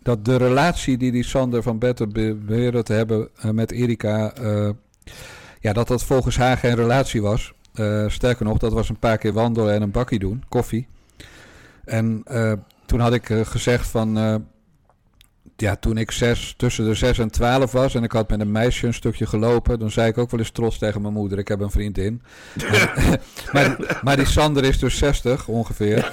dat 0.04 0.26
de 0.26 0.36
relatie 0.36 0.98
die 0.98 1.12
die 1.12 1.24
Sander 1.24 1.64
van 1.64 1.80
Betten 1.80 2.12
beweren 2.14 2.84
te 2.84 2.94
hebben 2.94 3.30
met 3.52 3.72
Erika, 3.72 4.34
ja, 5.60 5.74
dat 5.74 5.88
dat 5.88 6.04
volgens 6.04 6.38
haar 6.38 6.58
geen 6.58 6.76
relatie 6.76 7.22
was. 7.22 7.54
Eh, 7.74 8.06
sterker 8.08 8.46
nog, 8.46 8.58
dat 8.58 8.74
was 8.74 8.90
een 8.90 9.00
paar 9.00 9.18
keer 9.18 9.34
wandelen 9.34 9.74
en 9.74 9.82
een 9.82 9.92
bakkie 9.92 10.20
doen, 10.20 10.44
koffie. 10.50 10.88
En 11.86 12.22
eh, 12.26 12.54
toen 12.86 13.00
had 13.00 13.14
ik 13.14 13.30
eh, 13.30 13.46
gezegd 13.46 13.88
van, 13.88 14.18
ja, 15.56 15.76
toen 15.76 15.98
ik 15.98 16.12
zes, 16.12 16.54
tussen 16.58 16.86
de 16.86 16.94
6 16.94 17.20
en 17.20 17.32
12 17.32 17.72
was 17.72 17.96
en 17.96 18.04
ik 18.04 18.12
had 18.12 18.30
met 18.30 18.40
een 18.40 18.52
meisje 18.52 18.88
een 18.88 18.94
stukje 18.94 19.26
gelopen, 19.26 19.80
dan 19.80 19.92
zei 19.92 20.08
ik 20.08 20.18
ook 20.18 20.32
wel 20.32 20.40
eens 20.40 20.52
trots 20.52 20.78
tegen 20.78 21.02
mijn 21.02 21.14
moeder: 21.14 21.38
Ik 21.38 21.48
heb 21.48 21.60
een 21.60 21.72
vriendin. 21.72 22.22
maar, 23.52 23.78
maar 24.04 24.16
die 24.16 24.26
Sander 24.26 24.64
is 24.64 24.80
dus 24.80 24.98
60 24.98 25.48
ongeveer. 25.48 26.12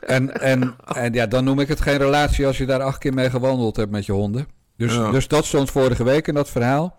En, 0.00 0.40
en, 0.40 0.74
en 0.94 1.12
ja, 1.12 1.26
dan 1.26 1.44
noem 1.44 1.60
ik 1.60 1.68
het 1.68 1.80
geen 1.80 1.98
relatie 1.98 2.46
als 2.46 2.58
je 2.58 2.66
daar 2.66 2.82
acht 2.82 2.98
keer 2.98 3.14
mee 3.14 3.30
gewandeld 3.30 3.76
hebt 3.76 3.90
met 3.90 4.06
je 4.06 4.12
honden. 4.12 4.46
Dus, 4.76 4.94
Ja. 4.94 5.10
dus 5.10 5.28
dat 5.28 5.44
stond 5.44 5.70
vorige 5.70 6.04
week 6.04 6.28
in 6.28 6.34
dat 6.34 6.50
verhaal. 6.50 6.96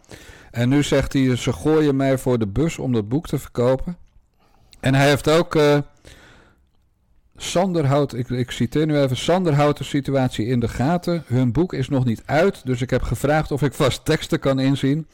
En 0.57 0.69
nu 0.69 0.83
zegt 0.83 1.13
hij: 1.13 1.35
Ze 1.35 1.53
gooien 1.53 1.95
mij 1.95 2.17
voor 2.17 2.39
de 2.39 2.47
bus 2.47 2.77
om 2.77 2.93
dat 2.93 3.09
boek 3.09 3.27
te 3.27 3.39
verkopen. 3.39 3.97
En 4.79 4.95
hij 4.95 5.07
heeft 5.07 5.29
ook. 5.29 5.55
Sander 7.37 7.85
houdt, 7.85 8.17
ik, 8.17 8.29
ik 8.29 8.51
citeer 8.51 8.85
nu 8.85 8.99
even, 8.99 9.17
Sander 9.17 9.53
houdt 9.53 9.77
de 9.77 9.83
situatie 9.83 10.45
in 10.45 10.59
de 10.59 10.67
gaten. 10.67 11.23
Hun 11.27 11.51
boek 11.51 11.73
is 11.73 11.89
nog 11.89 12.05
niet 12.05 12.23
uit, 12.25 12.61
dus 12.65 12.81
ik 12.81 12.89
heb 12.89 13.01
gevraagd 13.01 13.51
of 13.51 13.61
ik 13.61 13.73
vast 13.73 14.05
teksten 14.05 14.39
kan 14.39 14.59
inzien. 14.59 15.07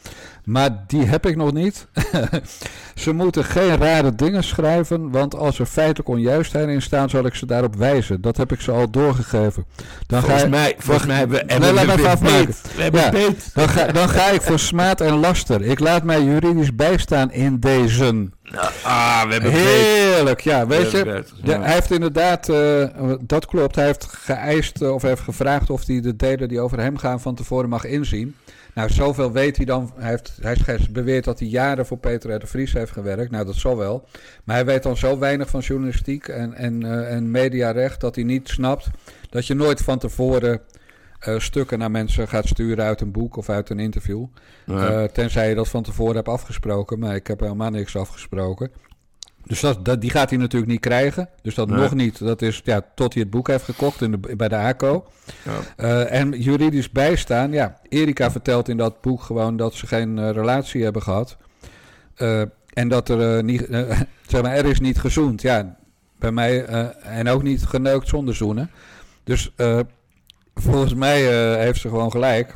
Maar 0.43 0.83
die 0.87 1.05
heb 1.05 1.25
ik 1.25 1.35
nog 1.35 1.53
niet. 1.53 1.87
ze 2.95 3.13
moeten 3.13 3.43
geen 3.43 3.77
rare 3.77 4.15
dingen 4.15 4.43
schrijven, 4.43 5.11
want 5.11 5.35
als 5.35 5.59
er 5.59 5.65
feitelijk 5.65 6.09
onjuistheden 6.09 6.69
in 6.69 6.81
staan, 6.81 7.09
zal 7.09 7.25
ik 7.25 7.35
ze 7.35 7.45
daarop 7.45 7.75
wijzen. 7.75 8.21
Dat 8.21 8.37
heb 8.37 8.51
ik 8.51 8.61
ze 8.61 8.71
al 8.71 8.89
doorgegeven. 8.89 9.65
Dan 10.07 10.21
Volgens 10.21 10.41
ga, 10.41 10.49
mij, 10.49 10.75
volgens 10.77 11.05
mij 11.07 11.17
hebben, 11.17 11.45
Nee, 11.47 11.59
laat 11.59 11.79
we 11.79 11.85
me 11.85 11.93
even 11.93 12.09
afmaken. 12.09 12.53
Ja. 12.91 13.11
dan, 13.53 13.69
ga, 13.69 13.85
dan 13.85 14.09
ga 14.09 14.29
ik 14.29 14.41
voor 14.41 14.59
smaad 14.59 15.01
en 15.01 15.13
laster. 15.13 15.61
Ik 15.61 15.79
laat 15.79 16.03
mij 16.03 16.23
juridisch 16.23 16.75
bijstaan 16.75 17.31
in 17.31 17.59
deze. 17.59 18.29
Ah, 18.83 19.25
we 19.27 19.33
hebben. 19.33 19.51
Heerlijk, 19.51 20.41
ja, 20.41 20.67
weet 20.67 20.91
We 20.91 20.97
je. 20.97 21.23
Ja, 21.43 21.61
hij 21.61 21.73
heeft 21.73 21.91
inderdaad, 21.91 22.49
eh, 22.49 23.13
dat 23.21 23.45
klopt, 23.45 23.75
hij 23.75 23.85
heeft 23.85 24.05
geëist 24.05 24.81
eh, 24.81 24.93
of 24.93 25.01
heeft 25.01 25.21
gevraagd 25.21 25.69
of 25.69 25.85
hij 25.85 26.01
de 26.01 26.15
delen 26.15 26.47
die 26.47 26.59
over 26.59 26.79
hem 26.79 26.97
gaan 26.97 27.21
van 27.21 27.35
tevoren 27.35 27.69
mag 27.69 27.85
inzien. 27.85 28.35
Nou, 28.73 28.89
zoveel 28.89 29.31
weet 29.31 29.57
hij 29.57 29.65
dan. 29.65 29.91
Hij, 29.95 30.09
heeft, 30.41 30.65
hij 30.65 30.87
beweert 30.91 31.23
dat 31.23 31.39
hij 31.39 31.47
jaren 31.47 31.85
voor 31.85 31.97
Peter 31.97 32.35
R. 32.35 32.39
de 32.39 32.47
Vries 32.47 32.73
heeft 32.73 32.91
gewerkt. 32.91 33.31
Nou, 33.31 33.45
dat 33.45 33.55
zal 33.55 33.77
wel. 33.77 34.07
Maar 34.43 34.55
hij 34.55 34.65
weet 34.65 34.83
dan 34.83 34.97
zo 34.97 35.19
weinig 35.19 35.49
van 35.49 35.59
journalistiek 35.59 36.27
en, 36.27 36.53
en, 36.53 36.83
eh, 36.83 37.15
en 37.15 37.31
mediarecht 37.31 38.01
dat 38.01 38.15
hij 38.15 38.23
niet 38.23 38.49
snapt 38.49 38.87
dat 39.29 39.47
je 39.47 39.53
nooit 39.53 39.81
van 39.81 39.99
tevoren 39.99 40.61
eh, 41.23 41.39
stukken 41.39 41.79
naar 41.79 41.91
mensen 41.91 42.27
gaat 42.27 42.47
sturen 42.47 42.85
uit 42.85 43.01
een 43.01 43.11
boek 43.11 43.35
of 43.35 43.49
uit 43.49 43.69
een 43.69 43.79
interview. 43.79 44.25
Ja. 44.65 44.87
Eh, 44.87 45.03
tenzij 45.03 45.49
je 45.49 45.55
dat 45.55 45.69
van 45.69 45.83
tevoren 45.83 46.15
hebt 46.15 46.27
afgesproken. 46.27 46.99
Maar 46.99 47.15
ik 47.15 47.27
heb 47.27 47.39
helemaal 47.39 47.69
niks 47.69 47.95
afgesproken. 47.95 48.71
Dus 49.45 49.59
dat, 49.59 49.85
dat, 49.85 50.01
die 50.01 50.09
gaat 50.09 50.29
hij 50.29 50.39
natuurlijk 50.39 50.71
niet 50.71 50.79
krijgen. 50.81 51.29
Dus 51.41 51.55
dat 51.55 51.67
Nee. 51.67 51.79
nog 51.79 51.93
niet. 51.93 52.19
Dat 52.19 52.41
is 52.41 52.61
ja, 52.63 52.81
tot 52.95 53.13
hij 53.13 53.21
het 53.21 53.31
boek 53.31 53.47
heeft 53.47 53.63
gekocht 53.63 54.01
in 54.01 54.11
de, 54.11 54.35
bij 54.35 54.47
de 54.47 54.55
ACO. 54.55 55.05
Ja. 55.43 55.51
Eh, 55.75 56.19
en 56.19 56.31
juridisch 56.41 56.89
bijstaan. 56.89 57.51
Ja, 57.51 57.79
Erika 57.89 58.31
vertelt 58.31 58.69
in 58.69 58.77
dat 58.77 59.01
boek 59.01 59.21
gewoon 59.21 59.57
dat 59.57 59.73
ze 59.73 59.87
geen 59.87 60.31
relatie 60.31 60.83
hebben 60.83 61.01
gehad. 61.01 61.37
Eh, 62.15 62.41
en 62.73 62.87
dat 62.87 63.09
er 63.09 63.43
niet. 63.43 63.67
zeg 64.27 64.41
maar, 64.41 64.51
er 64.51 64.65
is 64.65 64.79
niet 64.79 64.99
gezoend. 64.99 65.41
Ja, 65.41 65.75
bij 66.19 66.31
mij. 66.31 66.65
en 67.01 67.29
ook 67.29 67.43
niet 67.43 67.65
geneukt 67.65 68.07
zonder 68.07 68.35
zoenen. 68.35 68.71
Dus 69.23 69.53
volgens 70.55 70.93
mij 70.93 71.29
eh, 71.29 71.57
heeft 71.59 71.79
ze 71.79 71.89
gewoon 71.89 72.11
gelijk. 72.11 72.55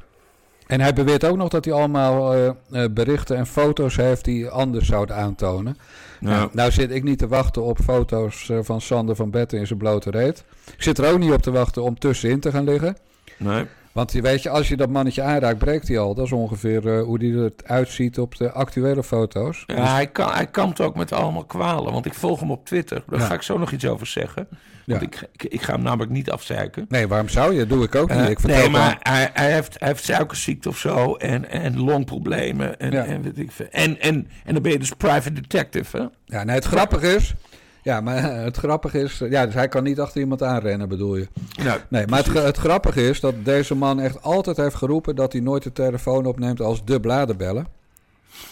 En 0.67 0.81
hij 0.81 0.93
beweert 0.93 1.25
ook 1.25 1.37
nog 1.37 1.49
dat 1.49 1.65
hij 1.65 1.73
allemaal 1.73 2.33
eh, 2.33 2.47
eh, 2.47 2.91
berichten 2.91 3.37
en 3.37 3.47
foto's 3.47 3.95
heeft 3.95 4.25
die 4.25 4.49
anders 4.49 4.87
zouden 4.87 5.15
aantonen. 5.15 5.77
Ja. 6.19 6.29
Nou, 6.29 6.49
nou 6.53 6.71
zit 6.71 6.91
ik 6.91 7.03
niet 7.03 7.17
te 7.17 7.27
wachten 7.27 7.63
op 7.63 7.79
foto's 7.83 8.51
van 8.61 8.81
Sander 8.81 9.15
van 9.15 9.29
Betten 9.29 9.59
in 9.59 9.67
zijn 9.67 9.79
blote 9.79 10.09
reet. 10.09 10.43
Ik 10.75 10.83
zit 10.83 10.97
er 10.97 11.11
ook 11.11 11.19
niet 11.19 11.31
op 11.31 11.41
te 11.41 11.51
wachten 11.51 11.83
om 11.83 11.99
tussenin 11.99 12.39
te 12.39 12.51
gaan 12.51 12.63
liggen. 12.63 12.97
Nee. 13.37 13.65
Want 13.97 14.11
weet 14.11 14.43
je, 14.43 14.49
als 14.49 14.67
je 14.67 14.77
dat 14.77 14.89
mannetje 14.89 15.21
aanraakt, 15.21 15.57
breekt 15.57 15.87
hij 15.87 15.99
al. 15.99 16.13
Dat 16.13 16.25
is 16.25 16.31
ongeveer 16.31 16.85
uh, 16.85 17.03
hoe 17.03 17.17
hij 17.17 17.51
eruit 17.65 17.89
ziet 17.89 18.19
op 18.19 18.35
de 18.37 18.51
actuele 18.51 19.03
foto's. 19.03 19.63
Ja, 19.67 19.93
hij, 19.93 20.07
kan, 20.07 20.31
hij 20.31 20.47
kampt 20.47 20.81
ook 20.81 20.95
met 20.95 21.11
allemaal 21.11 21.45
kwalen. 21.45 21.93
Want 21.93 22.05
ik 22.05 22.13
volg 22.13 22.39
hem 22.39 22.51
op 22.51 22.65
Twitter. 22.65 23.03
Daar 23.07 23.19
ga 23.19 23.33
ik 23.33 23.41
zo 23.41 23.57
nog 23.57 23.71
iets 23.71 23.85
over 23.85 24.07
zeggen. 24.07 24.47
Want 24.85 25.01
ik, 25.01 25.29
ik, 25.31 25.43
ik, 25.43 25.61
ga 25.61 25.73
hem 25.73 25.81
namelijk 25.81 26.11
niet 26.11 26.31
afzeiken. 26.31 26.85
Nee, 26.89 27.07
waarom 27.07 27.29
zou 27.29 27.53
je? 27.53 27.59
Dat 27.59 27.69
doe 27.69 27.83
ik 27.83 27.95
ook 27.95 28.15
niet. 28.15 28.29
Ik 28.29 28.43
nee, 28.43 28.69
maar 28.69 28.97
hij, 28.99 29.29
hij, 29.33 29.51
heeft, 29.51 29.79
hij 29.79 29.87
heeft 29.87 30.03
suikerziekte 30.03 30.69
of 30.69 30.77
zo. 30.77 31.15
En, 31.15 31.49
en 31.49 31.79
longproblemen. 31.79 32.79
En, 32.79 33.05
en, 33.05 33.21
weet 33.21 33.37
ik. 33.39 33.51
En, 33.71 33.99
en, 33.99 34.27
en 34.45 34.53
dan 34.53 34.61
ben 34.61 34.71
je 34.71 34.79
dus 34.79 34.91
private 34.91 35.33
detective, 35.33 35.97
hè? 35.97 36.05
Ja, 36.37 36.43
nee, 36.43 36.55
het 36.55 36.65
grappige 36.65 37.15
is... 37.15 37.33
Ja, 37.87 38.01
maar 38.01 38.23
het 38.49 38.57
grappige 38.57 38.99
is... 38.99 39.21
Ja, 39.29 39.45
dus 39.45 39.53
hij 39.53 39.67
kan 39.67 39.83
niet 39.83 39.99
achter 39.99 40.21
iemand 40.21 40.43
aanrennen, 40.43 40.89
bedoel 40.89 41.15
je? 41.15 41.27
Nou, 41.63 41.79
nee, 41.89 42.07
maar 42.07 42.23
het, 42.23 42.33
het, 42.33 42.57
grappige 42.57 43.07
is 43.07 43.19
dat 43.19 43.33
deze 43.43 43.75
man 43.75 43.99
echt 43.99 44.21
altijd 44.21 44.57
heeft 44.57 44.75
geroepen... 44.75 45.15
dat 45.15 45.31
hij 45.31 45.41
nooit 45.41 45.63
de 45.63 45.71
telefoon 45.71 46.25
opneemt 46.25 46.61
als 46.61 46.85
de 46.85 46.99
bladenbellen. 46.99 47.67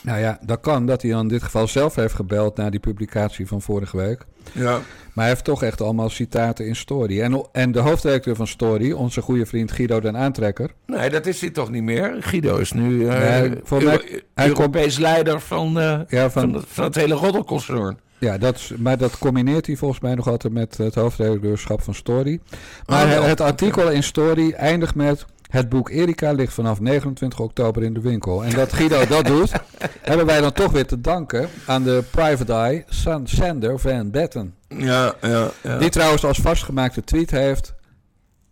Nou 0.01 0.19
ja, 0.19 0.39
dat 0.41 0.59
kan 0.59 0.85
dat 0.85 1.01
hij 1.01 1.11
in 1.11 1.27
dit 1.27 1.43
geval 1.43 1.67
zelf 1.67 1.95
heeft 1.95 2.13
gebeld... 2.13 2.57
na 2.57 2.69
die 2.69 2.79
publicatie 2.79 3.47
van 3.47 3.61
vorige 3.61 3.97
week. 3.97 4.25
Ja. 4.51 4.71
Maar 5.13 5.25
hij 5.25 5.27
heeft 5.27 5.43
toch 5.43 5.63
echt 5.63 5.81
allemaal 5.81 6.09
citaten 6.09 6.67
in 6.67 6.75
Story. 6.75 7.21
En, 7.21 7.45
en 7.51 7.71
de 7.71 7.79
hoofddirecteur 7.79 8.35
van 8.35 8.47
Story, 8.47 8.91
onze 8.91 9.21
goede 9.21 9.45
vriend 9.45 9.71
Guido 9.71 9.99
den 9.99 10.17
Aantrekker... 10.17 10.71
Nee, 10.85 11.09
dat 11.09 11.25
is 11.25 11.41
hij 11.41 11.49
toch 11.49 11.71
niet 11.71 11.83
meer? 11.83 12.15
Guido 12.19 12.57
is 12.57 12.71
nu 12.71 12.89
uh, 12.89 13.07
nee, 13.07 13.49
mij, 13.69 14.23
hij 14.33 14.47
Europees 14.47 14.97
leider 14.97 15.41
van, 15.41 15.77
uh, 15.77 15.99
ja, 16.07 16.29
van, 16.29 16.51
van, 16.51 16.63
van, 16.67 16.83
het 16.83 16.95
hele 16.95 17.15
roddelconcern. 17.15 18.03
Ja, 18.17 18.37
dat, 18.37 18.71
maar 18.77 18.97
dat 18.97 19.17
combineert 19.17 19.65
hij 19.65 19.75
volgens 19.75 19.99
mij 19.99 20.15
nog 20.15 20.27
altijd 20.27 20.53
met 20.53 20.77
het 20.77 20.95
hoofdredacteurschap 20.95 21.81
van 21.81 21.93
Story. 21.93 22.39
Maar 22.85 23.19
oh, 23.19 23.25
het 23.25 23.41
artikel 23.41 23.91
in 23.91 24.03
Story 24.03 24.51
eindigt 24.51 24.95
met... 24.95 25.25
Het 25.49 25.69
boek 25.69 25.89
Erika 25.89 26.31
ligt 26.31 26.53
vanaf 26.53 26.79
29 26.79 27.39
oktober 27.39 27.83
in 27.83 27.93
de 27.93 27.99
winkel. 27.99 28.43
En 28.43 28.55
dat 28.55 28.73
Guido 28.73 29.05
dat 29.05 29.25
doet, 29.25 29.51
hebben 30.01 30.25
wij 30.25 30.41
dan 30.41 30.51
toch 30.51 30.71
weer 30.71 30.85
te 30.85 31.01
danken 31.01 31.49
aan 31.65 31.83
de 31.83 32.03
private 32.11 32.53
eye 32.53 32.83
Sander 33.23 33.79
Van 33.79 34.11
Betten. 34.11 34.55
Ja, 34.67 35.13
ja, 35.21 35.49
ja. 35.63 35.77
Die 35.77 35.89
trouwens 35.89 36.25
als 36.25 36.37
vastgemaakte 36.37 37.03
tweet 37.03 37.31
heeft... 37.31 37.73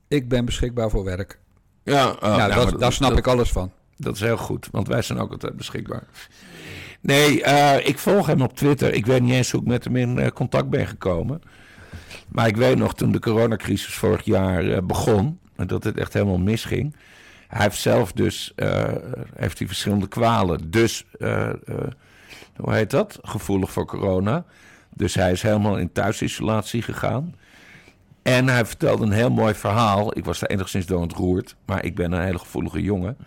Ik 0.08 0.30
ben 0.30 0.46
beschikbaar 0.46 0.90
voor 0.90 1.04
werk. 1.04 1.40
Ja, 1.84 2.10
oh, 2.10 2.38
nou, 2.38 2.54
dat, 2.54 2.80
daar 2.80 2.94
snap 2.94 3.18
ik 3.18 3.28
alles 3.28 3.52
van. 3.52 3.72
Dat 3.98 4.16
is 4.16 4.22
heel 4.22 4.38
goed, 4.38 4.68
want 4.72 4.88
wij 4.88 5.02
zijn 5.02 5.20
ook 5.20 5.32
altijd 5.32 5.58
beschikbaar. 5.58 6.04
Nee, 7.04 7.44
uh, 7.46 7.88
ik 7.88 7.98
volg 7.98 8.28
hem 8.28 8.42
op 8.42 8.56
Twitter. 8.56 8.94
Ik 8.94 9.06
weet 9.06 9.22
niet 9.22 9.34
eens 9.34 9.52
hoe 9.52 9.62
ik 9.62 9.68
met 9.68 9.84
hem 9.84 9.96
in 9.96 10.18
uh, 10.18 10.28
contact 10.28 10.70
ben 10.70 10.88
gekomen. 10.88 11.42
Maar 12.28 12.48
ik 12.48 12.58
weet 12.58 12.78
nog 12.78 12.96
toen 12.96 13.12
de 13.12 13.20
coronacrisis 13.20 13.94
vorig 13.94 14.26
jaar 14.26 14.64
uh, 14.64 14.78
begon, 14.84 15.40
dat 15.56 15.84
het 15.84 15.98
echt 15.98 16.14
helemaal 16.14 16.38
misging. 16.38 16.96
Hij 17.48 17.64
heeft 17.64 17.78
zelf 17.78 18.12
dus 18.12 18.54
heeft 19.36 19.58
hij 19.58 19.68
verschillende 19.68 20.08
kwalen. 20.08 20.72
Dus, 20.72 21.06
hoe 22.56 22.74
heet 22.74 22.90
dat? 22.90 23.20
Gevoelig 23.22 23.72
voor 23.72 23.86
corona. 23.86 24.46
Dus 24.96 25.14
hij 25.14 25.32
is 25.32 25.42
helemaal 25.42 25.78
in 25.78 25.92
thuisisolatie 25.92 26.82
gegaan. 26.82 27.36
En 28.22 28.48
hij 28.48 28.66
vertelde 28.66 29.06
een 29.06 29.12
heel 29.12 29.32
mooi 29.32 29.54
verhaal. 29.54 30.18
Ik 30.18 30.26
was 30.26 30.40
daar 30.40 30.50
enigszins 30.50 30.86
door 30.86 31.00
ontroerd, 31.00 31.56
maar 31.66 31.86
ik 31.86 31.96
ben 31.96 32.12
een 32.12 32.24
hele 32.24 32.40
gevoelige 32.40 32.82
jongen. 32.82 33.18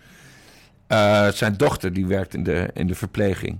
zijn 1.33 1.57
dochter 1.57 1.93
die 1.93 2.05
werkt 2.05 2.33
in 2.33 2.43
de, 2.43 2.69
in 2.73 2.87
de 2.87 2.95
verpleging. 2.95 3.59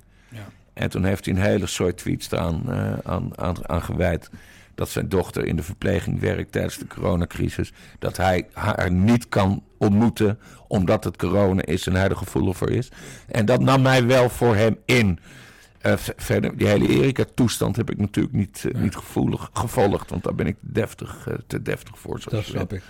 En 0.78 0.90
toen 0.90 1.04
heeft 1.04 1.26
hij 1.26 1.34
een 1.34 1.42
hele 1.42 1.68
soort 1.68 1.98
tweets 1.98 2.32
eraan 2.32 2.64
uh, 2.68 2.94
aan, 3.04 3.32
aan, 3.36 3.70
aan 3.70 3.82
gewijd. 3.82 4.30
Dat 4.76 4.90
zijn 4.90 5.10
dochter 5.10 5.46
in 5.46 5.56
de 5.56 5.64
verpleging 5.64 6.20
werkt 6.20 6.52
tijdens 6.52 6.78
de 6.78 6.88
coronacrisis. 6.88 7.74
Dat 8.00 8.18
hij 8.18 8.48
haar 8.54 8.92
niet 8.92 9.30
kan 9.30 9.64
ontmoeten 9.78 10.40
omdat 10.68 11.04
het 11.04 11.18
corona 11.18 11.66
is 11.66 11.88
en 11.88 11.94
hij 11.94 12.10
er 12.10 12.18
gevoelig 12.18 12.58
voor 12.58 12.70
is. 12.70 12.90
En 13.28 13.46
dat 13.46 13.60
nam 13.62 13.82
mij 13.82 14.06
wel 14.06 14.30
voor 14.30 14.56
hem 14.56 14.78
in. 14.86 15.20
Uh, 15.86 15.94
verder, 15.98 16.58
die 16.58 16.68
hele 16.68 16.88
Erika-toestand 16.88 17.76
heb 17.76 17.90
ik 17.90 17.98
natuurlijk 17.98 18.36
niet, 18.36 18.64
uh, 18.68 18.82
niet 18.82 18.96
gevoelig, 18.96 19.50
gevolgd. 19.54 20.10
Want 20.10 20.24
daar 20.24 20.36
ben 20.36 20.48
ik 20.48 20.56
deftig, 20.60 21.28
te 21.48 21.62
deftig 21.62 22.00
voor. 22.00 22.20
Dat 22.30 22.44
snap 22.44 22.74
ik. 22.74 22.82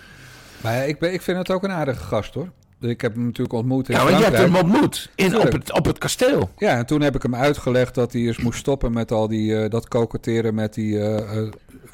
Maar 0.62 0.88
ik, 0.88 0.98
ben, 0.98 1.12
ik 1.12 1.22
vind 1.22 1.38
het 1.38 1.50
ook 1.50 1.64
een 1.64 1.70
aardige 1.70 2.02
gast 2.04 2.34
hoor. 2.34 2.50
Ik 2.80 3.00
heb 3.00 3.14
hem 3.14 3.24
natuurlijk 3.24 3.52
ontmoet 3.52 3.88
in 3.88 3.94
Ja, 3.94 4.04
maar 4.04 4.18
je 4.18 4.24
hebt 4.24 4.36
hem 4.36 4.56
ontmoet 4.56 5.10
in, 5.14 5.38
op, 5.38 5.52
het, 5.52 5.72
op 5.72 5.84
het 5.84 5.98
kasteel. 5.98 6.50
Ja, 6.56 6.76
en 6.76 6.86
toen 6.86 7.00
heb 7.00 7.14
ik 7.14 7.22
hem 7.22 7.34
uitgelegd 7.34 7.94
dat 7.94 8.12
hij 8.12 8.22
eens 8.22 8.38
moest 8.38 8.58
stoppen 8.58 8.92
met 8.92 9.12
al 9.12 9.28
die, 9.28 9.50
uh, 9.50 9.70
dat 9.70 9.88
koketeren 9.88 10.54
met 10.54 10.74
die 10.74 10.94
uh, 10.94 11.48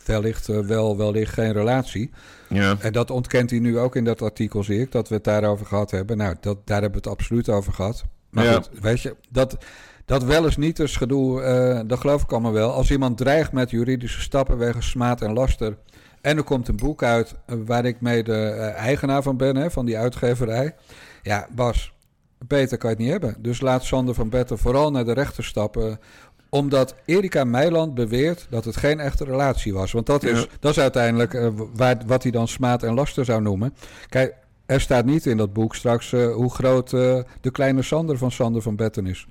wellicht 0.04 0.46
wel, 0.46 0.96
wellicht 0.96 1.32
geen 1.32 1.52
relatie. 1.52 2.10
Ja. 2.48 2.76
En 2.78 2.92
dat 2.92 3.10
ontkent 3.10 3.50
hij 3.50 3.58
nu 3.58 3.78
ook 3.78 3.96
in 3.96 4.04
dat 4.04 4.22
artikel, 4.22 4.62
zie 4.62 4.80
ik, 4.80 4.92
dat 4.92 5.08
we 5.08 5.14
het 5.14 5.24
daarover 5.24 5.66
gehad 5.66 5.90
hebben. 5.90 6.16
Nou, 6.16 6.34
dat, 6.40 6.56
daar 6.64 6.80
hebben 6.80 7.02
we 7.02 7.08
het 7.08 7.18
absoluut 7.18 7.48
over 7.48 7.72
gehad. 7.72 8.04
Maar 8.30 8.44
ja. 8.44 8.52
goed, 8.52 8.70
weet 8.80 9.00
je, 9.00 9.16
dat, 9.30 9.56
dat 10.04 10.24
wel 10.24 10.44
eens 10.44 10.56
niet 10.56 10.78
is 10.78 10.96
gedoe, 10.96 11.84
dat 11.86 11.98
geloof 11.98 12.22
ik 12.22 12.32
allemaal 12.32 12.52
wel. 12.52 12.72
Als 12.72 12.90
iemand 12.90 13.16
dreigt 13.16 13.52
met 13.52 13.70
juridische 13.70 14.20
stappen 14.20 14.58
wegens 14.58 14.90
smaad 14.90 15.22
en 15.22 15.32
laster 15.32 15.76
en 16.24 16.36
er 16.36 16.42
komt 16.42 16.68
een 16.68 16.76
boek 16.76 17.02
uit 17.02 17.34
eh, 17.46 17.56
waar 17.66 17.84
ik 17.84 18.00
mee 18.00 18.22
de 18.22 18.54
uh, 18.56 18.74
eigenaar 18.74 19.22
van 19.22 19.36
ben, 19.36 19.56
hè, 19.56 19.70
van 19.70 19.86
die 19.86 19.98
uitgeverij. 19.98 20.74
Ja, 21.22 21.46
Bas, 21.54 21.92
beter 22.38 22.78
kan 22.78 22.90
je 22.90 22.96
het 22.96 23.04
niet 23.04 23.12
hebben. 23.12 23.36
Dus 23.38 23.60
laat 23.60 23.84
Sander 23.84 24.14
van 24.14 24.28
Betten 24.28 24.58
vooral 24.58 24.90
naar 24.90 25.04
de 25.04 25.12
rechter 25.12 25.44
stappen 25.44 26.00
omdat 26.48 26.94
Erika 27.04 27.44
Meiland 27.44 27.94
beweert 27.94 28.46
dat 28.50 28.64
het 28.64 28.76
geen 28.76 29.00
echte 29.00 29.24
relatie 29.24 29.74
was. 29.74 29.92
Want 29.92 30.06
dat 30.06 30.22
is, 30.22 30.40
ja. 30.40 30.46
dat 30.60 30.70
is 30.70 30.78
uiteindelijk 30.78 31.34
uh, 31.34 31.48
waar, 31.74 31.96
wat 32.06 32.22
hij 32.22 32.32
dan 32.32 32.48
smaad 32.48 32.82
en 32.82 32.94
laster 32.94 33.24
zou 33.24 33.42
noemen. 33.42 33.74
Kijk, 34.08 34.34
er 34.66 34.80
staat 34.80 35.04
niet 35.04 35.26
in 35.26 35.36
dat 35.36 35.52
boek 35.52 35.74
straks 35.74 36.12
uh, 36.12 36.34
hoe 36.34 36.50
groot 36.50 36.92
uh, 36.92 37.18
de 37.40 37.50
kleine 37.50 37.82
Sander 37.82 38.18
van 38.18 38.30
Sander 38.30 38.62
van 38.62 38.76
Betten 38.76 39.06
is. 39.06 39.26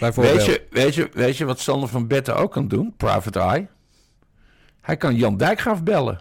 Weet 0.00 0.44
je, 0.44 0.66
weet, 0.70 0.94
je, 0.94 1.08
weet 1.12 1.36
je 1.36 1.44
wat 1.44 1.58
Sander 1.58 1.88
van 1.88 2.06
Betten 2.06 2.36
ook 2.36 2.52
kan 2.52 2.68
doen? 2.68 2.94
Private 2.96 3.38
Eye. 3.38 3.68
Hij 4.88 4.96
kan 4.96 5.16
Jan 5.16 5.36
Dijkgraaf 5.36 5.82
bellen. 5.82 6.20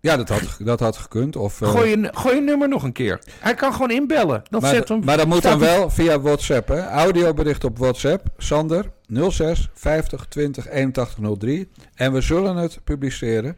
Ja, 0.00 0.16
dat 0.16 0.28
had, 0.28 0.56
dat 0.58 0.80
had 0.80 0.96
gekund. 0.96 1.36
Of, 1.36 1.60
uh... 1.60 1.68
gooi, 1.68 1.90
je, 1.90 2.08
gooi 2.12 2.34
je 2.34 2.40
nummer 2.40 2.68
nog 2.68 2.82
een 2.82 2.92
keer. 2.92 3.22
Hij 3.40 3.54
kan 3.54 3.72
gewoon 3.72 3.90
inbellen. 3.90 4.42
Dan 4.50 4.60
maar, 4.60 4.74
zet 4.74 4.88
hem, 4.88 5.04
maar 5.04 5.16
dat 5.16 5.26
moet 5.26 5.42
dan 5.42 5.58
wel 5.58 5.90
via 5.90 6.20
WhatsApp. 6.20 6.68
Hè? 6.68 6.86
Audiobericht 6.86 7.64
op 7.64 7.78
WhatsApp. 7.78 8.26
Sander 8.36 8.92
06 9.28 9.68
50 9.74 10.26
20 10.26 10.68
81 10.68 11.36
03. 11.38 11.68
En 11.94 12.12
we 12.12 12.20
zullen 12.20 12.56
het 12.56 12.84
publiceren. 12.84 13.56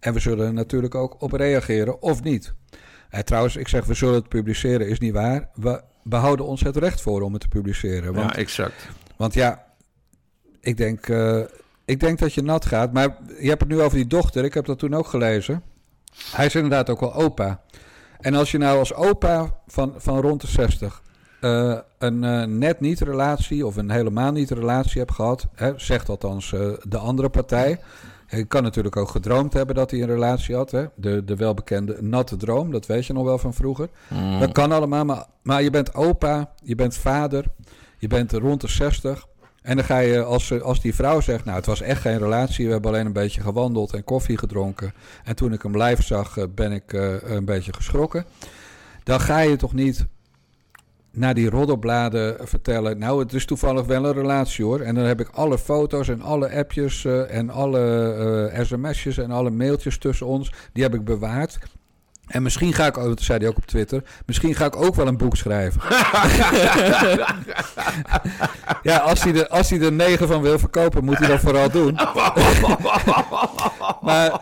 En 0.00 0.12
we 0.12 0.20
zullen 0.20 0.46
er 0.46 0.52
natuurlijk 0.52 0.94
ook 0.94 1.22
op 1.22 1.32
reageren 1.32 2.02
of 2.02 2.22
niet. 2.22 2.54
En 3.08 3.24
trouwens, 3.24 3.56
ik 3.56 3.68
zeg 3.68 3.84
we 3.84 3.94
zullen 3.94 4.14
het 4.14 4.28
publiceren 4.28 4.88
is 4.88 4.98
niet 4.98 5.12
waar. 5.12 5.48
We 5.54 5.82
behouden 6.02 6.46
ons 6.46 6.60
het 6.60 6.76
recht 6.76 7.00
voor 7.00 7.22
om 7.22 7.32
het 7.32 7.42
te 7.42 7.48
publiceren. 7.48 8.14
Want, 8.14 8.30
ja, 8.30 8.36
exact. 8.36 8.88
Want 9.16 9.34
ja, 9.34 9.64
ik 10.60 10.76
denk... 10.76 11.08
Uh, 11.08 11.40
ik 11.84 12.00
denk 12.00 12.18
dat 12.18 12.34
je 12.34 12.42
nat 12.42 12.66
gaat. 12.66 12.92
Maar 12.92 13.16
je 13.40 13.48
hebt 13.48 13.60
het 13.60 13.70
nu 13.70 13.80
over 13.80 13.96
die 13.96 14.06
dochter. 14.06 14.44
Ik 14.44 14.54
heb 14.54 14.64
dat 14.64 14.78
toen 14.78 14.94
ook 14.94 15.06
gelezen. 15.06 15.62
Hij 16.30 16.46
is 16.46 16.54
inderdaad 16.54 16.90
ook 16.90 17.00
wel 17.00 17.14
opa. 17.14 17.60
En 18.20 18.34
als 18.34 18.50
je 18.50 18.58
nou 18.58 18.78
als 18.78 18.94
opa 18.94 19.60
van, 19.66 19.94
van 19.96 20.20
rond 20.20 20.40
de 20.40 20.46
60 20.46 21.02
uh, 21.44 21.78
een 21.98 22.22
uh, 22.22 22.44
net 22.44 22.80
niet 22.80 23.00
relatie 23.00 23.66
of 23.66 23.76
een 23.76 23.90
helemaal 23.90 24.32
niet 24.32 24.50
relatie 24.50 25.00
hebt 25.00 25.12
gehad, 25.12 25.46
hè, 25.54 25.72
zegt 25.76 26.08
althans 26.08 26.52
uh, 26.52 26.72
de 26.88 26.98
andere 26.98 27.28
partij. 27.28 27.80
Je 28.28 28.44
kan 28.44 28.62
natuurlijk 28.62 28.96
ook 28.96 29.08
gedroomd 29.08 29.52
hebben 29.52 29.74
dat 29.74 29.90
hij 29.90 30.00
een 30.00 30.06
relatie 30.06 30.54
had. 30.54 30.70
Hè? 30.70 30.84
De, 30.94 31.24
de 31.24 31.36
welbekende 31.36 32.02
natte 32.02 32.36
droom, 32.36 32.70
dat 32.70 32.86
weet 32.86 33.06
je 33.06 33.12
nog 33.12 33.24
wel 33.24 33.38
van 33.38 33.54
vroeger. 33.54 33.88
Mm. 34.08 34.40
Dat 34.40 34.52
kan 34.52 34.72
allemaal, 34.72 35.04
maar, 35.04 35.26
maar 35.42 35.62
je 35.62 35.70
bent 35.70 35.94
opa, 35.94 36.52
je 36.62 36.74
bent 36.74 36.96
vader, 36.96 37.44
je 37.98 38.06
bent 38.06 38.32
rond 38.32 38.60
de 38.60 38.68
60. 38.68 39.26
En 39.64 39.76
dan 39.76 39.84
ga 39.84 39.98
je, 39.98 40.22
als, 40.22 40.62
als 40.62 40.80
die 40.80 40.94
vrouw 40.94 41.20
zegt, 41.20 41.44
nou 41.44 41.56
het 41.56 41.66
was 41.66 41.80
echt 41.80 42.00
geen 42.00 42.18
relatie, 42.18 42.66
we 42.66 42.72
hebben 42.72 42.90
alleen 42.90 43.06
een 43.06 43.12
beetje 43.12 43.40
gewandeld 43.40 43.94
en 43.94 44.04
koffie 44.04 44.38
gedronken. 44.38 44.92
En 45.24 45.36
toen 45.36 45.52
ik 45.52 45.62
hem 45.62 45.82
live 45.82 46.02
zag, 46.02 46.36
ben 46.54 46.72
ik 46.72 46.92
uh, 46.92 47.14
een 47.22 47.44
beetje 47.44 47.72
geschrokken. 47.72 48.24
Dan 49.02 49.20
ga 49.20 49.38
je 49.38 49.56
toch 49.56 49.72
niet 49.72 50.06
naar 51.10 51.34
die 51.34 51.50
roddelbladen 51.50 52.48
vertellen, 52.48 52.98
nou 52.98 53.22
het 53.22 53.32
is 53.32 53.44
toevallig 53.44 53.86
wel 53.86 54.04
een 54.04 54.12
relatie 54.12 54.64
hoor. 54.64 54.80
En 54.80 54.94
dan 54.94 55.04
heb 55.04 55.20
ik 55.20 55.28
alle 55.28 55.58
foto's 55.58 56.08
en 56.08 56.22
alle 56.22 56.56
appjes 56.56 57.04
uh, 57.04 57.36
en 57.36 57.50
alle 57.50 58.52
sms'jes 58.62 59.18
en 59.18 59.30
alle 59.30 59.50
mailtjes 59.50 59.98
tussen 59.98 60.26
ons, 60.26 60.52
die 60.72 60.82
heb 60.82 60.94
ik 60.94 61.04
bewaard. 61.04 61.58
En 62.26 62.42
misschien 62.42 62.72
ga 62.72 62.86
ik, 62.86 62.96
oh, 62.96 63.04
dat 63.04 63.20
zei 63.20 63.38
hij 63.38 63.48
ook 63.48 63.56
op 63.56 63.66
Twitter, 63.66 64.02
misschien 64.26 64.54
ga 64.54 64.64
ik 64.64 64.76
ook 64.76 64.94
wel 64.94 65.06
een 65.06 65.16
boek 65.16 65.36
schrijven. 65.36 65.80
ja, 68.82 68.96
als 68.96 69.22
hij, 69.22 69.34
er, 69.34 69.48
als 69.48 69.70
hij 69.70 69.80
er 69.80 69.92
negen 69.92 70.28
van 70.28 70.42
wil 70.42 70.58
verkopen, 70.58 71.04
moet 71.04 71.18
hij 71.18 71.28
dat 71.28 71.40
vooral 71.40 71.70
doen. 71.70 71.94
maar, 74.00 74.40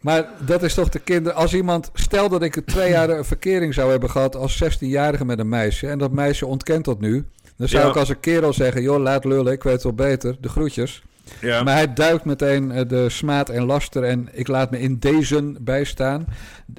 maar 0.00 0.28
dat 0.38 0.62
is 0.62 0.74
toch 0.74 0.88
de 0.88 0.98
kinder. 0.98 1.32
Als 1.32 1.54
iemand, 1.54 1.90
stel 1.94 2.28
dat 2.28 2.42
ik 2.42 2.62
twee 2.66 2.90
jaar 2.90 3.08
een 3.10 3.24
verkering 3.24 3.74
zou 3.74 3.90
hebben 3.90 4.10
gehad 4.10 4.36
als 4.36 4.64
16-jarige 4.64 5.24
met 5.24 5.38
een 5.38 5.48
meisje, 5.48 5.88
en 5.88 5.98
dat 5.98 6.10
meisje 6.10 6.46
ontkent 6.46 6.84
dat 6.84 7.00
nu, 7.00 7.26
dan 7.56 7.68
zou 7.68 7.84
ja. 7.84 7.90
ik 7.90 7.96
als 7.96 8.08
een 8.08 8.20
kerel 8.20 8.52
zeggen: 8.52 8.82
joh, 8.82 9.00
laat 9.00 9.24
lullen, 9.24 9.52
ik 9.52 9.62
weet 9.62 9.82
wel 9.82 9.94
beter, 9.94 10.36
de 10.40 10.48
groetjes. 10.48 11.02
Ja. 11.40 11.62
Maar 11.62 11.74
hij 11.74 11.92
duikt 11.92 12.24
meteen 12.24 12.70
uh, 12.70 12.80
de 12.88 13.08
smaad 13.08 13.48
en 13.48 13.64
laster 13.64 14.04
en 14.04 14.28
ik 14.32 14.48
laat 14.48 14.70
me 14.70 14.80
in 14.80 14.98
deze 14.98 15.54
bijstaan. 15.60 16.26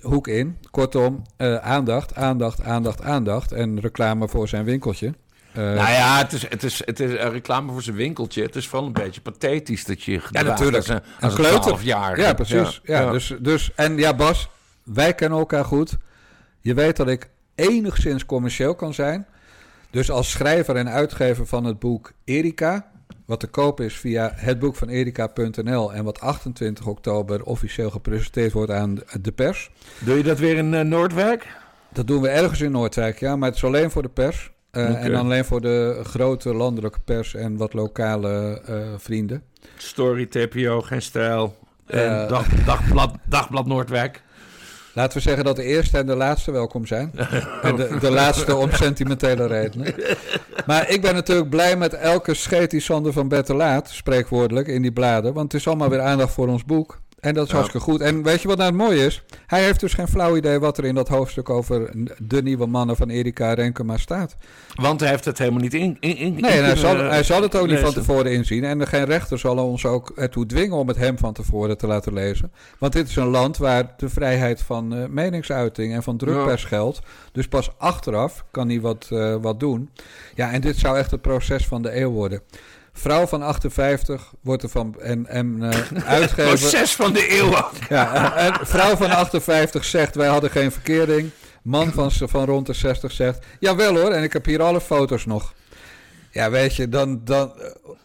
Hoek 0.01 0.27
in. 0.27 0.57
Kortom, 0.71 1.21
uh, 1.37 1.55
aandacht, 1.55 2.15
aandacht, 2.15 2.61
aandacht, 2.63 3.01
aandacht. 3.01 3.51
En 3.51 3.79
reclame 3.79 4.27
voor 4.27 4.47
zijn 4.47 4.65
winkeltje. 4.65 5.13
Uh, 5.57 5.63
nou 5.63 5.75
ja, 5.77 6.17
het 6.17 6.33
is, 6.33 6.49
het, 6.49 6.63
is, 6.63 6.81
het 6.85 6.99
is 6.99 7.11
een 7.11 7.31
reclame 7.31 7.71
voor 7.71 7.81
zijn 7.81 7.95
winkeltje. 7.95 8.41
Het 8.41 8.55
is 8.55 8.69
wel 8.71 8.85
een 8.85 8.93
beetje 8.93 9.21
pathetisch 9.21 9.85
dat 9.85 10.03
je 10.03 10.21
Ja, 10.31 10.41
natuurlijk. 10.41 10.77
Als 10.77 10.87
een, 10.87 11.01
als 11.19 11.33
een 11.33 11.39
kleuter. 11.39 11.79
jaar. 11.81 12.19
Ja, 12.19 12.33
precies. 12.33 12.81
Ja, 12.83 13.01
ja, 13.01 13.11
Dus, 13.11 13.33
dus, 13.39 13.71
en 13.75 13.97
ja, 13.97 14.15
Bas, 14.15 14.49
wij 14.83 15.13
kennen 15.13 15.39
elkaar 15.39 15.65
goed. 15.65 15.97
Je 16.61 16.73
weet 16.73 16.97
dat 16.97 17.07
ik 17.07 17.29
enigszins 17.55 18.25
commercieel 18.25 18.75
kan 18.75 18.93
zijn. 18.93 19.25
Dus 19.89 20.11
als 20.11 20.31
schrijver 20.31 20.75
en 20.75 20.89
uitgever 20.89 21.47
van 21.47 21.63
het 21.63 21.79
boek 21.79 22.11
Erika, 22.23 22.87
wat 23.25 23.39
te 23.39 23.47
koop 23.47 23.79
is 23.79 23.97
via 23.97 24.31
hetboekvanerika.nl 24.35 25.93
en 25.93 26.03
wat 26.03 26.19
28 26.19 26.85
oktober 26.85 27.43
officieel 27.43 27.89
gepresenteerd 27.89 28.51
wordt 28.51 28.71
aan 28.71 28.99
de 29.21 29.31
pers. 29.31 29.71
Doe 29.99 30.17
je 30.17 30.23
dat 30.23 30.39
weer 30.39 30.57
in 30.57 30.73
uh, 30.73 30.81
Noordwijk? 30.81 31.47
Dat 31.93 32.07
doen 32.07 32.21
we 32.21 32.27
ergens 32.27 32.61
in 32.61 32.71
Noordwijk, 32.71 33.19
ja, 33.19 33.35
maar 33.35 33.47
het 33.47 33.57
is 33.57 33.63
alleen 33.63 33.91
voor 33.91 34.01
de 34.01 34.09
pers. 34.09 34.53
Uh, 34.71 35.03
En 35.03 35.15
alleen 35.15 35.45
voor 35.45 35.61
de 35.61 35.99
grote 36.03 36.53
landelijke 36.53 36.99
pers 36.99 37.35
en 37.35 37.57
wat 37.57 37.73
lokale 37.73 38.61
uh, 38.69 38.77
vrienden. 38.97 39.43
Story, 39.77 40.25
TPO, 40.25 40.81
geen 40.81 41.01
stijl. 41.01 41.57
En 41.85 42.27
dag, 42.27 42.47
dagblad, 42.47 43.15
dagblad 43.25 43.65
Noordwijk. 43.65 44.23
Laten 44.95 45.17
we 45.17 45.23
zeggen 45.23 45.43
dat 45.43 45.55
de 45.55 45.63
eerste 45.63 45.97
en 45.97 46.05
de 46.05 46.15
laatste 46.15 46.51
welkom 46.51 46.85
zijn. 46.85 47.11
en 47.61 47.75
de, 47.75 47.97
de 47.99 48.11
laatste 48.11 48.55
om 48.55 48.71
sentimentele 48.71 49.47
redenen. 49.47 49.95
Maar 50.65 50.89
ik 50.89 51.01
ben 51.01 51.13
natuurlijk 51.13 51.49
blij 51.49 51.77
met 51.77 51.93
elke 51.93 52.33
scheet 52.33 52.71
die 52.71 52.79
Sander 52.79 53.13
van 53.13 53.27
Bettelaat, 53.27 53.89
spreekwoordelijk, 53.89 54.67
in 54.67 54.81
die 54.81 54.91
bladen. 54.91 55.33
Want 55.33 55.51
het 55.51 55.61
is 55.61 55.67
allemaal 55.67 55.89
weer 55.89 56.01
aandacht 56.01 56.33
voor 56.33 56.47
ons 56.47 56.65
boek. 56.65 56.99
En 57.25 57.33
dat 57.33 57.45
is 57.45 57.51
ja. 57.51 57.55
hartstikke 57.55 57.85
goed. 57.91 58.01
En 58.01 58.23
weet 58.23 58.41
je 58.41 58.47
wat 58.47 58.57
nou 58.57 58.69
het 58.69 58.79
mooie 58.79 59.05
is? 59.05 59.23
Hij 59.47 59.63
heeft 59.63 59.79
dus 59.79 59.93
geen 59.93 60.07
flauw 60.07 60.35
idee 60.35 60.59
wat 60.59 60.77
er 60.77 60.85
in 60.85 60.95
dat 60.95 61.07
hoofdstuk 61.07 61.49
over 61.49 61.91
de 62.17 62.43
nieuwe 62.43 62.65
mannen 62.65 62.95
van 62.95 63.09
Erika 63.09 63.53
Renkema 63.53 63.97
staat. 63.97 64.35
Want 64.75 64.99
hij 64.99 65.09
heeft 65.09 65.25
het 65.25 65.37
helemaal 65.37 65.61
niet 65.61 65.73
in. 65.73 65.97
in, 65.99 66.17
in 66.17 66.33
nee, 66.33 66.51
en 66.51 66.63
hij, 66.63 66.75
zal, 66.75 66.97
hij 66.97 67.23
zal 67.23 67.41
het 67.41 67.55
ook 67.55 67.67
niet 67.67 67.79
van 67.79 67.93
tevoren 67.93 68.31
inzien. 68.31 68.63
En 68.63 68.87
geen 68.87 69.05
rechter 69.05 69.39
zal 69.39 69.57
ons 69.57 69.85
ook 69.85 70.11
ertoe 70.15 70.45
dwingen 70.45 70.77
om 70.77 70.87
het 70.87 70.97
hem 70.97 71.17
van 71.17 71.33
tevoren 71.33 71.77
te 71.77 71.87
laten 71.87 72.13
lezen. 72.13 72.51
Want 72.79 72.93
dit 72.93 73.07
is 73.07 73.15
een 73.15 73.27
land 73.27 73.57
waar 73.57 73.93
de 73.97 74.09
vrijheid 74.09 74.61
van 74.61 74.93
uh, 74.93 75.05
meningsuiting 75.07 75.93
en 75.93 76.03
van 76.03 76.17
drukpers 76.17 76.61
ja. 76.61 76.67
geldt. 76.67 76.99
Dus 77.31 77.47
pas 77.47 77.69
achteraf 77.77 78.45
kan 78.51 78.69
hij 78.69 78.81
wat, 78.81 79.09
uh, 79.11 79.35
wat 79.41 79.59
doen. 79.59 79.89
Ja, 80.35 80.51
en 80.51 80.61
dit 80.61 80.77
zou 80.77 80.97
echt 80.97 81.11
het 81.11 81.21
proces 81.21 81.67
van 81.67 81.81
de 81.81 81.99
eeuw 81.99 82.11
worden. 82.11 82.41
Vrouw 82.97 83.27
van 83.27 83.41
58 83.41 84.33
wordt 84.41 84.63
er 84.63 84.69
van. 84.69 84.95
En, 85.01 85.27
en 85.27 85.57
uh, 85.59 85.69
uitgever. 86.19 86.43
Proces 86.43 86.95
van 86.95 87.13
de 87.13 87.39
eeuw. 87.39 87.69
Ja, 87.89 88.35
en, 88.35 88.53
en, 88.53 88.67
vrouw 88.67 88.95
van 88.95 89.09
58 89.09 89.85
zegt: 89.85 90.15
Wij 90.15 90.27
hadden 90.27 90.49
geen 90.49 90.71
verkering. 90.71 91.29
Man 91.61 91.91
van, 91.91 92.11
van 92.11 92.45
rond 92.45 92.65
de 92.65 92.73
60 92.73 93.11
zegt: 93.11 93.45
Jawel 93.59 93.95
hoor, 93.95 94.11
en 94.11 94.23
ik 94.23 94.33
heb 94.33 94.45
hier 94.45 94.61
alle 94.61 94.81
foto's 94.81 95.25
nog. 95.25 95.53
Ja, 96.31 96.49
weet 96.49 96.75
je, 96.75 96.89
dan. 96.89 97.21
dan 97.23 97.51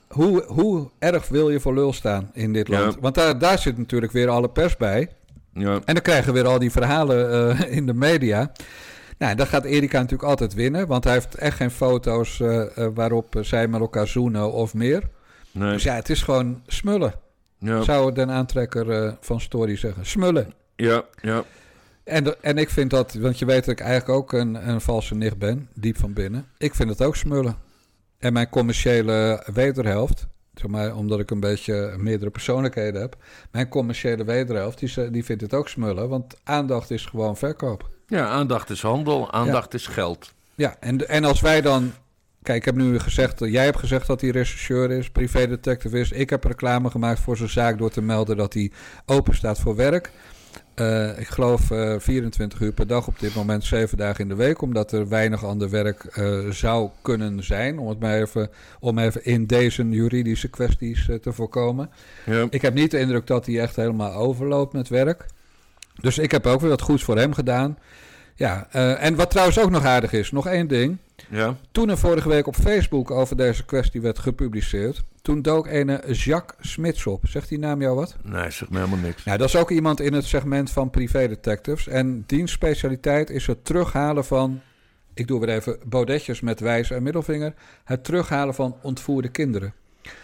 hoe, 0.09 0.45
hoe 0.47 0.91
erg 0.99 1.29
wil 1.29 1.51
je 1.51 1.61
voor 1.61 1.75
lul 1.75 1.93
staan 1.93 2.31
in 2.33 2.53
dit 2.53 2.69
land? 2.69 2.95
Ja. 2.95 3.01
Want 3.01 3.15
daar, 3.15 3.39
daar 3.39 3.59
zit 3.59 3.79
natuurlijk 3.79 4.13
weer 4.13 4.29
alle 4.29 4.49
pers 4.49 4.77
bij. 4.77 5.09
Ja. 5.55 5.81
En 5.85 5.95
dan 5.95 6.03
krijgen 6.03 6.33
we 6.33 6.41
weer 6.41 6.51
al 6.51 6.59
die 6.59 6.71
verhalen 6.71 7.57
uh, 7.59 7.77
in 7.77 7.87
de 7.87 7.95
media. 7.95 8.53
Nou, 9.21 9.35
dan 9.35 9.47
gaat 9.47 9.65
Erika 9.65 9.99
natuurlijk 9.99 10.29
altijd 10.29 10.55
winnen, 10.55 10.87
want 10.87 11.05
hij 11.05 11.13
heeft 11.13 11.35
echt 11.35 11.57
geen 11.57 11.71
foto's 11.71 12.39
uh, 12.39 12.65
uh, 12.79 12.87
waarop 12.95 13.39
zij 13.41 13.69
met 13.69 13.81
elkaar 13.81 14.07
zoenen 14.07 14.53
of 14.53 14.75
meer. 14.75 15.03
Nee. 15.51 15.73
Dus 15.73 15.83
ja, 15.83 15.95
het 15.95 16.09
is 16.09 16.23
gewoon 16.23 16.63
smullen. 16.67 17.15
Ja. 17.59 17.83
Zou 17.83 18.13
den 18.13 18.31
aantrekker 18.31 18.87
uh, 18.87 19.13
van 19.21 19.41
Story 19.41 19.77
zeggen. 19.77 20.07
Smullen. 20.07 20.53
Ja, 20.77 21.05
ja. 21.23 21.45
En, 22.05 22.43
en 22.43 22.59
ik 22.59 22.71
vind 22.71 22.91
dat, 22.91 23.15
want 23.15 23.39
je 23.39 23.45
weet 23.45 23.65
dat 23.65 23.75
ik 23.75 23.81
eigenlijk 23.81 24.19
ook 24.19 24.33
een, 24.33 24.69
een 24.69 24.81
valse 24.81 25.15
nicht 25.15 25.39
ben, 25.39 25.69
diep 25.75 25.99
van 25.99 26.13
binnen. 26.13 26.47
Ik 26.59 26.75
vind 26.75 26.89
het 26.89 27.03
ook 27.03 27.17
smullen. 27.17 27.57
En 28.19 28.33
mijn 28.33 28.49
commerciële 28.49 29.47
wederhelft, 29.53 30.27
zeg 30.55 30.71
maar, 30.71 30.97
omdat 30.97 31.21
ik 31.21 31.31
een 31.31 31.41
beetje 31.41 31.95
meerdere 31.99 32.31
persoonlijkheden 32.31 33.01
heb. 33.01 33.17
Mijn 33.51 33.69
commerciële 33.69 34.25
wederhelft, 34.25 34.79
die, 34.79 35.11
die 35.11 35.25
vindt 35.25 35.43
het 35.43 35.55
ook 35.55 35.69
smullen, 35.69 36.09
want 36.09 36.37
aandacht 36.45 36.91
is 36.91 37.07
gewoon 37.07 37.37
verkoop. 37.37 37.89
Ja, 38.11 38.29
aandacht 38.29 38.71
is 38.71 38.83
handel, 38.83 39.33
aandacht 39.33 39.73
ja. 39.73 39.79
is 39.79 39.87
geld. 39.87 40.33
Ja, 40.55 40.77
en, 40.81 41.09
en 41.09 41.25
als 41.25 41.41
wij 41.41 41.61
dan... 41.61 41.93
Kijk, 42.43 42.59
ik 42.59 42.65
heb 42.65 42.75
nu 42.75 42.99
gezegd... 42.99 43.39
Jij 43.39 43.65
hebt 43.65 43.79
gezegd 43.79 44.07
dat 44.07 44.21
hij 44.21 44.31
rechercheur 44.31 44.91
is, 44.91 45.11
privédetective 45.11 45.99
is. 45.99 46.11
Ik 46.11 46.31
heb 46.31 46.45
reclame 46.45 46.91
gemaakt 46.91 47.21
voor 47.21 47.37
zijn 47.37 47.49
zaak 47.49 47.79
door 47.79 47.91
te 47.91 48.03
melden 48.03 48.37
dat 48.37 48.55
hij 48.55 48.73
open 49.07 49.35
staat 49.35 49.61
voor 49.61 49.77
werk. 49.77 50.11
Uh, 50.77 51.19
ik 51.19 51.27
geloof 51.27 51.71
uh, 51.71 51.95
24 51.99 52.61
uur 52.61 52.73
per 52.73 52.87
dag 52.87 53.07
op 53.07 53.19
dit 53.19 53.35
moment, 53.35 53.65
7 53.65 53.99
dagen 53.99 54.21
in 54.21 54.29
de 54.29 54.35
week. 54.35 54.63
Omdat 54.63 54.93
er 54.93 55.09
weinig 55.09 55.45
ander 55.45 55.71
werk 55.71 56.17
uh, 56.19 56.51
zou 56.51 56.91
kunnen 57.03 57.45
zijn. 57.45 57.79
Om 57.79 57.89
het 57.89 58.01
maar 58.01 58.21
even, 58.21 58.51
om 58.81 58.99
even 58.99 59.25
in 59.25 59.47
deze 59.47 59.89
juridische 59.89 60.49
kwesties 60.49 61.09
te 61.21 61.33
voorkomen. 61.33 61.91
Ja. 62.27 62.47
Ik 62.51 62.63
heb 62.63 62.75
niet 62.75 62.91
de 62.91 62.99
indruk 62.99 63.27
dat 63.27 63.47
hij 63.47 63.61
echt 63.61 63.77
helemaal 63.77 64.13
overloopt 64.13 64.73
met 64.73 64.89
werk. 64.89 65.27
Dus 66.01 66.19
ik 66.19 66.31
heb 66.31 66.47
ook 66.47 66.61
weer 66.61 66.71
wat 66.71 66.83
goeds 66.83 67.05
voor 67.05 67.17
hem 67.17 67.33
gedaan. 67.33 67.79
Ja, 68.35 68.69
uh, 68.77 69.05
en 69.05 69.15
wat 69.15 69.31
trouwens 69.31 69.59
ook 69.59 69.71
nog 69.71 69.85
aardig 69.85 70.13
is, 70.13 70.31
nog 70.31 70.47
één 70.47 70.69
ding. 70.69 70.99
Ja. 71.29 71.57
Toen 71.73 71.89
er 71.89 71.99
vorige 71.99 72.29
week 72.29 72.47
op 72.47 72.55
Facebook 72.55 73.11
over 73.11 73.37
deze 73.37 73.65
kwestie 73.65 74.01
werd 74.01 74.19
gepubliceerd, 74.19 75.03
toen 75.23 75.43
dook 75.43 75.67
ene 75.67 76.03
Jacques 76.13 76.73
Smits 76.73 77.07
op. 77.07 77.25
Zegt 77.29 77.49
die 77.49 77.59
naam 77.59 77.81
jou 77.81 77.97
wat? 77.97 78.17
Nee, 78.23 78.51
zegt 78.51 78.71
me 78.71 78.79
helemaal 78.79 78.99
niks. 78.99 79.25
Nou, 79.25 79.39
dat 79.39 79.49
is 79.49 79.57
ook 79.57 79.71
iemand 79.71 80.01
in 80.01 80.13
het 80.13 80.25
segment 80.25 80.71
van 80.71 80.91
privédetectives. 80.91 81.87
En 81.89 82.25
diens 82.27 82.53
specialiteit 82.53 83.31
is 83.31 83.47
het 83.47 83.65
terughalen 83.65 84.25
van, 84.25 84.61
ik 85.15 85.27
doe 85.27 85.41
weer 85.41 85.49
even 85.49 85.79
bodetjes 85.87 86.41
met 86.41 86.61
wijs 86.61 86.91
en 86.91 87.03
middelvinger, 87.03 87.55
het 87.85 88.05
terughalen 88.05 88.55
van 88.55 88.77
ontvoerde 88.83 89.29
kinderen. 89.29 89.75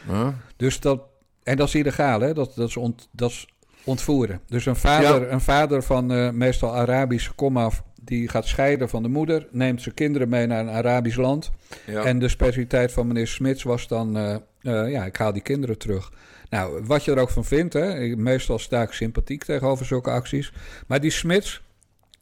Huh? 0.07 0.29
Dus 0.57 0.81
dat, 0.81 1.01
en 1.43 1.57
dat 1.57 1.68
is 1.68 1.74
illegaal, 1.74 2.20
hè? 2.20 2.35
Dat, 2.35 2.53
dat, 2.55 2.68
is 2.68 2.77
ont, 2.77 3.09
dat 3.11 3.31
is 3.31 3.47
ontvoeren. 3.87 4.41
Dus 4.47 4.66
een 4.66 4.76
vader, 4.76 5.20
ja. 5.20 5.32
een 5.32 5.41
vader 5.41 5.82
van 5.82 6.12
uh, 6.12 6.30
meestal 6.30 6.74
Arabische 6.74 7.32
komaf, 7.32 7.82
die 8.03 8.28
gaat 8.28 8.47
scheiden 8.47 8.89
van 8.89 9.03
de 9.03 9.09
moeder, 9.09 9.47
neemt 9.51 9.82
zijn 9.82 9.95
kinderen 9.95 10.28
mee 10.28 10.47
naar 10.47 10.61
een 10.61 10.70
Arabisch 10.70 11.16
land. 11.16 11.51
Ja. 11.87 12.05
En 12.05 12.18
de 12.18 12.28
specialiteit 12.28 12.93
van 12.93 13.07
meneer 13.07 13.26
Smits 13.26 13.62
was 13.62 13.89
dan, 13.89 14.16
uh, 14.16 14.37
uh, 14.62 14.91
ja, 14.91 15.05
ik 15.05 15.16
haal 15.16 15.32
die 15.32 15.43
kinderen 15.43 15.78
terug. 15.78 16.12
Nou, 16.51 16.84
wat 16.84 17.05
je 17.05 17.11
er 17.11 17.18
ook 17.18 17.30
van 17.30 17.45
vindt, 17.45 17.72
hè, 17.72 18.16
meestal 18.16 18.59
sta 18.59 18.82
ik 18.82 18.93
sympathiek 18.93 19.45
tegenover 19.45 19.87
zulke 19.87 20.11
acties. 20.11 20.53
Maar 20.87 21.01
die 21.01 21.11
Smits, 21.11 21.62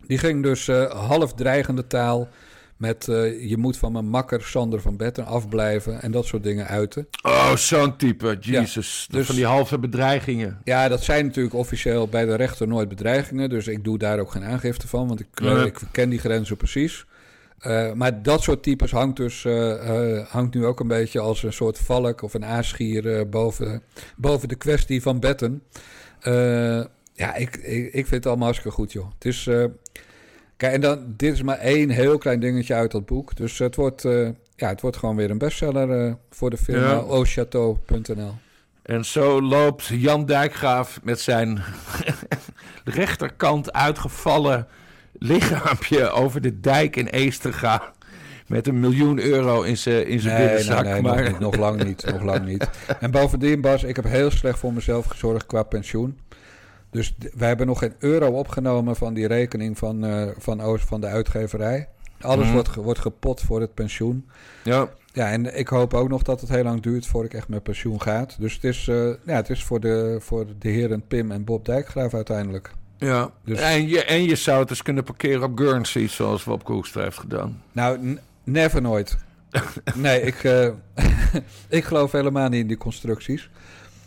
die 0.06 0.18
ging 0.18 0.42
dus 0.42 0.66
half 0.88 1.34
dreigende 1.34 1.86
taal 1.86 2.28
met 2.76 3.06
uh, 3.06 3.48
je 3.48 3.56
moet 3.56 3.76
van 3.76 3.92
mijn 3.92 4.08
makker 4.08 4.42
Sander 4.42 4.80
van 4.80 4.96
Betten 4.96 5.26
afblijven 5.26 6.02
en 6.02 6.10
dat 6.10 6.26
soort 6.26 6.42
dingen 6.42 6.66
uiten. 6.66 7.08
Oh, 7.22 7.56
zo'n 7.56 7.96
type, 7.96 8.36
Jesus. 8.40 9.06
Ja, 9.10 9.18
dus, 9.18 9.26
van 9.26 9.34
die 9.34 9.46
halve 9.46 9.78
bedreigingen. 9.78 10.60
Ja, 10.64 10.88
dat 10.88 11.02
zijn 11.02 11.26
natuurlijk 11.26 11.54
officieel 11.54 12.08
bij 12.08 12.24
de 12.24 12.34
rechter 12.34 12.68
nooit 12.68 12.88
bedreigingen, 12.88 13.48
dus 13.48 13.66
ik 13.66 13.84
doe 13.84 13.98
daar 13.98 14.18
ook 14.18 14.30
geen 14.30 14.44
aangifte 14.44 14.88
van, 14.88 15.08
want 15.08 15.20
ik, 15.20 15.26
Nee. 15.40 15.66
ik 15.66 15.80
ken 15.90 16.08
die 16.08 16.18
grenzen 16.18 16.56
precies. 16.56 17.06
Uh, 17.66 17.92
maar 17.92 18.22
dat 18.22 18.42
soort 18.42 18.62
types 18.62 18.90
hangt 18.90 19.16
dus 19.16 19.44
uh, 19.44 20.26
hangt 20.28 20.54
nu 20.54 20.64
ook 20.66 20.80
een 20.80 20.88
beetje 20.88 21.20
als 21.20 21.42
een 21.42 21.52
soort 21.52 21.78
valk 21.78 22.22
of 22.22 22.34
een 22.34 22.44
aasgier 22.44 23.28
boven, 23.28 23.82
boven 24.16 24.48
de 24.48 24.54
kwestie 24.54 25.02
van 25.02 25.20
Betten. 25.20 25.62
ja, 27.12 27.34
ik, 27.34 27.56
ik, 27.56 27.84
ik 27.84 27.92
vind 27.92 28.10
het 28.10 28.26
allemaal 28.26 28.44
hartstikke 28.44 28.76
goed, 28.76 28.92
joh. 28.92 29.10
Het 29.14 29.24
is... 29.24 29.48
Kijk, 30.56 30.72
en 30.72 30.80
dan, 30.80 31.14
dit 31.16 31.32
is 31.32 31.42
maar 31.42 31.58
één 31.58 31.90
heel 31.90 32.18
klein 32.18 32.40
dingetje 32.40 32.74
uit 32.74 32.90
dat 32.90 33.06
boek. 33.06 33.36
Dus 33.36 33.58
het 33.58 33.76
wordt, 33.76 34.04
uh, 34.04 34.28
ja, 34.56 34.68
het 34.68 34.80
wordt 34.80 34.96
gewoon 34.96 35.16
weer 35.16 35.30
een 35.30 35.38
bestseller 35.38 36.06
uh, 36.06 36.14
voor 36.30 36.50
de 36.50 36.56
firma 36.56 36.90
ja. 36.90 36.98
Ochateau.nl. 36.98 38.34
En 38.82 39.04
zo 39.04 39.42
loopt 39.42 39.86
Jan 39.86 40.26
Dijkgraaf 40.26 41.00
met 41.02 41.20
zijn 41.20 41.62
rechterkant 42.84 43.72
uitgevallen 43.72 44.66
lichaampje 45.18 46.10
over 46.10 46.40
de 46.40 46.60
dijk 46.60 46.96
in 46.96 47.06
Eesterga. 47.06 47.92
Met 48.46 48.66
een 48.66 48.80
miljoen 48.80 49.20
euro 49.20 49.62
in 49.62 49.76
zijn 49.76 50.06
in 50.06 50.24
nee, 50.24 50.36
binnenzak. 50.36 50.84
Nee, 50.84 50.92
nee, 50.92 51.02
maar... 51.02 51.22
nog, 51.22 51.30
niet, 51.30 51.38
nog 51.38 51.56
lang 51.56 51.84
niet, 51.84 52.04
nog 52.04 52.22
lang 52.22 52.46
niet. 52.46 52.68
En 53.00 53.10
bovendien, 53.10 53.60
Bas, 53.60 53.82
ik 53.82 53.96
heb 53.96 54.04
heel 54.04 54.30
slecht 54.30 54.58
voor 54.58 54.72
mezelf 54.72 55.06
gezorgd 55.06 55.46
qua 55.46 55.62
pensioen. 55.62 56.18
Dus 56.94 57.14
wij 57.34 57.48
hebben 57.48 57.66
nog 57.66 57.78
geen 57.78 57.94
euro 57.98 58.26
opgenomen 58.28 58.96
van 58.96 59.14
die 59.14 59.26
rekening 59.26 59.78
van, 59.78 60.04
uh, 60.04 60.28
van, 60.38 60.60
Oost, 60.60 60.84
van 60.84 61.00
de 61.00 61.06
uitgeverij. 61.06 61.88
Alles 62.20 62.46
mm. 62.46 62.52
wordt, 62.52 62.74
wordt 62.74 63.00
gepot 63.00 63.40
voor 63.40 63.60
het 63.60 63.74
pensioen. 63.74 64.28
Ja. 64.64 64.88
Ja, 65.12 65.30
en 65.30 65.58
ik 65.58 65.68
hoop 65.68 65.94
ook 65.94 66.08
nog 66.08 66.22
dat 66.22 66.40
het 66.40 66.50
heel 66.50 66.62
lang 66.62 66.82
duurt 66.82 67.06
voordat 67.06 67.32
ik 67.32 67.38
echt 67.38 67.48
met 67.48 67.62
pensioen 67.62 68.02
ga. 68.02 68.26
Dus 68.38 68.54
het 68.54 68.64
is, 68.64 68.86
uh, 68.86 69.14
ja, 69.26 69.34
het 69.34 69.50
is 69.50 69.64
voor, 69.64 69.80
de, 69.80 70.16
voor 70.20 70.46
de 70.58 70.68
heren 70.68 71.06
Pim 71.06 71.30
en 71.30 71.44
Bob 71.44 71.64
Dijkgraaf 71.64 72.14
uiteindelijk. 72.14 72.72
Ja, 72.98 73.30
dus... 73.44 73.60
en, 73.60 73.88
je, 73.88 74.04
en 74.04 74.22
je 74.22 74.36
zou 74.36 74.58
het 74.58 74.68
dus 74.68 74.82
kunnen 74.82 75.04
parkeren 75.04 75.42
op 75.42 75.58
Guernsey, 75.58 76.08
zoals 76.08 76.44
Wopke 76.44 76.72
Hoekstra 76.72 77.02
heeft 77.02 77.18
gedaan. 77.18 77.62
Nou, 77.72 78.18
never 78.44 78.82
nooit. 78.82 79.16
nee, 79.94 80.20
ik, 80.22 80.44
uh, 80.44 80.68
ik 81.68 81.84
geloof 81.84 82.12
helemaal 82.12 82.48
niet 82.48 82.60
in 82.60 82.66
die 82.66 82.76
constructies. 82.76 83.50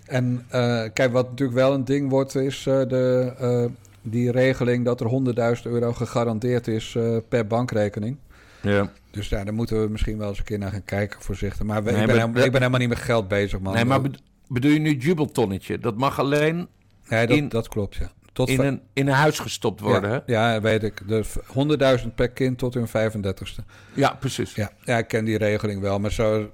En 0.08 0.45
uh, 0.53 0.84
kijk, 0.93 1.12
wat 1.12 1.30
natuurlijk 1.30 1.58
wel 1.58 1.74
een 1.74 1.86
ding 1.86 2.10
wordt, 2.10 2.36
is 2.36 2.66
uh, 2.66 2.82
de, 2.88 3.34
uh, 3.41 3.66
die 4.01 4.32
regeling 4.32 4.86
dat 4.86 5.01
er 5.01 5.55
100.000 5.58 5.62
euro 5.64 5.93
gegarandeerd 5.93 6.68
is 6.68 6.97
per 7.30 7.47
bankrekening. 7.47 8.18
Ja. 8.62 8.91
Dus 9.12 9.30
ja, 9.30 9.43
daar 9.43 9.53
moeten 9.53 9.82
we 9.82 9.89
misschien 9.89 10.18
wel 10.18 10.30
eens 10.30 10.38
een 10.38 10.43
keer 10.43 10.58
naar 10.58 10.72
gaan 10.72 10.84
kijken, 10.84 11.22
voorzichtig. 11.22 11.66
Maar 11.66 11.84
nee, 11.84 11.91
ik, 11.91 12.05
ben 12.05 12.10
helemaal, 12.10 12.43
ik 12.43 12.51
ben 12.51 12.60
helemaal 12.60 12.80
niet 12.80 12.89
met 12.89 12.97
geld 12.97 13.28
bezig, 13.28 13.60
man. 13.60 13.74
Nee, 13.74 13.86
maar 13.86 14.01
bedoel 14.47 14.72
je 14.72 14.80
nu 14.80 14.95
jubeltonnetje? 14.95 15.80
Dat 15.80 15.97
mag 15.97 16.20
alleen... 16.20 16.68
Nee, 17.10 17.28
dat, 17.28 17.38
in, 17.38 17.49
dat 17.49 17.68
klopt, 17.68 17.95
ja. 17.95 18.12
Tot 18.34 18.49
in, 18.49 18.60
een, 18.60 18.82
in 18.93 19.08
een 19.08 19.14
huis 19.14 19.39
gestopt 19.39 19.80
worden, 19.80 20.10
ja, 20.10 20.24
hè? 20.26 20.53
Ja, 20.53 20.62
weet 20.62 20.84
ik. 20.84 21.08
Dus 21.08 21.36
100.000 22.01 22.08
per 22.16 22.30
kind 22.30 22.58
tot 22.58 22.74
hun 22.74 22.88
35ste. 22.88 23.64
Ja, 23.93 24.18
precies. 24.20 24.55
Ja, 24.55 24.72
ja, 24.84 24.97
ik 24.97 25.08
ken 25.08 25.26
die 25.26 25.38
regeling 25.38 25.82
wel, 25.82 25.99
maar 25.99 26.12
zo... 26.12 26.49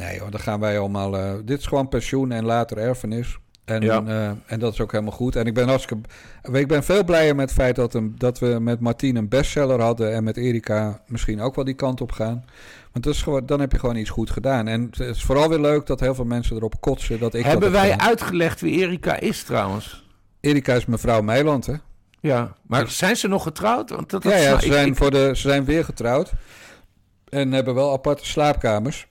Nee 0.00 0.20
hoor, 0.20 0.30
dan 0.30 0.40
gaan 0.40 0.60
wij 0.60 0.78
allemaal... 0.78 1.18
Uh, 1.18 1.32
dit 1.44 1.58
is 1.58 1.66
gewoon 1.66 1.88
pensioen 1.88 2.32
en 2.32 2.44
later 2.44 2.78
erfenis. 2.78 3.38
En, 3.64 3.82
ja. 3.82 4.02
uh, 4.06 4.30
en 4.46 4.58
dat 4.58 4.72
is 4.72 4.80
ook 4.80 4.92
helemaal 4.92 5.12
goed. 5.12 5.36
En 5.36 5.46
ik 5.46 5.54
ben, 5.54 5.68
hartstikke, 5.68 6.08
ik 6.52 6.68
ben 6.68 6.84
veel 6.84 7.04
blijer 7.04 7.34
met 7.34 7.48
het 7.48 7.58
feit 7.58 7.76
dat, 7.76 7.94
een, 7.94 8.14
dat 8.18 8.38
we 8.38 8.46
met 8.46 8.80
Martien 8.80 9.16
een 9.16 9.28
bestseller 9.28 9.80
hadden... 9.80 10.14
en 10.14 10.24
met 10.24 10.36
Erika 10.36 11.00
misschien 11.06 11.40
ook 11.40 11.54
wel 11.54 11.64
die 11.64 11.74
kant 11.74 12.00
op 12.00 12.12
gaan. 12.12 12.44
Want 12.92 13.04
dat 13.04 13.14
is 13.14 13.22
gewoon, 13.22 13.46
dan 13.46 13.60
heb 13.60 13.72
je 13.72 13.78
gewoon 13.78 13.96
iets 13.96 14.10
goed 14.10 14.30
gedaan. 14.30 14.68
En 14.68 14.88
het 14.90 15.00
is 15.00 15.22
vooral 15.22 15.48
weer 15.48 15.60
leuk 15.60 15.86
dat 15.86 16.00
heel 16.00 16.14
veel 16.14 16.24
mensen 16.24 16.56
erop 16.56 16.80
kotsen 16.80 17.18
dat 17.18 17.34
ik 17.34 17.44
Hebben 17.44 17.72
dat 17.72 17.80
wij 17.80 17.98
uitgelegd 17.98 18.60
wie 18.60 18.80
Erika 18.80 19.20
is 19.20 19.42
trouwens? 19.42 20.08
Erika 20.40 20.74
is 20.74 20.86
mevrouw 20.86 21.20
Meiland, 21.20 21.66
hè? 21.66 21.74
Ja, 22.20 22.52
maar 22.66 22.88
zijn 22.88 23.16
ze 23.16 23.28
nog 23.28 23.42
getrouwd? 23.42 23.90
Want 23.90 24.10
dat, 24.10 24.22
ja, 24.22 24.36
ja 24.36 24.60
ze, 24.60 24.66
zijn 24.66 24.86
ik, 24.86 24.96
voor 24.96 25.10
de, 25.10 25.30
ze 25.34 25.48
zijn 25.48 25.64
weer 25.64 25.84
getrouwd. 25.84 26.32
En 27.28 27.52
hebben 27.52 27.74
wel 27.74 27.92
aparte 27.92 28.26
slaapkamers. 28.26 29.08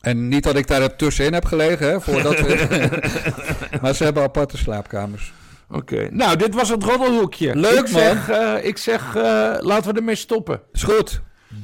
En 0.00 0.28
niet 0.28 0.44
dat 0.44 0.56
ik 0.56 0.66
daar 0.66 0.96
tussenin 0.96 1.32
heb 1.32 1.44
gelegen, 1.44 1.88
hè, 1.88 2.00
voordat 2.00 2.40
we... 2.40 2.88
maar 3.82 3.94
ze 3.94 4.04
hebben 4.04 4.22
aparte 4.22 4.56
slaapkamers. 4.56 5.32
Oké. 5.70 5.94
Okay. 5.94 6.08
Nou, 6.12 6.36
dit 6.36 6.54
was 6.54 6.68
het 6.68 6.82
roddelhoekje. 6.82 7.56
Leuk, 7.56 7.86
ik 7.86 7.90
man. 7.90 8.02
Zeg, 8.02 8.30
uh, 8.30 8.54
ik 8.62 8.76
zeg, 8.76 9.16
uh, 9.16 9.22
laten 9.58 9.92
we 9.92 9.98
ermee 9.98 10.14
stoppen. 10.14 10.60
Is 10.72 10.82
goed. 10.82 11.22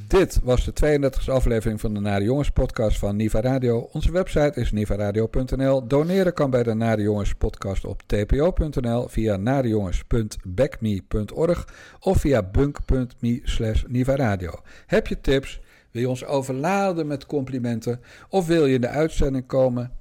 Dit 0.09 0.41
was 0.43 0.65
de 0.65 0.73
32e 0.73 1.31
aflevering 1.31 1.81
van 1.81 1.95
de 1.95 2.01
Nare 2.01 2.25
Jongens 2.25 2.51
podcast 2.51 2.99
van 2.99 3.17
Niva 3.17 3.41
Radio. 3.41 3.89
Onze 3.93 4.13
website 4.13 4.61
is 4.61 4.73
nivaradio.nl. 4.73 5.87
Doneren 5.87 6.35
kan 6.35 6.51
bij 6.51 6.63
de 6.63 6.75
Nare 6.75 7.03
Jongens 7.03 7.35
podcast 7.35 7.85
op 7.85 8.03
tpo.nl, 8.07 9.09
via 9.09 9.37
narejongens.backme.org 9.37 11.69
of 12.01 12.21
via 12.21 12.43
bunk.me 12.43 13.41
slash 13.43 13.83
nivaradio. 13.87 14.61
Heb 14.87 15.07
je 15.07 15.21
tips? 15.21 15.61
Wil 15.95 16.03
je 16.03 16.09
ons 16.09 16.25
overladen 16.25 17.07
met 17.07 17.27
complimenten? 17.27 18.01
Of 18.29 18.47
wil 18.47 18.67
je 18.67 18.75
in 18.75 18.81
de 18.81 18.89
uitzending 18.89 19.47
komen? 19.47 19.93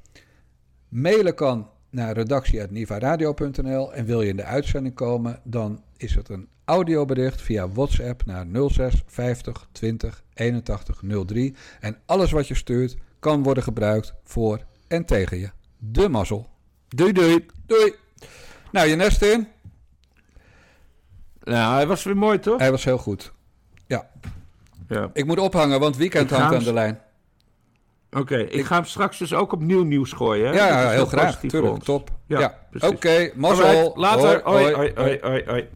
Mailen 0.90 1.36
kan 1.36 1.70
naar 1.90 2.14
redactie.nivaradio.nl 2.14 3.94
en 3.94 4.06
wil 4.06 4.22
je 4.22 4.30
in 4.30 4.36
de 4.36 4.44
uitzending 4.44 4.96
komen, 4.96 5.40
dan 5.44 5.84
is 5.98 6.16
het 6.16 6.30
een 6.30 6.48
audiobericht 6.66 7.42
via 7.42 7.70
WhatsApp 7.70 8.26
naar 8.26 8.46
06 8.70 9.04
50 9.06 9.68
20 9.72 10.24
81 10.34 11.02
03. 11.26 11.56
En 11.80 11.98
alles 12.06 12.32
wat 12.32 12.48
je 12.48 12.56
stuurt 12.56 12.96
kan 13.20 13.44
worden 13.44 13.64
gebruikt 13.64 14.14
voor 14.24 14.66
en 14.88 15.06
tegen 15.06 15.40
je. 15.40 15.50
De 15.78 16.10
mazzel. 16.10 16.50
Doei 16.88 17.12
doei. 17.12 17.46
Doei. 17.66 17.94
Nou, 18.72 18.88
je 18.88 18.96
nest 18.96 19.22
in. 19.22 19.48
Nou, 21.44 21.74
hij 21.74 21.88
was 21.88 22.04
weer 22.04 22.18
mooi 22.18 22.40
toch? 22.40 22.60
Hij 22.60 22.72
was 22.72 22.84
heel 22.84 22.98
goed. 22.98 23.34
Ja. 23.88 24.10
Ja. 24.94 25.10
Ik 25.14 25.26
moet 25.26 25.40
ophangen, 25.40 25.80
want 25.80 25.98
weekend 25.98 26.30
hangt 26.30 26.56
aan 26.56 26.64
de 26.64 26.74
lijn. 26.74 27.02
Oké, 28.12 28.22
okay, 28.22 28.42
ik, 28.42 28.54
ik, 28.54 28.66
ga 28.66 28.76
hem 28.76 28.86
straks 28.86 29.18
dus 29.18 29.34
ook 29.34 29.52
opnieuw 29.52 29.84
nieuws 29.84 30.12
gooien. 30.12 30.48
Hè? 30.48 30.54
Ja, 30.54 30.68
ja 30.68 30.90
heel 30.90 31.06
graag. 31.06 31.40
Tuurlijk, 31.40 31.84
top. 31.84 32.10
Ja, 32.28 32.58
oké, 32.74 32.88
okay, 32.88 33.32
mazzel. 33.36 33.94
Later. 33.96 34.42
Hoi, 34.44 34.74
hoi, 34.74 34.92
hoi, 34.96 35.20
hoi. 35.22 35.44
hoi. 35.46 35.68